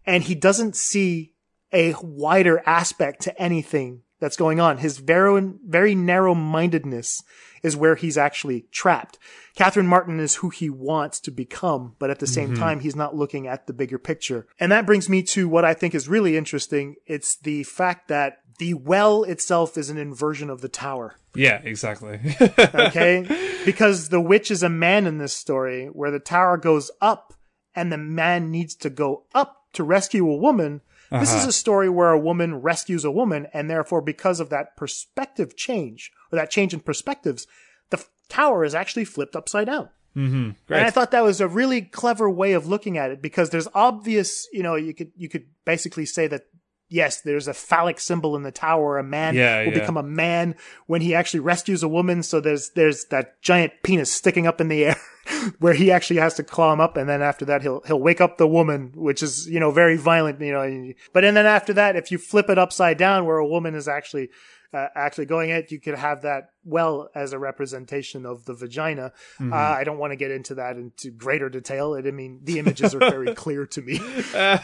and 0.05 0.25
he 0.25 0.35
doesn't 0.35 0.75
see 0.77 1.30
a 1.73 1.95
wider 2.03 2.63
aspect 2.67 3.23
to 3.23 3.43
anything 3.43 4.03
that's 4.21 4.37
going 4.37 4.61
on. 4.61 4.79
His 4.79 4.99
very, 4.99 5.53
very 5.67 5.95
narrow 5.95 6.35
mindedness 6.35 7.23
is 7.63 7.77
where 7.77 7.95
he's 7.95 8.19
actually 8.19 8.67
trapped. 8.71 9.19
Catherine 9.55 9.87
Martin 9.87 10.21
is 10.21 10.37
who 10.37 10.51
he 10.51 10.71
wants 10.71 11.21
to 11.21 11.31
become, 11.31 11.95
but 11.99 12.11
at 12.11 12.19
the 12.19 12.27
same 12.27 12.51
mm-hmm. 12.51 12.63
time, 12.63 12.81
he's 12.81 12.97
not 12.97 13.17
looking 13.17 13.47
at 13.47 13.67
the 13.67 13.73
bigger 13.73 13.99
picture. 13.99 14.47
And 14.59 14.73
that 14.73 14.87
brings 14.87 15.09
me 15.09 15.23
to 15.25 15.49
what 15.49 15.65
I 15.65 15.75
think 15.75 15.95
is 15.95 16.09
really 16.09 16.37
interesting. 16.37 16.97
It's 17.07 17.37
the 17.37 17.65
fact 17.65 18.09
that 18.09 18.39
the 18.59 18.75
well 18.75 19.25
itself 19.25 19.77
is 19.77 19.91
an 19.91 19.99
inversion 19.99 20.51
of 20.51 20.61
the 20.61 20.69
tower. 20.69 21.17
Yeah, 21.35 21.61
exactly. 21.65 22.21
Okay. 22.41 23.27
because 23.65 24.09
the 24.09 24.21
witch 24.21 24.51
is 24.51 24.63
a 24.63 24.69
man 24.69 25.07
in 25.07 25.19
this 25.19 25.35
story 25.35 25.87
where 25.87 26.11
the 26.11 26.19
tower 26.19 26.57
goes 26.57 26.91
up 27.01 27.35
and 27.75 27.93
the 27.93 27.99
man 27.99 28.51
needs 28.51 28.75
to 28.77 28.91
go 28.91 29.25
up 29.35 29.65
to 29.73 29.85
rescue 29.85 30.29
a 30.29 30.37
woman. 30.37 30.81
This 31.11 31.35
is 31.35 31.45
a 31.47 31.53
story 31.53 31.89
where 31.89 32.11
a 32.11 32.19
woman 32.19 32.57
rescues 32.63 33.05
a 33.05 33.11
woman, 33.11 33.49
and 33.53 33.69
therefore, 33.69 34.01
because 34.01 34.39
of 34.41 34.49
that 34.51 34.77
perspective 34.77 35.57
change, 35.57 36.13
or 36.33 36.37
that 36.37 36.51
change 36.51 36.73
in 36.73 36.81
perspectives, 36.81 37.47
the 37.91 37.99
f- 37.99 38.09
tower 38.29 38.65
is 38.65 38.75
actually 38.75 39.05
flipped 39.05 39.35
upside 39.35 39.67
down. 39.67 39.89
mm-hmm. 40.17 40.51
Great. 40.69 40.79
And 40.79 40.87
I 40.87 40.91
thought 40.91 41.11
that 41.11 41.25
was 41.25 41.41
a 41.41 41.49
really 41.49 41.83
clever 41.83 42.31
way 42.31 42.53
of 42.53 42.67
looking 42.69 42.97
at 42.97 43.11
it 43.11 43.21
because 43.21 43.51
there's 43.51 43.69
obvious, 43.75 44.47
you 44.53 44.63
know, 44.63 44.77
you 44.77 44.95
could 44.95 45.11
you 45.17 45.29
could 45.29 45.47
basically 45.65 46.07
say 46.07 46.27
that 46.29 46.43
yes, 46.89 47.21
there's 47.21 47.47
a 47.49 47.55
phallic 47.55 48.01
symbol 48.01 48.35
in 48.37 48.43
the 48.43 48.51
tower. 48.53 48.99
A 48.99 49.03
man 49.05 49.35
Yeah, 49.37 49.65
will 49.65 49.73
yeah. 49.73 49.79
become 49.81 49.97
a 49.97 50.03
man 50.03 50.57
when 50.87 51.01
he 51.01 51.15
actually 51.15 51.41
rescues 51.41 51.83
a 51.85 51.89
woman. 51.89 52.23
So 52.23 52.41
there's 52.41 52.71
there's 52.71 53.05
that 53.07 53.41
giant 53.43 53.73
penis 53.85 54.13
sticking 54.13 54.47
up 54.49 54.61
in 54.61 54.69
the 54.69 54.85
air 54.85 54.97
where 55.59 55.75
he 55.75 55.91
actually 55.91 56.21
has 56.21 56.35
to 56.35 56.45
claw 56.45 56.73
him 56.73 56.81
up, 56.81 56.97
and 56.97 57.09
then 57.09 57.23
after 57.23 57.45
that 57.47 57.63
he'll 57.63 57.83
he'll 57.87 58.01
wake 58.01 58.21
up 58.21 58.39
the 58.39 58.49
woman, 58.49 58.93
which 58.95 59.23
is 59.23 59.47
you 59.47 59.61
know 59.61 59.71
very 59.71 59.97
violent, 59.97 60.41
you 60.41 60.53
know. 60.53 60.93
But 61.13 61.25
and 61.25 61.37
then 61.37 61.47
after 61.47 61.73
that, 61.75 61.97
if 61.97 62.11
you 62.11 62.19
flip 62.19 62.49
it 62.49 62.59
upside 62.59 62.99
down, 62.99 63.27
where 63.27 63.39
a 63.39 63.47
woman 63.47 63.75
is 63.75 63.89
actually 63.89 64.31
uh, 64.73 64.87
actually 64.95 65.27
going 65.27 65.51
it, 65.51 65.71
you 65.71 65.81
could 65.81 65.97
have 65.97 66.23
that 66.23 66.51
well 66.65 67.09
as 67.15 67.33
a 67.33 67.39
representation 67.39 68.25
of 68.25 68.45
the 68.45 68.55
vagina. 68.55 69.13
Mm-hmm. 69.39 69.53
Uh, 69.53 69.57
I 69.57 69.85
don't 69.85 69.99
want 69.99 70.13
to 70.13 70.17
get 70.17 70.31
into 70.31 70.55
that 70.57 70.77
into 70.77 71.11
greater 71.11 71.49
detail. 71.49 71.95
I 71.95 72.11
mean, 72.11 72.41
the 72.45 72.59
images 72.59 72.95
are 72.95 73.01
very 73.01 73.35
clear 73.35 73.67
to 73.67 73.83
me. 73.83 74.01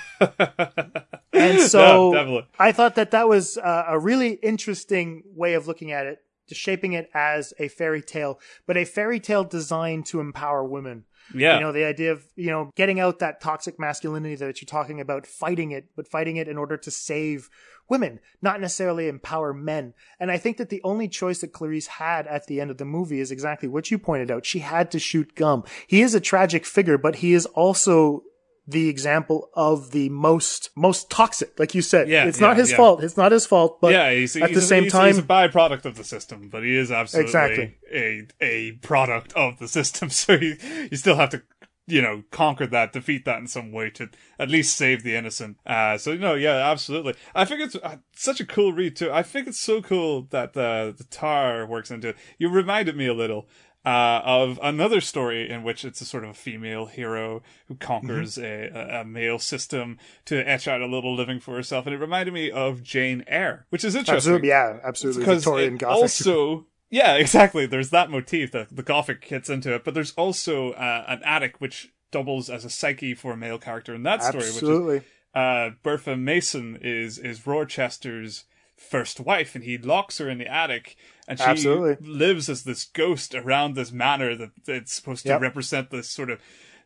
And 1.36 1.61
so. 1.61 2.44
I 2.59 2.73
thought 2.73 2.94
that 2.94 3.11
that 3.11 3.28
was 3.28 3.59
uh, 3.59 3.85
a 3.89 3.98
really 3.98 4.32
interesting 4.32 5.23
way 5.35 5.55
of 5.55 5.66
looking 5.66 5.93
at 5.93 6.07
it, 6.07 6.19
shaping 6.55 6.93
it 6.93 7.10
as 7.14 7.52
a 7.59 7.68
fairy 7.68 8.02
tale, 8.02 8.39
but 8.66 8.77
a 8.77 8.85
fairy 8.85 9.20
tale 9.20 9.44
designed 9.44 10.06
to 10.06 10.20
empower 10.20 10.64
women. 10.64 11.05
Yeah. 11.35 11.55
You 11.55 11.60
know, 11.60 11.73
the 11.73 11.85
idea 11.85 12.12
of, 12.12 12.24
you 12.36 12.51
know, 12.51 12.70
getting 12.77 13.01
out 13.01 13.18
that 13.18 13.40
toxic 13.40 13.81
masculinity 13.81 14.36
that 14.36 14.60
you're 14.60 14.66
talking 14.66 15.01
about, 15.01 15.27
fighting 15.27 15.73
it, 15.73 15.89
but 15.97 16.06
fighting 16.06 16.36
it 16.36 16.47
in 16.47 16.56
order 16.56 16.77
to 16.77 16.90
save 16.90 17.51
women, 17.89 18.20
not 18.43 18.60
necessarily 18.60 19.09
empower 19.09 19.52
men. 19.52 19.94
And 20.20 20.31
I 20.31 20.39
think 20.39 20.56
that 20.59 20.68
the 20.68 20.82
only 20.85 21.09
choice 21.09 21.40
that 21.40 21.52
Clarice 21.52 21.86
had 21.86 22.27
at 22.27 22.47
the 22.47 22.60
end 22.60 22.70
of 22.70 22.78
the 22.78 22.85
movie 22.85 23.20
is 23.20 23.31
exactly 23.31 23.68
what 23.68 23.90
you 23.90 23.98
pointed 23.98 24.31
out. 24.31 24.47
She 24.47 24.60
had 24.60 24.90
to 24.93 24.98
shoot 24.98 25.35
Gumb. 25.35 25.64
He 25.86 26.02
is 26.02 26.14
a 26.14 26.20
tragic 26.20 26.64
figure, 26.64 26.98
but 26.98 27.16
he 27.16 27.32
is 27.32 27.47
also 27.47 28.23
the 28.66 28.88
example 28.88 29.48
of 29.55 29.93
the 29.93 30.09
most 30.09 30.70
most 30.76 31.09
toxic 31.10 31.59
like 31.59 31.74
you 31.74 31.82
said 31.82 32.09
Yeah, 32.09 32.24
it's 32.26 32.40
not 32.40 32.56
his 32.56 32.70
yeah. 32.70 32.76
fault 32.76 33.02
it's 33.05 33.16
not 33.16 33.32
his 33.32 33.47
fault 33.47 33.80
but 33.80 33.93
yeah, 33.93 34.10
he's, 34.12 34.34
at 34.36 34.48
he's 34.48 34.59
the 34.59 34.64
a, 34.64 34.66
same 34.66 34.82
he's, 34.84 34.93
time 34.93 35.06
he's 35.09 35.18
a 35.18 35.22
byproduct 35.22 35.84
of 35.84 35.97
the 35.97 36.05
system, 36.05 36.48
but 36.48 36.62
he 36.62 36.76
is 36.76 36.90
absolutely 36.90 37.28
Exactly. 37.28 37.78
a 37.93 38.26
a 38.40 38.72
product 38.82 39.32
of 39.34 39.59
the 39.59 39.68
system. 39.68 40.10
So 40.16 40.32
you 40.32 40.56
you 40.90 40.97
still 40.97 41.16
have 41.16 41.30
to 41.30 41.43
you 41.86 42.02
know 42.02 42.24
conquer 42.30 42.66
that, 42.66 42.93
defeat 42.93 43.24
that 43.24 43.38
in 43.38 43.47
some 43.47 43.70
way 43.70 43.90
to 43.90 44.09
at 44.38 44.51
least 44.51 44.76
save 44.76 45.02
the 45.02 45.14
innocent. 45.14 45.59
Uh, 45.64 45.97
so 45.98 46.16
no, 46.16 46.34
yeah, 46.34 46.70
absolutely. 46.70 47.14
I 47.34 47.44
think 47.44 47.60
it's 47.60 47.76
uh, 47.76 47.98
such 48.12 48.40
a 48.40 48.47
cool 48.47 48.72
read 48.72 48.97
too. 48.97 49.12
I 49.12 49.22
think 49.22 49.47
it's 49.47 49.60
so 49.60 49.80
cool 49.82 50.22
that 50.30 50.55
the 50.55 50.94
the 50.97 51.05
tar 51.05 51.66
works 51.66 51.90
into 51.90 52.09
it. 52.09 52.16
You 52.38 52.48
reminded 52.48 52.97
me 52.97 53.06
a 53.06 53.14
little. 53.14 53.48
Uh, 53.86 54.20
of 54.24 54.58
another 54.64 55.00
story 55.00 55.48
in 55.48 55.62
which 55.62 55.84
it's 55.84 56.00
a 56.00 56.04
sort 56.04 56.24
of 56.24 56.30
a 56.30 56.34
female 56.34 56.86
hero 56.86 57.40
who 57.68 57.76
conquers 57.76 58.36
Mm-hmm. 58.36 58.76
a, 58.76 59.00
a, 59.00 59.04
male 59.04 59.38
system 59.38 59.96
to 60.24 60.36
etch 60.48 60.66
out 60.66 60.80
a 60.80 60.86
little 60.86 61.14
living 61.14 61.38
for 61.38 61.54
herself, 61.54 61.86
and 61.86 61.94
it 61.94 61.98
reminded 61.98 62.34
me 62.34 62.50
of 62.50 62.82
Jane 62.82 63.22
Eyre, 63.28 63.64
which 63.70 63.84
is 63.84 63.94
interesting. 63.94 64.16
Absolutely 64.16 64.48
yeah 64.48 64.80
absolutely. 64.82 65.22
Because 65.22 65.44
victorian 65.44 65.76
gothic. 65.76 66.02
also 66.02 66.66
yeah 66.90 67.14
exactly. 67.16 67.64
There's 67.64 67.90
that 67.90 68.10
motif 68.10 68.50
that 68.50 68.74
the 68.74 68.82
gothic 68.82 69.24
hits 69.24 69.48
into 69.48 69.72
it 69.72 69.84
but 69.84 69.94
there's 69.94 70.12
also 70.12 70.72
uh, 70.72 71.04
an 71.06 71.22
attic 71.24 71.60
which 71.60 71.92
doubles 72.10 72.50
as 72.50 72.64
a 72.64 72.70
psyche 72.70 73.14
for 73.14 73.34
a 73.34 73.36
male 73.36 73.58
character 73.58 73.94
in 73.94 74.02
that 74.02 74.24
story 74.24 74.44
absolutely 74.44 74.94
which 74.96 75.04
is 75.04 75.10
uh, 75.36 75.70
Bertha 75.84 76.16
Mason 76.16 76.76
is 76.80 77.18
is 77.18 77.46
Rochester's 77.46 78.46
first 78.76 79.20
wife 79.20 79.54
and 79.54 79.64
he 79.64 79.78
locks 79.78 80.18
her 80.18 80.28
in 80.28 80.38
the 80.38 80.52
attic 80.52 80.96
and 81.28 81.39
she 81.39 81.44
Absolutely. 81.44 81.97
lives 82.07 82.48
as 82.48 82.62
this 82.65 82.85
ghost 82.85 83.35
around 83.35 83.74
this 83.74 83.93
manor 83.93 84.35
that 84.36 84.51
it's 84.66 84.93
supposed 84.93 85.23
to 85.24 85.31
Yep. 85.31 85.40
represent 85.40 85.90
this 85.90 86.09
sort 86.09 86.31
of 86.31 86.40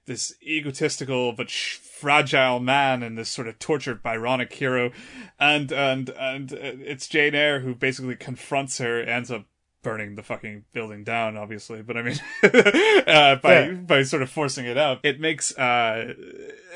this 0.07 0.35
egotistical 0.43 1.33
but 1.33 1.51
sh- 1.51 1.77
fragile 1.77 2.59
man 2.59 3.03
and 3.03 3.19
this 3.19 3.29
sort 3.29 3.47
of 3.47 3.59
tortured 3.59 4.03
Byronic 4.03 4.53
hero, 4.53 4.91
and 5.39 5.71
and 5.71 6.09
and 6.11 6.53
uh, 6.53 6.57
it's 6.61 7.07
Jane 7.07 7.35
Eyre 7.35 7.61
who 7.61 7.75
basically 7.75 8.17
confronts 8.17 8.79
her, 8.79 9.01
ends 9.03 9.31
up 9.31 9.45
burning 9.82 10.15
the 10.15 10.23
fucking 10.23 10.65
building 10.73 11.05
down, 11.05 11.36
obviously. 11.36 11.82
But 11.82 11.97
I 11.97 12.02
mean, 12.02 12.20
uh, 12.43 13.36
by 13.36 13.61
Yeah. 13.66 13.73
by 13.74 14.02
sort 14.02 14.23
of 14.23 14.31
forcing 14.31 14.66
it 14.66 14.77
out, 14.77 15.01
it 15.02 15.20
makes 15.20 15.57
uh, 15.59 16.15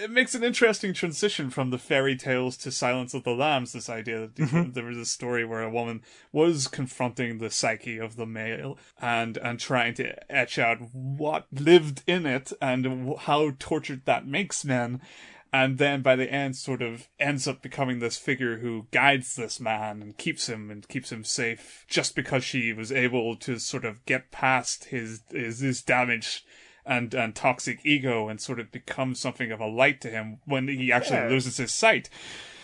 it 0.02 0.10
makes 0.10 0.35
an 0.35 0.43
interesting 0.43 0.93
transition 0.93 1.51
from 1.51 1.70
the 1.70 1.78
fairy 1.78 2.16
tales 2.16 2.56
to 2.59 2.70
Silence 2.70 3.14
of 3.14 3.24
the 3.24 3.35
Lambs. 3.35 3.72
This 3.72 3.89
idea 3.89 4.20
that 4.20 4.35
Mm-hmm. 4.35 4.70
there 4.72 4.85
was 4.85 4.98
a 4.98 5.05
story 5.06 5.44
where 5.44 5.62
a 5.62 5.70
woman 5.70 6.02
was 6.32 6.66
confronting 6.68 7.39
the 7.39 7.51
psyche 7.51 7.98
of 7.98 8.16
the 8.16 8.26
male 8.26 8.78
and 9.01 9.36
and 9.39 9.60
trying 9.60 9.94
to 9.94 10.32
etch 10.32 10.59
out 10.59 10.78
what 10.93 11.47
lived 11.52 12.02
in 12.06 12.26
it 12.26 12.52
and 12.60 13.14
how 13.20 13.52
tortured 13.59 14.02
that 14.06 14.26
makes 14.26 14.64
men. 14.64 15.01
And 15.55 15.78
then 15.78 16.02
by 16.02 16.16
the 16.16 16.28
end, 16.32 16.56
sort 16.56 16.82
of 16.82 17.09
ends 17.20 17.47
up 17.47 17.62
becoming 17.62 18.01
this 18.01 18.18
figure 18.18 18.59
who 18.59 18.89
guides 18.90 19.36
this 19.36 19.60
man 19.60 20.02
and 20.02 20.18
keeps 20.18 20.48
him 20.48 20.68
and 20.68 20.86
keeps 20.89 21.12
him 21.12 21.22
safe 21.22 21.85
just 21.89 22.16
because 22.16 22.43
she 22.43 22.72
was 22.72 22.90
able 22.90 23.36
to 23.36 23.60
sort 23.60 23.85
of 23.85 24.05
get 24.05 24.32
past 24.32 24.86
his 24.86 25.20
his, 25.31 25.60
his 25.60 25.81
damage 25.81 26.44
and 26.85 27.14
and 27.14 27.36
toxic 27.36 27.78
ego 27.85 28.28
and 28.28 28.40
sort 28.40 28.59
of 28.59 28.72
become 28.72 29.14
something 29.14 29.52
of 29.52 29.60
a 29.60 29.66
light 29.68 30.01
to 30.01 30.10
him 30.10 30.39
when 30.44 30.66
he 30.66 30.90
actually 30.90 31.18
Yeah. 31.18 31.28
loses 31.28 31.56
his 31.59 31.72
sight. 31.72 32.10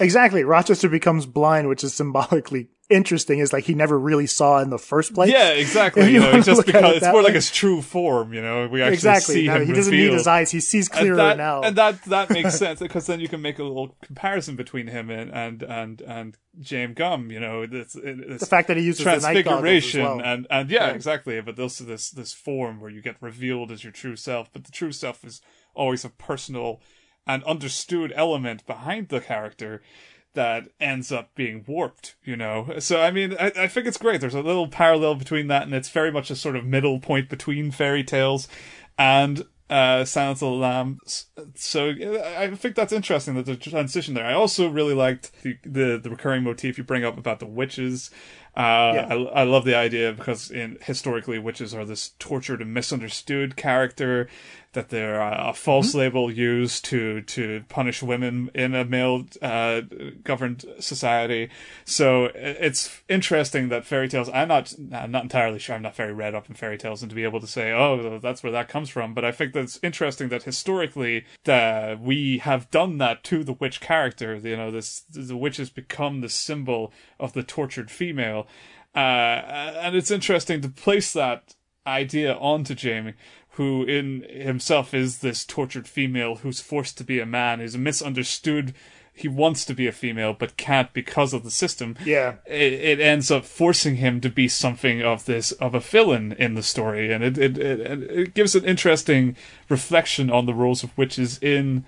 Exactly. 0.00 0.42
Rochester 0.42 0.88
becomes 0.88 1.26
blind, 1.26 1.68
which 1.68 1.84
is 1.84 1.94
symbolically 1.94 2.70
interesting, 2.90 3.38
is 3.38 3.52
like 3.52 3.64
he 3.64 3.74
never 3.74 3.98
really 3.98 4.26
saw 4.26 4.58
in 4.60 4.70
the 4.70 4.78
first 4.78 5.14
place. 5.14 5.30
Yeah, 5.30 5.50
exactly. 5.50 6.02
You 6.12 6.20
know, 6.20 6.30
wanna 6.30 6.42
just 6.42 6.66
because 6.66 6.92
it 6.92 6.96
it's 6.96 7.06
more 7.06 7.16
way. 7.16 7.22
like 7.22 7.34
his 7.34 7.50
true 7.50 7.80
form. 7.82 8.32
You 8.34 8.42
know, 8.42 8.66
we 8.68 8.82
actually 8.82 8.94
exactly. 8.94 9.34
see 9.36 9.46
Now, 9.46 9.56
him 9.56 9.66
he 9.66 9.72
doesn't 9.72 9.94
need 9.94 10.12
his 10.12 10.26
eyes. 10.26 10.50
He 10.50 10.60
sees 10.60 10.88
And 10.88 10.98
clearer 10.98 11.16
that, 11.16 11.36
now. 11.36 11.62
and 11.62 11.76
that 11.76 12.02
that 12.04 12.30
makes 12.30 12.54
sense 12.58 12.80
because 12.80 13.06
then 13.06 13.20
you 13.20 13.28
can 13.28 13.40
make 13.42 13.58
a 13.58 13.62
little 13.64 13.96
comparison 14.02 14.56
between 14.56 14.88
him 14.88 15.08
and 15.10 15.30
and 15.30 15.62
and 15.62 16.00
and 16.02 16.36
James 16.60 16.94
Gumb. 16.96 17.30
You 17.30 17.40
know, 17.40 17.66
this, 17.66 17.92
this 17.92 18.40
The 18.40 18.46
fact 18.46 18.68
that 18.68 18.76
he 18.76 18.82
uses 18.84 19.04
the 19.04 19.10
night 19.10 19.20
goggles 19.20 19.32
transfiguration 19.44 20.02
well. 20.02 20.20
and 20.22 20.46
and 20.50 20.70
yeah, 20.70 20.86
Right. 20.86 20.96
exactly. 20.96 21.40
But 21.40 21.56
this 21.56 21.78
this 21.78 22.10
this 22.10 22.32
form 22.32 22.80
where 22.80 22.90
you 22.90 23.00
get 23.02 23.16
revealed 23.20 23.70
as 23.70 23.84
your 23.84 23.92
true 23.92 24.16
self, 24.16 24.52
but 24.52 24.64
the 24.64 24.72
true 24.72 24.92
self 24.92 25.24
is 25.24 25.40
always 25.74 26.04
a 26.04 26.08
personal 26.10 26.80
and 27.26 27.44
understood 27.44 28.12
element 28.16 28.66
behind 28.66 29.08
the 29.08 29.20
character 29.20 29.82
that 30.34 30.68
ends 30.80 31.10
up 31.10 31.34
being 31.34 31.64
warped, 31.66 32.14
you 32.24 32.36
know. 32.36 32.74
So 32.78 33.00
I 33.00 33.10
mean, 33.10 33.36
I, 33.38 33.52
I 33.56 33.66
think 33.66 33.86
it's 33.86 33.98
great. 33.98 34.20
There's 34.20 34.34
a 34.34 34.42
little 34.42 34.68
parallel 34.68 35.16
between 35.16 35.48
that, 35.48 35.62
and 35.62 35.74
it's 35.74 35.88
very 35.88 36.12
much 36.12 36.30
a 36.30 36.36
sort 36.36 36.56
of 36.56 36.64
middle 36.64 37.00
point 37.00 37.28
between 37.28 37.70
fairy 37.70 38.04
tales 38.04 38.46
and 38.98 39.44
uh, 39.68 40.04
Silence 40.04 40.42
of 40.42 40.50
the 40.50 40.56
Lambs. 40.56 41.26
So 41.54 41.90
I 42.36 42.50
think 42.54 42.74
that's 42.74 42.92
interesting 42.92 43.34
that 43.34 43.46
the 43.46 43.56
transition 43.56 44.14
there. 44.14 44.26
I 44.26 44.34
also 44.34 44.68
really 44.68 44.94
liked 44.94 45.30
the 45.42 45.58
the, 45.64 45.98
the 46.02 46.10
recurring 46.10 46.42
motif 46.44 46.78
you 46.78 46.84
bring 46.84 47.04
up 47.04 47.18
about 47.18 47.38
the 47.40 47.46
witches. 47.46 48.10
Uh, 48.56 48.92
Yeah. 48.94 49.06
I, 49.10 49.14
I 49.14 49.42
love 49.44 49.64
the 49.64 49.76
idea 49.76 50.12
because 50.12 50.50
in 50.50 50.76
historically 50.82 51.38
witches 51.38 51.72
are 51.72 51.84
this 51.84 52.14
tortured 52.18 52.60
and 52.60 52.74
misunderstood 52.74 53.54
character 53.54 54.28
that 54.72 54.88
they're 54.90 55.20
uh, 55.20 55.50
a 55.50 55.54
false 55.54 55.94
label 55.94 56.30
used 56.30 56.84
to 56.84 57.22
to 57.22 57.64
punish 57.68 58.02
women 58.02 58.50
in 58.54 58.74
a 58.74 58.84
male 58.84 59.26
uh, 59.42 59.80
governed 60.22 60.64
society. 60.78 61.50
So 61.84 62.26
it's 62.34 63.02
interesting 63.08 63.68
that 63.70 63.84
fairy 63.84 64.08
tales. 64.08 64.30
I'm 64.32 64.48
not 64.48 64.72
I'm 64.94 65.10
not 65.10 65.24
entirely 65.24 65.58
sure. 65.58 65.74
I'm 65.74 65.82
not 65.82 65.96
very 65.96 66.12
read 66.12 66.34
up 66.34 66.48
in 66.48 66.54
fairy 66.54 66.78
tales, 66.78 67.02
and 67.02 67.10
to 67.10 67.16
be 67.16 67.24
able 67.24 67.40
to 67.40 67.46
say, 67.46 67.72
oh, 67.72 68.18
that's 68.22 68.42
where 68.42 68.52
that 68.52 68.68
comes 68.68 68.88
from. 68.88 69.12
But 69.12 69.24
I 69.24 69.32
think 69.32 69.52
that's 69.52 69.80
interesting 69.82 70.28
that 70.28 70.44
historically 70.44 71.24
that 71.44 72.00
we 72.00 72.38
have 72.38 72.70
done 72.70 72.98
that 72.98 73.24
to 73.24 73.42
the 73.42 73.54
witch 73.54 73.80
character. 73.80 74.36
You 74.36 74.56
know, 74.56 74.70
this 74.70 75.00
the 75.10 75.36
witch 75.36 75.56
has 75.56 75.70
become 75.70 76.20
the 76.20 76.28
symbol 76.28 76.92
of 77.18 77.32
the 77.32 77.42
tortured 77.42 77.90
female, 77.90 78.46
uh, 78.94 78.98
and 78.98 79.96
it's 79.96 80.12
interesting 80.12 80.60
to 80.60 80.68
place 80.68 81.12
that 81.12 81.56
idea 81.86 82.34
onto 82.34 82.74
Jamie, 82.74 83.14
who 83.52 83.84
in 83.84 84.24
himself 84.28 84.94
is 84.94 85.18
this 85.18 85.44
tortured 85.44 85.88
female 85.88 86.36
who's 86.36 86.60
forced 86.60 86.96
to 86.98 87.04
be 87.04 87.18
a 87.18 87.26
man, 87.26 87.60
is 87.60 87.76
misunderstood. 87.76 88.74
He 89.12 89.28
wants 89.28 89.64
to 89.66 89.74
be 89.74 89.86
a 89.86 89.92
female 89.92 90.32
but 90.32 90.56
can't 90.56 90.92
because 90.92 91.34
of 91.34 91.42
the 91.42 91.50
system. 91.50 91.96
Yeah. 92.04 92.36
It, 92.46 92.72
it 92.72 93.00
ends 93.00 93.30
up 93.30 93.44
forcing 93.44 93.96
him 93.96 94.20
to 94.22 94.30
be 94.30 94.48
something 94.48 95.02
of 95.02 95.26
this 95.26 95.52
of 95.52 95.74
a 95.74 95.80
villain 95.80 96.32
in 96.38 96.54
the 96.54 96.62
story, 96.62 97.12
and 97.12 97.22
it 97.22 97.36
it, 97.36 97.58
it 97.58 97.80
it 97.80 98.34
gives 98.34 98.54
an 98.54 98.64
interesting 98.64 99.36
reflection 99.68 100.30
on 100.30 100.46
the 100.46 100.54
roles 100.54 100.82
of 100.82 100.96
witches 100.96 101.38
in 101.42 101.84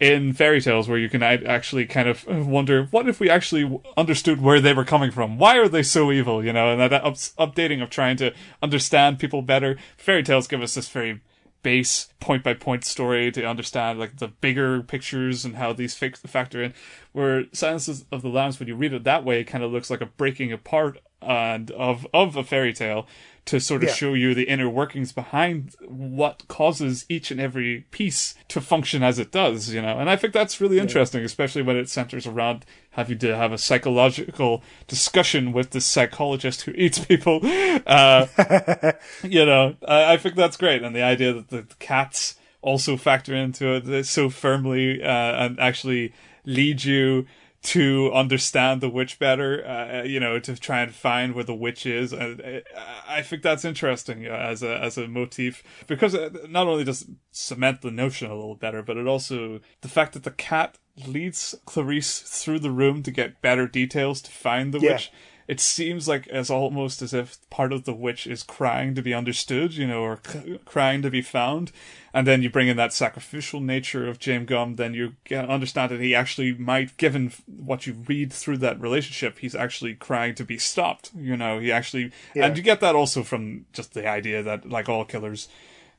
in 0.00 0.32
fairy 0.32 0.60
tales 0.60 0.88
where 0.88 0.98
you 0.98 1.08
can 1.08 1.22
actually 1.22 1.84
kind 1.86 2.08
of 2.08 2.26
wonder 2.26 2.84
what 2.90 3.08
if 3.08 3.18
we 3.18 3.28
actually 3.28 3.80
understood 3.96 4.40
where 4.40 4.60
they 4.60 4.72
were 4.72 4.84
coming 4.84 5.10
from? 5.10 5.38
Why 5.38 5.56
are 5.56 5.68
they 5.68 5.82
so 5.82 6.12
evil? 6.12 6.44
You 6.44 6.52
know 6.52 6.70
and 6.70 6.80
that 6.80 7.04
ups- 7.04 7.34
updating 7.38 7.82
of 7.82 7.90
trying 7.90 8.16
to 8.18 8.32
understand 8.62 9.18
people 9.18 9.42
better. 9.42 9.76
Fairy 9.96 10.22
tales 10.22 10.46
give 10.46 10.62
us 10.62 10.74
this 10.74 10.88
very 10.88 11.20
base 11.62 12.08
point 12.20 12.44
by 12.44 12.54
point 12.54 12.84
story 12.84 13.32
to 13.32 13.44
understand 13.44 13.98
like 13.98 14.18
the 14.18 14.28
bigger 14.28 14.82
pictures 14.82 15.44
and 15.44 15.56
how 15.56 15.72
these 15.72 15.94
fic- 15.94 16.16
factor 16.16 16.62
in. 16.62 16.74
Where 17.12 17.44
silence 17.52 17.88
of 18.12 18.22
the 18.22 18.28
lambs 18.28 18.58
when 18.58 18.68
you 18.68 18.76
read 18.76 18.92
it 18.92 19.04
that 19.04 19.24
way 19.24 19.42
kind 19.42 19.64
of 19.64 19.72
looks 19.72 19.90
like 19.90 20.00
a 20.00 20.06
breaking 20.06 20.52
apart 20.52 20.98
and 21.20 21.70
of 21.72 22.06
of 22.14 22.36
a 22.36 22.44
fairy 22.44 22.72
tale 22.72 23.06
to 23.48 23.58
sort 23.60 23.82
of 23.82 23.88
Yeah. 23.88 23.94
show 23.94 24.12
you 24.14 24.34
the 24.34 24.44
inner 24.44 24.68
workings 24.68 25.10
behind 25.12 25.74
what 25.86 26.46
causes 26.48 27.06
each 27.08 27.30
and 27.30 27.40
every 27.40 27.86
piece 27.90 28.34
to 28.48 28.60
function 28.60 29.02
as 29.02 29.18
it 29.18 29.32
does, 29.32 29.72
you 29.72 29.80
know. 29.80 29.98
And 29.98 30.10
I 30.10 30.16
think 30.16 30.34
that's 30.34 30.60
really 30.60 30.78
interesting, 30.78 31.24
especially 31.24 31.62
when 31.62 31.76
it 31.76 31.88
centers 31.88 32.26
around 32.26 32.66
having 32.90 33.18
to 33.20 33.34
have 33.34 33.50
a 33.52 33.58
psychological 33.58 34.62
discussion 34.86 35.52
with 35.52 35.70
the 35.70 35.80
psychologist 35.80 36.62
who 36.62 36.72
eats 36.72 36.98
people. 36.98 37.40
Uh, 37.86 38.26
you 39.22 39.44
know, 39.46 39.74
I, 39.86 40.14
I 40.14 40.16
think 40.16 40.34
that's 40.34 40.56
great. 40.56 40.82
And 40.82 40.94
the 40.94 41.02
idea 41.02 41.32
that 41.32 41.48
the 41.48 41.66
cats 41.78 42.34
also 42.60 42.96
factor 42.96 43.34
into 43.34 43.74
it 43.76 44.04
so 44.04 44.28
firmly 44.28 45.02
uh, 45.02 45.06
and 45.44 45.58
actually 45.60 46.12
lead 46.44 46.84
you 46.84 47.26
to 47.60 48.12
understand 48.12 48.80
the 48.80 48.88
witch 48.88 49.18
better, 49.18 49.66
uh, 49.66 50.02
you 50.04 50.20
know, 50.20 50.38
to 50.38 50.54
try 50.56 50.80
and 50.80 50.94
find 50.94 51.34
where 51.34 51.44
the 51.44 51.54
witch 51.54 51.84
is. 51.86 52.12
Uh, 52.12 52.60
I 53.08 53.22
think 53.22 53.42
that's 53.42 53.64
interesting 53.64 54.26
uh, 54.26 54.30
as 54.30 54.62
a 54.62 54.78
as 54.78 54.96
a 54.96 55.08
motif 55.08 55.62
because 55.86 56.14
it 56.14 56.50
not 56.50 56.66
only 56.68 56.84
does 56.84 57.02
it 57.02 57.08
cement 57.32 57.82
the 57.82 57.90
notion 57.90 58.30
a 58.30 58.34
little 58.34 58.54
better, 58.54 58.82
but 58.82 58.96
it 58.96 59.06
also 59.06 59.60
the 59.80 59.88
fact 59.88 60.12
that 60.12 60.22
the 60.24 60.30
cat 60.30 60.78
leads 61.06 61.54
Clarice 61.64 62.20
through 62.20 62.60
the 62.60 62.70
room 62.70 63.02
to 63.02 63.10
get 63.10 63.40
better 63.42 63.66
details 63.66 64.20
to 64.22 64.30
find 64.30 64.72
the 64.72 64.78
Yeah. 64.80 64.92
witch. 64.92 65.10
It 65.48 65.60
seems 65.60 66.06
like 66.06 66.28
as 66.28 66.50
almost 66.50 67.00
as 67.00 67.14
if 67.14 67.38
part 67.48 67.72
of 67.72 67.84
the 67.84 67.94
witch 67.94 68.26
is 68.26 68.42
crying 68.42 68.94
to 68.94 69.00
be 69.02 69.14
understood, 69.14 69.72
you 69.72 69.86
know, 69.86 70.02
or 70.02 70.20
c- 70.24 70.60
crying 70.66 71.00
to 71.00 71.10
be 71.10 71.22
found. 71.22 71.72
And 72.12 72.26
then 72.26 72.42
you 72.42 72.50
bring 72.50 72.68
in 72.68 72.76
that 72.76 72.92
sacrificial 72.92 73.60
nature 73.60 74.06
of 74.06 74.18
James 74.18 74.46
Gumb, 74.46 74.76
then 74.76 74.92
you 74.92 75.14
understand 75.32 75.90
that 75.90 76.00
he 76.00 76.14
actually 76.14 76.52
might, 76.52 76.96
given 76.98 77.32
what 77.46 77.86
you 77.86 77.94
read 78.06 78.30
through 78.30 78.58
that 78.58 78.78
relationship, 78.78 79.38
he's 79.38 79.54
actually 79.54 79.94
crying 79.94 80.34
to 80.34 80.44
be 80.44 80.58
stopped. 80.58 81.10
You 81.16 81.36
know, 81.36 81.58
he 81.58 81.72
actually, 81.72 82.12
Yeah. 82.34 82.44
and 82.46 82.56
you 82.56 82.62
get 82.62 82.80
that 82.80 82.94
also 82.94 83.22
from 83.22 83.64
just 83.72 83.94
the 83.94 84.06
idea 84.06 84.42
that, 84.42 84.68
like 84.68 84.88
all 84.90 85.04
killers, 85.06 85.48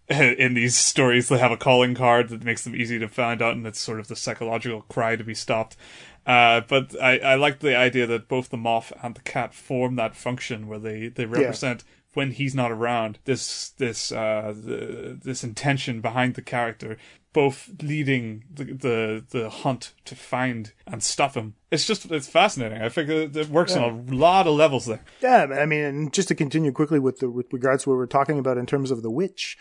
in 0.38 0.56
these 0.56 0.76
stories, 0.76 1.30
they 1.30 1.38
have 1.38 1.52
a 1.52 1.58
calling 1.58 1.94
card 1.94 2.30
that 2.30 2.44
makes 2.44 2.64
them 2.64 2.76
easy 2.76 2.98
to 2.98 3.08
find 3.08 3.42
out, 3.42 3.56
and 3.56 3.68
it's 3.68 3.80
sort 3.80 4.00
of 4.00 4.08
the 4.08 4.16
psychological 4.16 4.82
cry 4.84 5.16
to 5.16 5.24
be 5.24 5.36
stopped. 5.36 5.78
Uh, 6.26 6.62
but 6.68 7.00
I, 7.02 7.20
I 7.20 7.36
like 7.36 7.60
the 7.60 7.76
idea 7.76 8.08
that 8.08 8.28
both 8.28 8.50
the 8.50 8.58
moth 8.58 8.92
and 9.04 9.16
the 9.16 9.22
cat 9.22 9.54
form 9.54 9.96
that 9.96 10.16
function 10.16 10.68
where 10.68 10.80
they, 10.80 11.08
they 11.08 11.26
represent 11.26 11.84
when 12.14 12.32
he's 12.32 12.56
not 12.56 12.72
around 12.72 13.20
this 13.26 13.70
this 13.78 14.12
uh 14.12 14.54
the, 14.56 15.18
this 15.24 15.44
intention 15.44 16.02
behind 16.02 16.34
the 16.34 16.42
character 16.42 16.98
both 17.34 17.70
leading 17.82 18.44
the, 18.52 18.66
the 18.66 19.26
the 19.30 19.50
hunt 19.50 19.94
to 20.06 20.16
find 20.16 20.74
and 20.88 21.04
stop 21.04 21.36
him. 21.36 21.56
It's 21.72 21.86
just 21.86 22.10
it's 22.12 22.28
fascinating. 22.28 22.82
I 22.82 22.90
think 22.90 23.10
it, 23.10 23.36
it 23.36 23.50
works 23.50 23.76
on 23.76 23.84
a 23.84 24.14
lot 24.14 24.48
of 24.48 24.56
levels 24.56 24.86
there. 24.86 25.04
Yeah, 25.22 25.48
I 25.52 25.66
mean, 25.66 25.84
and 25.84 26.14
just 26.14 26.28
to 26.30 26.36
continue 26.36 26.72
quickly 26.72 27.00
with 27.00 27.20
the 27.20 27.30
with 27.30 27.52
regards 27.54 27.84
to 27.84 27.90
what 27.90 27.98
we're 27.98 28.08
talking 28.08 28.40
about 28.40 28.58
in 28.58 28.66
terms 28.66 28.92
of 28.92 29.04
the 29.04 29.12
witch, 29.12 29.58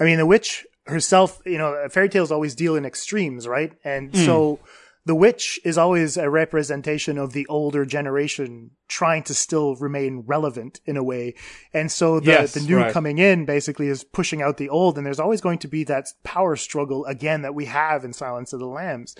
I 0.00 0.04
mean, 0.04 0.18
the 0.18 0.26
witch 0.26 0.66
herself, 0.86 1.40
you 1.46 1.58
know, 1.58 1.86
fairy 1.90 2.08
tales 2.08 2.32
always 2.32 2.54
deal 2.54 2.74
in 2.74 2.84
extremes, 2.84 3.46
right? 3.46 3.72
And 3.84 4.16
so 4.16 4.56
hmm. 4.56 4.66
The 5.04 5.14
witch 5.14 5.58
is 5.64 5.76
always 5.76 6.16
a 6.16 6.30
representation 6.30 7.18
of 7.18 7.32
the 7.32 7.46
older 7.48 7.84
generation 7.84 8.70
trying 8.86 9.24
to 9.24 9.34
still 9.34 9.74
remain 9.76 10.24
relevant 10.26 10.80
in 10.86 10.96
a 10.96 11.02
way. 11.02 11.34
And 11.72 11.90
so 11.90 12.20
the, 12.20 12.26
Yes, 12.26 12.54
the 12.54 12.60
new 12.60 12.78
right. 12.78 12.92
coming 12.92 13.18
in 13.18 13.44
basically 13.44 13.88
is 13.88 14.04
pushing 14.04 14.42
out 14.42 14.58
the 14.58 14.68
old. 14.68 14.96
And 14.96 15.06
there's 15.06 15.20
always 15.20 15.40
going 15.40 15.58
to 15.60 15.68
be 15.68 15.82
that 15.84 16.08
power 16.22 16.54
struggle 16.54 17.04
again 17.06 17.42
that 17.42 17.54
we 17.54 17.64
have 17.64 18.04
in 18.04 18.12
Silence 18.12 18.52
of 18.52 18.60
the 18.60 18.66
Lambs. 18.66 19.16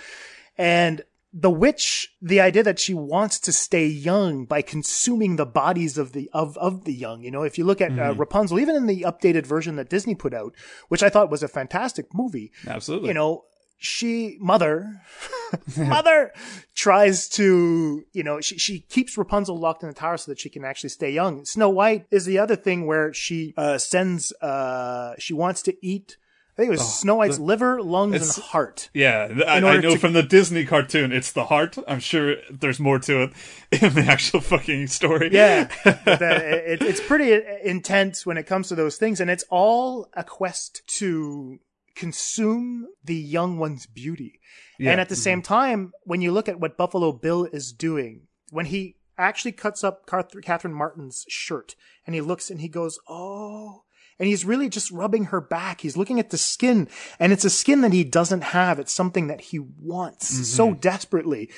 And 0.57 1.03
the 1.33 1.51
witch, 1.51 2.15
the 2.21 2.41
idea 2.41 2.63
that 2.63 2.79
she 2.79 2.93
wants 2.93 3.41
to 3.41 3.53
stay 3.53 3.87
young 3.87 4.45
by 4.45 4.61
consuming 4.61 5.37
the 5.37 5.47
bodies 5.47 5.97
of 5.97 6.13
the 6.13 6.29
of 6.35 6.59
of 6.59 6.85
the 6.85 6.93
young. 6.93 7.23
You 7.23 7.31
know, 7.31 7.43
if 7.43 7.57
you 7.57 7.65
look 7.65 7.81
at 7.81 7.99
uh, 7.99 8.15
Rapunzel, 8.15 8.61
even 8.61 8.77
in 8.77 8.87
the 8.87 9.01
updated 9.03 9.47
version 9.47 9.77
that 9.77 9.89
Disney 9.89 10.15
put 10.15 10.35
out, 10.35 10.55
which 10.89 11.03
I 11.03 11.09
thought 11.09 11.31
was 11.31 11.43
a 11.43 11.49
fantastic 11.49 12.13
movie, 12.13 12.53
absolutely 12.67 13.09
you 13.09 13.15
know, 13.15 13.45
she 13.83 14.37
mother 14.41 15.03
mother 15.77 16.33
tries 16.75 17.29
to 17.29 18.05
you 18.13 18.23
know 18.23 18.41
she, 18.41 18.57
she 18.59 18.81
keeps 18.81 19.19
rapunzel 19.19 19.59
locked 19.59 19.83
in 19.83 19.89
the 19.89 19.95
tower 19.95 20.17
so 20.17 20.31
that 20.31 20.39
she 20.39 20.49
can 20.49 20.65
actually 20.65 20.89
stay 20.89 21.11
young 21.11 21.45
snow 21.45 21.69
white 21.69 22.07
is 22.11 22.25
the 22.25 22.39
other 22.39 22.57
thing 22.57 22.87
where 22.87 23.13
she 23.13 23.53
uh 23.57 23.77
sends 23.77 24.33
uh 24.41 25.15
she 25.19 25.35
wants 25.35 25.63
to 25.63 25.75
eat 25.85 26.17
I 26.53 26.55
think 26.55 26.69
it 26.69 26.73
was 26.73 26.95
Snow 27.01 27.15
White's 27.15 27.39
liver, 27.39 27.81
lungs, 27.81 28.37
and 28.37 28.45
heart. 28.45 28.91
Yeah, 28.93 29.43
I, 29.49 29.57
I 29.57 29.61
know 29.79 29.93
to- 29.95 29.99
from 29.99 30.13
the 30.13 30.23
Disney 30.23 30.67
cartoon, 30.67 31.11
it's 31.11 31.33
the 31.33 31.47
heart. 31.47 31.79
I'm 31.89 31.99
sure 31.99 32.37
there's 32.51 32.79
more 32.79 32.99
to 32.99 33.23
it 33.23 33.33
in 33.83 33.95
the 33.95 34.05
actual 34.07 34.43
fucking 34.43 34.89
story. 34.89 35.31
Yeah, 35.33 35.65
the, 35.85 36.63
it, 36.73 36.83
it's 36.83 37.01
pretty 37.01 37.41
intense 37.65 38.27
when 38.27 38.37
it 38.37 38.47
comes 38.47 38.69
to 38.69 38.75
those 38.75 38.99
things, 38.99 39.19
and 39.19 39.31
it's 39.31 39.45
all 39.49 40.11
a 40.13 40.25
quest 40.25 40.83
to 40.99 41.59
consume 41.95 42.89
the 43.05 43.15
young 43.15 43.59
one's 43.59 43.87
beauty. 43.87 44.41
Yeah. 44.79 44.93
And 44.93 45.01
at 45.01 45.09
the 45.09 45.15
mm-hmm. 45.15 45.23
same 45.23 45.43
time, 45.43 45.93
when 46.05 46.21
you 46.21 46.33
look 46.33 46.49
at 46.49 46.61
what 46.61 46.77
Buffalo 46.77 47.13
Bill 47.13 47.45
is 47.53 47.73
doing, 47.73 48.29
when 48.51 48.67
he 48.67 48.97
actually 49.19 49.53
cuts 49.53 49.85
up 49.85 50.07
Catherine 50.43 50.75
Martin's 50.75 51.25
shirt 51.29 51.75
and 52.07 52.15
he 52.15 52.21
looks 52.21 52.51
and 52.51 52.61
he 52.61 52.69
goes, 52.69 52.99
"Oh." 53.09 53.85
And 54.23 54.29
he's 54.29 54.45
really 54.45 54.69
just 54.69 54.93
rubbing 54.93 55.25
her 55.25 55.41
back. 55.41 55.81
He's 55.81 55.97
looking 55.97 56.21
at 56.21 56.31
the 56.31 56.39
skin, 56.39 56.89
and 57.19 57.33
it's 57.33 57.45
a 57.45 57.51
skin 57.51 57.81
that 57.81 57.93
he 57.93 58.05
doesn't 58.05 58.45
have. 58.45 58.79
It's 58.79 58.95
something 58.95 59.27
that 59.27 59.41
he 59.41 59.59
wants 59.59 60.33
mm-hmm. 60.33 60.45
so 60.45 60.75
desperately. 60.75 61.51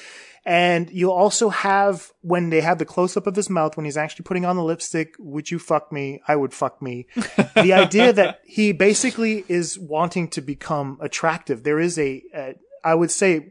And 0.46 0.88
you'll 0.90 1.12
also 1.12 1.50
have 1.50 2.10
when 2.22 2.48
they 2.48 2.62
have 2.62 2.78
the 2.78 2.86
close 2.86 3.18
up 3.18 3.26
of 3.26 3.36
his 3.36 3.50
mouth 3.50 3.76
when 3.76 3.84
he's 3.84 3.98
actually 3.98 4.22
putting 4.22 4.46
on 4.46 4.56
the 4.56 4.64
lipstick, 4.64 5.14
would 5.18 5.50
you 5.50 5.58
fuck 5.58 5.92
me? 5.92 6.22
I 6.26 6.36
would 6.36 6.54
fuck 6.54 6.80
me. 6.80 7.06
the 7.54 7.74
idea 7.74 8.14
that 8.14 8.40
he 8.46 8.72
basically 8.72 9.44
is 9.46 9.78
wanting 9.78 10.28
to 10.28 10.40
become 10.40 10.96
attractive. 11.02 11.64
There 11.64 11.78
is 11.78 11.98
a, 11.98 12.22
a 12.34 12.54
I 12.82 12.94
would 12.94 13.10
say, 13.10 13.50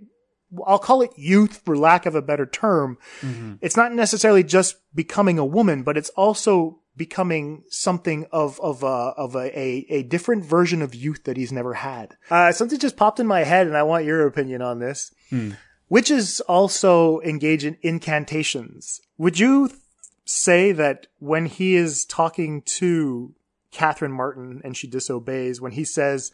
I'll 0.65 0.79
call 0.79 1.03
it 1.03 1.11
youth 1.15 1.61
for 1.63 1.77
lack 1.77 2.07
of 2.07 2.15
a 2.15 2.21
better 2.23 2.47
term. 2.47 2.97
Mm-hmm. 3.21 3.57
It's 3.61 3.77
not 3.77 3.93
necessarily 3.93 4.43
just 4.43 4.77
becoming 4.95 5.37
a 5.37 5.45
woman, 5.45 5.83
but 5.83 5.97
it's 5.97 6.09
also 6.09 6.79
becoming 6.95 7.63
something 7.69 8.25
of 8.31 8.59
of 8.59 8.83
a 8.83 9.13
of 9.17 9.35
a, 9.35 9.59
a, 9.59 9.85
a 9.89 10.03
different 10.03 10.45
version 10.45 10.81
of 10.81 10.93
youth 10.93 11.23
that 11.23 11.37
he's 11.37 11.51
never 11.51 11.73
had. 11.75 12.15
Uh, 12.29 12.51
something 12.51 12.79
just 12.79 12.97
popped 12.97 13.19
in 13.19 13.27
my 13.27 13.43
head, 13.43 13.67
and 13.67 13.75
I 13.75 13.83
want 13.83 14.05
your 14.05 14.27
opinion 14.27 14.61
on 14.61 14.79
this. 14.79 15.13
Witches 15.89 16.39
also 16.41 17.19
engage 17.21 17.65
in 17.65 17.77
incantations. 17.81 19.01
Would 19.17 19.39
you 19.39 19.67
th- 19.67 19.79
say 20.25 20.71
that 20.71 21.07
when 21.19 21.45
he 21.45 21.75
is 21.75 22.05
talking 22.05 22.61
to 22.63 23.33
Catherine 23.71 24.11
Martin 24.11 24.61
and 24.63 24.75
she 24.77 24.87
disobeys, 24.87 25.59
when 25.59 25.73
he 25.73 25.83
says 25.83 26.31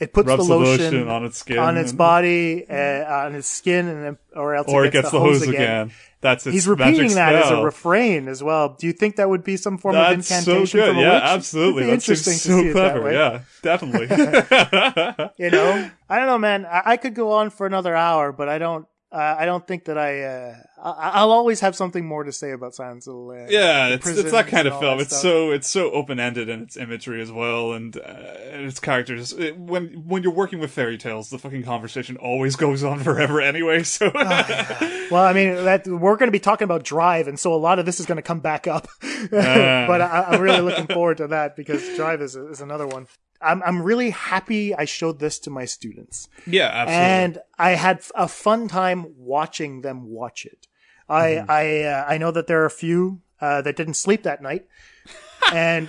it 0.00 0.12
puts 0.12 0.26
the 0.28 0.36
the 0.36 0.42
lotion, 0.42 0.84
lotion 0.94 1.08
on 1.08 1.24
its 1.24 1.38
skin 1.38 1.58
on 1.58 1.76
its 1.76 1.90
and- 1.90 1.98
body, 1.98 2.64
uh, 2.68 3.26
on 3.26 3.34
its 3.34 3.48
skin, 3.48 3.86
and 3.86 4.04
then, 4.04 4.18
or 4.34 4.54
else 4.54 4.66
Or 4.68 4.84
it 4.84 4.92
gets, 4.92 5.10
the 5.10 5.20
hose 5.20 5.46
again. 5.46 5.92
That's 6.22 6.46
its 6.46 6.52
He's 6.52 6.68
repeating 6.68 7.14
that 7.14 7.34
as 7.34 7.50
a 7.50 7.62
refrain 7.62 8.28
as 8.28 8.42
well. 8.42 8.76
Do 8.78 8.86
you 8.86 8.92
think 8.92 9.16
that 9.16 9.28
would 9.30 9.42
be 9.42 9.56
some 9.56 9.78
form 9.78 9.94
That's 9.94 10.18
of 10.18 10.24
so 10.44 10.50
incantation 10.52 10.80
good. 10.80 10.88
from 10.88 10.98
a 10.98 11.00
Yeah, 11.00 11.14
witch? 11.14 11.22
absolutely. 11.24 11.82
It'd 11.84 11.84
be 11.84 11.86
That 11.86 11.92
interesting 11.94 12.32
so 12.34 12.50
to 12.50 12.62
see 12.62 12.68
it 12.68 12.72
that 12.74 12.92
clever. 12.92 13.04
way. 13.06 13.14
Yeah, 13.14 13.40
definitely. 13.62 14.06
you 15.44 15.50
know, 15.50 15.90
I 16.10 16.16
don't 16.18 16.26
know, 16.26 16.38
man. 16.38 16.66
I, 16.66 16.82
I 16.84 16.96
could 16.98 17.14
go 17.14 17.32
on 17.32 17.48
for 17.50 17.66
another 17.66 17.94
hour, 17.96 18.32
but 18.32 18.48
I 18.48 18.58
don't. 18.58 18.86
Uh, 19.12 19.36
I 19.40 19.44
don't 19.44 19.66
think 19.66 19.86
that 19.86 19.98
I. 19.98 20.22
Uh, 20.22 20.54
I. 20.80 21.10
I'll 21.14 21.32
always 21.32 21.58
have 21.60 21.74
something 21.74 22.06
more 22.06 22.22
to 22.22 22.30
say 22.30 22.52
about 22.52 22.76
Silence 22.76 23.08
of 23.08 23.14
the 23.14 23.18
Lambs. 23.18 23.50
Yeah, 23.50 23.88
it's 23.88 24.06
it's 24.06 24.30
that 24.30 24.46
kind 24.46 24.68
of 24.68 24.78
film. 24.78 25.00
It's 25.00 25.20
so 25.20 25.50
it's 25.50 25.68
so 25.68 25.90
open 25.90 26.20
ended 26.20 26.48
in 26.48 26.62
its 26.62 26.76
imagery 26.76 27.20
as 27.20 27.32
well, 27.32 27.72
and, 27.72 27.96
uh, 27.96 28.00
and 28.02 28.66
its 28.66 28.78
characters. 28.78 29.32
It, 29.32 29.58
when 29.58 30.04
when 30.06 30.22
you're 30.22 30.32
working 30.32 30.60
with 30.60 30.70
fairy 30.70 30.96
tales, 30.96 31.28
the 31.28 31.38
fucking 31.38 31.64
conversation 31.64 32.18
always 32.18 32.54
goes 32.64 32.84
on 32.84 33.00
forever 33.00 33.40
anyway. 33.40 33.82
So 33.82 34.12
Well, 34.14 35.24
I 35.24 35.32
mean, 35.32 35.56
that 35.56 35.88
we're 35.88 36.16
going 36.16 36.28
to 36.28 36.32
be 36.32 36.38
talking 36.38 36.64
about 36.64 36.84
Drive, 36.84 37.26
and 37.26 37.38
so 37.38 37.52
a 37.52 37.56
lot 37.56 37.80
of 37.80 37.86
this 37.86 37.98
is 37.98 38.06
going 38.06 38.16
to 38.16 38.22
come 38.22 38.38
back 38.38 38.68
up. 38.68 38.86
but 39.30 40.00
I, 40.00 40.26
I'm 40.28 40.40
really 40.40 40.60
looking 40.60 40.86
forward 40.86 41.16
to 41.16 41.26
that 41.28 41.56
because 41.56 41.96
Drive 41.96 42.22
is 42.22 42.36
is 42.36 42.60
another 42.60 42.86
one. 42.86 43.08
I'm 43.40 43.62
I'm 43.62 43.82
really 43.82 44.10
happy 44.10 44.74
I 44.74 44.84
showed 44.84 45.18
this 45.18 45.38
to 45.40 45.50
my 45.50 45.64
students. 45.64 46.28
yeah, 46.46 46.66
absolutely. 46.72 47.06
and 47.06 47.38
I 47.58 47.70
had 47.70 48.02
a 48.14 48.28
fun 48.28 48.68
time 48.68 49.14
watching 49.16 49.80
them 49.80 50.08
watch 50.10 50.44
it. 50.46 50.66
I 51.08 51.22
Mm-hmm. 51.30 51.50
I 51.50 51.82
uh, 51.84 52.04
I 52.08 52.18
know 52.18 52.30
that 52.30 52.46
there 52.46 52.62
are 52.62 52.66
a 52.66 52.70
few 52.70 53.22
uh, 53.40 53.62
that 53.62 53.76
didn't 53.76 53.94
sleep 53.94 54.22
that 54.24 54.42
night, 54.42 54.66
and 55.52 55.88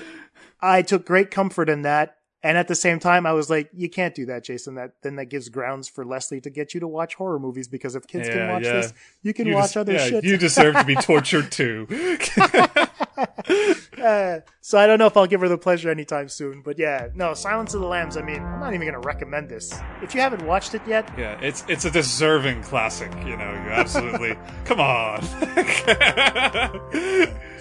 I 0.61 0.82
took 0.82 1.06
great 1.06 1.32
comfort 1.32 1.69
in 1.69 1.82
that. 1.84 2.18
And 2.43 2.57
at 2.57 2.68
the 2.68 2.76
same 2.76 2.99
time, 2.99 3.26
I 3.26 3.34
was 3.34 3.49
like, 3.49 3.69
"You 3.73 3.89
can't 3.89 4.15
do 4.15 4.26
that, 4.26 4.43
Jason. 4.43 4.76
That 4.76 4.93
then 5.03 5.15
that 5.18 5.26
gives 5.26 5.49
grounds 5.49 5.88
for 5.88 6.03
Leslie 6.03 6.41
to 6.41 6.49
get 6.49 6.73
you 6.73 6.80
to 6.80 6.88
watch 6.88 7.15
horror 7.15 7.39
movies 7.39 7.68
because 7.68 7.95
if 7.95 8.07
kids 8.07 8.30
can 8.30 8.49
watch 8.49 8.63
yeah. 8.63 8.73
this, 8.73 8.93
you 9.22 9.34
can 9.34 9.47
You 9.47 9.55
watch 9.55 9.73
des- 9.73 9.80
other 9.80 9.93
yeah, 9.93 10.07
shit." 10.07 10.23
You 10.23 10.38
deserve 10.38 10.76
to 10.76 10.84
be 10.84 10.95
tortured 11.01 11.51
too. 11.51 11.88
Uh, 14.01 14.39
so 14.61 14.80
I 14.80 14.88
don't 14.88 14.97
know 14.97 15.05
if 15.05 15.15
I'll 15.15 15.27
give 15.27 15.41
her 15.41 15.49
the 15.49 15.59
pleasure 15.59 15.91
anytime 15.91 16.27
soon. 16.27 16.63
But 16.63 16.80
yeah, 16.80 17.09
no, 17.13 17.35
Silence 17.35 17.76
of 17.76 17.81
the 17.81 17.88
Lambs. 17.88 18.18
I 18.18 18.23
mean, 18.23 18.41
I'm 18.41 18.59
not 18.59 18.73
even 18.73 18.88
going 18.88 18.99
to 18.99 19.07
recommend 19.07 19.47
this. 19.47 19.80
If 20.01 20.15
you 20.15 20.22
haven't 20.22 20.43
watched 20.43 20.73
it 20.73 20.81
yet, 20.88 21.07
yeah, 21.18 21.39
it's 21.39 21.63
it's 21.68 21.85
a 21.85 21.91
deserving 21.91 22.63
classic. 22.63 23.13
You 23.23 23.38
know, 23.38 23.51
you 23.51 23.69
absolutely 23.69 24.35
come 24.65 24.80
on. 24.80 25.22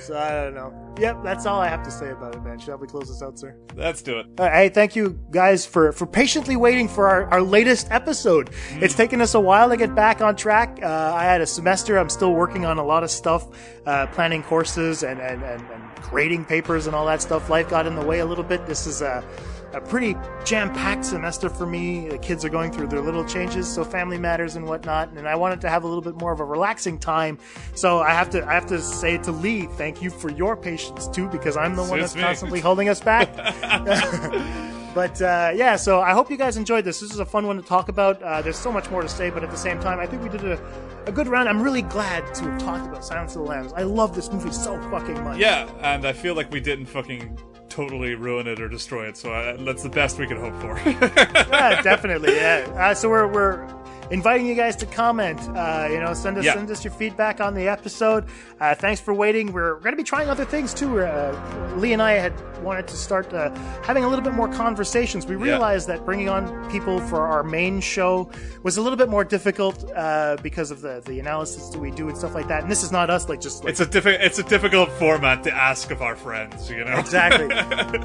So 0.00 0.18
I 0.18 0.30
don't 0.44 0.54
know. 0.54 0.94
Yep, 0.98 1.22
that's 1.22 1.46
all 1.46 1.60
I 1.60 1.68
have 1.68 1.82
to 1.84 1.90
say 1.90 2.10
about 2.10 2.34
it, 2.34 2.42
man. 2.42 2.58
Shall 2.58 2.76
we 2.76 2.86
close 2.86 3.08
this 3.08 3.22
out, 3.22 3.38
sir? 3.38 3.56
Let's 3.74 4.02
do 4.02 4.18
it. 4.18 4.26
Uh, 4.38 4.50
hey, 4.50 4.68
thank 4.68 4.96
you 4.96 5.18
guys 5.30 5.64
for, 5.64 5.92
for 5.92 6.06
patiently 6.06 6.56
waiting 6.56 6.88
for 6.88 7.08
our, 7.08 7.24
our 7.30 7.42
latest 7.42 7.88
episode. 7.90 8.50
It's 8.72 8.94
taken 8.94 9.20
us 9.20 9.34
a 9.34 9.40
while 9.40 9.68
to 9.70 9.76
get 9.76 9.94
back 9.94 10.20
on 10.20 10.36
track. 10.36 10.78
Uh, 10.82 10.86
I 11.14 11.24
had 11.24 11.40
a 11.40 11.46
semester. 11.46 11.98
I'm 11.98 12.10
still 12.10 12.32
working 12.32 12.64
on 12.64 12.78
a 12.78 12.84
lot 12.84 13.04
of 13.04 13.10
stuff, 13.10 13.48
uh, 13.86 14.06
planning 14.08 14.42
courses 14.42 15.02
and, 15.02 15.20
and, 15.20 15.42
and, 15.42 15.62
and 15.70 15.82
grading 16.02 16.44
papers 16.44 16.86
and 16.86 16.94
all 16.94 17.06
that 17.06 17.22
stuff. 17.22 17.48
Life 17.48 17.70
got 17.70 17.86
in 17.86 17.94
the 17.94 18.04
way 18.04 18.18
a 18.18 18.26
little 18.26 18.44
bit. 18.44 18.66
This 18.66 18.86
is 18.86 19.00
a, 19.00 19.24
a 19.72 19.80
pretty 19.80 20.16
jam 20.44 20.72
packed 20.72 21.04
semester 21.04 21.48
for 21.48 21.66
me. 21.66 22.08
The 22.08 22.18
kids 22.18 22.44
are 22.44 22.48
going 22.48 22.72
through 22.72 22.88
their 22.88 23.00
little 23.00 23.24
changes, 23.24 23.68
so 23.72 23.84
family 23.84 24.18
matters 24.18 24.56
and 24.56 24.66
whatnot. 24.66 25.10
And 25.10 25.28
I 25.28 25.34
wanted 25.34 25.60
to 25.62 25.68
have 25.68 25.84
a 25.84 25.86
little 25.86 26.02
bit 26.02 26.16
more 26.16 26.32
of 26.32 26.40
a 26.40 26.44
relaxing 26.44 26.98
time. 26.98 27.38
So 27.74 28.00
I 28.00 28.10
have 28.10 28.30
to 28.30 28.44
I 28.46 28.54
have 28.54 28.66
to 28.66 28.80
say 28.80 29.18
to 29.18 29.32
Lee, 29.32 29.66
thank 29.76 30.02
you 30.02 30.10
for 30.10 30.30
your 30.30 30.56
patience 30.56 31.08
too, 31.08 31.28
because 31.28 31.56
I'm 31.56 31.76
the 31.76 31.84
one 31.84 32.00
that's 32.00 32.14
me. 32.14 32.22
constantly 32.22 32.60
holding 32.60 32.88
us 32.88 33.00
back. 33.00 33.28
But 34.94 35.22
uh, 35.22 35.52
yeah, 35.54 35.76
so 35.76 36.00
I 36.00 36.12
hope 36.12 36.30
you 36.30 36.36
guys 36.36 36.56
enjoyed 36.56 36.84
this. 36.84 37.00
This 37.00 37.12
is 37.12 37.20
a 37.20 37.24
fun 37.24 37.46
one 37.46 37.56
to 37.56 37.62
talk 37.62 37.88
about. 37.88 38.20
Uh, 38.22 38.42
there's 38.42 38.58
so 38.58 38.72
much 38.72 38.90
more 38.90 39.02
to 39.02 39.08
say, 39.08 39.30
but 39.30 39.44
at 39.44 39.50
the 39.50 39.56
same 39.56 39.78
time, 39.80 40.00
I 40.00 40.06
think 40.06 40.22
we 40.22 40.28
did 40.28 40.44
a, 40.44 40.60
a 41.06 41.12
good 41.12 41.28
round. 41.28 41.48
I'm 41.48 41.62
really 41.62 41.82
glad 41.82 42.34
to 42.34 42.44
have 42.50 42.60
talked 42.60 42.86
about 42.86 43.04
Silence 43.04 43.36
of 43.36 43.42
the 43.42 43.48
Lambs. 43.48 43.72
I 43.74 43.82
love 43.82 44.14
this 44.14 44.32
movie 44.32 44.50
so 44.50 44.80
fucking 44.90 45.22
much. 45.22 45.38
Yeah, 45.38 45.70
and 45.80 46.04
I 46.04 46.12
feel 46.12 46.34
like 46.34 46.50
we 46.50 46.60
didn't 46.60 46.86
fucking 46.86 47.38
totally 47.80 48.14
ruin 48.14 48.46
it 48.46 48.60
or 48.60 48.68
destroy 48.68 49.08
it. 49.08 49.16
So 49.16 49.32
uh, 49.32 49.56
that's 49.60 49.82
the 49.82 49.88
best 49.88 50.18
we 50.18 50.26
can 50.26 50.38
hope 50.38 50.54
for. 50.60 50.78
yeah, 50.90 51.80
definitely. 51.82 52.36
Yeah. 52.36 52.70
Uh, 52.76 52.94
so 52.94 53.08
we're 53.08 53.26
we're 53.26 53.66
inviting 54.10 54.46
you 54.46 54.54
guys 54.54 54.76
to 54.76 54.86
comment. 54.86 55.38
Uh, 55.56 55.88
you 55.90 56.00
know, 56.00 56.12
send 56.14 56.36
us 56.38 56.44
Yeah. 56.44 56.54
send 56.54 56.70
us 56.70 56.84
your 56.84 56.92
feedback 56.92 57.40
on 57.40 57.54
the 57.54 57.68
episode. 57.68 58.24
Uh, 58.60 58.74
thanks 58.74 59.00
for 59.00 59.14
waiting. 59.14 59.52
We're 59.52 59.74
going 59.74 59.92
to 59.92 59.96
be 59.96 60.02
trying 60.04 60.28
other 60.28 60.44
things 60.44 60.74
too. 60.74 61.00
Uh, 61.00 61.74
Lee 61.76 61.92
and 61.92 62.02
I 62.02 62.12
had 62.12 62.32
wanted 62.62 62.86
to 62.88 62.94
start 62.96 63.32
uh, 63.32 63.54
having 63.82 64.04
a 64.04 64.08
little 64.08 64.22
bit 64.24 64.34
more 64.34 64.48
conversations. 64.48 65.26
We 65.26 65.36
realized 65.36 65.88
that 65.88 66.04
bringing 66.04 66.28
on 66.28 66.70
people 66.70 67.00
for 67.00 67.26
our 67.26 67.42
main 67.42 67.80
show 67.80 68.30
was 68.62 68.76
a 68.76 68.82
little 68.82 68.98
bit 68.98 69.08
more 69.08 69.24
difficult 69.24 69.90
uh, 69.96 70.36
because 70.42 70.70
of 70.70 70.82
the 70.82 71.00
the 71.06 71.18
analysis 71.20 71.70
that 71.70 71.78
we 71.78 71.90
do 71.90 72.08
and 72.08 72.18
stuff 72.18 72.34
like 72.34 72.48
that. 72.48 72.62
And 72.62 72.70
this 72.70 72.82
is 72.82 72.92
not 72.92 73.08
us 73.08 73.28
like 73.30 73.40
just 73.40 73.64
like 73.64 73.70
it's 73.70 73.80
a 73.80 73.86
diffi- 73.86 74.18
it's 74.20 74.38
a 74.38 74.42
difficult 74.42 74.90
format 74.92 75.42
to 75.44 75.52
ask 75.54 75.90
of 75.90 76.02
our 76.02 76.16
friends. 76.16 76.68
You 76.70 76.84
know 76.84 76.98
exactly. 76.98 77.48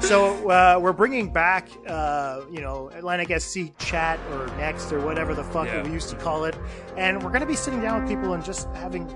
so 0.00 0.48
uh, 0.50 0.78
we're 0.80 0.92
bringing 0.94 1.30
back, 1.30 1.68
uh, 1.86 2.40
you 2.50 2.60
know, 2.62 2.90
Atlantic 2.94 3.38
SC 3.40 3.76
chat 3.78 4.18
or 4.32 4.46
next 4.56 4.90
or 4.92 5.00
whatever 5.00 5.34
the 5.34 5.44
fuck 5.44 5.66
Yeah. 5.66 5.82
Used 5.96 6.10
to 6.10 6.16
call 6.16 6.44
it, 6.44 6.56
and 6.96 7.22
we're 7.22 7.30
going 7.30 7.40
to 7.40 7.46
be 7.46 7.56
sitting 7.56 7.80
down 7.80 8.00
with 8.00 8.10
people 8.10 8.34
and 8.34 8.44
just 8.44 8.68
having 8.74 9.06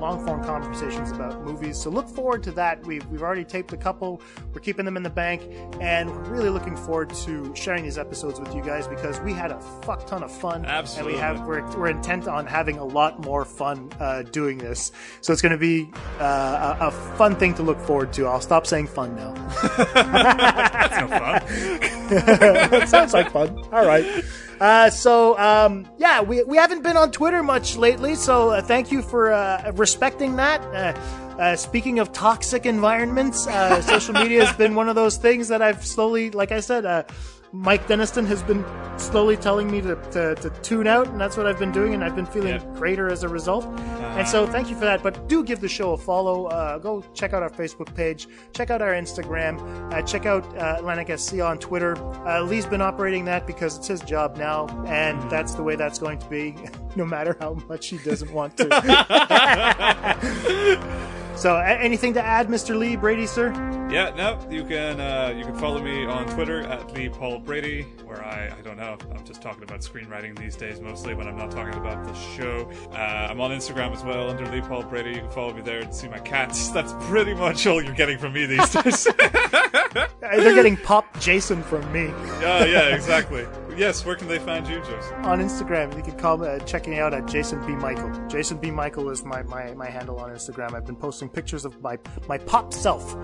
long 0.00 0.24
form 0.24 0.42
conversations 0.42 1.12
about 1.12 1.44
movies. 1.44 1.78
So 1.78 1.90
look 1.90 2.08
forward 2.08 2.42
to 2.44 2.52
that. 2.52 2.84
We've 2.86 3.06
we've 3.06 3.22
already 3.22 3.44
taped 3.44 3.72
a 3.72 3.76
couple. 3.76 4.20
We're 4.52 4.60
keeping 4.60 4.84
them 4.84 4.96
in 4.96 5.02
the 5.02 5.10
bank, 5.10 5.42
and 5.80 6.10
we're 6.10 6.30
really 6.30 6.48
looking 6.48 6.76
forward 6.76 7.10
to 7.10 7.54
sharing 7.54 7.84
these 7.84 7.98
episodes 7.98 8.40
with 8.40 8.54
you 8.54 8.62
guys 8.62 8.88
because 8.88 9.20
we 9.20 9.32
had 9.32 9.50
a 9.52 9.60
fuck 9.82 10.06
ton 10.06 10.22
of 10.22 10.32
fun. 10.32 10.64
Absolutely. 10.64 11.12
And 11.12 11.20
we 11.20 11.20
have 11.20 11.46
we're, 11.46 11.78
we're 11.78 11.88
intent 11.88 12.26
on 12.26 12.46
having 12.46 12.78
a 12.78 12.84
lot 12.84 13.20
more 13.24 13.44
fun 13.44 13.92
uh, 14.00 14.22
doing 14.22 14.58
this. 14.58 14.92
So 15.20 15.32
it's 15.32 15.42
going 15.42 15.52
to 15.52 15.58
be 15.58 15.90
uh, 16.18 16.76
a, 16.80 16.86
a 16.86 16.90
fun 16.90 17.36
thing 17.36 17.54
to 17.54 17.62
look 17.62 17.78
forward 17.80 18.12
to. 18.14 18.26
I'll 18.26 18.40
stop 18.40 18.66
saying 18.66 18.88
fun 18.88 19.14
now. 19.14 19.34
That's 19.94 21.00
no 21.00 21.08
fun. 21.08 21.96
sounds 22.86 23.12
like 23.12 23.30
fun. 23.30 23.56
All 23.72 23.86
right. 23.86 24.24
Uh, 24.60 24.90
so 24.90 25.38
um, 25.38 25.88
yeah, 25.98 26.20
we, 26.20 26.42
we 26.42 26.56
haven't 26.56 26.82
been 26.82 26.96
on 26.96 27.10
Twitter 27.10 27.42
much 27.42 27.76
lately, 27.76 28.14
so 28.14 28.50
uh, 28.50 28.60
thank 28.60 28.92
you 28.92 29.00
for 29.02 29.32
uh, 29.32 29.72
respecting 29.74 30.36
that. 30.36 30.60
Uh, 30.74 31.40
uh, 31.40 31.56
speaking 31.56 31.98
of 31.98 32.12
toxic 32.12 32.66
environments, 32.66 33.46
uh, 33.46 33.80
social 33.80 34.12
media 34.12 34.44
has 34.44 34.54
been 34.56 34.74
one 34.74 34.90
of 34.90 34.94
those 34.94 35.16
things 35.16 35.48
that 35.48 35.62
I've 35.62 35.86
slowly, 35.86 36.30
like 36.30 36.52
I 36.52 36.60
said, 36.60 36.84
Mike 37.52 37.88
Deniston 37.88 38.24
has 38.26 38.42
been 38.44 38.64
slowly 38.96 39.36
telling 39.36 39.68
me 39.70 39.80
to, 39.80 39.96
to, 40.12 40.36
to 40.36 40.50
tune 40.62 40.86
out, 40.86 41.08
and 41.08 41.20
that's 41.20 41.36
what 41.36 41.46
I've 41.48 41.58
been 41.58 41.72
doing, 41.72 41.94
and 41.94 42.04
I've 42.04 42.14
been 42.14 42.26
feeling 42.26 42.50
Yep. 42.52 42.74
greater 42.76 43.10
as 43.10 43.24
a 43.24 43.28
result. 43.28 43.64
Uh-huh. 43.64 44.04
And 44.18 44.28
so, 44.28 44.46
thank 44.46 44.68
you 44.70 44.76
for 44.76 44.84
that. 44.84 45.02
But 45.02 45.28
do 45.28 45.42
give 45.42 45.60
the 45.60 45.68
show 45.68 45.92
a 45.92 45.96
follow. 45.96 46.46
Uh, 46.46 46.78
go 46.78 47.02
check 47.12 47.32
out 47.32 47.42
our 47.42 47.50
Facebook 47.50 47.92
page, 47.94 48.28
check 48.52 48.70
out 48.70 48.80
our 48.82 48.92
Instagram, 48.92 49.58
uh, 49.92 50.00
check 50.02 50.26
out 50.26 50.44
uh, 50.58 50.76
Atlantic 50.78 51.18
SC 51.18 51.40
on 51.40 51.58
Twitter. 51.58 51.96
Uh, 52.26 52.42
Lee's 52.42 52.66
been 52.66 52.82
operating 52.82 53.24
that 53.24 53.46
because 53.48 53.76
it's 53.78 53.88
his 53.88 54.00
job 54.00 54.36
now, 54.36 54.66
and 54.86 55.18
Mm-hmm. 55.18 55.28
that's 55.28 55.54
the 55.54 55.62
way 55.64 55.74
that's 55.74 55.98
going 55.98 56.20
to 56.20 56.28
be, 56.28 56.54
no 56.96 57.04
matter 57.04 57.36
how 57.40 57.54
much 57.68 57.88
he 57.88 57.98
doesn't 57.98 58.32
want 58.32 58.56
to. 58.58 58.68
so, 61.40 61.56
a- 61.56 61.62
anything 61.64 62.12
to 62.14 62.22
add, 62.24 62.48
Mr. 62.48 62.78
Lee, 62.78 62.96
Brady, 62.96 63.26
sir? 63.26 63.50
Yeah, 63.90 64.10
no, 64.16 64.38
you 64.50 64.62
can 64.64 65.00
uh, 65.00 65.34
you 65.36 65.44
can 65.44 65.56
follow 65.56 65.82
me 65.82 66.06
on 66.06 66.26
Twitter 66.34 66.60
at 66.62 66.92
Lee 66.92 67.08
Paul 67.08 67.38
Brady, 67.40 67.82
where 68.04 68.22
I 68.24 68.54
I 68.56 68.60
don't 68.62 68.76
know, 68.76 68.96
I'm 69.16 69.24
just 69.24 69.42
talking 69.42 69.62
about 69.64 69.80
screenwriting 69.80 70.38
these 70.38 70.54
days 70.54 70.80
mostly 70.80 71.14
when 71.14 71.26
I'm 71.26 71.36
not 71.36 71.50
talking 71.50 71.74
about 71.74 72.04
the 72.04 72.14
show. 72.14 72.70
Uh, 72.92 72.96
I'm 73.30 73.40
on 73.40 73.50
Instagram 73.50 73.92
as 73.92 74.04
well 74.04 74.30
under 74.30 74.46
Lee 74.46 74.60
Paul 74.60 74.84
Brady. 74.84 75.10
You 75.10 75.20
can 75.20 75.30
follow 75.30 75.52
me 75.52 75.62
there 75.62 75.80
and 75.80 75.94
see 75.94 76.08
my 76.08 76.20
cats. 76.20 76.68
That's 76.76 76.92
pretty 77.08 77.34
much 77.34 77.66
all 77.66 77.82
you're 77.82 77.94
getting 77.94 78.18
from 78.18 78.32
me 78.34 78.46
these 78.46 78.70
days. 78.70 79.08
They're 79.92 80.54
getting 80.54 80.76
Pop 80.76 81.18
Jason 81.20 81.62
from 81.62 81.90
me. 81.92 82.04
yeah, 82.40 82.64
yeah, 82.64 82.94
exactly. 82.94 83.46
Yes, 83.76 84.04
where 84.04 84.16
can 84.16 84.28
they 84.28 84.38
find 84.38 84.66
you, 84.66 84.78
Jason? 84.80 85.14
on 85.24 85.40
Instagram. 85.40 85.96
You 85.96 86.02
can 86.02 86.18
call 86.18 86.36
me, 86.38 86.48
uh, 86.48 86.58
check 86.60 86.86
me 86.86 86.98
out 86.98 87.14
at 87.14 87.26
Jason 87.26 87.64
B 87.66 87.72
Michael. 87.74 88.10
Jason 88.28 88.58
B 88.58 88.70
Michael 88.70 89.10
is 89.10 89.24
my, 89.24 89.42
my, 89.44 89.72
my 89.74 89.88
handle 89.88 90.18
on 90.18 90.30
Instagram. 90.30 90.74
I've 90.74 90.84
been 90.86 90.96
posting 90.96 91.28
pictures 91.28 91.64
of 91.64 91.80
my 91.80 91.98
my 92.28 92.38
pop 92.38 92.72
self 92.72 93.14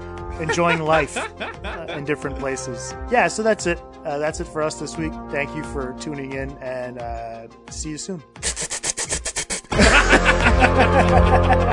enjoying 0.40 0.80
life 0.82 1.16
uh, 1.16 1.86
in 1.90 2.04
different 2.04 2.38
places. 2.38 2.94
Yeah, 3.10 3.28
so 3.28 3.42
that's 3.42 3.66
it. 3.66 3.80
Uh, 4.04 4.18
that's 4.18 4.40
it 4.40 4.46
for 4.46 4.62
us 4.62 4.78
this 4.78 4.96
week. 4.96 5.12
Thank 5.30 5.54
you 5.54 5.64
for 5.64 5.94
tuning 6.00 6.32
in, 6.32 6.50
and 6.58 6.98
uh, 6.98 7.48
see 7.70 7.90
you 7.90 7.98
soon. 7.98 8.22